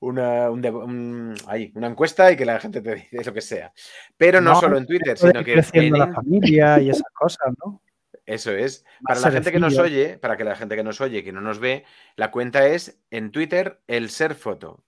una, 0.01 0.51
una 0.51 1.87
encuesta 1.87 2.31
y 2.31 2.37
que 2.37 2.45
la 2.45 2.61
gente 2.61 2.81
te 2.81 3.09
dice 3.11 3.25
lo 3.25 3.33
que 3.33 3.41
sea. 3.41 3.73
Pero 4.17 4.41
no, 4.41 4.59
solo 4.61 4.79
en 4.79 4.87
Twitter, 4.87 5.17
sino 5.17 5.43
que 5.43 5.63
en 5.73 5.99
la 5.99 6.13
familia 6.13 6.81
y 6.81 6.91
esas 6.91 7.11
cosas, 7.13 7.53
¿no? 7.65 7.81
Eso 8.27 8.53
es. 8.53 8.85
Para 9.07 9.21
la 9.21 9.31
gente 9.31 9.53
que 9.53 9.59
nos 9.59 9.79
oye, 9.79 10.19
para 10.19 10.37
que 10.37 10.45
la 10.45 10.57
gente 10.57 10.77
que 10.77 10.85
nos 10.85 11.01
oye, 11.01 11.23
que 11.23 11.33
no 11.33 11.41
nos 11.41 11.59
ve, 11.59 11.85
la 12.17 12.31
cuenta 12.31 12.67
es 12.67 13.01
en 13.11 13.31
Twitter 13.31 13.83
el 13.87 14.11
ser 14.11 14.35
foto. 14.35 14.85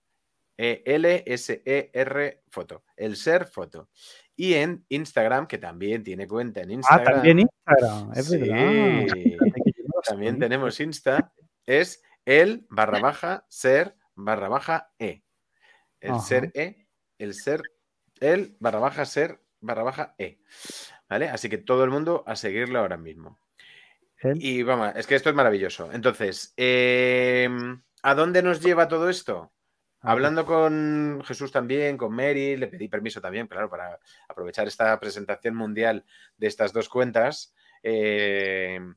E 0.56 0.82
L-S-E-R 0.86 2.42
foto. 2.48 2.84
El 2.96 3.16
ser 3.16 3.46
foto. 3.46 3.90
Y 4.34 4.54
en 4.54 4.84
Instagram, 4.88 5.46
que 5.46 5.58
también 5.58 6.02
tiene 6.02 6.26
cuenta 6.26 6.60
en 6.60 6.70
Instagram. 6.70 7.06
Ah, 7.06 7.12
también 7.12 7.38
Instagram, 7.40 8.12
es 8.14 8.30
verdad. 8.30 9.06
También 10.04 10.38
tenemos 10.38 10.80
Insta. 10.80 11.32
Es 11.66 12.02
el 12.24 12.66
barra 12.70 13.00
baja 13.00 13.44
ser 13.48 13.96
barra 14.14 14.48
baja 14.48 14.92
E. 14.98 15.22
El 16.00 16.20
ser 16.20 16.50
E, 16.54 16.86
el 17.18 17.34
ser, 17.34 17.62
el 18.20 18.56
barra 18.60 18.78
baja 18.78 19.04
ser 19.04 19.40
barra 19.60 19.82
baja 19.82 20.14
E. 20.18 20.38
¿Vale? 21.08 21.28
Así 21.28 21.48
que 21.48 21.58
todo 21.58 21.84
el 21.84 21.90
mundo 21.90 22.24
a 22.26 22.36
seguirlo 22.36 22.80
ahora 22.80 22.96
mismo. 22.96 23.38
Y 24.22 24.62
vamos, 24.62 24.92
es 24.96 25.06
que 25.06 25.14
esto 25.14 25.30
es 25.30 25.36
maravilloso. 25.36 25.90
Entonces, 25.92 26.52
em, 26.56 27.82
¿a 28.02 28.14
dónde 28.14 28.42
nos 28.42 28.60
lleva 28.60 28.88
todo 28.88 29.08
esto? 29.08 29.52
Hablando 30.00 30.46
con 30.46 31.22
Jesús 31.24 31.52
también, 31.52 31.96
con 31.96 32.14
Mary, 32.14 32.56
le 32.56 32.68
pedí 32.68 32.88
permiso 32.88 33.20
también, 33.20 33.46
claro, 33.46 33.68
para 33.68 33.98
aprovechar 34.28 34.66
esta 34.68 34.98
presentación 35.00 35.54
mundial 35.54 36.04
de 36.36 36.46
estas 36.46 36.72
dos 36.72 36.88
cuentas. 36.88 37.54
Em, 37.82 38.94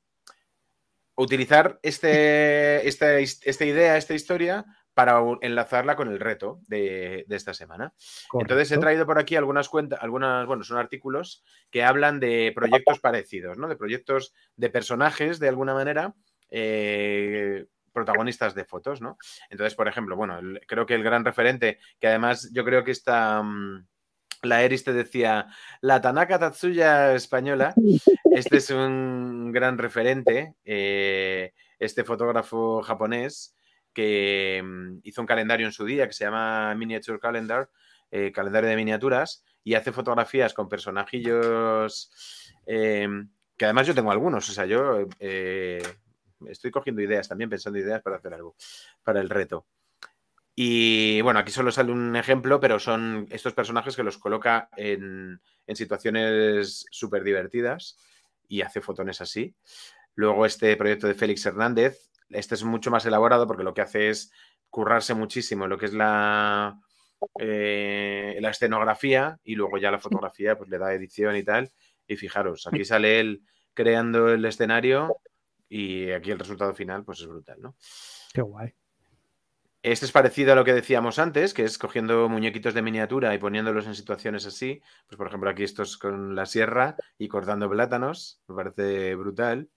utilizar 1.16 1.80
este, 1.84 2.88
esta, 2.88 3.18
esta, 3.20 3.66
idea, 3.66 3.98
esta 3.98 4.14
historia, 4.14 4.66
para 5.00 5.22
enlazarla 5.40 5.96
con 5.96 6.10
el 6.10 6.20
reto 6.20 6.60
de, 6.68 7.26
esta 7.30 7.54
semana. 7.54 7.94
Entonces 8.34 8.70
he 8.70 8.78
traído 8.80 9.06
por 9.06 9.18
aquí 9.18 9.38
algunas 9.38 9.70
cuentas, 9.70 9.98
algunas, 10.02 10.46
bueno, 10.46 10.66
son 10.66 10.78
artículos 10.78 11.42
que 11.72 11.86
hablan 11.86 12.20
de 12.20 12.52
proyectos 12.54 13.00
parecidos, 13.00 13.58
¿no? 13.58 13.70
De 13.70 13.78
proyectos 13.78 14.34
de 14.58 14.70
personajes, 14.70 15.40
de 15.40 15.48
alguna 15.48 15.74
manera, 15.74 16.16
eh, 16.50 17.66
protagonistas 17.94 18.56
de 18.56 18.66
fotos, 18.66 19.00
¿no? 19.00 19.18
Entonces, 19.50 19.74
por 19.74 19.88
ejemplo, 19.88 20.18
bueno, 20.18 20.38
creo 20.68 20.86
que 20.86 20.96
el 20.96 21.04
gran 21.04 21.24
referente, 21.24 21.80
que 21.98 22.08
además 22.08 22.50
yo 22.52 22.66
creo 22.66 22.84
que 22.84 22.92
está... 22.92 23.42
Mm, 23.42 23.88
la 24.42 24.64
Eris 24.64 24.84
te 24.84 24.92
decía, 24.92 25.48
la 25.80 26.02
Tanaka 26.02 26.40
Tatsuya 26.40 27.14
española, 27.14 27.74
este 28.36 28.58
es 28.58 28.70
un 28.70 29.54
gran 29.54 29.78
referente, 29.78 30.56
eh, 30.66 31.54
este 31.80 32.04
fotógrafo 32.04 32.82
japonés, 32.82 33.56
que 34.00 34.62
mm, 34.64 35.00
hizo 35.04 35.20
un 35.20 35.28
calendario 35.28 35.66
en 35.66 35.74
su 35.74 35.84
día 35.84 36.08
que 36.08 36.14
se 36.14 36.24
llama 36.24 36.74
Miniature 36.74 37.20
Calendar, 37.20 37.70
eh, 38.10 38.32
calendario 38.32 38.70
de 38.70 38.78
miniaturas, 38.78 39.44
y 39.62 39.74
hace 39.74 39.92
fotografías 39.92 40.54
con 40.54 40.70
personajillos 40.70 42.10
em, 42.66 43.30
que 43.58 43.66
además 43.66 43.88
yo 43.88 43.94
tengo 43.94 44.10
algunos, 44.10 44.50
o 44.50 44.54
sea, 44.54 44.66
yo 44.66 45.06
eh, 45.20 45.84
estoy 46.48 46.72
cogiendo 46.72 47.02
ideas 47.02 47.28
también, 47.28 47.50
pensando 47.50 47.78
ideas 47.78 48.02
para 48.02 48.16
hacer 48.16 48.34
algo, 48.34 48.56
para 49.04 49.20
el 49.20 49.30
reto. 49.30 49.68
Y 50.56 51.20
bueno, 51.20 51.42
aquí 51.42 51.52
solo 51.52 51.70
sale 51.70 51.92
un 51.92 52.16
ejemplo, 52.16 52.62
pero 52.62 52.80
son 52.80 53.28
estos 53.32 53.54
personajes 53.54 53.98
que 53.98 54.04
los 54.04 54.18
coloca 54.18 54.70
en, 54.78 55.42
en 55.68 55.76
situaciones 55.76 56.86
súper 56.90 57.26
divertidas 57.26 57.98
y 58.48 58.62
hace 58.62 58.80
fotones 58.80 59.20
así. 59.20 59.54
Luego 60.16 60.46
este 60.46 60.78
proyecto 60.78 61.08
de 61.08 61.16
Félix 61.16 61.46
Hernández, 61.46 62.09
este 62.30 62.56
es 62.56 62.64
mucho 62.64 62.92
más 62.92 63.06
elaborado 63.06 63.48
porque 63.48 63.64
lo 63.64 63.74
que 63.74 63.82
hace 63.82 64.10
es 64.10 64.32
currarse 64.70 65.14
muchísimo 65.14 65.68
lo 65.68 65.78
que 65.78 65.88
es 65.88 65.94
la, 65.94 66.80
eh, 67.40 68.38
la 68.40 68.50
escenografía 68.50 69.40
y 69.44 69.56
luego 69.56 69.78
ya 69.78 69.92
la 69.92 70.00
fotografía 70.00 70.58
pues 70.58 70.70
le 70.70 70.78
da 70.78 70.94
edición 70.94 71.36
y 71.36 71.44
tal. 71.44 71.72
Y 72.08 72.16
fijaros, 72.16 72.68
aquí 72.68 72.86
sale 72.86 73.20
él 73.20 73.44
creando 73.74 74.30
el 74.30 74.44
escenario 74.46 75.18
y 75.68 76.12
aquí 76.12 76.32
el 76.32 76.40
resultado 76.40 76.74
final 76.74 77.04
pues 77.04 77.22
es 77.22 77.28
brutal, 77.28 77.62
¿no? 77.62 77.76
Qué 78.34 78.42
guay. 78.42 78.74
Este 79.82 80.06
es 80.06 80.12
parecido 80.12 80.52
a 80.52 80.56
lo 80.56 80.66
que 80.66 80.74
decíamos 80.74 81.20
antes, 81.20 81.54
que 81.54 81.64
es 81.64 81.78
cogiendo 81.78 82.28
muñequitos 82.28 82.74
de 82.74 82.82
miniatura 82.82 83.34
y 83.34 83.38
poniéndolos 83.38 83.88
en 83.88 83.96
situaciones 83.96 84.46
así. 84.46 84.82
Pues, 85.08 85.18
por 85.18 85.28
ejemplo, 85.28 85.50
aquí 85.50 85.64
estos 85.64 85.98
con 85.98 86.36
la 86.36 86.46
sierra 86.46 86.98
y 87.18 87.30
cortando 87.30 87.70
plátanos. 87.70 88.42
Me 88.50 88.56
parece 88.56 89.16
brutal. 89.16 89.70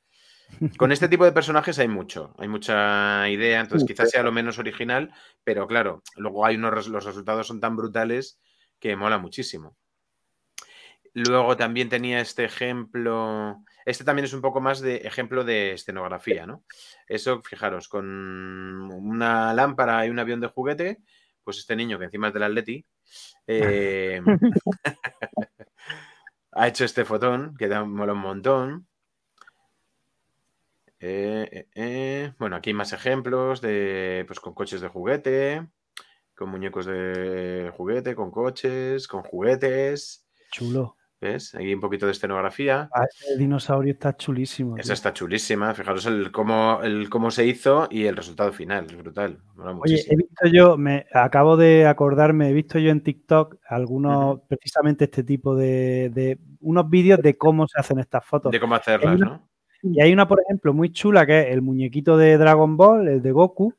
Con 0.76 0.92
este 0.92 1.08
tipo 1.08 1.24
de 1.24 1.32
personajes 1.32 1.78
hay 1.78 1.88
mucho, 1.88 2.34
hay 2.38 2.48
mucha 2.48 3.28
idea, 3.28 3.60
entonces 3.60 3.86
quizás 3.86 4.10
sea 4.10 4.22
lo 4.22 4.32
menos 4.32 4.58
original, 4.58 5.12
pero 5.44 5.66
claro, 5.66 6.02
luego 6.16 6.46
hay 6.46 6.56
unos, 6.56 6.88
los 6.88 7.04
resultados 7.04 7.46
son 7.46 7.60
tan 7.60 7.76
brutales 7.76 8.38
que 8.78 8.96
mola 8.96 9.18
muchísimo. 9.18 9.76
Luego 11.14 11.56
también 11.56 11.88
tenía 11.88 12.20
este 12.20 12.44
ejemplo. 12.44 13.62
Este 13.84 14.04
también 14.04 14.24
es 14.24 14.32
un 14.32 14.40
poco 14.40 14.60
más 14.60 14.80
de 14.80 14.96
ejemplo 14.96 15.44
de 15.44 15.72
escenografía, 15.72 16.46
¿no? 16.46 16.64
Eso, 17.06 17.42
fijaros, 17.42 17.88
con 17.88 18.06
una 18.92 19.52
lámpara 19.52 20.06
y 20.06 20.10
un 20.10 20.18
avión 20.18 20.40
de 20.40 20.46
juguete, 20.46 21.02
pues 21.44 21.58
este 21.58 21.76
niño 21.76 21.98
que 21.98 22.06
encima 22.06 22.28
es 22.28 22.34
del 22.34 22.44
Atleti 22.44 22.86
eh, 23.46 24.22
ha 26.52 26.68
hecho 26.68 26.84
este 26.84 27.04
fotón 27.04 27.56
que 27.56 27.68
da 27.68 27.84
mola 27.84 28.12
un 28.12 28.20
montón. 28.20 28.88
Eh, 31.04 31.66
eh, 31.74 32.32
bueno, 32.38 32.54
aquí 32.54 32.70
hay 32.70 32.74
más 32.74 32.92
ejemplos 32.92 33.60
de, 33.60 34.22
pues 34.28 34.38
con 34.38 34.54
coches 34.54 34.80
de 34.80 34.86
juguete, 34.86 35.66
con 36.32 36.48
muñecos 36.48 36.86
de 36.86 37.72
juguete, 37.76 38.14
con 38.14 38.30
coches, 38.30 39.08
con 39.08 39.24
juguetes. 39.24 40.24
Chulo. 40.52 40.96
¿Ves? 41.20 41.54
Ahí 41.54 41.74
un 41.74 41.80
poquito 41.80 42.06
de 42.06 42.12
escenografía. 42.12 42.88
Ah, 42.94 43.06
el 43.30 43.38
dinosaurio 43.38 43.92
está 43.92 44.16
chulísimo. 44.16 44.76
Esa 44.76 44.92
está 44.92 45.12
chulísima. 45.12 45.72
Fijaros 45.74 46.06
el 46.06 46.32
cómo, 46.32 46.80
el 46.82 47.08
cómo 47.10 47.30
se 47.30 47.46
hizo 47.46 47.88
y 47.90 48.06
el 48.06 48.16
resultado 48.16 48.52
final. 48.52 48.86
Es 48.86 48.96
brutal. 48.96 49.38
Oye, 49.80 50.04
he 50.08 50.16
visto 50.16 50.48
yo, 50.52 50.76
me 50.76 51.06
acabo 51.12 51.56
de 51.56 51.86
acordarme, 51.86 52.48
he 52.48 52.52
visto 52.52 52.78
yo 52.80 52.90
en 52.90 53.02
TikTok 53.02 53.56
algunos, 53.68 54.40
precisamente 54.48 55.04
este 55.04 55.22
tipo 55.22 55.54
de, 55.54 56.38
unos 56.60 56.90
vídeos 56.90 57.20
de 57.20 57.36
cómo 57.36 57.66
se 57.68 57.78
hacen 57.78 58.00
estas 58.00 58.24
fotos. 58.24 58.50
De 58.50 58.58
cómo 58.58 58.74
hacerlas, 58.74 59.18
¿no? 59.18 59.51
Y 59.82 60.00
hay 60.00 60.12
una, 60.12 60.28
por 60.28 60.40
ejemplo, 60.40 60.72
muy 60.72 60.92
chula 60.92 61.26
que 61.26 61.40
es 61.40 61.46
el 61.48 61.62
muñequito 61.62 62.16
de 62.16 62.38
Dragon 62.38 62.76
Ball, 62.76 63.08
el 63.08 63.22
de 63.22 63.32
Goku. 63.32 63.74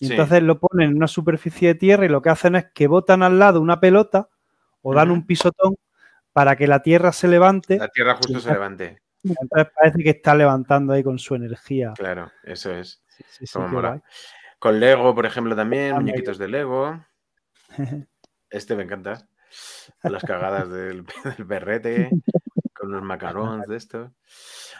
Y 0.00 0.10
entonces 0.10 0.42
lo 0.42 0.58
ponen 0.58 0.90
en 0.90 0.96
una 0.96 1.08
superficie 1.08 1.68
de 1.68 1.74
tierra 1.74 2.04
y 2.04 2.08
lo 2.08 2.22
que 2.22 2.30
hacen 2.30 2.56
es 2.56 2.66
que 2.72 2.86
botan 2.86 3.22
al 3.22 3.38
lado 3.38 3.60
una 3.60 3.80
pelota 3.80 4.28
o 4.82 4.94
dan 4.94 5.10
un 5.10 5.26
pisotón 5.26 5.76
para 6.32 6.54
que 6.54 6.68
la 6.68 6.82
Tierra 6.82 7.12
se 7.12 7.26
levante. 7.26 7.78
La 7.78 7.88
Tierra 7.88 8.14
justo 8.14 8.38
se 8.38 8.52
levante. 8.52 9.02
Entonces 9.24 9.72
parece 9.74 10.02
que 10.04 10.10
está 10.10 10.34
levantando 10.34 10.92
ahí 10.92 11.02
con 11.02 11.18
su 11.18 11.34
energía. 11.34 11.94
Claro, 11.96 12.30
eso 12.44 12.72
es. 12.72 13.02
Con 14.58 14.80
Lego, 14.80 15.14
por 15.14 15.26
ejemplo, 15.26 15.56
también, 15.56 15.94
muñequitos 15.96 16.38
de 16.38 16.48
Lego. 16.48 17.04
Este 18.50 18.74
me 18.74 18.84
encanta. 18.84 19.28
Las 20.02 20.22
cagadas 20.22 20.70
del, 20.70 21.02
berrete, 21.46 22.08
con 22.78 22.92
los 22.92 23.02
macarons 23.02 23.66
de 23.66 23.76
esto. 23.76 24.12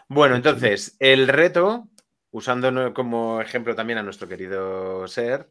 Bueno, 0.09 0.37
entonces, 0.37 0.97
el 0.99 1.29
reto, 1.29 1.89
usando 2.31 2.95
como 2.95 3.41
ejemplo 3.41 3.75
también 3.75 3.99
a 3.99 4.03
nuestro 4.03 4.29
querido 4.29 5.07
Ser, 5.09 5.51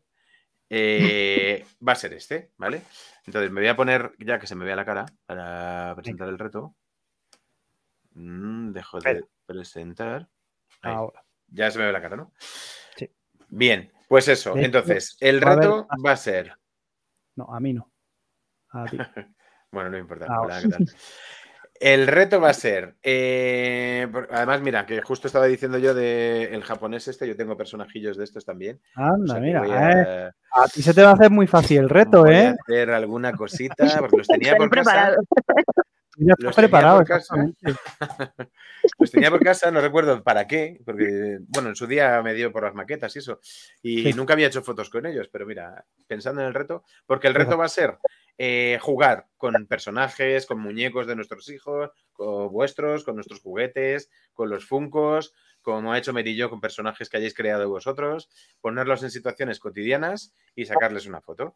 eh, 0.70 1.66
va 1.88 1.94
a 1.94 1.96
ser 1.96 2.14
este, 2.14 2.52
¿vale? 2.58 2.82
Entonces 3.26 3.52
me 3.52 3.62
voy 3.62 3.68
a 3.68 3.76
poner, 3.76 4.14
ya 4.20 4.40
que 4.40 4.48
se 4.48 4.56
me 4.56 4.66
vea 4.66 4.76
la 4.76 4.86
cara, 4.86 5.06
para 5.26 5.94
presentar 5.96 6.30
el 6.30 6.40
reto. 6.40 6.76
Mm, 8.14 8.72
dejo 8.72 9.00
de 9.00 9.26
presentar. 9.46 10.28
Ahora. 10.82 11.24
Ya 11.50 11.72
se 11.72 11.80
me 11.80 11.86
ve 11.86 11.92
la 11.92 12.02
cara, 12.02 12.18
¿no? 12.18 12.34
Sí. 12.96 13.10
Bien, 13.50 13.92
pues 14.08 14.28
eso. 14.28 14.56
Entonces, 14.58 15.18
el 15.20 15.42
reto 15.42 15.88
va 16.06 16.12
a 16.12 16.18
ser. 16.18 16.58
No, 17.36 17.54
a 17.54 17.60
mí 17.60 17.74
no. 17.74 17.92
A 18.72 18.86
ti. 18.86 18.98
bueno, 19.72 19.90
no 19.92 19.98
importa. 19.98 20.28
el 21.80 22.08
reto 22.08 22.40
va 22.40 22.50
a 22.50 22.54
ser, 22.54 22.96
eh, 23.04 24.08
además, 24.32 24.62
mira, 24.62 24.86
que 24.86 25.02
justo 25.02 25.28
estaba 25.28 25.46
diciendo 25.46 25.78
yo 25.78 25.94
del 25.94 26.64
japonés 26.64 27.08
este, 27.08 27.28
yo 27.28 27.36
tengo 27.36 27.58
personajillos 27.58 28.18
de 28.18 28.24
estos 28.24 28.46
también. 28.46 28.80
Anda, 28.96 29.40
mira, 29.40 29.64
eh, 29.66 30.32
a, 30.52 30.68
ti 30.68 30.82
se 30.82 30.94
te 30.94 31.02
va 31.02 31.12
a 31.12 31.14
hacer 31.14 31.32
muy 31.32 31.48
fácil 31.48 31.80
el 31.80 31.90
reto, 31.90 32.24
voy 32.24 32.36
¿eh? 32.36 32.48
A 32.48 32.56
hacer 32.62 32.92
alguna 32.92 33.34
cosita, 33.34 33.86
porque 34.00 34.18
los 34.18 34.28
tenía 34.28 34.56
por 34.56 34.70
casa. 34.70 35.16
Ya 36.20 36.34
los 36.40 36.56
preparado, 36.56 37.04
tenía 37.04 37.78
los 38.98 39.12
tenía 39.12 39.30
por 39.30 39.44
casa, 39.44 39.70
no 39.70 39.82
recuerdo 39.82 40.24
para 40.24 40.48
qué, 40.48 40.82
porque, 40.84 41.38
bueno, 41.48 41.70
en 41.70 41.76
su 41.76 41.86
día 41.86 42.24
me 42.24 42.34
dio 42.34 42.52
por 42.52 42.64
las 42.64 42.74
maquetas 42.74 43.16
y 43.16 43.20
eso, 43.20 43.40
y 43.84 44.12
nunca 44.14 44.34
había 44.34 44.48
hecho 44.48 44.64
fotos 44.64 44.90
con 44.90 45.06
ellos, 45.06 45.30
pero 45.32 45.46
mira, 45.46 45.86
pensando 46.08 46.42
en 46.42 46.48
el 46.48 46.56
reto, 46.56 46.84
porque 47.06 47.28
el 47.28 47.36
reto 47.36 47.56
va 47.56 47.66
a 47.66 47.70
ser 47.70 48.00
eh, 48.38 48.78
jugar 48.82 49.28
con 49.38 49.66
personajes, 49.68 50.46
con 50.46 50.60
muñecos 50.60 51.08
de 51.08 51.16
nuestros 51.16 51.50
hijos, 51.50 51.90
con 52.14 52.52
vuestros, 52.52 53.04
con 53.04 53.16
nuestros 53.16 53.42
juguetes, 53.42 54.10
con 54.34 54.50
los 54.50 54.66
funcos, 54.66 55.34
como 55.62 55.92
ha 55.92 55.98
hecho 55.98 56.14
Merillo 56.14 56.50
con 56.50 56.62
personajes 56.62 57.10
que 57.10 57.18
hayáis 57.18 57.34
creado 57.34 57.68
vosotros, 57.68 58.30
ponerlos 58.62 59.04
en 59.04 59.12
situaciones 59.12 59.60
cotidianas 59.60 60.34
y 60.56 60.66
sacarles 60.66 61.08
una 61.08 61.20
foto. 61.20 61.56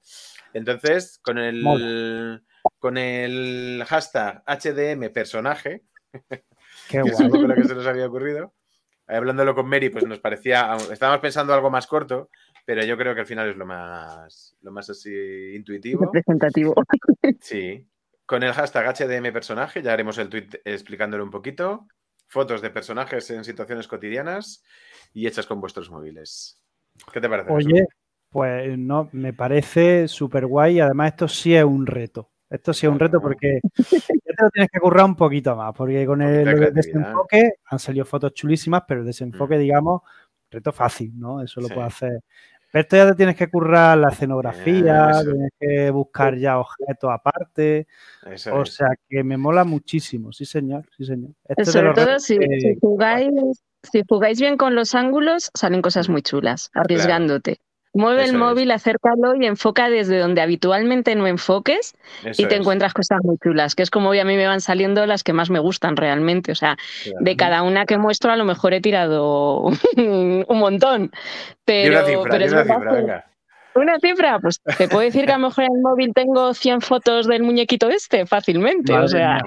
Entonces, 0.53 1.19
con 1.23 1.37
el, 1.37 2.43
con 2.77 2.97
el 2.97 3.83
hashtag 3.87 4.43
HDM 4.45 5.13
personaje, 5.13 5.83
que 6.89 6.99
es 6.99 7.17
que 7.17 7.63
se 7.63 7.75
nos 7.75 7.87
había 7.87 8.07
ocurrido, 8.07 8.53
hablándolo 9.07 9.55
con 9.55 9.69
Mary, 9.69 9.89
pues 9.89 10.05
nos 10.05 10.19
parecía, 10.19 10.75
estábamos 10.91 11.21
pensando 11.21 11.53
algo 11.53 11.69
más 11.69 11.87
corto, 11.87 12.29
pero 12.73 12.85
yo 12.85 12.98
creo 12.98 13.14
que 13.14 13.19
al 13.19 13.27
final 13.27 13.49
es 13.49 13.57
lo 13.57 13.65
más, 13.65 14.56
lo 14.61 14.72
más 14.72 14.89
así 14.89 15.11
intuitivo. 15.53 16.06
Representativo. 16.06 16.73
Sí. 17.41 17.85
Con 18.26 18.43
el 18.43 18.53
hashtag 18.53 18.95
HDM 18.95 19.34
personaje, 19.34 19.81
ya 19.81 19.91
haremos 19.91 20.18
el 20.19 20.30
tweet 20.30 20.48
explicándolo 20.64 21.22
un 21.26 21.31
poquito. 21.31 21.85
Fotos 22.30 22.61
de 22.61 22.69
personajes 22.69 23.30
en 23.31 23.43
situaciones 23.43 23.89
cotidianas 23.89 24.64
y 25.11 25.27
hechas 25.27 25.48
con 25.48 25.60
vuestros 25.60 25.91
móviles. 25.91 26.64
¿Qué 27.11 27.19
te 27.19 27.27
parece? 27.27 27.52
Oye, 27.52 27.88
pues 28.30 28.77
no, 28.77 29.10
me 29.11 29.34
parece 29.34 30.07
súper 30.07 30.45
guay. 30.45 30.80
Además, 30.80 31.10
esto 31.10 31.27
sí 31.27 31.53
es 31.53 31.65
un 31.65 31.85
reto. 31.85 32.31
Esto 32.49 32.72
sí 32.72 32.85
es 32.85 32.91
un 32.93 32.99
reto 32.99 33.19
porque 33.19 33.60
ya 33.76 34.34
te 34.38 34.43
lo 34.43 34.49
tienes 34.49 34.69
que 34.72 34.80
currar 34.80 35.03
un 35.03 35.18
poquito 35.18 35.57
más, 35.57 35.73
porque 35.76 36.06
con 36.06 36.22
el, 36.22 36.73
desenfoque 36.73 37.56
han 37.65 37.80
salido 37.80 38.06
fotos 38.06 38.34
chulísimas, 38.34 38.84
pero 38.88 39.02
el 39.02 39.07
desenfoque, 39.07 39.57
mm. 39.57 39.60
digamos, 39.60 40.02
reto 40.52 40.72
fácil, 40.72 41.18
¿no? 41.18 41.41
Eso 41.41 41.61
lo 41.61 41.69
puede 41.69 41.88
hacer. 41.88 42.23
Pero 42.72 42.81
esto 42.81 42.95
ya 42.95 43.07
te 43.10 43.15
tienes 43.15 43.35
que 43.35 43.49
currar 43.49 43.98
la 43.98 44.10
escenografía, 44.10 45.11
tienes 45.23 45.52
que 45.60 45.91
buscar 45.91 46.38
ya 46.38 46.57
objetos 46.57 47.10
aparte. 47.11 47.88
o 48.52 48.65
sea 48.65 48.89
que 49.10 49.23
me 49.23 49.38
mola 49.38 49.65
muchísimo, 49.65 50.31
sí 50.31 50.45
señor, 50.45 50.88
sí 50.98 51.06
señor. 51.06 51.31
Sobre 51.64 51.93
todo 51.93 52.19
si, 52.19 52.38
jugáis, 52.80 53.30
si 53.84 54.03
jugáis 54.07 54.39
bien 54.39 54.56
con 54.56 54.76
los 54.76 54.95
ángulos, 54.95 55.52
salen 55.53 55.81
cosas 55.81 56.07
muy 56.07 56.22
chulas, 56.22 56.72
arriesgándote. 56.73 57.60
Mueve 57.93 58.23
el 58.23 58.38
móvil, 58.38 58.72
acércalo 58.72 59.35
y 59.35 59.45
enfoca 59.45 59.89
desde 59.89 60.18
donde 60.18 60.41
habitualmente 60.41 61.13
no 61.15 61.27
enfoques 61.27 61.93
y 62.38 62.45
te 62.45 62.55
encuentras 62.55 62.93
cosas 62.93 63.19
muy 63.23 63.38
chulas, 63.43 63.76
que 63.76 63.84
es 63.84 63.89
como 63.89 64.09
hoy 64.09 64.19
a 64.19 64.26
mí 64.26 64.38
me 64.38 64.47
van 64.47 64.61
saliendo 64.61 65.05
las 65.05 65.23
que 65.23 65.34
más 65.34 65.49
me 65.49 65.59
gustan 65.59 65.97
realmente. 65.97 66.53
O 66.53 66.55
sea, 66.55 66.77
de 67.19 67.35
cada 67.35 67.63
una 67.63 67.85
que 67.85 67.97
muestro 67.97 68.31
a 68.31 68.38
lo 68.38 68.45
mejor 68.45 68.73
he 68.73 68.81
tirado 68.81 69.61
un 69.97 70.45
montón. 70.47 71.11
Pero, 71.65 71.99
una 71.99 72.05
cifra, 72.05 72.30
pero 72.31 72.45
una 72.45 72.63
cifra, 72.63 72.91
venga. 72.91 73.26
Una 73.73 73.99
cifra, 73.99 74.39
pues 74.39 74.59
te 74.77 74.88
puedo 74.89 75.01
decir 75.01 75.26
que 75.26 75.31
a 75.31 75.38
lo 75.38 75.47
mejor 75.47 75.63
en 75.63 75.76
el 75.76 75.81
móvil 75.81 76.13
tengo 76.13 76.53
100 76.53 76.81
fotos 76.81 77.27
del 77.27 77.43
muñequito 77.43 77.89
este 77.89 78.26
fácilmente, 78.26 78.93
o 78.93 79.07
sea. 79.07 79.39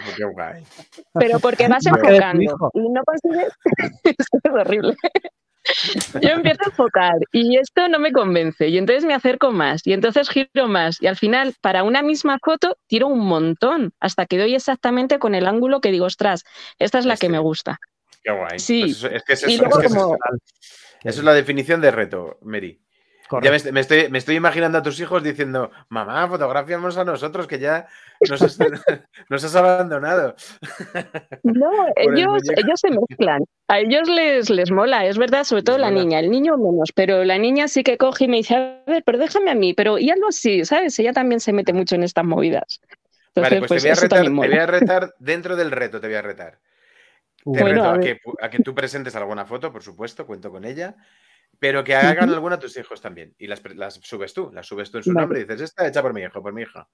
pero 1.12 1.40
porque 1.40 1.68
vas 1.68 1.84
enfocando 1.86 2.42
y 2.72 2.88
no 2.88 3.02
consigues. 3.04 3.52
Es 4.04 4.52
horrible. 4.52 4.94
Yo 6.20 6.30
empiezo 6.30 6.60
a 6.64 6.68
enfocar 6.68 7.14
y 7.32 7.56
esto 7.56 7.88
no 7.88 7.98
me 7.98 8.12
convence 8.12 8.68
y 8.68 8.78
entonces 8.78 9.04
me 9.04 9.14
acerco 9.14 9.50
más 9.50 9.86
y 9.86 9.92
entonces 9.92 10.28
giro 10.28 10.68
más 10.68 11.00
y 11.00 11.06
al 11.06 11.16
final 11.16 11.54
para 11.60 11.82
una 11.82 12.02
misma 12.02 12.38
foto 12.42 12.76
tiro 12.86 13.08
un 13.08 13.26
montón 13.26 13.92
hasta 14.00 14.26
que 14.26 14.38
doy 14.38 14.54
exactamente 14.54 15.18
con 15.18 15.34
el 15.34 15.46
ángulo 15.46 15.80
que 15.80 15.90
digo, 15.90 16.06
ostras, 16.06 16.44
esta 16.78 16.98
es 16.98 17.06
la 17.06 17.16
que 17.16 17.28
me 17.28 17.38
gusta. 17.38 17.78
Qué 18.22 18.30
guay. 18.30 18.58
Sí. 18.58 18.82
Pues 18.82 19.04
es 19.04 19.22
que 19.22 19.32
es 19.32 19.42
eso, 19.42 20.16
es, 21.02 21.18
es 21.18 21.24
la 21.24 21.34
definición 21.34 21.80
de 21.80 21.90
reto, 21.90 22.38
Mary. 22.42 22.83
Ya 23.42 23.50
me, 23.50 23.80
estoy, 23.80 24.10
me, 24.10 24.18
estoy, 24.18 24.36
imaginando 24.36 24.78
a 24.78 24.82
tus 24.82 25.00
hijos 25.00 25.22
diciendo, 25.22 25.70
mamá, 25.88 26.28
fotografiamos 26.28 26.96
a 26.98 27.04
nosotros 27.04 27.46
que 27.46 27.58
ya 27.58 27.88
nos 28.28 28.42
has, 28.42 28.58
nos 29.28 29.54
abandonado. 29.54 30.34
No, 31.42 31.70
ellos, 31.96 32.42
ellos 32.56 32.80
se 32.80 32.90
mezclan. 32.90 33.44
A 33.68 33.80
ellos 33.80 34.08
les, 34.08 34.50
les 34.50 34.70
mola, 34.70 35.06
es 35.06 35.18
verdad, 35.18 35.44
sobre 35.44 35.62
todo 35.62 35.78
la 35.78 35.90
niña, 35.90 36.20
el 36.20 36.30
niño 36.30 36.56
menos, 36.56 36.90
pero 36.94 37.24
la 37.24 37.38
niña 37.38 37.68
sí 37.68 37.82
que 37.82 37.96
coge 37.96 38.24
y 38.24 38.28
me 38.28 38.38
dice, 38.38 38.54
a 38.54 38.82
ver, 38.86 39.02
pero 39.04 39.18
déjame 39.18 39.50
a 39.50 39.54
mí, 39.54 39.74
pero 39.74 39.98
y 39.98 40.10
algo 40.10 40.28
así, 40.28 40.64
¿sabes? 40.64 40.98
Ella 40.98 41.12
también 41.12 41.40
se 41.40 41.52
mete 41.52 41.72
mucho 41.72 41.94
en 41.94 42.02
estas 42.02 42.24
movidas. 42.24 42.80
vale, 43.34 43.60
pues, 43.60 43.82
te, 43.82 43.88
voy 43.88 43.96
a 43.96 44.00
retar, 44.00 44.24
te 44.24 44.30
voy 44.30 44.58
a 44.58 44.66
retar, 44.66 45.14
dentro 45.18 45.56
del 45.56 45.70
reto 45.70 46.00
te 46.00 46.06
voy 46.06 46.16
a 46.16 46.22
retar. 46.22 46.58
Te 47.44 47.62
reto 47.62 47.84
a, 47.84 48.00
que, 48.00 48.20
a 48.40 48.50
que 48.50 48.58
tú 48.60 48.74
presentes 48.74 49.14
alguna 49.16 49.44
foto, 49.44 49.72
por 49.72 49.82
supuesto, 49.82 50.26
cuento 50.26 50.50
con 50.50 50.64
ella 50.64 50.96
pero 51.64 51.82
que 51.82 51.94
hagan 51.94 52.28
alguna 52.28 52.56
a 52.56 52.58
tus 52.58 52.76
hijos 52.76 53.00
también. 53.00 53.34
Y 53.38 53.46
las, 53.46 53.62
las, 53.74 53.94
subes 53.94 54.34
tú, 54.34 54.50
las 54.52 54.66
subes 54.66 54.90
tú 54.90 54.98
en 54.98 55.04
su 55.04 55.14
nombre 55.14 55.40
y 55.40 55.44
dices, 55.44 55.62
esta 55.62 55.88
hecha 55.88 56.02
por 56.02 56.12
mi 56.12 56.20
hijo, 56.20 56.42
por 56.42 56.52
mi 56.52 56.60
hija. 56.60 56.86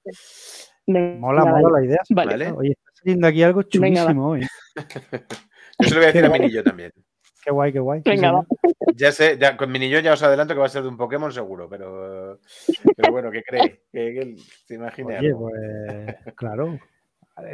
mola, 0.86 1.44
mola 1.44 1.80
la 1.80 1.84
idea. 1.84 1.98
Vale. 2.10 2.52
Oye, 2.52 2.70
está 2.70 2.92
saliendo 2.94 3.26
aquí 3.26 3.42
algo 3.42 3.64
chulísimo 3.64 4.28
hoy. 4.28 4.46
Yo 5.80 5.88
se 5.88 5.94
lo 5.94 5.96
voy 5.96 6.04
a 6.04 6.12
decir 6.12 6.24
a 6.24 6.28
mi 6.28 6.38
niño 6.38 6.62
también. 6.62 6.92
Qué 7.42 7.50
guay, 7.50 7.72
qué 7.72 7.80
guay. 7.80 8.02
Venga, 8.04 8.46
ya 8.94 9.10
sé, 9.10 9.36
ya, 9.40 9.56
con 9.56 9.72
mi 9.72 9.80
niño 9.80 9.98
ya 9.98 10.12
os 10.12 10.22
adelanto 10.22 10.54
que 10.54 10.60
va 10.60 10.66
a 10.66 10.68
ser 10.68 10.82
de 10.82 10.88
un 10.88 10.96
Pokémon 10.96 11.32
seguro, 11.32 11.68
pero, 11.68 12.38
pero 12.96 13.10
bueno, 13.10 13.32
¿qué 13.32 13.42
cree? 13.42 13.82
¿Qué, 13.90 14.36
se 14.66 14.74
imagina? 14.74 15.18
Oye, 15.18 15.34
pues 15.34 16.34
claro. 16.36 16.78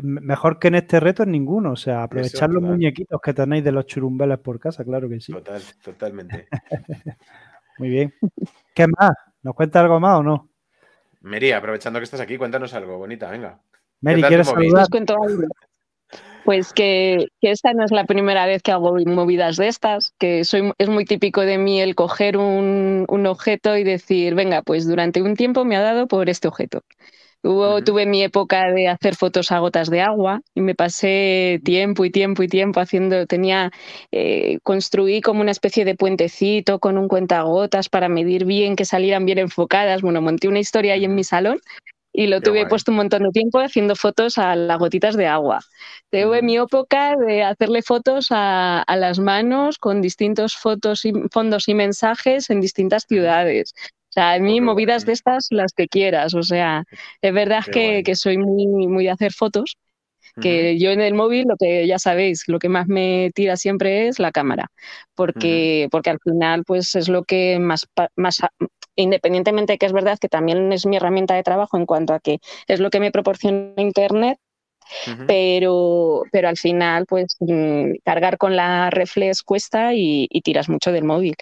Mejor 0.03 0.59
que 0.59 0.69
en 0.69 0.77
este 0.77 1.01
reto 1.01 1.23
es 1.23 1.29
ninguno. 1.29 1.73
O 1.73 1.77
sea, 1.77 2.03
aprovechar 2.03 2.51
los 2.51 2.63
muñequitos 2.63 3.21
que 3.21 3.35
tenéis 3.35 3.65
de 3.65 3.73
los 3.73 3.87
churumbeles 3.87 4.39
por 4.39 4.59
casa, 4.61 4.85
claro 4.85 5.09
que 5.09 5.21
sí. 5.21 5.33
Total, 5.33 5.63
totalmente. 5.83 6.49
Muy 7.79 7.89
bien. 7.89 8.15
¿Qué 8.75 8.87
más? 8.87 9.13
¿Nos 9.43 9.55
cuenta 9.55 9.81
algo 9.81 10.01
más 10.01 10.19
o 10.19 10.23
no? 10.23 10.49
Mary, 11.21 11.53
aprovechando 11.53 11.99
que 11.99 12.05
estás 12.05 12.21
aquí, 12.21 12.39
cuéntanos 12.39 12.73
algo, 12.75 12.99
bonita, 12.99 13.31
venga. 13.31 13.61
Mary, 14.01 14.23
¿quieres 14.23 14.49
saludar? 14.49 14.87
Pues 16.45 16.73
que, 16.73 17.27
esta 17.41 17.73
no 17.73 17.85
es 17.85 17.91
la 17.91 18.05
primera 18.05 18.47
vez 18.47 18.63
que 18.63 18.71
hago 18.71 18.97
movidas 19.05 19.57
de 19.57 19.67
estas, 19.67 20.13
que 20.17 20.45
soy, 20.45 20.73
es 20.79 20.89
muy 20.89 21.05
típico 21.05 21.41
de 21.41 21.59
mí 21.59 21.81
el 21.81 21.97
coger 21.97 22.37
un, 22.37 23.05
objeto 23.27 23.77
y 23.77 23.83
decir, 23.83 24.37
venga, 24.37 24.63
pues 24.63 24.87
durante 24.87 25.23
un 25.23 25.35
tiempo 25.35 25.65
me 25.65 25.77
ha 25.77 25.81
dado 25.81 26.07
por 26.07 26.31
este 26.31 26.47
objeto. 26.47 26.83
Tuve 27.47 28.07
mi 28.07 28.25
época 28.25 28.73
de 28.73 28.89
hacer 28.89 29.15
fotos 29.15 29.53
a 29.53 29.61
gotas 29.61 29.89
de 29.89 30.01
agua 30.01 30.41
y 30.53 30.63
me 30.63 30.75
pasé 30.75 31.61
tiempo 31.63 32.05
y 32.05 32.11
tiempo 32.11 32.43
y 32.43 32.49
tiempo 32.49 32.81
haciendo, 32.81 33.25
tenía, 33.27 33.71
eh, 34.11 34.59
construí 34.65 35.21
como 35.21 35.43
una 35.43 35.53
especie 35.53 35.85
de 35.85 35.95
puentecito 35.95 36.81
con 36.81 36.99
un 36.99 37.07
cuentagotas 37.07 37.89
para 37.89 38.09
medir 38.09 38.47
bien, 38.47 38.75
que 38.75 38.85
salieran 38.85 39.27
bien 39.27 39.39
enfocadas. 39.39 40.03
Bueno, 40.03 40.21
monté 40.21 40.49
una 40.49 40.59
historia 40.59 40.95
ahí 40.95 41.05
en 41.05 41.15
mi 41.15 41.23
salón 41.23 41.61
y 42.13 42.27
lo 42.27 42.41
tuve 42.41 42.67
puesto 42.67 42.91
un 42.91 42.97
montón 42.97 43.23
de 43.23 43.31
tiempo 43.31 43.61
haciendo 43.61 43.95
fotos 43.95 44.39
a 44.39 44.57
las 44.57 44.79
gotitas 44.79 45.17
de 45.17 45.27
agua. 45.27 45.61
Tuve 46.11 46.43
mi 46.43 46.57
época 46.57 47.15
de 47.15 47.45
hacerle 47.45 47.83
fotos 47.83 48.29
a, 48.31 48.85
las 48.89 49.21
manos 49.21 49.79
con 49.79 50.01
distintos 50.01 50.57
fotos 50.57 51.05
y, 51.05 51.13
fondos 51.31 51.69
y 51.69 51.75
mensajes 51.75 52.51
en 52.51 52.61
distintas 52.61 53.05
ciudades. 53.07 53.73
Sea, 54.17 54.33
a 54.33 54.39
mí 54.39 54.63
movidas 54.63 55.05
de 55.05 55.13
estas 55.13 55.49
las 55.51 55.75
que 55.75 55.89
quieras. 55.89 56.33
O 56.33 56.43
sea, 56.43 56.85
es 57.21 57.35
verdad 57.35 57.63
que, 57.71 58.03
soy 58.15 58.39
muy, 58.39 58.87
muy 58.87 59.05
de 59.05 59.11
hacer 59.11 59.33
fotos 59.33 59.77
que 60.41 60.79
yo 60.79 60.91
en 60.91 61.01
el 61.01 61.15
móvil, 61.15 61.47
lo 61.49 61.57
que 61.57 61.87
ya 61.87 61.99
sabéis, 61.99 62.45
lo 62.47 62.59
que 62.59 62.69
más 62.69 62.89
me 62.89 63.31
tira 63.35 63.57
siempre 63.57 64.09
es 64.09 64.19
la 64.19 64.33
cámara, 64.33 64.69
porque, 65.15 65.89
porque 65.91 66.11
al 66.11 66.19
final 66.23 66.63
pues 66.67 66.95
es 66.95 67.09
lo 67.09 67.25
que 67.25 67.59
más, 67.59 67.87
más 68.17 68.41
independientemente 68.97 69.75
de 69.75 69.79
que 69.79 69.87
es 69.87 69.93
verdad 69.93 70.19
que 70.19 70.29
también 70.29 70.73
es 70.73 70.85
mi 70.85 70.97
herramienta 70.97 71.35
de 71.35 71.43
trabajo 71.43 71.79
en 71.79 71.87
cuanto 71.87 72.13
a 72.13 72.21
que 72.21 72.39
es 72.69 72.81
lo 72.81 72.91
que 72.91 73.01
me 73.01 73.11
proporciona 73.13 73.73
Internet, 73.79 74.39
pero, 75.27 76.23
pero 76.31 76.49
al 76.49 76.57
final, 76.57 77.07
pues 77.07 77.37
mm, 77.41 77.97
cargar 78.05 78.39
con 78.39 78.57
la 78.57 78.91
reflex 78.91 79.43
cuesta 79.43 79.95
y, 79.95 80.29
tiras 80.45 80.69
mucho 80.69 80.93
del 80.93 81.05
móvil. 81.05 81.35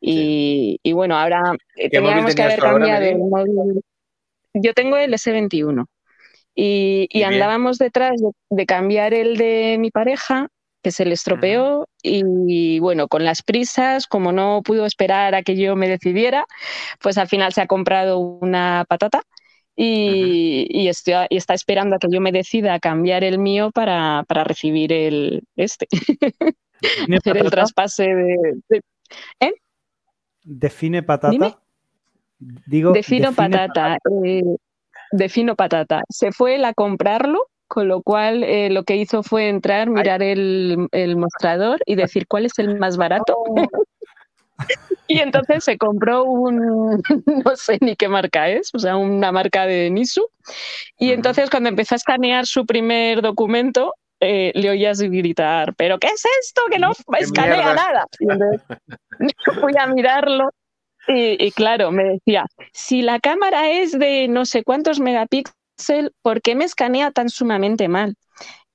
Y, 0.00 0.80
bueno, 0.92 1.16
ahora 1.16 1.42
teníamos 1.90 2.34
que 2.34 2.42
haber 2.42 2.60
cambiado 2.60 3.04
el 3.04 3.18
móvil. 3.18 3.82
Yo 4.54 4.74
tengo 4.74 4.96
el 4.96 5.12
S21 5.12 5.86
y, 6.54 7.22
andábamos 7.22 7.78
detrás 7.78 8.20
de, 8.50 8.66
cambiar 8.66 9.14
el 9.14 9.36
de 9.36 9.76
mi 9.78 9.90
pareja 9.90 10.48
que 10.82 10.92
se 10.92 11.04
le 11.04 11.14
estropeó 11.14 11.88
y 12.02 12.78
bueno, 12.78 13.08
con 13.08 13.24
las 13.24 13.42
prisas, 13.42 14.06
como 14.06 14.32
no 14.32 14.62
pudo 14.64 14.86
esperar 14.86 15.34
a 15.34 15.42
que 15.42 15.56
yo 15.56 15.74
me 15.76 15.88
decidiera, 15.88 16.46
pues 17.00 17.18
al 17.18 17.28
final 17.28 17.52
se 17.52 17.60
ha 17.60 17.66
comprado 17.66 18.18
una 18.18 18.84
patata 18.88 19.22
y, 19.80 20.88
está 20.88 21.54
esperando 21.54 21.96
a 21.96 21.98
que 22.00 22.08
yo 22.10 22.20
me 22.20 22.32
decida 22.32 22.80
cambiar 22.80 23.22
el 23.22 23.38
mío 23.38 23.70
para, 23.70 24.24
recibir 24.28 24.92
el 24.92 25.44
este. 25.54 25.86
Hacer 27.16 27.36
el 27.38 27.50
traspase 27.50 28.14
de... 28.14 28.60
¿eh? 29.40 29.52
¿Define 30.42 31.02
patata? 31.02 31.60
Digo, 32.66 32.92
defino 32.92 33.32
patata. 33.32 33.98
Eh, 34.24 34.42
defino 35.12 35.54
patata. 35.54 36.02
Se 36.08 36.32
fue 36.32 36.56
él 36.56 36.64
a 36.64 36.74
comprarlo 36.74 37.48
con 37.68 37.86
lo 37.86 38.02
cual 38.02 38.42
eh, 38.44 38.70
lo 38.70 38.82
que 38.82 38.96
hizo 38.96 39.22
fue 39.22 39.48
entrar, 39.48 39.90
mirar 39.90 40.22
el, 40.22 40.88
mostrador 41.16 41.80
y 41.86 41.94
decir 41.94 42.26
cuál 42.26 42.46
es 42.46 42.58
el 42.58 42.78
más 42.78 42.96
barato. 42.96 43.34
Oh. 43.36 43.54
Y 45.06 45.20
entonces 45.20 45.64
se 45.64 45.78
compró 45.78 46.24
un, 46.24 47.02
no 47.44 47.56
sé 47.56 47.78
ni 47.80 47.96
qué 47.96 48.08
marca 48.08 48.48
es, 48.48 48.70
o 48.74 48.78
sea, 48.78 48.96
una 48.96 49.32
marca 49.32 49.66
de 49.66 49.90
Nisu. 49.90 50.26
Y 50.98 51.12
entonces 51.12 51.50
cuando 51.50 51.68
empezó 51.68 51.94
a 51.94 51.96
escanear 51.96 52.46
su 52.46 52.66
primer 52.66 53.22
documento, 53.22 53.94
eh, 54.20 54.52
le 54.54 54.70
oías 54.70 55.00
gritar, 55.00 55.74
¿pero 55.76 55.98
qué 55.98 56.08
es 56.08 56.24
esto? 56.42 56.62
Que 56.70 56.78
no 56.78 56.92
escanea 57.18 57.74
nada. 57.74 58.06
Y 58.18 58.30
entonces 58.30 58.62
fui 59.60 59.72
a 59.78 59.86
mirarlo 59.86 60.50
y, 61.06 61.42
y, 61.42 61.52
claro, 61.52 61.90
me 61.90 62.04
decía, 62.04 62.44
si 62.72 63.00
la 63.00 63.18
cámara 63.18 63.70
es 63.70 63.98
de 63.98 64.28
no 64.28 64.44
sé 64.44 64.62
cuántos 64.62 65.00
megapíxeles, 65.00 65.54
¿por 66.22 66.42
qué 66.42 66.54
me 66.54 66.64
escanea 66.64 67.10
tan 67.12 67.30
sumamente 67.30 67.88
mal? 67.88 68.14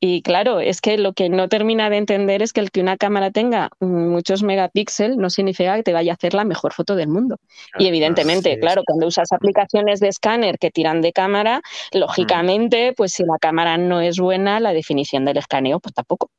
Y 0.06 0.22
claro, 0.22 0.60
es 0.60 0.82
que 0.82 0.98
lo 0.98 1.14
que 1.14 1.30
no 1.30 1.48
termina 1.48 1.90
de 1.90 1.96
entender 1.96 2.42
es 2.42 2.52
que 2.52 2.60
el 2.60 2.72
que 2.72 2.82
una 2.82 2.98
cámara 2.98 3.32
tenga 3.32 3.70
muchos 3.80 4.44
megapíxeles 4.44 5.16
no 5.16 5.30
significa 5.30 5.78
que 5.78 5.84
te 5.84 5.94
vaya 5.94 6.12
a 6.12 6.16
hacer 6.16 6.34
la 6.34 6.44
mejor 6.44 6.74
foto 6.74 6.98
del 6.98 7.08
mundo. 7.08 7.38
y 7.80 7.88
evidentemente, 7.88 8.60
claro, 8.60 8.84
cuando 8.86 9.08
usas 9.08 9.32
aplicaciones 9.32 10.02
de 10.02 10.10
escáner 10.10 10.60
que 10.60 10.72
tiran 10.72 11.00
de 11.00 11.14
cámara, 11.14 11.62
lógicamente, 11.94 12.92
pues 12.98 13.14
si 13.14 13.24
la 13.24 13.38
cámara 13.40 13.78
no 13.78 14.02
es 14.02 14.20
buena, 14.20 14.60
la 14.60 14.74
definición 14.74 15.24
del 15.24 15.38
escaneo, 15.38 15.80
pues 15.80 15.94
tampoco. 15.94 16.30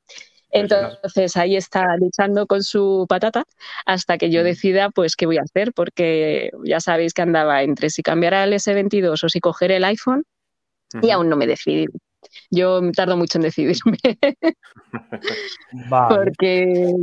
Entonces 0.51 1.35
ahí 1.39 1.57
está 1.57 1.97
luchando 1.97 2.47
con 2.47 2.63
su 2.63 3.07
patata 3.09 3.45
hasta 3.87 4.19
que 4.19 4.31
yo 4.31 4.45
decida 4.45 4.91
pues 4.91 5.17
qué 5.17 5.25
voy 5.25 5.39
a 5.39 5.43
hacer, 5.43 5.73
porque 5.73 6.51
ya 6.65 6.81
sabéis 6.81 7.15
que 7.15 7.23
andaba 7.23 7.63
entre 7.63 7.89
si 7.89 8.03
cambiar 8.03 8.35
al 8.35 8.53
S22 8.53 9.25
o 9.25 9.29
si 9.31 9.41
coger 9.41 9.73
el 9.73 9.85
iPhone 9.85 10.23
y 11.01 11.11
aún 11.13 11.31
no 11.31 11.37
me 11.37 11.47
he 11.47 11.49
decidido. 11.49 11.95
Yo 12.51 12.81
tardo 12.93 13.17
mucho 13.17 13.39
en 13.39 13.43
decidirme. 13.43 13.99
Porque 16.09 16.95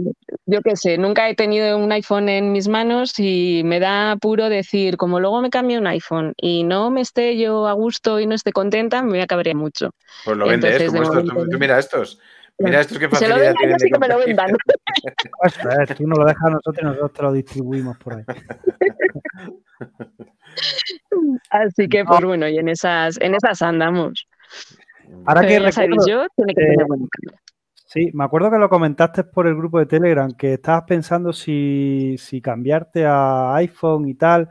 yo 0.45 0.61
qué 0.61 0.75
sé, 0.75 0.97
nunca 0.97 1.29
he 1.29 1.35
tenido 1.35 1.77
un 1.77 1.91
iPhone 1.91 2.29
en 2.29 2.51
mis 2.51 2.67
manos 2.67 3.19
y 3.19 3.61
me 3.65 3.79
da 3.79 4.11
apuro 4.11 4.49
decir, 4.49 4.97
como 4.97 5.19
luego 5.19 5.41
me 5.41 5.49
cambie 5.49 5.77
un 5.77 5.87
iPhone 5.87 6.33
y 6.37 6.63
no 6.63 6.89
me 6.89 7.01
esté 7.01 7.37
yo 7.37 7.67
a 7.67 7.73
gusto 7.73 8.19
y 8.19 8.27
no 8.27 8.35
esté 8.35 8.51
contenta, 8.51 9.01
me 9.03 9.09
voy 9.09 9.21
a 9.21 9.27
cabrear 9.27 9.55
mucho. 9.55 9.91
Pues 10.25 10.37
lo 10.37 10.47
vendes, 10.47 10.83
como 10.85 11.03
estos, 11.03 11.25
tú, 11.25 11.59
mira 11.59 11.79
estos. 11.79 12.19
Mira 12.59 12.81
estos 12.81 12.99
que 12.99 13.09
facilidad 13.09 13.55
tienen. 13.55 13.77
que 13.77 13.99
me 13.99 14.07
lo 14.07 14.19
vendan. 14.19 14.51
Pues, 15.41 15.97
tú 15.97 16.07
no 16.07 16.15
lo 16.15 16.25
dejas 16.25 16.43
a 16.43 16.49
nosotros 16.49 16.77
y 16.79 16.85
nosotros 16.85 17.13
te 17.13 17.21
lo 17.23 17.31
distribuimos 17.31 17.97
por 17.97 18.13
ahí. 18.13 18.23
Así 21.49 21.87
que, 21.87 22.05
pues 22.05 22.23
bueno, 22.23 22.47
y 22.47 22.57
en 22.57 22.69
esas, 22.69 23.19
en 23.19 23.35
esas 23.35 23.61
andamos. 23.61 24.27
Ahora 25.25 25.41
que 25.41 25.59
recuerdo, 25.59 26.07
yo, 26.07 26.25
tiene 26.35 26.53
que 26.53 26.61
tener 26.61 26.87
Sí, 27.93 28.09
me 28.13 28.23
acuerdo 28.23 28.49
que 28.49 28.57
lo 28.57 28.69
comentaste 28.69 29.25
por 29.25 29.47
el 29.47 29.55
grupo 29.55 29.77
de 29.77 29.85
Telegram, 29.85 30.31
que 30.31 30.53
estabas 30.53 30.83
pensando 30.83 31.33
si, 31.33 32.17
cambiarte 32.41 33.05
a 33.05 33.53
iPhone 33.55 34.07
y 34.07 34.13
tal. 34.13 34.47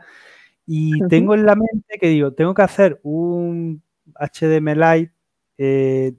Y 0.66 1.00
tengo 1.08 1.34
en 1.34 1.46
la 1.46 1.54
mente 1.54 1.98
que 1.98 2.08
digo, 2.08 2.34
tengo 2.34 2.52
que 2.52 2.62
hacer 2.62 3.00
un 3.02 3.82
HDMI 4.14 5.10
eh, 5.56 6.12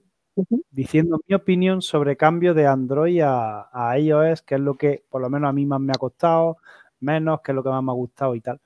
diciendo 0.71 1.19
mi 1.27 1.35
opinión 1.35 1.83
sobre 1.83 2.17
cambio 2.17 2.55
de 2.55 2.65
Android 2.65 3.21
a, 3.21 3.69
a, 3.71 3.99
iOS, 3.99 4.41
que 4.41 4.55
es 4.55 4.61
lo 4.61 4.75
que 4.75 5.03
por 5.07 5.21
lo 5.21 5.29
menos 5.29 5.47
a 5.49 5.53
mí 5.53 5.65
más 5.67 5.79
me 5.79 5.91
ha 5.91 5.99
costado, 5.99 6.57
menos, 6.99 7.41
que 7.41 7.51
es 7.51 7.55
lo 7.55 7.63
que 7.63 7.69
más 7.69 7.83
me 7.83 7.91
ha 7.91 7.95
gustado 7.95 8.33
y 8.33 8.41
tal. 8.41 8.59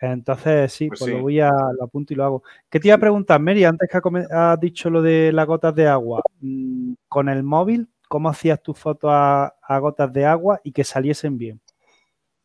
Entonces, 0.00 0.72
sí, 0.72 0.88
pues, 0.88 1.00
pues 1.00 1.12
lo 1.12 1.20
voy 1.20 1.40
a 1.40 1.50
lo 1.50 1.84
apunto 1.84 2.14
y 2.14 2.16
lo 2.16 2.24
hago. 2.24 2.42
¿Qué 2.70 2.80
te 2.80 2.88
iba 2.88 2.94
a 2.94 3.00
preguntar, 3.00 3.38
Mary? 3.38 3.64
Antes 3.64 3.88
que 3.90 3.98
has 4.32 4.58
dicho 4.58 4.88
lo 4.88 5.02
de 5.02 5.30
las 5.30 5.46
gotas 5.46 5.74
de 5.74 5.86
agua, 5.86 6.22
mm, 6.40 6.94
con 7.06 7.28
el 7.28 7.42
móvil, 7.42 7.88
¿cómo 8.08 8.30
hacías 8.30 8.62
tus 8.62 8.78
fotos 8.78 9.10
a, 9.12 9.78
gotas 9.78 10.10
de 10.12 10.24
agua 10.24 10.60
y 10.64 10.72
que 10.72 10.84
saliesen 10.84 11.36
bien? 11.36 11.60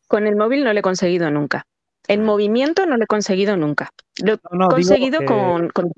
Con 0.06 0.26
el 0.26 0.36
móvil 0.36 0.64
no 0.64 0.72
lo 0.72 0.78
he 0.78 0.82
conseguido 0.82 1.30
nunca. 1.30 1.66
En 2.08 2.24
movimiento 2.24 2.84
no 2.84 2.98
lo 2.98 3.04
he 3.04 3.08
conseguido 3.08 3.56
nunca. 3.56 3.90
Lo 4.22 4.34
he 4.34 4.68
conseguido 4.68 5.24
con, 5.24 5.70
con, 5.70 5.90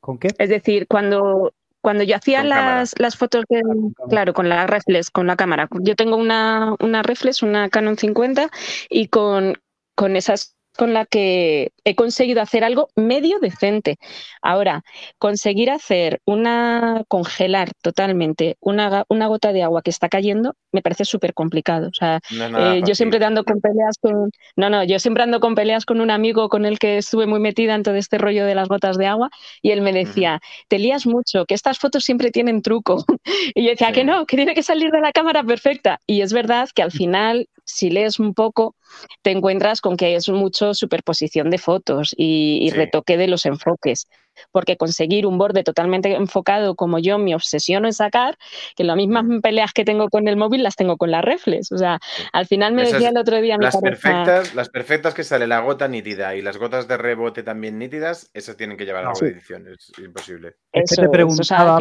con, 0.00 0.18
qué? 0.18 0.28
Es 0.38 0.50
decir, 0.50 0.86
cuando, 0.88 1.54
cuando 1.80 2.02
yo 2.02 2.16
hacía 2.16 2.42
las, 2.42 2.98
las, 2.98 3.16
fotos, 3.16 3.44
de, 3.48 3.62
claro, 4.10 4.34
con 4.34 4.48
la 4.48 4.66
reflex, 4.66 5.10
con 5.10 5.26
la 5.26 5.36
cámara. 5.36 5.68
Yo 5.80 5.94
tengo 5.96 6.16
una, 6.16 6.74
una 6.80 7.02
reflex, 7.02 7.42
una 7.42 7.70
Canon 7.70 7.96
50, 7.96 8.50
y 8.90 9.08
con, 9.08 9.54
con 9.94 10.16
esas 10.16 10.54
con 10.76 10.92
la 10.92 11.06
que 11.06 11.72
he 11.84 11.94
conseguido 11.94 12.42
hacer 12.42 12.64
algo 12.64 12.88
medio 12.96 13.38
decente. 13.38 13.96
Ahora, 14.42 14.82
conseguir 15.18 15.70
hacer 15.70 16.20
una, 16.24 17.04
congelar 17.08 17.70
totalmente 17.82 18.56
una, 18.60 19.04
una 19.08 19.26
gota 19.26 19.52
de 19.52 19.62
agua 19.62 19.82
que 19.82 19.90
está 19.90 20.08
cayendo, 20.08 20.54
me 20.72 20.82
parece 20.82 21.04
súper 21.04 21.32
complicado. 21.34 21.88
O 21.88 21.94
sea, 21.94 22.20
eh, 22.30 22.82
yo 22.84 22.94
siempre 22.94 23.24
ando 23.24 23.44
con 23.44 23.60
peleas 23.60 23.98
con, 24.00 24.30
no, 24.56 24.70
no, 24.70 24.82
yo 24.84 24.98
siempre 24.98 25.22
ando 25.22 25.40
con 25.40 25.54
peleas 25.54 25.86
con 25.86 26.00
un 26.00 26.10
amigo 26.10 26.48
con 26.48 26.66
el 26.66 26.78
que 26.78 26.98
estuve 26.98 27.26
muy 27.26 27.38
metida 27.38 27.74
en 27.74 27.82
todo 27.82 27.94
este 27.94 28.18
rollo 28.18 28.44
de 28.44 28.54
las 28.54 28.68
gotas 28.68 28.98
de 28.98 29.06
agua 29.06 29.30
y 29.62 29.70
él 29.70 29.80
me 29.80 29.92
decía, 29.92 30.40
te 30.68 30.78
lías 30.78 31.06
mucho, 31.06 31.46
que 31.46 31.54
estas 31.54 31.78
fotos 31.78 32.04
siempre 32.04 32.30
tienen 32.30 32.62
truco. 32.62 33.04
y 33.54 33.64
yo 33.64 33.70
decía, 33.70 33.92
que 33.92 34.04
no, 34.04 34.26
que 34.26 34.36
tiene 34.36 34.54
que 34.54 34.62
salir 34.62 34.90
de 34.90 35.00
la 35.00 35.12
cámara 35.12 35.44
perfecta. 35.44 36.00
Y 36.06 36.22
es 36.22 36.32
verdad 36.32 36.68
que 36.74 36.82
al 36.82 36.90
final, 36.90 37.48
si 37.64 37.90
lees 37.90 38.18
un 38.18 38.34
poco, 38.34 38.76
te 39.22 39.30
encuentras 39.30 39.80
con 39.80 39.96
que 39.96 40.14
es 40.14 40.28
mucho 40.28 40.74
superposición 40.74 41.50
de 41.50 41.58
fotos 41.58 42.14
y, 42.16 42.70
retoque 42.70 43.16
de 43.16 43.28
los 43.28 43.46
enfoques. 43.46 44.06
Porque 44.50 44.76
conseguir 44.76 45.26
un 45.26 45.38
borde 45.38 45.62
totalmente 45.62 46.12
enfocado 46.14 46.74
como 46.74 46.98
yo 46.98 47.18
me 47.18 47.36
obsesiono 47.36 47.86
en 47.86 47.92
sacar, 47.92 48.36
que 48.74 48.82
las 48.82 48.96
mismas 48.96 49.24
peleas 49.40 49.72
que 49.72 49.84
tengo 49.84 50.08
con 50.08 50.26
el 50.26 50.36
móvil 50.36 50.64
las 50.64 50.74
tengo 50.74 50.96
con 50.96 51.12
las 51.12 51.24
reflex. 51.24 51.70
O 51.70 51.78
sea, 51.78 52.00
al 52.32 52.46
final 52.46 52.74
me 52.74 52.82
decía 52.82 53.10
el 53.10 53.16
otro 53.16 53.40
día... 53.40 53.56
Las, 53.60 53.76
perfectas, 53.76 54.54
las 54.54 54.68
perfectas 54.68 55.14
que 55.14 55.22
sale 55.22 55.46
la 55.46 55.60
gota 55.60 55.86
nítida 55.86 56.34
y 56.34 56.42
las 56.42 56.56
gotas 56.56 56.88
de 56.88 56.96
rebote 56.96 57.44
también 57.44 57.78
nítidas, 57.78 58.28
esas 58.34 58.56
tienen 58.56 58.76
que 58.76 58.84
llevar 58.84 59.04
a 59.04 59.12
la 59.12 59.28
edición, 59.28 59.68
es 59.68 59.92
imposible. 59.98 60.56
Eso 60.72 61.00
te 61.00 61.08
preguntaba... 61.08 61.78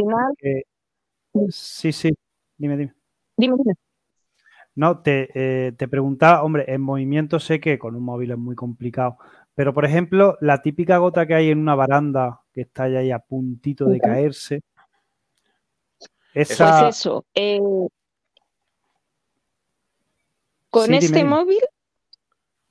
Sí, 1.49 1.91
sí, 1.91 2.13
dime, 2.57 2.77
dime. 2.77 2.93
Dime, 3.35 3.55
dime. 3.57 3.73
No, 4.75 4.99
te, 4.99 5.29
eh, 5.35 5.71
te 5.73 5.87
preguntaba, 5.87 6.43
hombre, 6.43 6.65
en 6.67 6.81
movimiento 6.81 7.39
sé 7.39 7.59
que 7.59 7.77
con 7.77 7.95
un 7.95 8.03
móvil 8.03 8.31
es 8.31 8.37
muy 8.37 8.55
complicado, 8.55 9.17
pero 9.55 9.73
por 9.73 9.85
ejemplo, 9.85 10.37
la 10.41 10.61
típica 10.61 10.97
gota 10.97 11.27
que 11.27 11.35
hay 11.35 11.49
en 11.49 11.59
una 11.59 11.75
baranda 11.75 12.41
que 12.53 12.61
está 12.61 12.89
ya 12.89 12.99
ahí 12.99 13.11
a 13.11 13.19
puntito 13.19 13.85
de 13.85 13.99
caerse. 13.99 14.61
Esa... 16.33 16.81
Pues 16.81 16.97
eso. 16.97 17.25
Eh, 17.35 17.59
con 20.69 20.93
este 20.93 21.23
móvil 21.23 21.59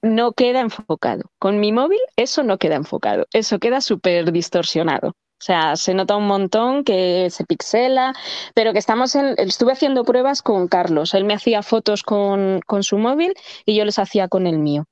no 0.02 0.32
queda 0.32 0.60
enfocado. 0.60 1.30
Con 1.38 1.60
mi 1.60 1.70
móvil 1.70 2.00
eso 2.16 2.42
no 2.42 2.58
queda 2.58 2.74
enfocado. 2.74 3.26
Eso 3.32 3.60
queda 3.60 3.80
súper 3.80 4.32
distorsionado. 4.32 5.14
O 5.42 5.44
sea, 5.44 5.74
se 5.74 5.92
nota 5.92 6.16
un 6.16 6.28
montón 6.28 6.84
que 6.84 7.28
se 7.30 7.44
pixela, 7.44 8.14
pero 8.54 8.72
que 8.72 8.78
estamos 8.78 9.16
en. 9.16 9.34
Estuve 9.38 9.72
haciendo 9.72 10.04
pruebas 10.04 10.40
con 10.40 10.68
Carlos. 10.68 11.14
Él 11.14 11.24
me 11.24 11.34
hacía 11.34 11.64
fotos 11.64 12.04
con, 12.04 12.60
su 12.82 12.96
móvil 12.96 13.34
y 13.66 13.74
yo 13.74 13.84
les 13.84 13.98
hacía 13.98 14.28
con 14.28 14.46
el 14.46 14.58
mío. 14.60 14.84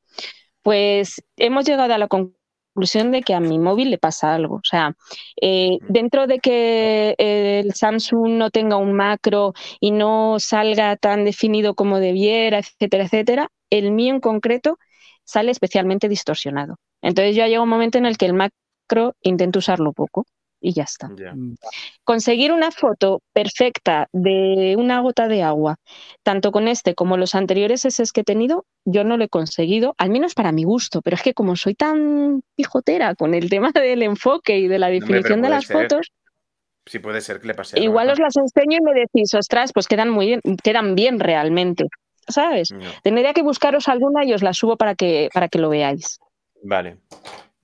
Pues 0.62 1.22
hemos 1.36 1.66
llegado 1.66 1.94
a 1.94 1.98
la 1.98 2.08
conclusión 2.08 3.12
de 3.12 3.22
que 3.22 3.34
a 3.34 3.38
mi 3.38 3.60
móvil 3.60 3.90
le 3.92 3.98
pasa 3.98 4.34
algo. 4.34 4.56
O 4.56 4.64
sea, 4.64 4.96
eh, 5.40 5.78
dentro 5.88 6.26
de 6.26 6.40
que 6.40 7.14
el 7.18 7.72
Samsung 7.72 8.30
no 8.30 8.50
tenga 8.50 8.76
un 8.76 8.92
macro 8.94 9.52
y 9.78 9.92
no 9.92 10.40
salga 10.40 10.96
tan 10.96 11.24
definido 11.24 11.74
como 11.74 12.00
debiera, 12.00 12.58
etcétera, 12.58 13.04
etcétera, 13.04 13.48
el 13.70 13.92
mío 13.92 14.14
en 14.14 14.20
concreto 14.20 14.78
sale 15.24 15.52
especialmente 15.52 16.08
distorsionado. 16.08 16.74
Entonces 17.02 17.36
ya 17.36 17.46
llega 17.46 17.62
un 17.62 17.68
momento 17.68 17.98
en 17.98 18.06
el 18.06 18.18
que 18.18 18.26
el 18.26 18.34
macro 18.34 19.14
intento 19.22 19.60
usarlo 19.60 19.92
poco 19.92 20.26
y 20.60 20.72
ya 20.72 20.84
está. 20.84 21.08
Mm. 21.08 21.56
Conseguir 22.04 22.52
una 22.52 22.70
foto 22.70 23.22
perfecta 23.32 24.08
de 24.12 24.76
una 24.78 25.00
gota 25.00 25.28
de 25.28 25.42
agua, 25.42 25.76
tanto 26.22 26.52
con 26.52 26.68
este 26.68 26.94
como 26.94 27.16
los 27.16 27.34
anteriores 27.34 27.84
SS 27.84 28.12
que 28.12 28.20
he 28.20 28.24
tenido, 28.24 28.64
yo 28.84 29.04
no 29.04 29.16
lo 29.16 29.24
he 29.24 29.28
conseguido, 29.28 29.94
al 29.98 30.10
menos 30.10 30.34
para 30.34 30.52
mi 30.52 30.64
gusto, 30.64 31.02
pero 31.02 31.16
es 31.16 31.22
que 31.22 31.34
como 31.34 31.56
soy 31.56 31.74
tan 31.74 32.42
pijotera 32.56 33.14
con 33.14 33.34
el 33.34 33.48
tema 33.48 33.72
del 33.74 34.02
enfoque 34.02 34.58
y 34.58 34.68
de 34.68 34.78
la 34.78 34.88
definición 34.88 35.42
de 35.42 35.48
las 35.48 35.66
fotos, 35.66 36.12
Sí, 36.86 36.98
puede 36.98 37.20
ser 37.20 37.40
que 37.40 37.46
le 37.46 37.54
pase. 37.54 37.78
Igual 37.78 38.10
os 38.10 38.18
las 38.18 38.36
enseño 38.36 38.78
y 38.80 38.82
me 38.82 38.92
decís, 38.98 39.32
ostras, 39.34 39.70
pues 39.72 39.86
quedan 39.86 40.10
muy 40.10 40.26
bien, 40.26 40.40
quedan 40.64 40.94
bien 40.94 41.20
realmente. 41.20 41.84
¿Sabes? 42.26 42.70
Tendría 43.02 43.32
que 43.32 43.42
buscaros 43.42 43.88
alguna 43.88 44.24
y 44.24 44.32
os 44.32 44.42
la 44.42 44.52
subo 44.52 44.76
para 44.76 44.94
que, 44.94 45.28
para 45.32 45.48
que 45.48 45.58
lo 45.58 45.68
veáis. 45.68 46.18
Vale. 46.62 46.98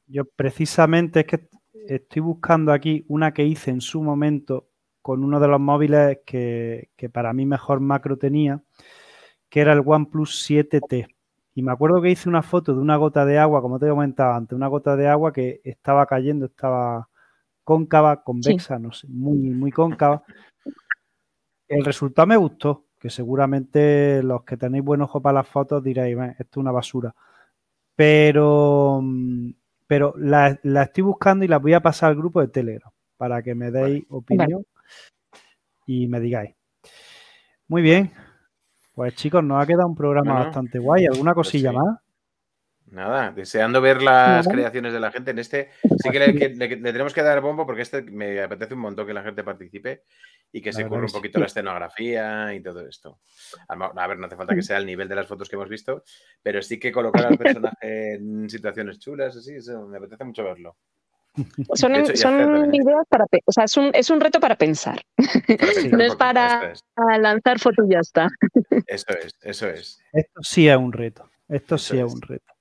Yo 0.07 0.25
precisamente 0.25 1.21
es 1.21 1.27
que 1.27 1.49
estoy 1.89 2.23
buscando 2.23 2.73
aquí 2.73 3.05
una 3.09 3.33
que 3.33 3.45
hice 3.45 3.71
en 3.71 3.81
su 3.81 4.03
momento 4.03 4.69
con 5.03 5.23
uno 5.23 5.39
de 5.39 5.49
los 5.49 5.61
móviles 5.61 6.19
que, 6.27 6.89
para 7.13 7.33
mí 7.33 7.47
mejor 7.47 7.81
macro 7.81 8.19
tenía, 8.19 8.63
que 9.49 9.61
era 9.61 9.73
el 9.73 9.83
OnePlus 9.85 10.51
7T. 10.51 11.07
Y 11.55 11.63
me 11.63 11.73
acuerdo 11.73 12.03
que 12.03 12.11
hice 12.11 12.29
una 12.29 12.43
foto 12.43 12.75
de 12.75 12.81
una 12.81 12.97
gota 12.97 13.25
de 13.25 13.39
agua, 13.39 13.63
como 13.63 13.79
te 13.79 13.87
he 13.87 13.91
comentado 13.91 14.35
antes, 14.35 14.57
una 14.57 14.67
gota 14.67 14.97
de 14.97 15.09
agua 15.09 15.33
que 15.33 15.61
estaba 15.65 16.05
cayendo, 16.07 16.47
estaba 16.47 17.09
cóncava, 17.65 18.23
convexa, 18.23 18.79
no 18.79 18.93
sé, 18.93 19.07
muy, 19.09 19.37
muy 19.51 19.71
cóncava. 19.71 20.23
El 21.69 21.85
resultado 21.85 22.27
me 22.27 22.37
gustó, 22.37 22.87
que 22.99 23.09
seguramente 23.09 24.23
los 24.23 24.45
que 24.45 24.57
tenéis 24.57 24.85
buen 24.85 25.03
ojo 25.03 25.21
para 25.23 25.35
las 25.35 25.49
fotos 25.49 25.83
diréis, 25.83 26.17
esto 26.39 26.45
es 26.51 26.57
una 26.57 26.73
basura. 26.73 27.15
Pero 27.95 29.01
mm, 29.03 29.51
pero 29.87 30.15
la, 30.17 30.59
estoy 30.83 31.03
buscando 31.03 31.45
y 31.45 31.49
la 31.49 31.59
voy 31.59 31.75
a 31.75 31.81
pasar 31.81 32.11
al 32.11 32.17
grupo 32.17 32.41
de 32.41 32.49
Telegram 32.49 32.91
para 33.17 33.43
que 33.43 33.55
me 33.55 33.71
deis 33.71 34.05
opinión 34.09 34.65
y 35.87 36.07
me 36.09 36.21
digáis. 36.21 36.55
Muy 37.69 37.83
bien. 37.83 38.13
Pues 38.95 39.15
chicos, 39.15 39.45
nos 39.45 39.63
ha 39.63 39.67
quedado 39.67 39.89
un 39.89 39.95
programa 39.95 40.45
bastante 40.45 40.79
guay. 40.79 41.07
¿Alguna 41.07 41.35
pues 41.35 41.49
cosilla 41.49 41.73
más? 41.73 41.99
Nada, 42.91 43.33
deseando 43.33 43.81
ver 43.81 44.01
las 44.01 44.47
creaciones 44.47 44.93
de 44.93 45.01
la 45.01 45.11
gente. 45.11 45.33
En 45.33 45.39
este 45.41 45.71
sí 45.83 46.11
que 46.11 46.19
le, 46.21 46.77
tenemos 46.77 47.13
que 47.13 47.23
dar 47.23 47.41
bombo 47.41 47.67
porque 47.67 47.83
este 47.83 48.03
me 48.03 48.41
apetece 48.41 48.75
un 48.75 48.81
montón 48.81 49.07
que 49.07 49.15
la 49.15 49.23
gente 49.23 49.43
participe 49.43 50.05
y 50.53 50.63
que 50.63 50.73
se 50.73 50.87
curre 50.87 51.07
un 51.07 51.13
poquito 51.13 51.41
la 51.41 51.47
escenografía 51.47 52.55
y 52.55 52.61
todo 52.61 52.87
esto. 52.87 53.19
A 53.69 54.07
ver, 54.07 54.19
no 54.19 54.27
hace 54.27 54.37
falta 54.37 54.55
que 54.55 54.63
sea 54.63 54.79
el 54.79 54.87
nivel 54.87 55.09
de 55.09 55.17
las 55.17 55.27
fotos 55.27 55.49
que 55.49 55.57
hemos 55.57 55.69
visto, 55.69 56.05
pero 56.43 56.63
sí 56.63 56.79
que 56.79 56.93
colocar 56.93 57.27
al 57.27 57.37
personaje 57.37 58.15
en 58.15 58.49
situaciones 58.49 59.01
chulas, 59.01 59.37
así, 59.37 59.57
me 59.89 59.97
apetece 59.97 60.25
mucho 60.25 60.45
verlo. 60.45 60.77
Son, 61.75 61.95
ideas 61.95 63.07
para, 63.11 63.27
o 63.45 63.53
sea, 63.53 63.65
es 63.65 63.77
un, 63.77 63.91
es 63.93 64.09
un 64.09 64.21
reto 64.21 64.41
para 64.41 64.57
pensar. 64.57 65.03
no 65.93 66.03
es 66.03 66.15
para 66.15 66.73
lanzar 67.19 67.59
fotos 67.59 67.85
y 67.89 67.93
ya 67.93 68.01
está. 68.01 68.29
Eso 68.87 69.07
es, 69.23 69.37
eso 69.43 69.69
es. 69.69 70.01
Esto 70.13 70.43
sí 70.43 70.69
es 70.69 70.77
un 70.77 70.93
reto. 70.93 71.29
Esto 71.49 71.77
sí 71.77 71.99
es 71.99 72.11
un 72.11 72.23
reto. 72.23 72.56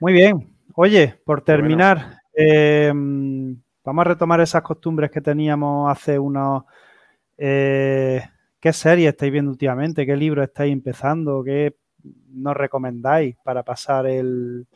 Muy 0.00 0.12
bien. 0.12 0.54
Oye, 0.74 1.18
por 1.24 1.42
terminar, 1.42 2.20
em, 2.32 3.56
vamos 3.84 4.06
a 4.06 4.08
retomar 4.08 4.40
esas 4.40 4.62
costumbres 4.62 5.10
que 5.10 5.20
teníamos 5.20 5.90
hace 5.90 6.18
unos... 6.18 6.64
Eh, 7.36 8.22
¿Qué 8.60 8.72
serie 8.72 9.08
estáis 9.08 9.32
viendo 9.32 9.50
últimamente? 9.50 10.06
¿Qué 10.06 10.16
libro 10.16 10.42
estáis 10.42 10.72
empezando? 10.72 11.42
¿Qué 11.44 11.76
nos 12.32 12.56
recomendáis 12.56 13.36
para 13.42 13.62
pasar 13.62 14.06
el... 14.06 14.66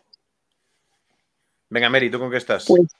Venga, 1.71 1.89
Mary, 1.89 2.11
¿tú 2.11 2.19
con 2.19 2.31
qué 2.31 2.37
estás? 2.37 2.67
Pues, 2.67 2.93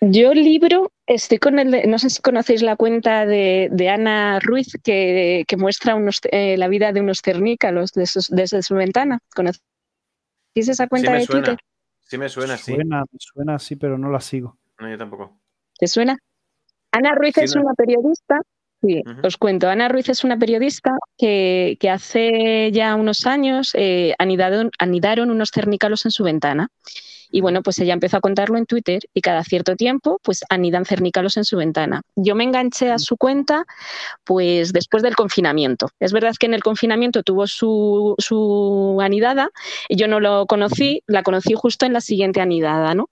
yo 0.00 0.32
libro, 0.32 0.92
estoy 1.06 1.38
con 1.38 1.58
el, 1.58 1.88
no 1.90 1.98
sé 1.98 2.10
si 2.10 2.22
conocéis 2.22 2.62
la 2.62 2.76
cuenta 2.76 3.26
de, 3.26 3.88
Ana 3.92 4.38
Ruiz 4.40 4.72
que, 4.82 5.44
muestra 5.58 5.96
eh, 6.32 6.56
la 6.56 6.68
vida 6.68 6.92
de 6.92 7.00
unos 7.00 7.20
cernícalos 7.22 7.92
desde 7.92 8.62
su 8.62 8.74
ventana. 8.74 9.18
¿Conocéis 9.34 9.62
esa 10.54 10.86
cuenta 10.88 11.12
de 11.12 11.26
Twitter? 11.26 11.56
Sí 12.00 12.18
me 12.18 12.28
suena, 12.28 12.56
sí. 12.56 12.74
Suena, 12.74 13.04
suena 13.18 13.58
sí, 13.58 13.76
pero 13.76 13.96
no 13.96 14.10
la 14.10 14.20
sigo. 14.20 14.58
No, 14.78 14.90
yo 14.90 14.98
tampoco. 14.98 15.38
¿Te 15.78 15.86
suena? 15.86 16.18
Ana 16.92 17.14
Ruiz 17.14 17.38
es 17.38 17.54
una 17.54 17.72
periodista, 17.74 18.40
sí, 18.82 19.02
os 19.22 19.36
cuento, 19.36 19.68
Ana 19.68 19.88
Ruiz 19.88 20.08
es 20.08 20.24
una 20.24 20.36
periodista 20.36 20.90
que, 21.16 21.78
hace 21.90 22.72
ya 22.72 22.96
unos 22.96 23.26
años 23.26 23.70
eh, 23.74 24.14
anidaron, 24.18 24.70
anidaron 24.78 25.30
unos 25.30 25.50
cernícalos 25.54 26.04
en 26.04 26.10
su 26.10 26.24
ventana. 26.24 26.68
Y 27.30 27.40
bueno, 27.40 27.62
pues 27.62 27.78
ella 27.78 27.94
empezó 27.94 28.16
a 28.16 28.20
contarlo 28.20 28.58
en 28.58 28.66
Twitter 28.66 29.02
y 29.14 29.20
cada 29.20 29.44
cierto 29.44 29.76
tiempo 29.76 30.20
pues 30.22 30.42
anidan 30.48 30.84
cernícalos 30.84 31.36
en 31.36 31.44
su 31.44 31.56
ventana. 31.56 32.02
Yo 32.16 32.34
me 32.34 32.44
enganché 32.44 32.90
a 32.90 32.98
su 32.98 33.16
cuenta 33.16 33.64
pues 34.24 34.72
después 34.72 35.02
del 35.02 35.16
confinamiento. 35.16 35.88
Es 36.00 36.12
verdad 36.12 36.34
que 36.38 36.46
en 36.46 36.54
el 36.54 36.62
confinamiento 36.62 37.22
tuvo 37.22 37.46
su, 37.46 38.14
su 38.18 38.98
anidada 39.00 39.50
y 39.88 39.96
yo 39.96 40.08
no 40.08 40.20
lo 40.20 40.46
conocí, 40.46 41.02
la 41.06 41.22
conocí 41.22 41.54
justo 41.54 41.86
en 41.86 41.92
la 41.92 42.00
siguiente 42.00 42.40
anidada, 42.40 42.94
¿no? 42.94 43.08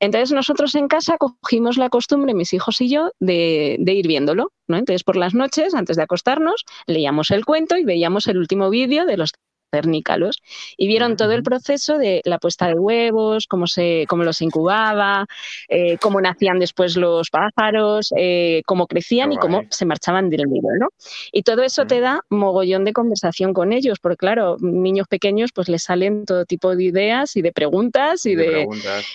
Entonces 0.00 0.32
nosotros 0.32 0.74
en 0.76 0.86
casa 0.86 1.16
cogimos 1.18 1.76
la 1.76 1.88
costumbre, 1.88 2.34
mis 2.34 2.52
hijos 2.52 2.80
y 2.80 2.88
yo, 2.88 3.10
de, 3.18 3.76
de, 3.80 3.92
ir 3.94 4.06
viéndolo. 4.06 4.52
¿no? 4.68 4.76
Entonces 4.76 5.02
por 5.02 5.16
las 5.16 5.34
noches, 5.34 5.74
antes 5.74 5.96
de 5.96 6.04
acostarnos, 6.04 6.64
leíamos 6.86 7.30
el 7.30 7.44
cuento 7.44 7.76
y 7.76 7.84
veíamos 7.84 8.28
el 8.28 8.38
último 8.38 8.70
vídeo 8.70 9.06
de 9.06 9.16
los 9.16 9.32
cernícalos 9.70 10.42
y 10.76 10.86
vieron 10.86 11.16
todo 11.16 11.32
el 11.32 11.42
proceso 11.42 11.98
de 11.98 12.22
la 12.24 12.38
puesta 12.38 12.66
de 12.66 12.74
huevos, 12.74 13.46
cómo, 13.46 13.66
se, 13.66 14.06
cómo 14.08 14.24
los 14.24 14.40
incubaba, 14.40 15.26
eh, 15.68 15.98
cómo 15.98 16.20
nacían 16.20 16.58
después 16.58 16.96
los 16.96 17.30
pájaros, 17.30 18.12
eh, 18.16 18.62
cómo 18.66 18.86
crecían 18.86 19.32
y 19.32 19.36
cómo 19.36 19.62
se 19.70 19.84
marchaban 19.84 20.30
del 20.30 20.44
nido, 20.48 20.68
¿no? 20.78 20.88
Y 21.32 21.42
todo 21.42 21.62
eso 21.62 21.86
te 21.86 22.00
da 22.00 22.22
mogollón 22.30 22.84
de 22.84 22.92
conversación 22.92 23.52
con 23.52 23.72
ellos, 23.72 23.98
porque 24.00 24.16
claro, 24.16 24.56
niños 24.60 25.06
pequeños 25.08 25.50
pues 25.54 25.68
les 25.68 25.82
salen 25.82 26.24
todo 26.24 26.44
tipo 26.44 26.74
de 26.74 26.84
ideas 26.84 27.36
y 27.36 27.42
de 27.42 27.52
preguntas 27.52 28.24
y 28.26 28.34
de, 28.34 28.66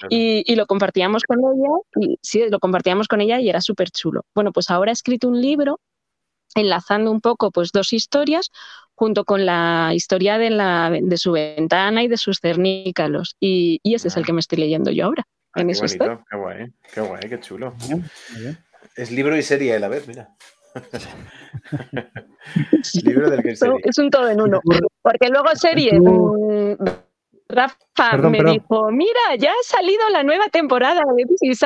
y, 0.10 0.56
lo 0.56 0.68
compartíamos 0.68 1.24
con 1.24 1.40
ella 1.40 2.08
y 2.08 2.20
sí, 2.22 2.44
lo 2.50 2.60
compartíamos 2.60 3.08
con 3.08 3.22
ella 3.22 3.40
y 3.40 3.50
era 3.50 3.60
súper 3.60 3.90
chulo. 3.90 4.26
Bueno, 4.36 4.52
pues 4.52 4.70
ahora 4.70 4.92
he 4.92 4.94
escrito 4.94 5.28
un 5.28 5.42
libro 5.42 5.80
enlazando 6.56 7.12
un 7.12 7.22
poco 7.22 7.52
pues 7.52 7.72
dos 7.72 7.94
historias 7.94 8.52
junto 9.04 9.26
con 9.26 9.46
la 9.46 9.92
historia 9.94 10.38
de, 10.38 10.50
la, 10.50 10.90
de 10.90 11.18
su 11.18 11.34
ventana 11.34 12.04
y 12.04 12.08
de 12.08 12.16
sus 12.16 12.40
cernícalos. 12.40 13.36
Y, 13.38 13.82
ese 13.84 14.08
es 14.08 14.16
el 14.16 14.26
que 14.26 14.32
me 14.32 14.40
estoy 14.40 14.60
leyendo 14.60 14.92
yo 14.92 15.08
ahora. 15.08 15.28
Ah, 15.54 15.60
en 15.60 15.68
qué 15.68 15.78
bonito, 15.78 16.24
qué 16.32 16.38
guay, 16.38 16.74
qué 16.94 17.02
guay, 17.02 17.22
qué 17.28 17.38
chulo. 17.42 17.76
Es 18.96 19.12
libro 19.12 19.36
y 19.36 19.42
serie, 19.42 19.76
a 19.76 19.88
ver, 19.90 20.04
mira. 20.08 20.30
libro 23.04 23.30
del 23.30 23.44
que 23.44 23.52
es, 23.52 23.62
es 23.84 23.98
un 23.98 24.10
todo 24.10 24.30
en 24.30 24.40
uno. 24.40 24.62
Porque 25.02 25.28
luego 25.28 25.54
serie. 25.56 26.00
Mm, 26.00 26.78
Rafa 27.50 28.30
me 28.30 28.42
dijo, 28.42 28.90
mira, 28.90 29.36
ya 29.38 29.52
ha 29.52 29.64
salido 29.64 30.08
la 30.12 30.24
nueva 30.24 30.48
temporada 30.48 31.02
de 31.18 31.26
This 31.26 31.62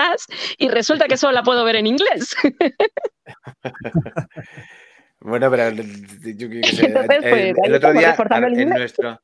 y 0.57 0.69
resulta 0.69 1.05
que 1.05 1.18
solo 1.18 1.34
la 1.34 1.43
puedo 1.43 1.64
ver 1.64 1.76
en 1.76 1.85
inglés. 1.85 2.35
Bueno, 5.19 5.49
pero 5.49 5.72
yo 5.72 6.49
que 6.49 6.64
sé, 6.64 6.85
el, 6.85 7.56
pues, 7.56 7.73
otro 7.76 7.94
día, 7.94 8.15
en 8.56 8.69
nuestro, 8.69 9.19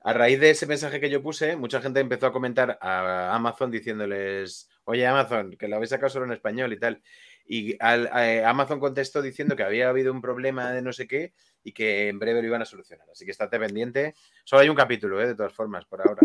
a 0.00 0.12
raíz 0.12 0.40
de 0.40 0.50
ese 0.50 0.66
mensaje 0.66 1.00
que 1.00 1.10
yo 1.10 1.22
puse, 1.22 1.56
mucha 1.56 1.82
gente 1.82 2.00
empezó 2.00 2.26
a 2.26 2.32
comentar 2.32 2.78
a 2.80 3.34
Amazon 3.34 3.70
diciéndoles, 3.70 4.70
oye 4.84 5.06
Amazon, 5.06 5.56
que 5.58 5.68
lo 5.68 5.76
habéis 5.76 5.90
sacado 5.90 6.08
solo 6.08 6.24
en 6.24 6.32
español 6.32 6.72
y 6.72 6.78
tal. 6.78 7.02
Y 7.44 7.72
eh, 7.72 8.42
Amazon 8.46 8.78
contestó 8.78 9.20
diciendo 9.20 9.56
que 9.56 9.64
había 9.64 9.88
habido 9.88 10.12
un 10.12 10.22
problema 10.22 10.70
de 10.70 10.82
no 10.82 10.92
sé 10.92 11.06
qué 11.06 11.34
y 11.64 11.72
que 11.72 12.08
en 12.08 12.18
breve 12.18 12.40
lo 12.40 12.48
iban 12.48 12.62
a 12.62 12.66
solucionar. 12.66 13.06
Así 13.10 13.24
que 13.24 13.32
estate 13.32 13.58
pendiente. 13.58 14.14
Solo 14.44 14.62
hay 14.62 14.68
un 14.68 14.76
capítulo, 14.76 15.20
¿eh? 15.20 15.26
de 15.26 15.34
todas 15.34 15.52
formas, 15.52 15.84
por 15.84 16.00
ahora. 16.00 16.22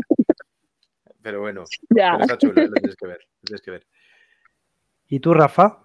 Pero 1.22 1.42
bueno, 1.42 1.64
está 2.22 2.38
chulo, 2.38 2.62
lo 2.62 2.74
tienes 2.74 2.96
que 2.96 3.08
ver. 3.08 3.20
Lo 3.42 3.46
tienes 3.46 3.62
que 3.62 3.72
ver. 3.72 3.88
¿Y 5.08 5.20
tú, 5.20 5.34
Rafa? 5.34 5.83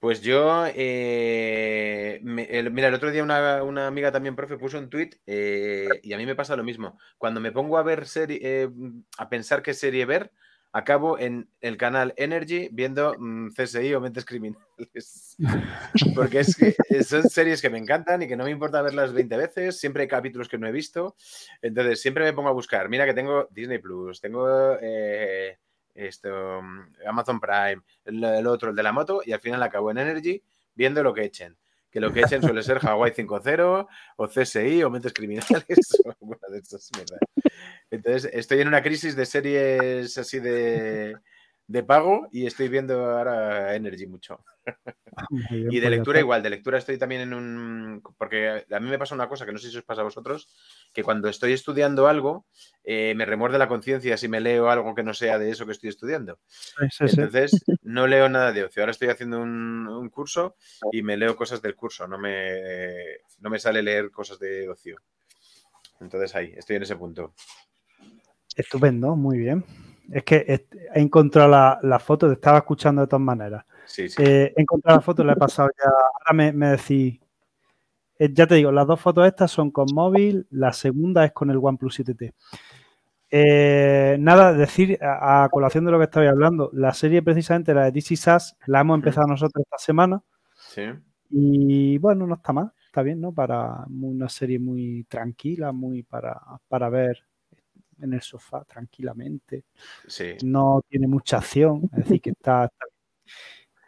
Pues 0.00 0.22
yo, 0.22 0.64
eh, 0.74 2.20
mira, 2.22 2.88
el 2.88 2.94
otro 2.94 3.10
día 3.10 3.22
una, 3.22 3.86
amiga 3.86 4.10
también, 4.10 4.34
profe, 4.34 4.56
puso 4.56 4.78
un 4.78 4.88
tweet 4.88 5.10
eh, 5.26 5.88
y 6.02 6.14
a 6.14 6.16
mí 6.16 6.24
me 6.24 6.34
pasa 6.34 6.56
lo 6.56 6.64
mismo. 6.64 6.98
Cuando 7.18 7.38
me 7.38 7.52
pongo 7.52 7.76
a 7.76 7.82
ver 7.82 8.06
serie, 8.06 8.38
eh, 8.42 8.70
a 9.18 9.28
pensar 9.28 9.62
qué 9.62 9.74
serie 9.74 10.06
ver, 10.06 10.32
acabo 10.72 11.18
en 11.18 11.50
el 11.60 11.76
canal 11.76 12.14
Energy 12.16 12.70
viendo 12.72 13.14
mm, 13.18 13.48
CSI 13.50 13.92
o 13.92 14.00
Mentes 14.00 14.24
Criminales. 14.24 15.36
Porque 16.16 16.40
es 16.40 16.56
que 16.56 17.04
son 17.04 17.28
series 17.28 17.60
que 17.60 17.68
me 17.68 17.76
encantan 17.76 18.22
y 18.22 18.26
que 18.26 18.38
no 18.38 18.44
me 18.44 18.52
importa 18.52 18.80
verlas 18.80 19.12
20 19.12 19.36
veces. 19.36 19.78
Siempre 19.78 20.04
hay 20.04 20.08
capítulos 20.08 20.48
que 20.48 20.56
no 20.56 20.66
he 20.66 20.72
visto. 20.72 21.14
Entonces, 21.60 22.00
siempre 22.00 22.24
me 22.24 22.32
pongo 22.32 22.48
a 22.48 22.52
buscar. 22.52 22.88
Mira 22.88 23.04
que 23.04 23.12
tengo 23.12 23.48
Disney 23.50 23.76
Plus, 23.76 24.18
tengo 24.18 24.78
esto, 26.00 26.60
Amazon 27.06 27.40
Prime, 27.40 27.82
el, 28.04 28.46
otro, 28.46 28.70
el 28.70 28.76
de 28.76 28.82
la 28.82 28.92
moto, 28.92 29.22
y 29.24 29.32
al 29.32 29.40
final 29.40 29.62
acabo 29.62 29.90
en 29.90 29.98
Energy 29.98 30.42
viendo 30.74 31.02
lo 31.02 31.14
que 31.14 31.24
echen. 31.24 31.56
Que 31.90 32.00
lo 32.00 32.12
que 32.12 32.20
echen 32.20 32.40
suele 32.40 32.62
ser 32.62 32.78
Hawaii 32.86 33.12
5.0 33.12 33.88
o 34.16 34.28
CSI 34.28 34.82
o 34.82 34.90
mentes 34.90 35.12
criminales. 35.12 35.64
Entonces, 37.90 38.30
estoy 38.32 38.60
en 38.60 38.68
una 38.68 38.82
crisis 38.82 39.16
de 39.16 39.26
series 39.26 40.16
así 40.16 40.38
de, 40.38 41.16
de 41.70 41.84
pago 41.84 42.26
y 42.32 42.46
estoy 42.46 42.68
viendo 42.68 43.16
ahora 43.16 43.76
Energy 43.76 44.04
mucho. 44.08 44.44
y 45.30 45.76
de 45.76 45.80
pues 45.80 45.90
lectura 45.90 46.18
igual, 46.18 46.42
de 46.42 46.50
lectura 46.50 46.78
estoy 46.78 46.98
también 46.98 47.20
en 47.20 47.32
un... 47.32 48.02
Porque 48.18 48.64
a 48.68 48.80
mí 48.80 48.90
me 48.90 48.98
pasa 48.98 49.14
una 49.14 49.28
cosa 49.28 49.46
que 49.46 49.52
no 49.52 49.58
sé 49.58 49.70
si 49.70 49.76
os 49.76 49.84
pasa 49.84 50.00
a 50.00 50.04
vosotros, 50.04 50.48
que 50.92 51.04
cuando 51.04 51.28
estoy 51.28 51.52
estudiando 51.52 52.08
algo, 52.08 52.44
eh, 52.82 53.14
me 53.14 53.24
remuerde 53.24 53.56
la 53.56 53.68
conciencia 53.68 54.16
si 54.16 54.26
me 54.26 54.40
leo 54.40 54.68
algo 54.68 54.96
que 54.96 55.04
no 55.04 55.14
sea 55.14 55.38
de 55.38 55.50
eso 55.50 55.64
que 55.64 55.70
estoy 55.70 55.90
estudiando. 55.90 56.40
Entonces, 56.98 57.64
no 57.82 58.08
leo 58.08 58.28
nada 58.28 58.52
de 58.52 58.64
ocio. 58.64 58.82
Ahora 58.82 58.90
estoy 58.90 59.08
haciendo 59.08 59.40
un, 59.40 60.10
curso 60.10 60.56
y 60.90 61.02
me 61.02 61.16
leo 61.16 61.36
cosas 61.36 61.62
del 61.62 61.76
curso, 61.76 62.08
no 62.08 62.18
me, 62.18 62.58
no 63.38 63.48
me 63.48 63.60
sale 63.60 63.80
leer 63.80 64.10
cosas 64.10 64.40
de 64.40 64.68
ocio. 64.68 65.00
Entonces 66.00 66.34
ahí, 66.34 66.52
estoy 66.56 66.76
en 66.76 66.82
ese 66.82 66.96
punto. 66.96 67.32
Estupendo, 68.56 69.14
muy 69.14 69.38
bien. 69.38 69.64
Es 70.10 70.24
que 70.24 70.66
he 70.94 71.00
encontrado 71.00 71.78
la, 71.82 71.98
foto, 71.98 72.26
te 72.26 72.34
estaba 72.34 72.58
escuchando 72.58 73.02
de 73.02 73.06
todas 73.06 73.24
maneras. 73.24 73.64
Sí, 73.86 74.08
sí. 74.08 74.22
Eh, 74.22 74.52
he 74.56 74.60
encontrado 74.62 74.98
la 74.98 75.02
foto, 75.02 75.24
la 75.24 75.32
he 75.32 75.36
pasado 75.36 75.68
ya. 75.78 75.88
Ahora 75.88 76.32
me, 76.34 76.52
me 76.52 76.68
decís, 76.70 77.20
eh, 78.20 78.28
ya 78.34 78.46
te 78.46 78.56
digo, 78.56 78.70
las 78.70 78.86
dos 78.86 79.00
fotos 79.00 79.26
estas 79.26 79.50
son 79.50 79.70
con 79.70 79.86
móvil, 79.94 80.46
la 80.50 80.74
segunda 80.74 81.24
es 81.24 81.32
con 81.32 81.50
el 81.50 81.56
OnePlus 81.56 82.00
7T. 82.00 82.34
Eh, 83.30 84.16
nada, 84.20 84.52
decir 84.52 84.98
a, 85.00 85.48
colación 85.50 85.86
de 85.86 85.90
lo 85.90 85.98
que 85.98 86.04
estabais 86.04 86.30
hablando, 86.30 86.68
la 86.74 86.92
serie 86.92 87.22
precisamente, 87.22 87.72
la 87.72 87.84
de 87.84 87.92
DC 87.92 88.16
Sass, 88.16 88.58
la 88.66 88.80
hemos 88.80 88.96
empezado 88.96 89.26
nosotros 89.26 89.64
esta 89.64 89.78
semana. 89.78 90.22
Sí. 90.54 90.82
Y 91.30 91.96
bueno, 91.96 92.26
no 92.26 92.34
está 92.34 92.52
mal, 92.52 92.72
está 92.84 93.00
bien, 93.00 93.22
¿no? 93.22 93.32
Para 93.32 93.86
una 93.88 94.28
serie 94.28 94.58
muy 94.58 95.04
tranquila, 95.04 95.72
muy 95.72 96.02
para, 96.02 96.38
para 96.68 96.90
ver 96.90 97.24
en 98.02 98.12
el 98.12 98.22
sofá 98.22 98.64
tranquilamente. 98.64 99.64
No 100.44 100.82
tiene 100.88 101.06
mucha 101.06 101.38
acción, 101.38 101.82
es 101.92 102.04
decir, 102.04 102.20
que 102.20 102.30
está, 102.30 102.70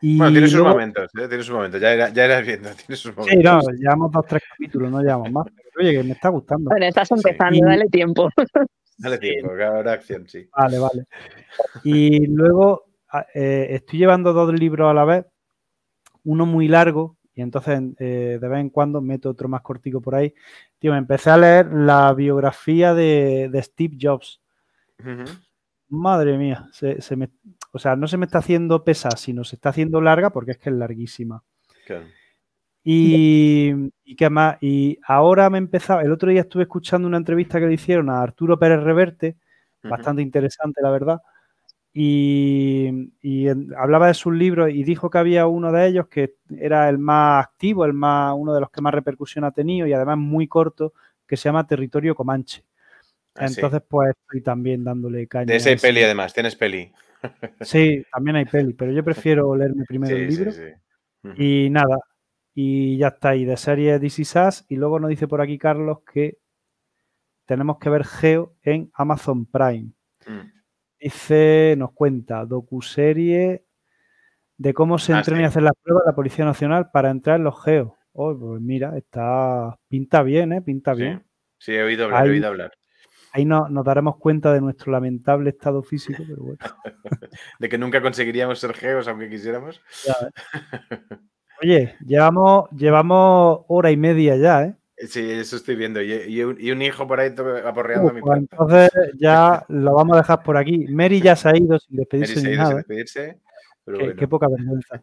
Y 0.00 0.18
bueno, 0.18 0.32
tiene 0.32 0.48
sus 0.48 0.62
momentos, 0.62 1.10
¿eh? 1.18 1.28
tiene 1.28 1.42
sus 1.42 1.54
momentos, 1.54 1.80
ya, 1.80 1.92
era, 1.92 2.08
ya 2.10 2.24
eras 2.24 2.46
viendo, 2.46 2.70
tiene 2.86 2.96
sus 2.96 3.16
momentos. 3.16 3.36
Sí, 3.36 3.42
no, 3.42 3.60
llevamos 3.78 4.12
dos, 4.12 4.26
tres 4.26 4.42
capítulos, 4.48 4.90
no 4.90 5.00
llevamos 5.00 5.32
más. 5.32 5.46
Pero, 5.54 5.68
oye, 5.80 5.92
que 5.92 6.02
me 6.02 6.12
está 6.12 6.28
gustando. 6.28 6.70
Bueno, 6.70 6.86
estás 6.86 7.10
empezando, 7.10 7.66
dale 7.66 7.86
tiempo. 7.86 8.28
Dale 8.98 9.18
tiempo, 9.18 9.56
que 9.56 9.64
ahora 9.64 9.94
acción, 9.94 10.28
sí. 10.28 10.48
Vale, 10.56 10.78
vale. 10.78 11.04
Y 11.82 12.26
luego 12.26 12.84
eh, 13.34 13.68
estoy 13.70 13.98
llevando 13.98 14.32
dos 14.32 14.52
libros 14.52 14.88
a 14.88 14.94
la 14.94 15.04
vez, 15.04 15.26
uno 16.24 16.46
muy 16.46 16.68
largo, 16.68 17.16
y 17.34 17.40
entonces 17.40 17.80
eh, 17.98 18.38
de 18.40 18.48
vez 18.48 18.60
en 18.60 18.70
cuando 18.70 19.00
meto 19.00 19.30
otro 19.30 19.48
más 19.48 19.62
cortico 19.62 20.00
por 20.00 20.14
ahí. 20.14 20.34
Tío, 20.78 20.92
me 20.92 20.98
empecé 20.98 21.30
a 21.30 21.38
leer 21.38 21.72
la 21.72 22.12
biografía 22.12 22.94
de, 22.94 23.50
Steve 23.62 23.96
Jobs. 24.00 24.40
Madre 25.88 26.38
mía, 26.38 26.68
se, 26.72 27.16
me, 27.16 27.30
o 27.72 27.78
sea, 27.78 27.96
no 27.96 28.06
se 28.06 28.16
me 28.16 28.26
está 28.26 28.38
haciendo 28.38 28.84
pesada, 28.84 29.16
sino 29.16 29.44
se 29.44 29.56
está 29.56 29.70
haciendo 29.70 30.00
larga 30.00 30.30
porque 30.30 30.52
es 30.52 30.58
que 30.58 30.70
es 30.70 30.76
larguísima. 30.76 31.42
Y, 32.84 33.72
y 34.04 34.16
qué 34.16 34.28
más, 34.28 34.56
y 34.60 34.98
ahora 35.06 35.48
me 35.50 35.58
empezaba, 35.58 36.02
el 36.02 36.10
otro 36.10 36.30
día 36.30 36.40
estuve 36.40 36.64
escuchando 36.64 37.06
una 37.06 37.16
entrevista 37.16 37.60
que 37.60 37.66
le 37.66 37.74
hicieron 37.74 38.10
a 38.10 38.20
Arturo 38.20 38.58
Pérez 38.58 38.82
Reverte, 38.82 39.36
bastante 39.82 40.22
interesante, 40.22 40.80
la 40.82 40.90
verdad, 40.90 41.20
y, 41.94 43.48
hablaba 43.76 44.08
de 44.08 44.14
sus 44.14 44.34
libros 44.34 44.70
y 44.70 44.82
dijo 44.82 45.10
que 45.10 45.18
había 45.18 45.46
uno 45.46 45.70
de 45.72 45.86
ellos 45.86 46.08
que 46.08 46.36
era 46.58 46.88
el 46.88 46.98
más 46.98 47.44
activo, 47.44 47.84
el 47.84 47.92
más, 47.92 48.34
uno 48.36 48.54
de 48.54 48.60
los 48.60 48.70
que 48.70 48.80
más 48.80 48.94
repercusión 48.94 49.44
ha 49.44 49.50
tenido 49.50 49.86
y 49.86 49.92
además 49.92 50.18
muy 50.18 50.48
corto, 50.48 50.94
que 51.26 51.36
se 51.36 51.44
llama 51.44 51.66
Territorio 51.66 52.14
Comanche. 52.14 52.64
Ah, 53.34 53.46
Entonces, 53.46 53.82
pues 53.86 54.10
estoy 54.10 54.42
también 54.42 54.84
dándole 54.84 55.26
caña. 55.26 55.46
De 55.46 55.56
ese 55.56 55.76
peli, 55.76 56.02
además, 56.02 56.32
tienes 56.32 56.56
peli. 56.56 56.92
Sí, 57.60 58.04
también 58.12 58.34
hay 58.34 58.46
peli, 58.46 58.72
pero 58.72 58.90
yo 58.90 59.04
prefiero 59.04 59.54
leerme 59.54 59.84
primero 59.84 60.16
el 60.16 60.26
libro. 60.26 60.50
y 61.36 61.70
nada, 61.70 61.98
y 62.52 62.96
ya 62.96 63.08
está. 63.08 63.36
Y 63.36 63.44
de 63.44 63.56
serie 63.56 64.00
DC 64.00 64.24
Sass, 64.24 64.64
y 64.68 64.74
luego 64.74 64.98
nos 64.98 65.08
dice 65.08 65.28
por 65.28 65.40
aquí 65.40 65.56
Carlos 65.56 65.98
que 66.12 66.38
tenemos 67.46 67.78
que 67.78 67.90
ver 67.90 68.04
Geo 68.04 68.56
en 68.62 68.90
Amazon 68.94 69.46
Prime. 69.46 69.92
Mm. 70.26 70.61
Dice, 71.02 71.74
nos 71.76 71.90
cuenta, 71.92 72.44
docuserie 72.46 73.64
de 74.56 74.72
cómo 74.72 74.98
se 74.98 75.12
ah, 75.12 75.18
entrena 75.18 75.42
y 75.42 75.44
hacer 75.46 75.64
las 75.64 75.72
pruebas 75.82 76.04
la 76.06 76.14
Policía 76.14 76.44
Nacional 76.44 76.90
para 76.92 77.10
entrar 77.10 77.38
en 77.38 77.44
los 77.44 77.60
geos. 77.64 77.92
Oh, 78.12 78.38
pues 78.38 78.60
mira, 78.60 78.96
está 78.96 79.76
pinta 79.88 80.22
bien, 80.22 80.52
¿eh? 80.52 80.62
Pinta 80.62 80.94
bien. 80.94 81.24
Sí, 81.58 81.72
he 81.72 81.82
oído 81.82 82.04
hablar, 82.04 82.22
ahí, 82.22 82.28
he 82.28 82.32
oído 82.32 82.46
hablar. 82.46 82.72
Ahí 83.32 83.44
no, 83.44 83.68
nos 83.68 83.84
daremos 83.84 84.18
cuenta 84.18 84.52
de 84.52 84.60
nuestro 84.60 84.92
lamentable 84.92 85.50
estado 85.50 85.82
físico, 85.82 86.22
pero 86.28 86.42
bueno. 86.42 86.58
de 87.58 87.68
que 87.68 87.78
nunca 87.78 88.00
conseguiríamos 88.00 88.60
ser 88.60 88.72
geos 88.72 89.08
aunque 89.08 89.28
quisiéramos. 89.28 89.80
Oye, 91.62 91.96
llevamos, 92.06 92.70
llevamos 92.70 93.64
hora 93.66 93.90
y 93.90 93.96
media 93.96 94.36
ya, 94.36 94.64
¿eh? 94.66 94.76
Sí, 95.08 95.30
eso 95.30 95.56
estoy 95.56 95.76
viendo. 95.76 96.00
Y, 96.00 96.42
un, 96.42 96.82
hijo 96.82 97.06
por 97.06 97.20
ahí 97.20 97.34
aporreando 97.64 98.10
a 98.10 98.12
mi 98.12 98.20
pues 98.20 98.38
Entonces 98.38 98.90
ya 99.18 99.64
lo 99.68 99.94
vamos 99.94 100.14
a 100.14 100.20
dejar 100.20 100.42
por 100.42 100.56
aquí. 100.56 100.86
Mary 100.88 101.20
ya 101.20 101.34
se 101.34 101.48
ha 101.48 101.56
ido 101.56 101.78
sin 101.78 101.96
despedirse. 101.96 102.34
Mary 102.36 102.42
se 102.42 102.48
ha 102.48 102.54
ido 102.54 102.66
sin 102.66 102.76
despedirse. 102.76 103.38
qué, 104.16 104.28
poca 104.28 104.48
vergüenza. 104.48 105.00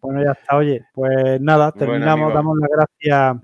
bueno, 0.00 0.24
ya 0.24 0.32
está. 0.32 0.56
Oye, 0.56 0.84
pues 0.94 1.40
nada, 1.40 1.72
terminamos. 1.72 2.32
damos 2.32 2.58
las 2.58 2.70
gracias 2.70 3.42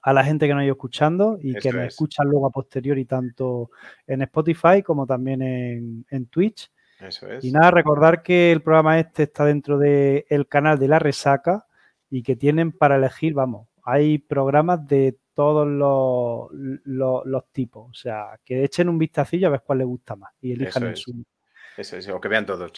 a 0.00 0.12
la 0.12 0.24
gente 0.24 0.46
que 0.46 0.54
nos 0.54 0.62
ha 0.62 0.64
ido 0.64 0.72
escuchando 0.72 1.38
y 1.40 1.54
que 1.54 1.70
nos 1.70 1.82
es. 1.82 1.88
escuchan 1.88 2.28
luego 2.28 2.46
a 2.46 2.50
posteriori 2.50 3.04
tanto 3.04 3.70
en 4.06 4.22
Spotify 4.22 4.82
como 4.82 5.06
también 5.06 5.42
en, 5.42 6.06
en 6.10 6.26
Twitch. 6.26 6.70
Eso 7.00 7.28
es. 7.28 7.44
Y 7.44 7.52
nada, 7.52 7.70
recordar 7.70 8.22
que 8.22 8.50
el 8.52 8.62
programa 8.62 8.98
este 8.98 9.24
está 9.24 9.44
dentro 9.44 9.78
del 9.78 10.48
canal 10.48 10.78
de 10.78 10.88
La 10.88 10.98
Resaca 10.98 11.66
y 12.10 12.22
que 12.22 12.36
tienen 12.36 12.72
para 12.72 12.96
elegir, 12.96 13.34
vamos, 13.34 13.67
hay 13.90 14.18
programas 14.18 14.86
de 14.86 15.18
todos 15.34 15.66
los, 15.66 16.48
los- 16.84 17.24
los 17.26 17.52
tipos. 17.52 17.88
O 17.90 17.94
sea, 17.94 18.38
que 18.44 18.64
echen 18.64 18.88
un 18.88 18.98
vistacillo 18.98 19.48
a 19.48 19.50
ver 19.50 19.62
cuál 19.64 19.78
les 19.78 19.86
gusta 19.86 20.16
más 20.16 20.32
y 20.40 20.52
elijan 20.52 20.82
Eso 20.82 20.90
el 20.90 20.96
suyo. 20.96 21.24
Eso 21.76 21.96
es, 21.96 22.08
o 22.08 22.20
que 22.20 22.28
vean 22.28 22.44
todos. 22.46 22.72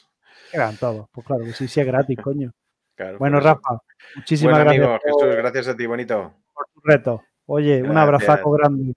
Que 0.53 0.59
hagan 0.59 0.77
todos. 0.77 1.09
Pues 1.11 1.27
claro, 1.27 1.45
que 1.45 1.53
sí, 1.53 1.67
sí 1.69 1.81
es 1.81 1.87
gratis, 1.87 2.19
coño. 2.23 2.53
Claro, 2.95 3.19
Bueno. 3.19 3.41
Rafa, 3.41 3.79
muchísimas 4.17 4.53
Bueno, 4.53 4.65
gracias 4.65 4.85
amigo, 4.87 4.99
por, 5.03 5.27
Jesús, 5.29 5.37
gracias 5.37 5.69
a 5.69 5.77
ti, 5.77 5.87
bonito. 5.87 6.35
por 6.55 6.67
tu 6.75 6.81
reto. 6.85 7.23
Oye, 7.47 7.83
un 7.83 7.97
abrazaco 7.97 8.51
grande. 8.53 8.93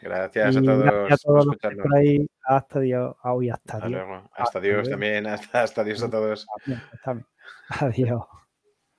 Gracias 0.00 0.54
y 0.54 0.58
a 0.58 0.62
todos, 0.62 0.84
gracias 0.84 1.12
a 1.12 1.16
todos 1.24 1.44
por 1.44 1.46
los 1.46 1.46
que 1.46 1.66
estáis 1.66 1.72
escucharnos. 1.72 1.86
por 1.86 1.96
ahí. 1.98 2.26
Hasta 2.44 2.80
Dios. 2.80 3.16
Ah, 3.22 3.34
uy, 3.34 3.50
hasta 3.50 3.72
Hasta 3.74 3.88
Dios. 3.88 4.00
luego. 4.06 4.14
Hasta 4.30 4.42
Hasta 4.44 4.60
Dios 4.60 4.88
también. 4.88 5.26
Hasta, 5.26 5.62
hasta 5.62 5.84
Dios 5.84 6.02
a 6.04 6.08
todos. 6.10 6.46
También. 7.04 7.26
Adiós. 7.80 8.22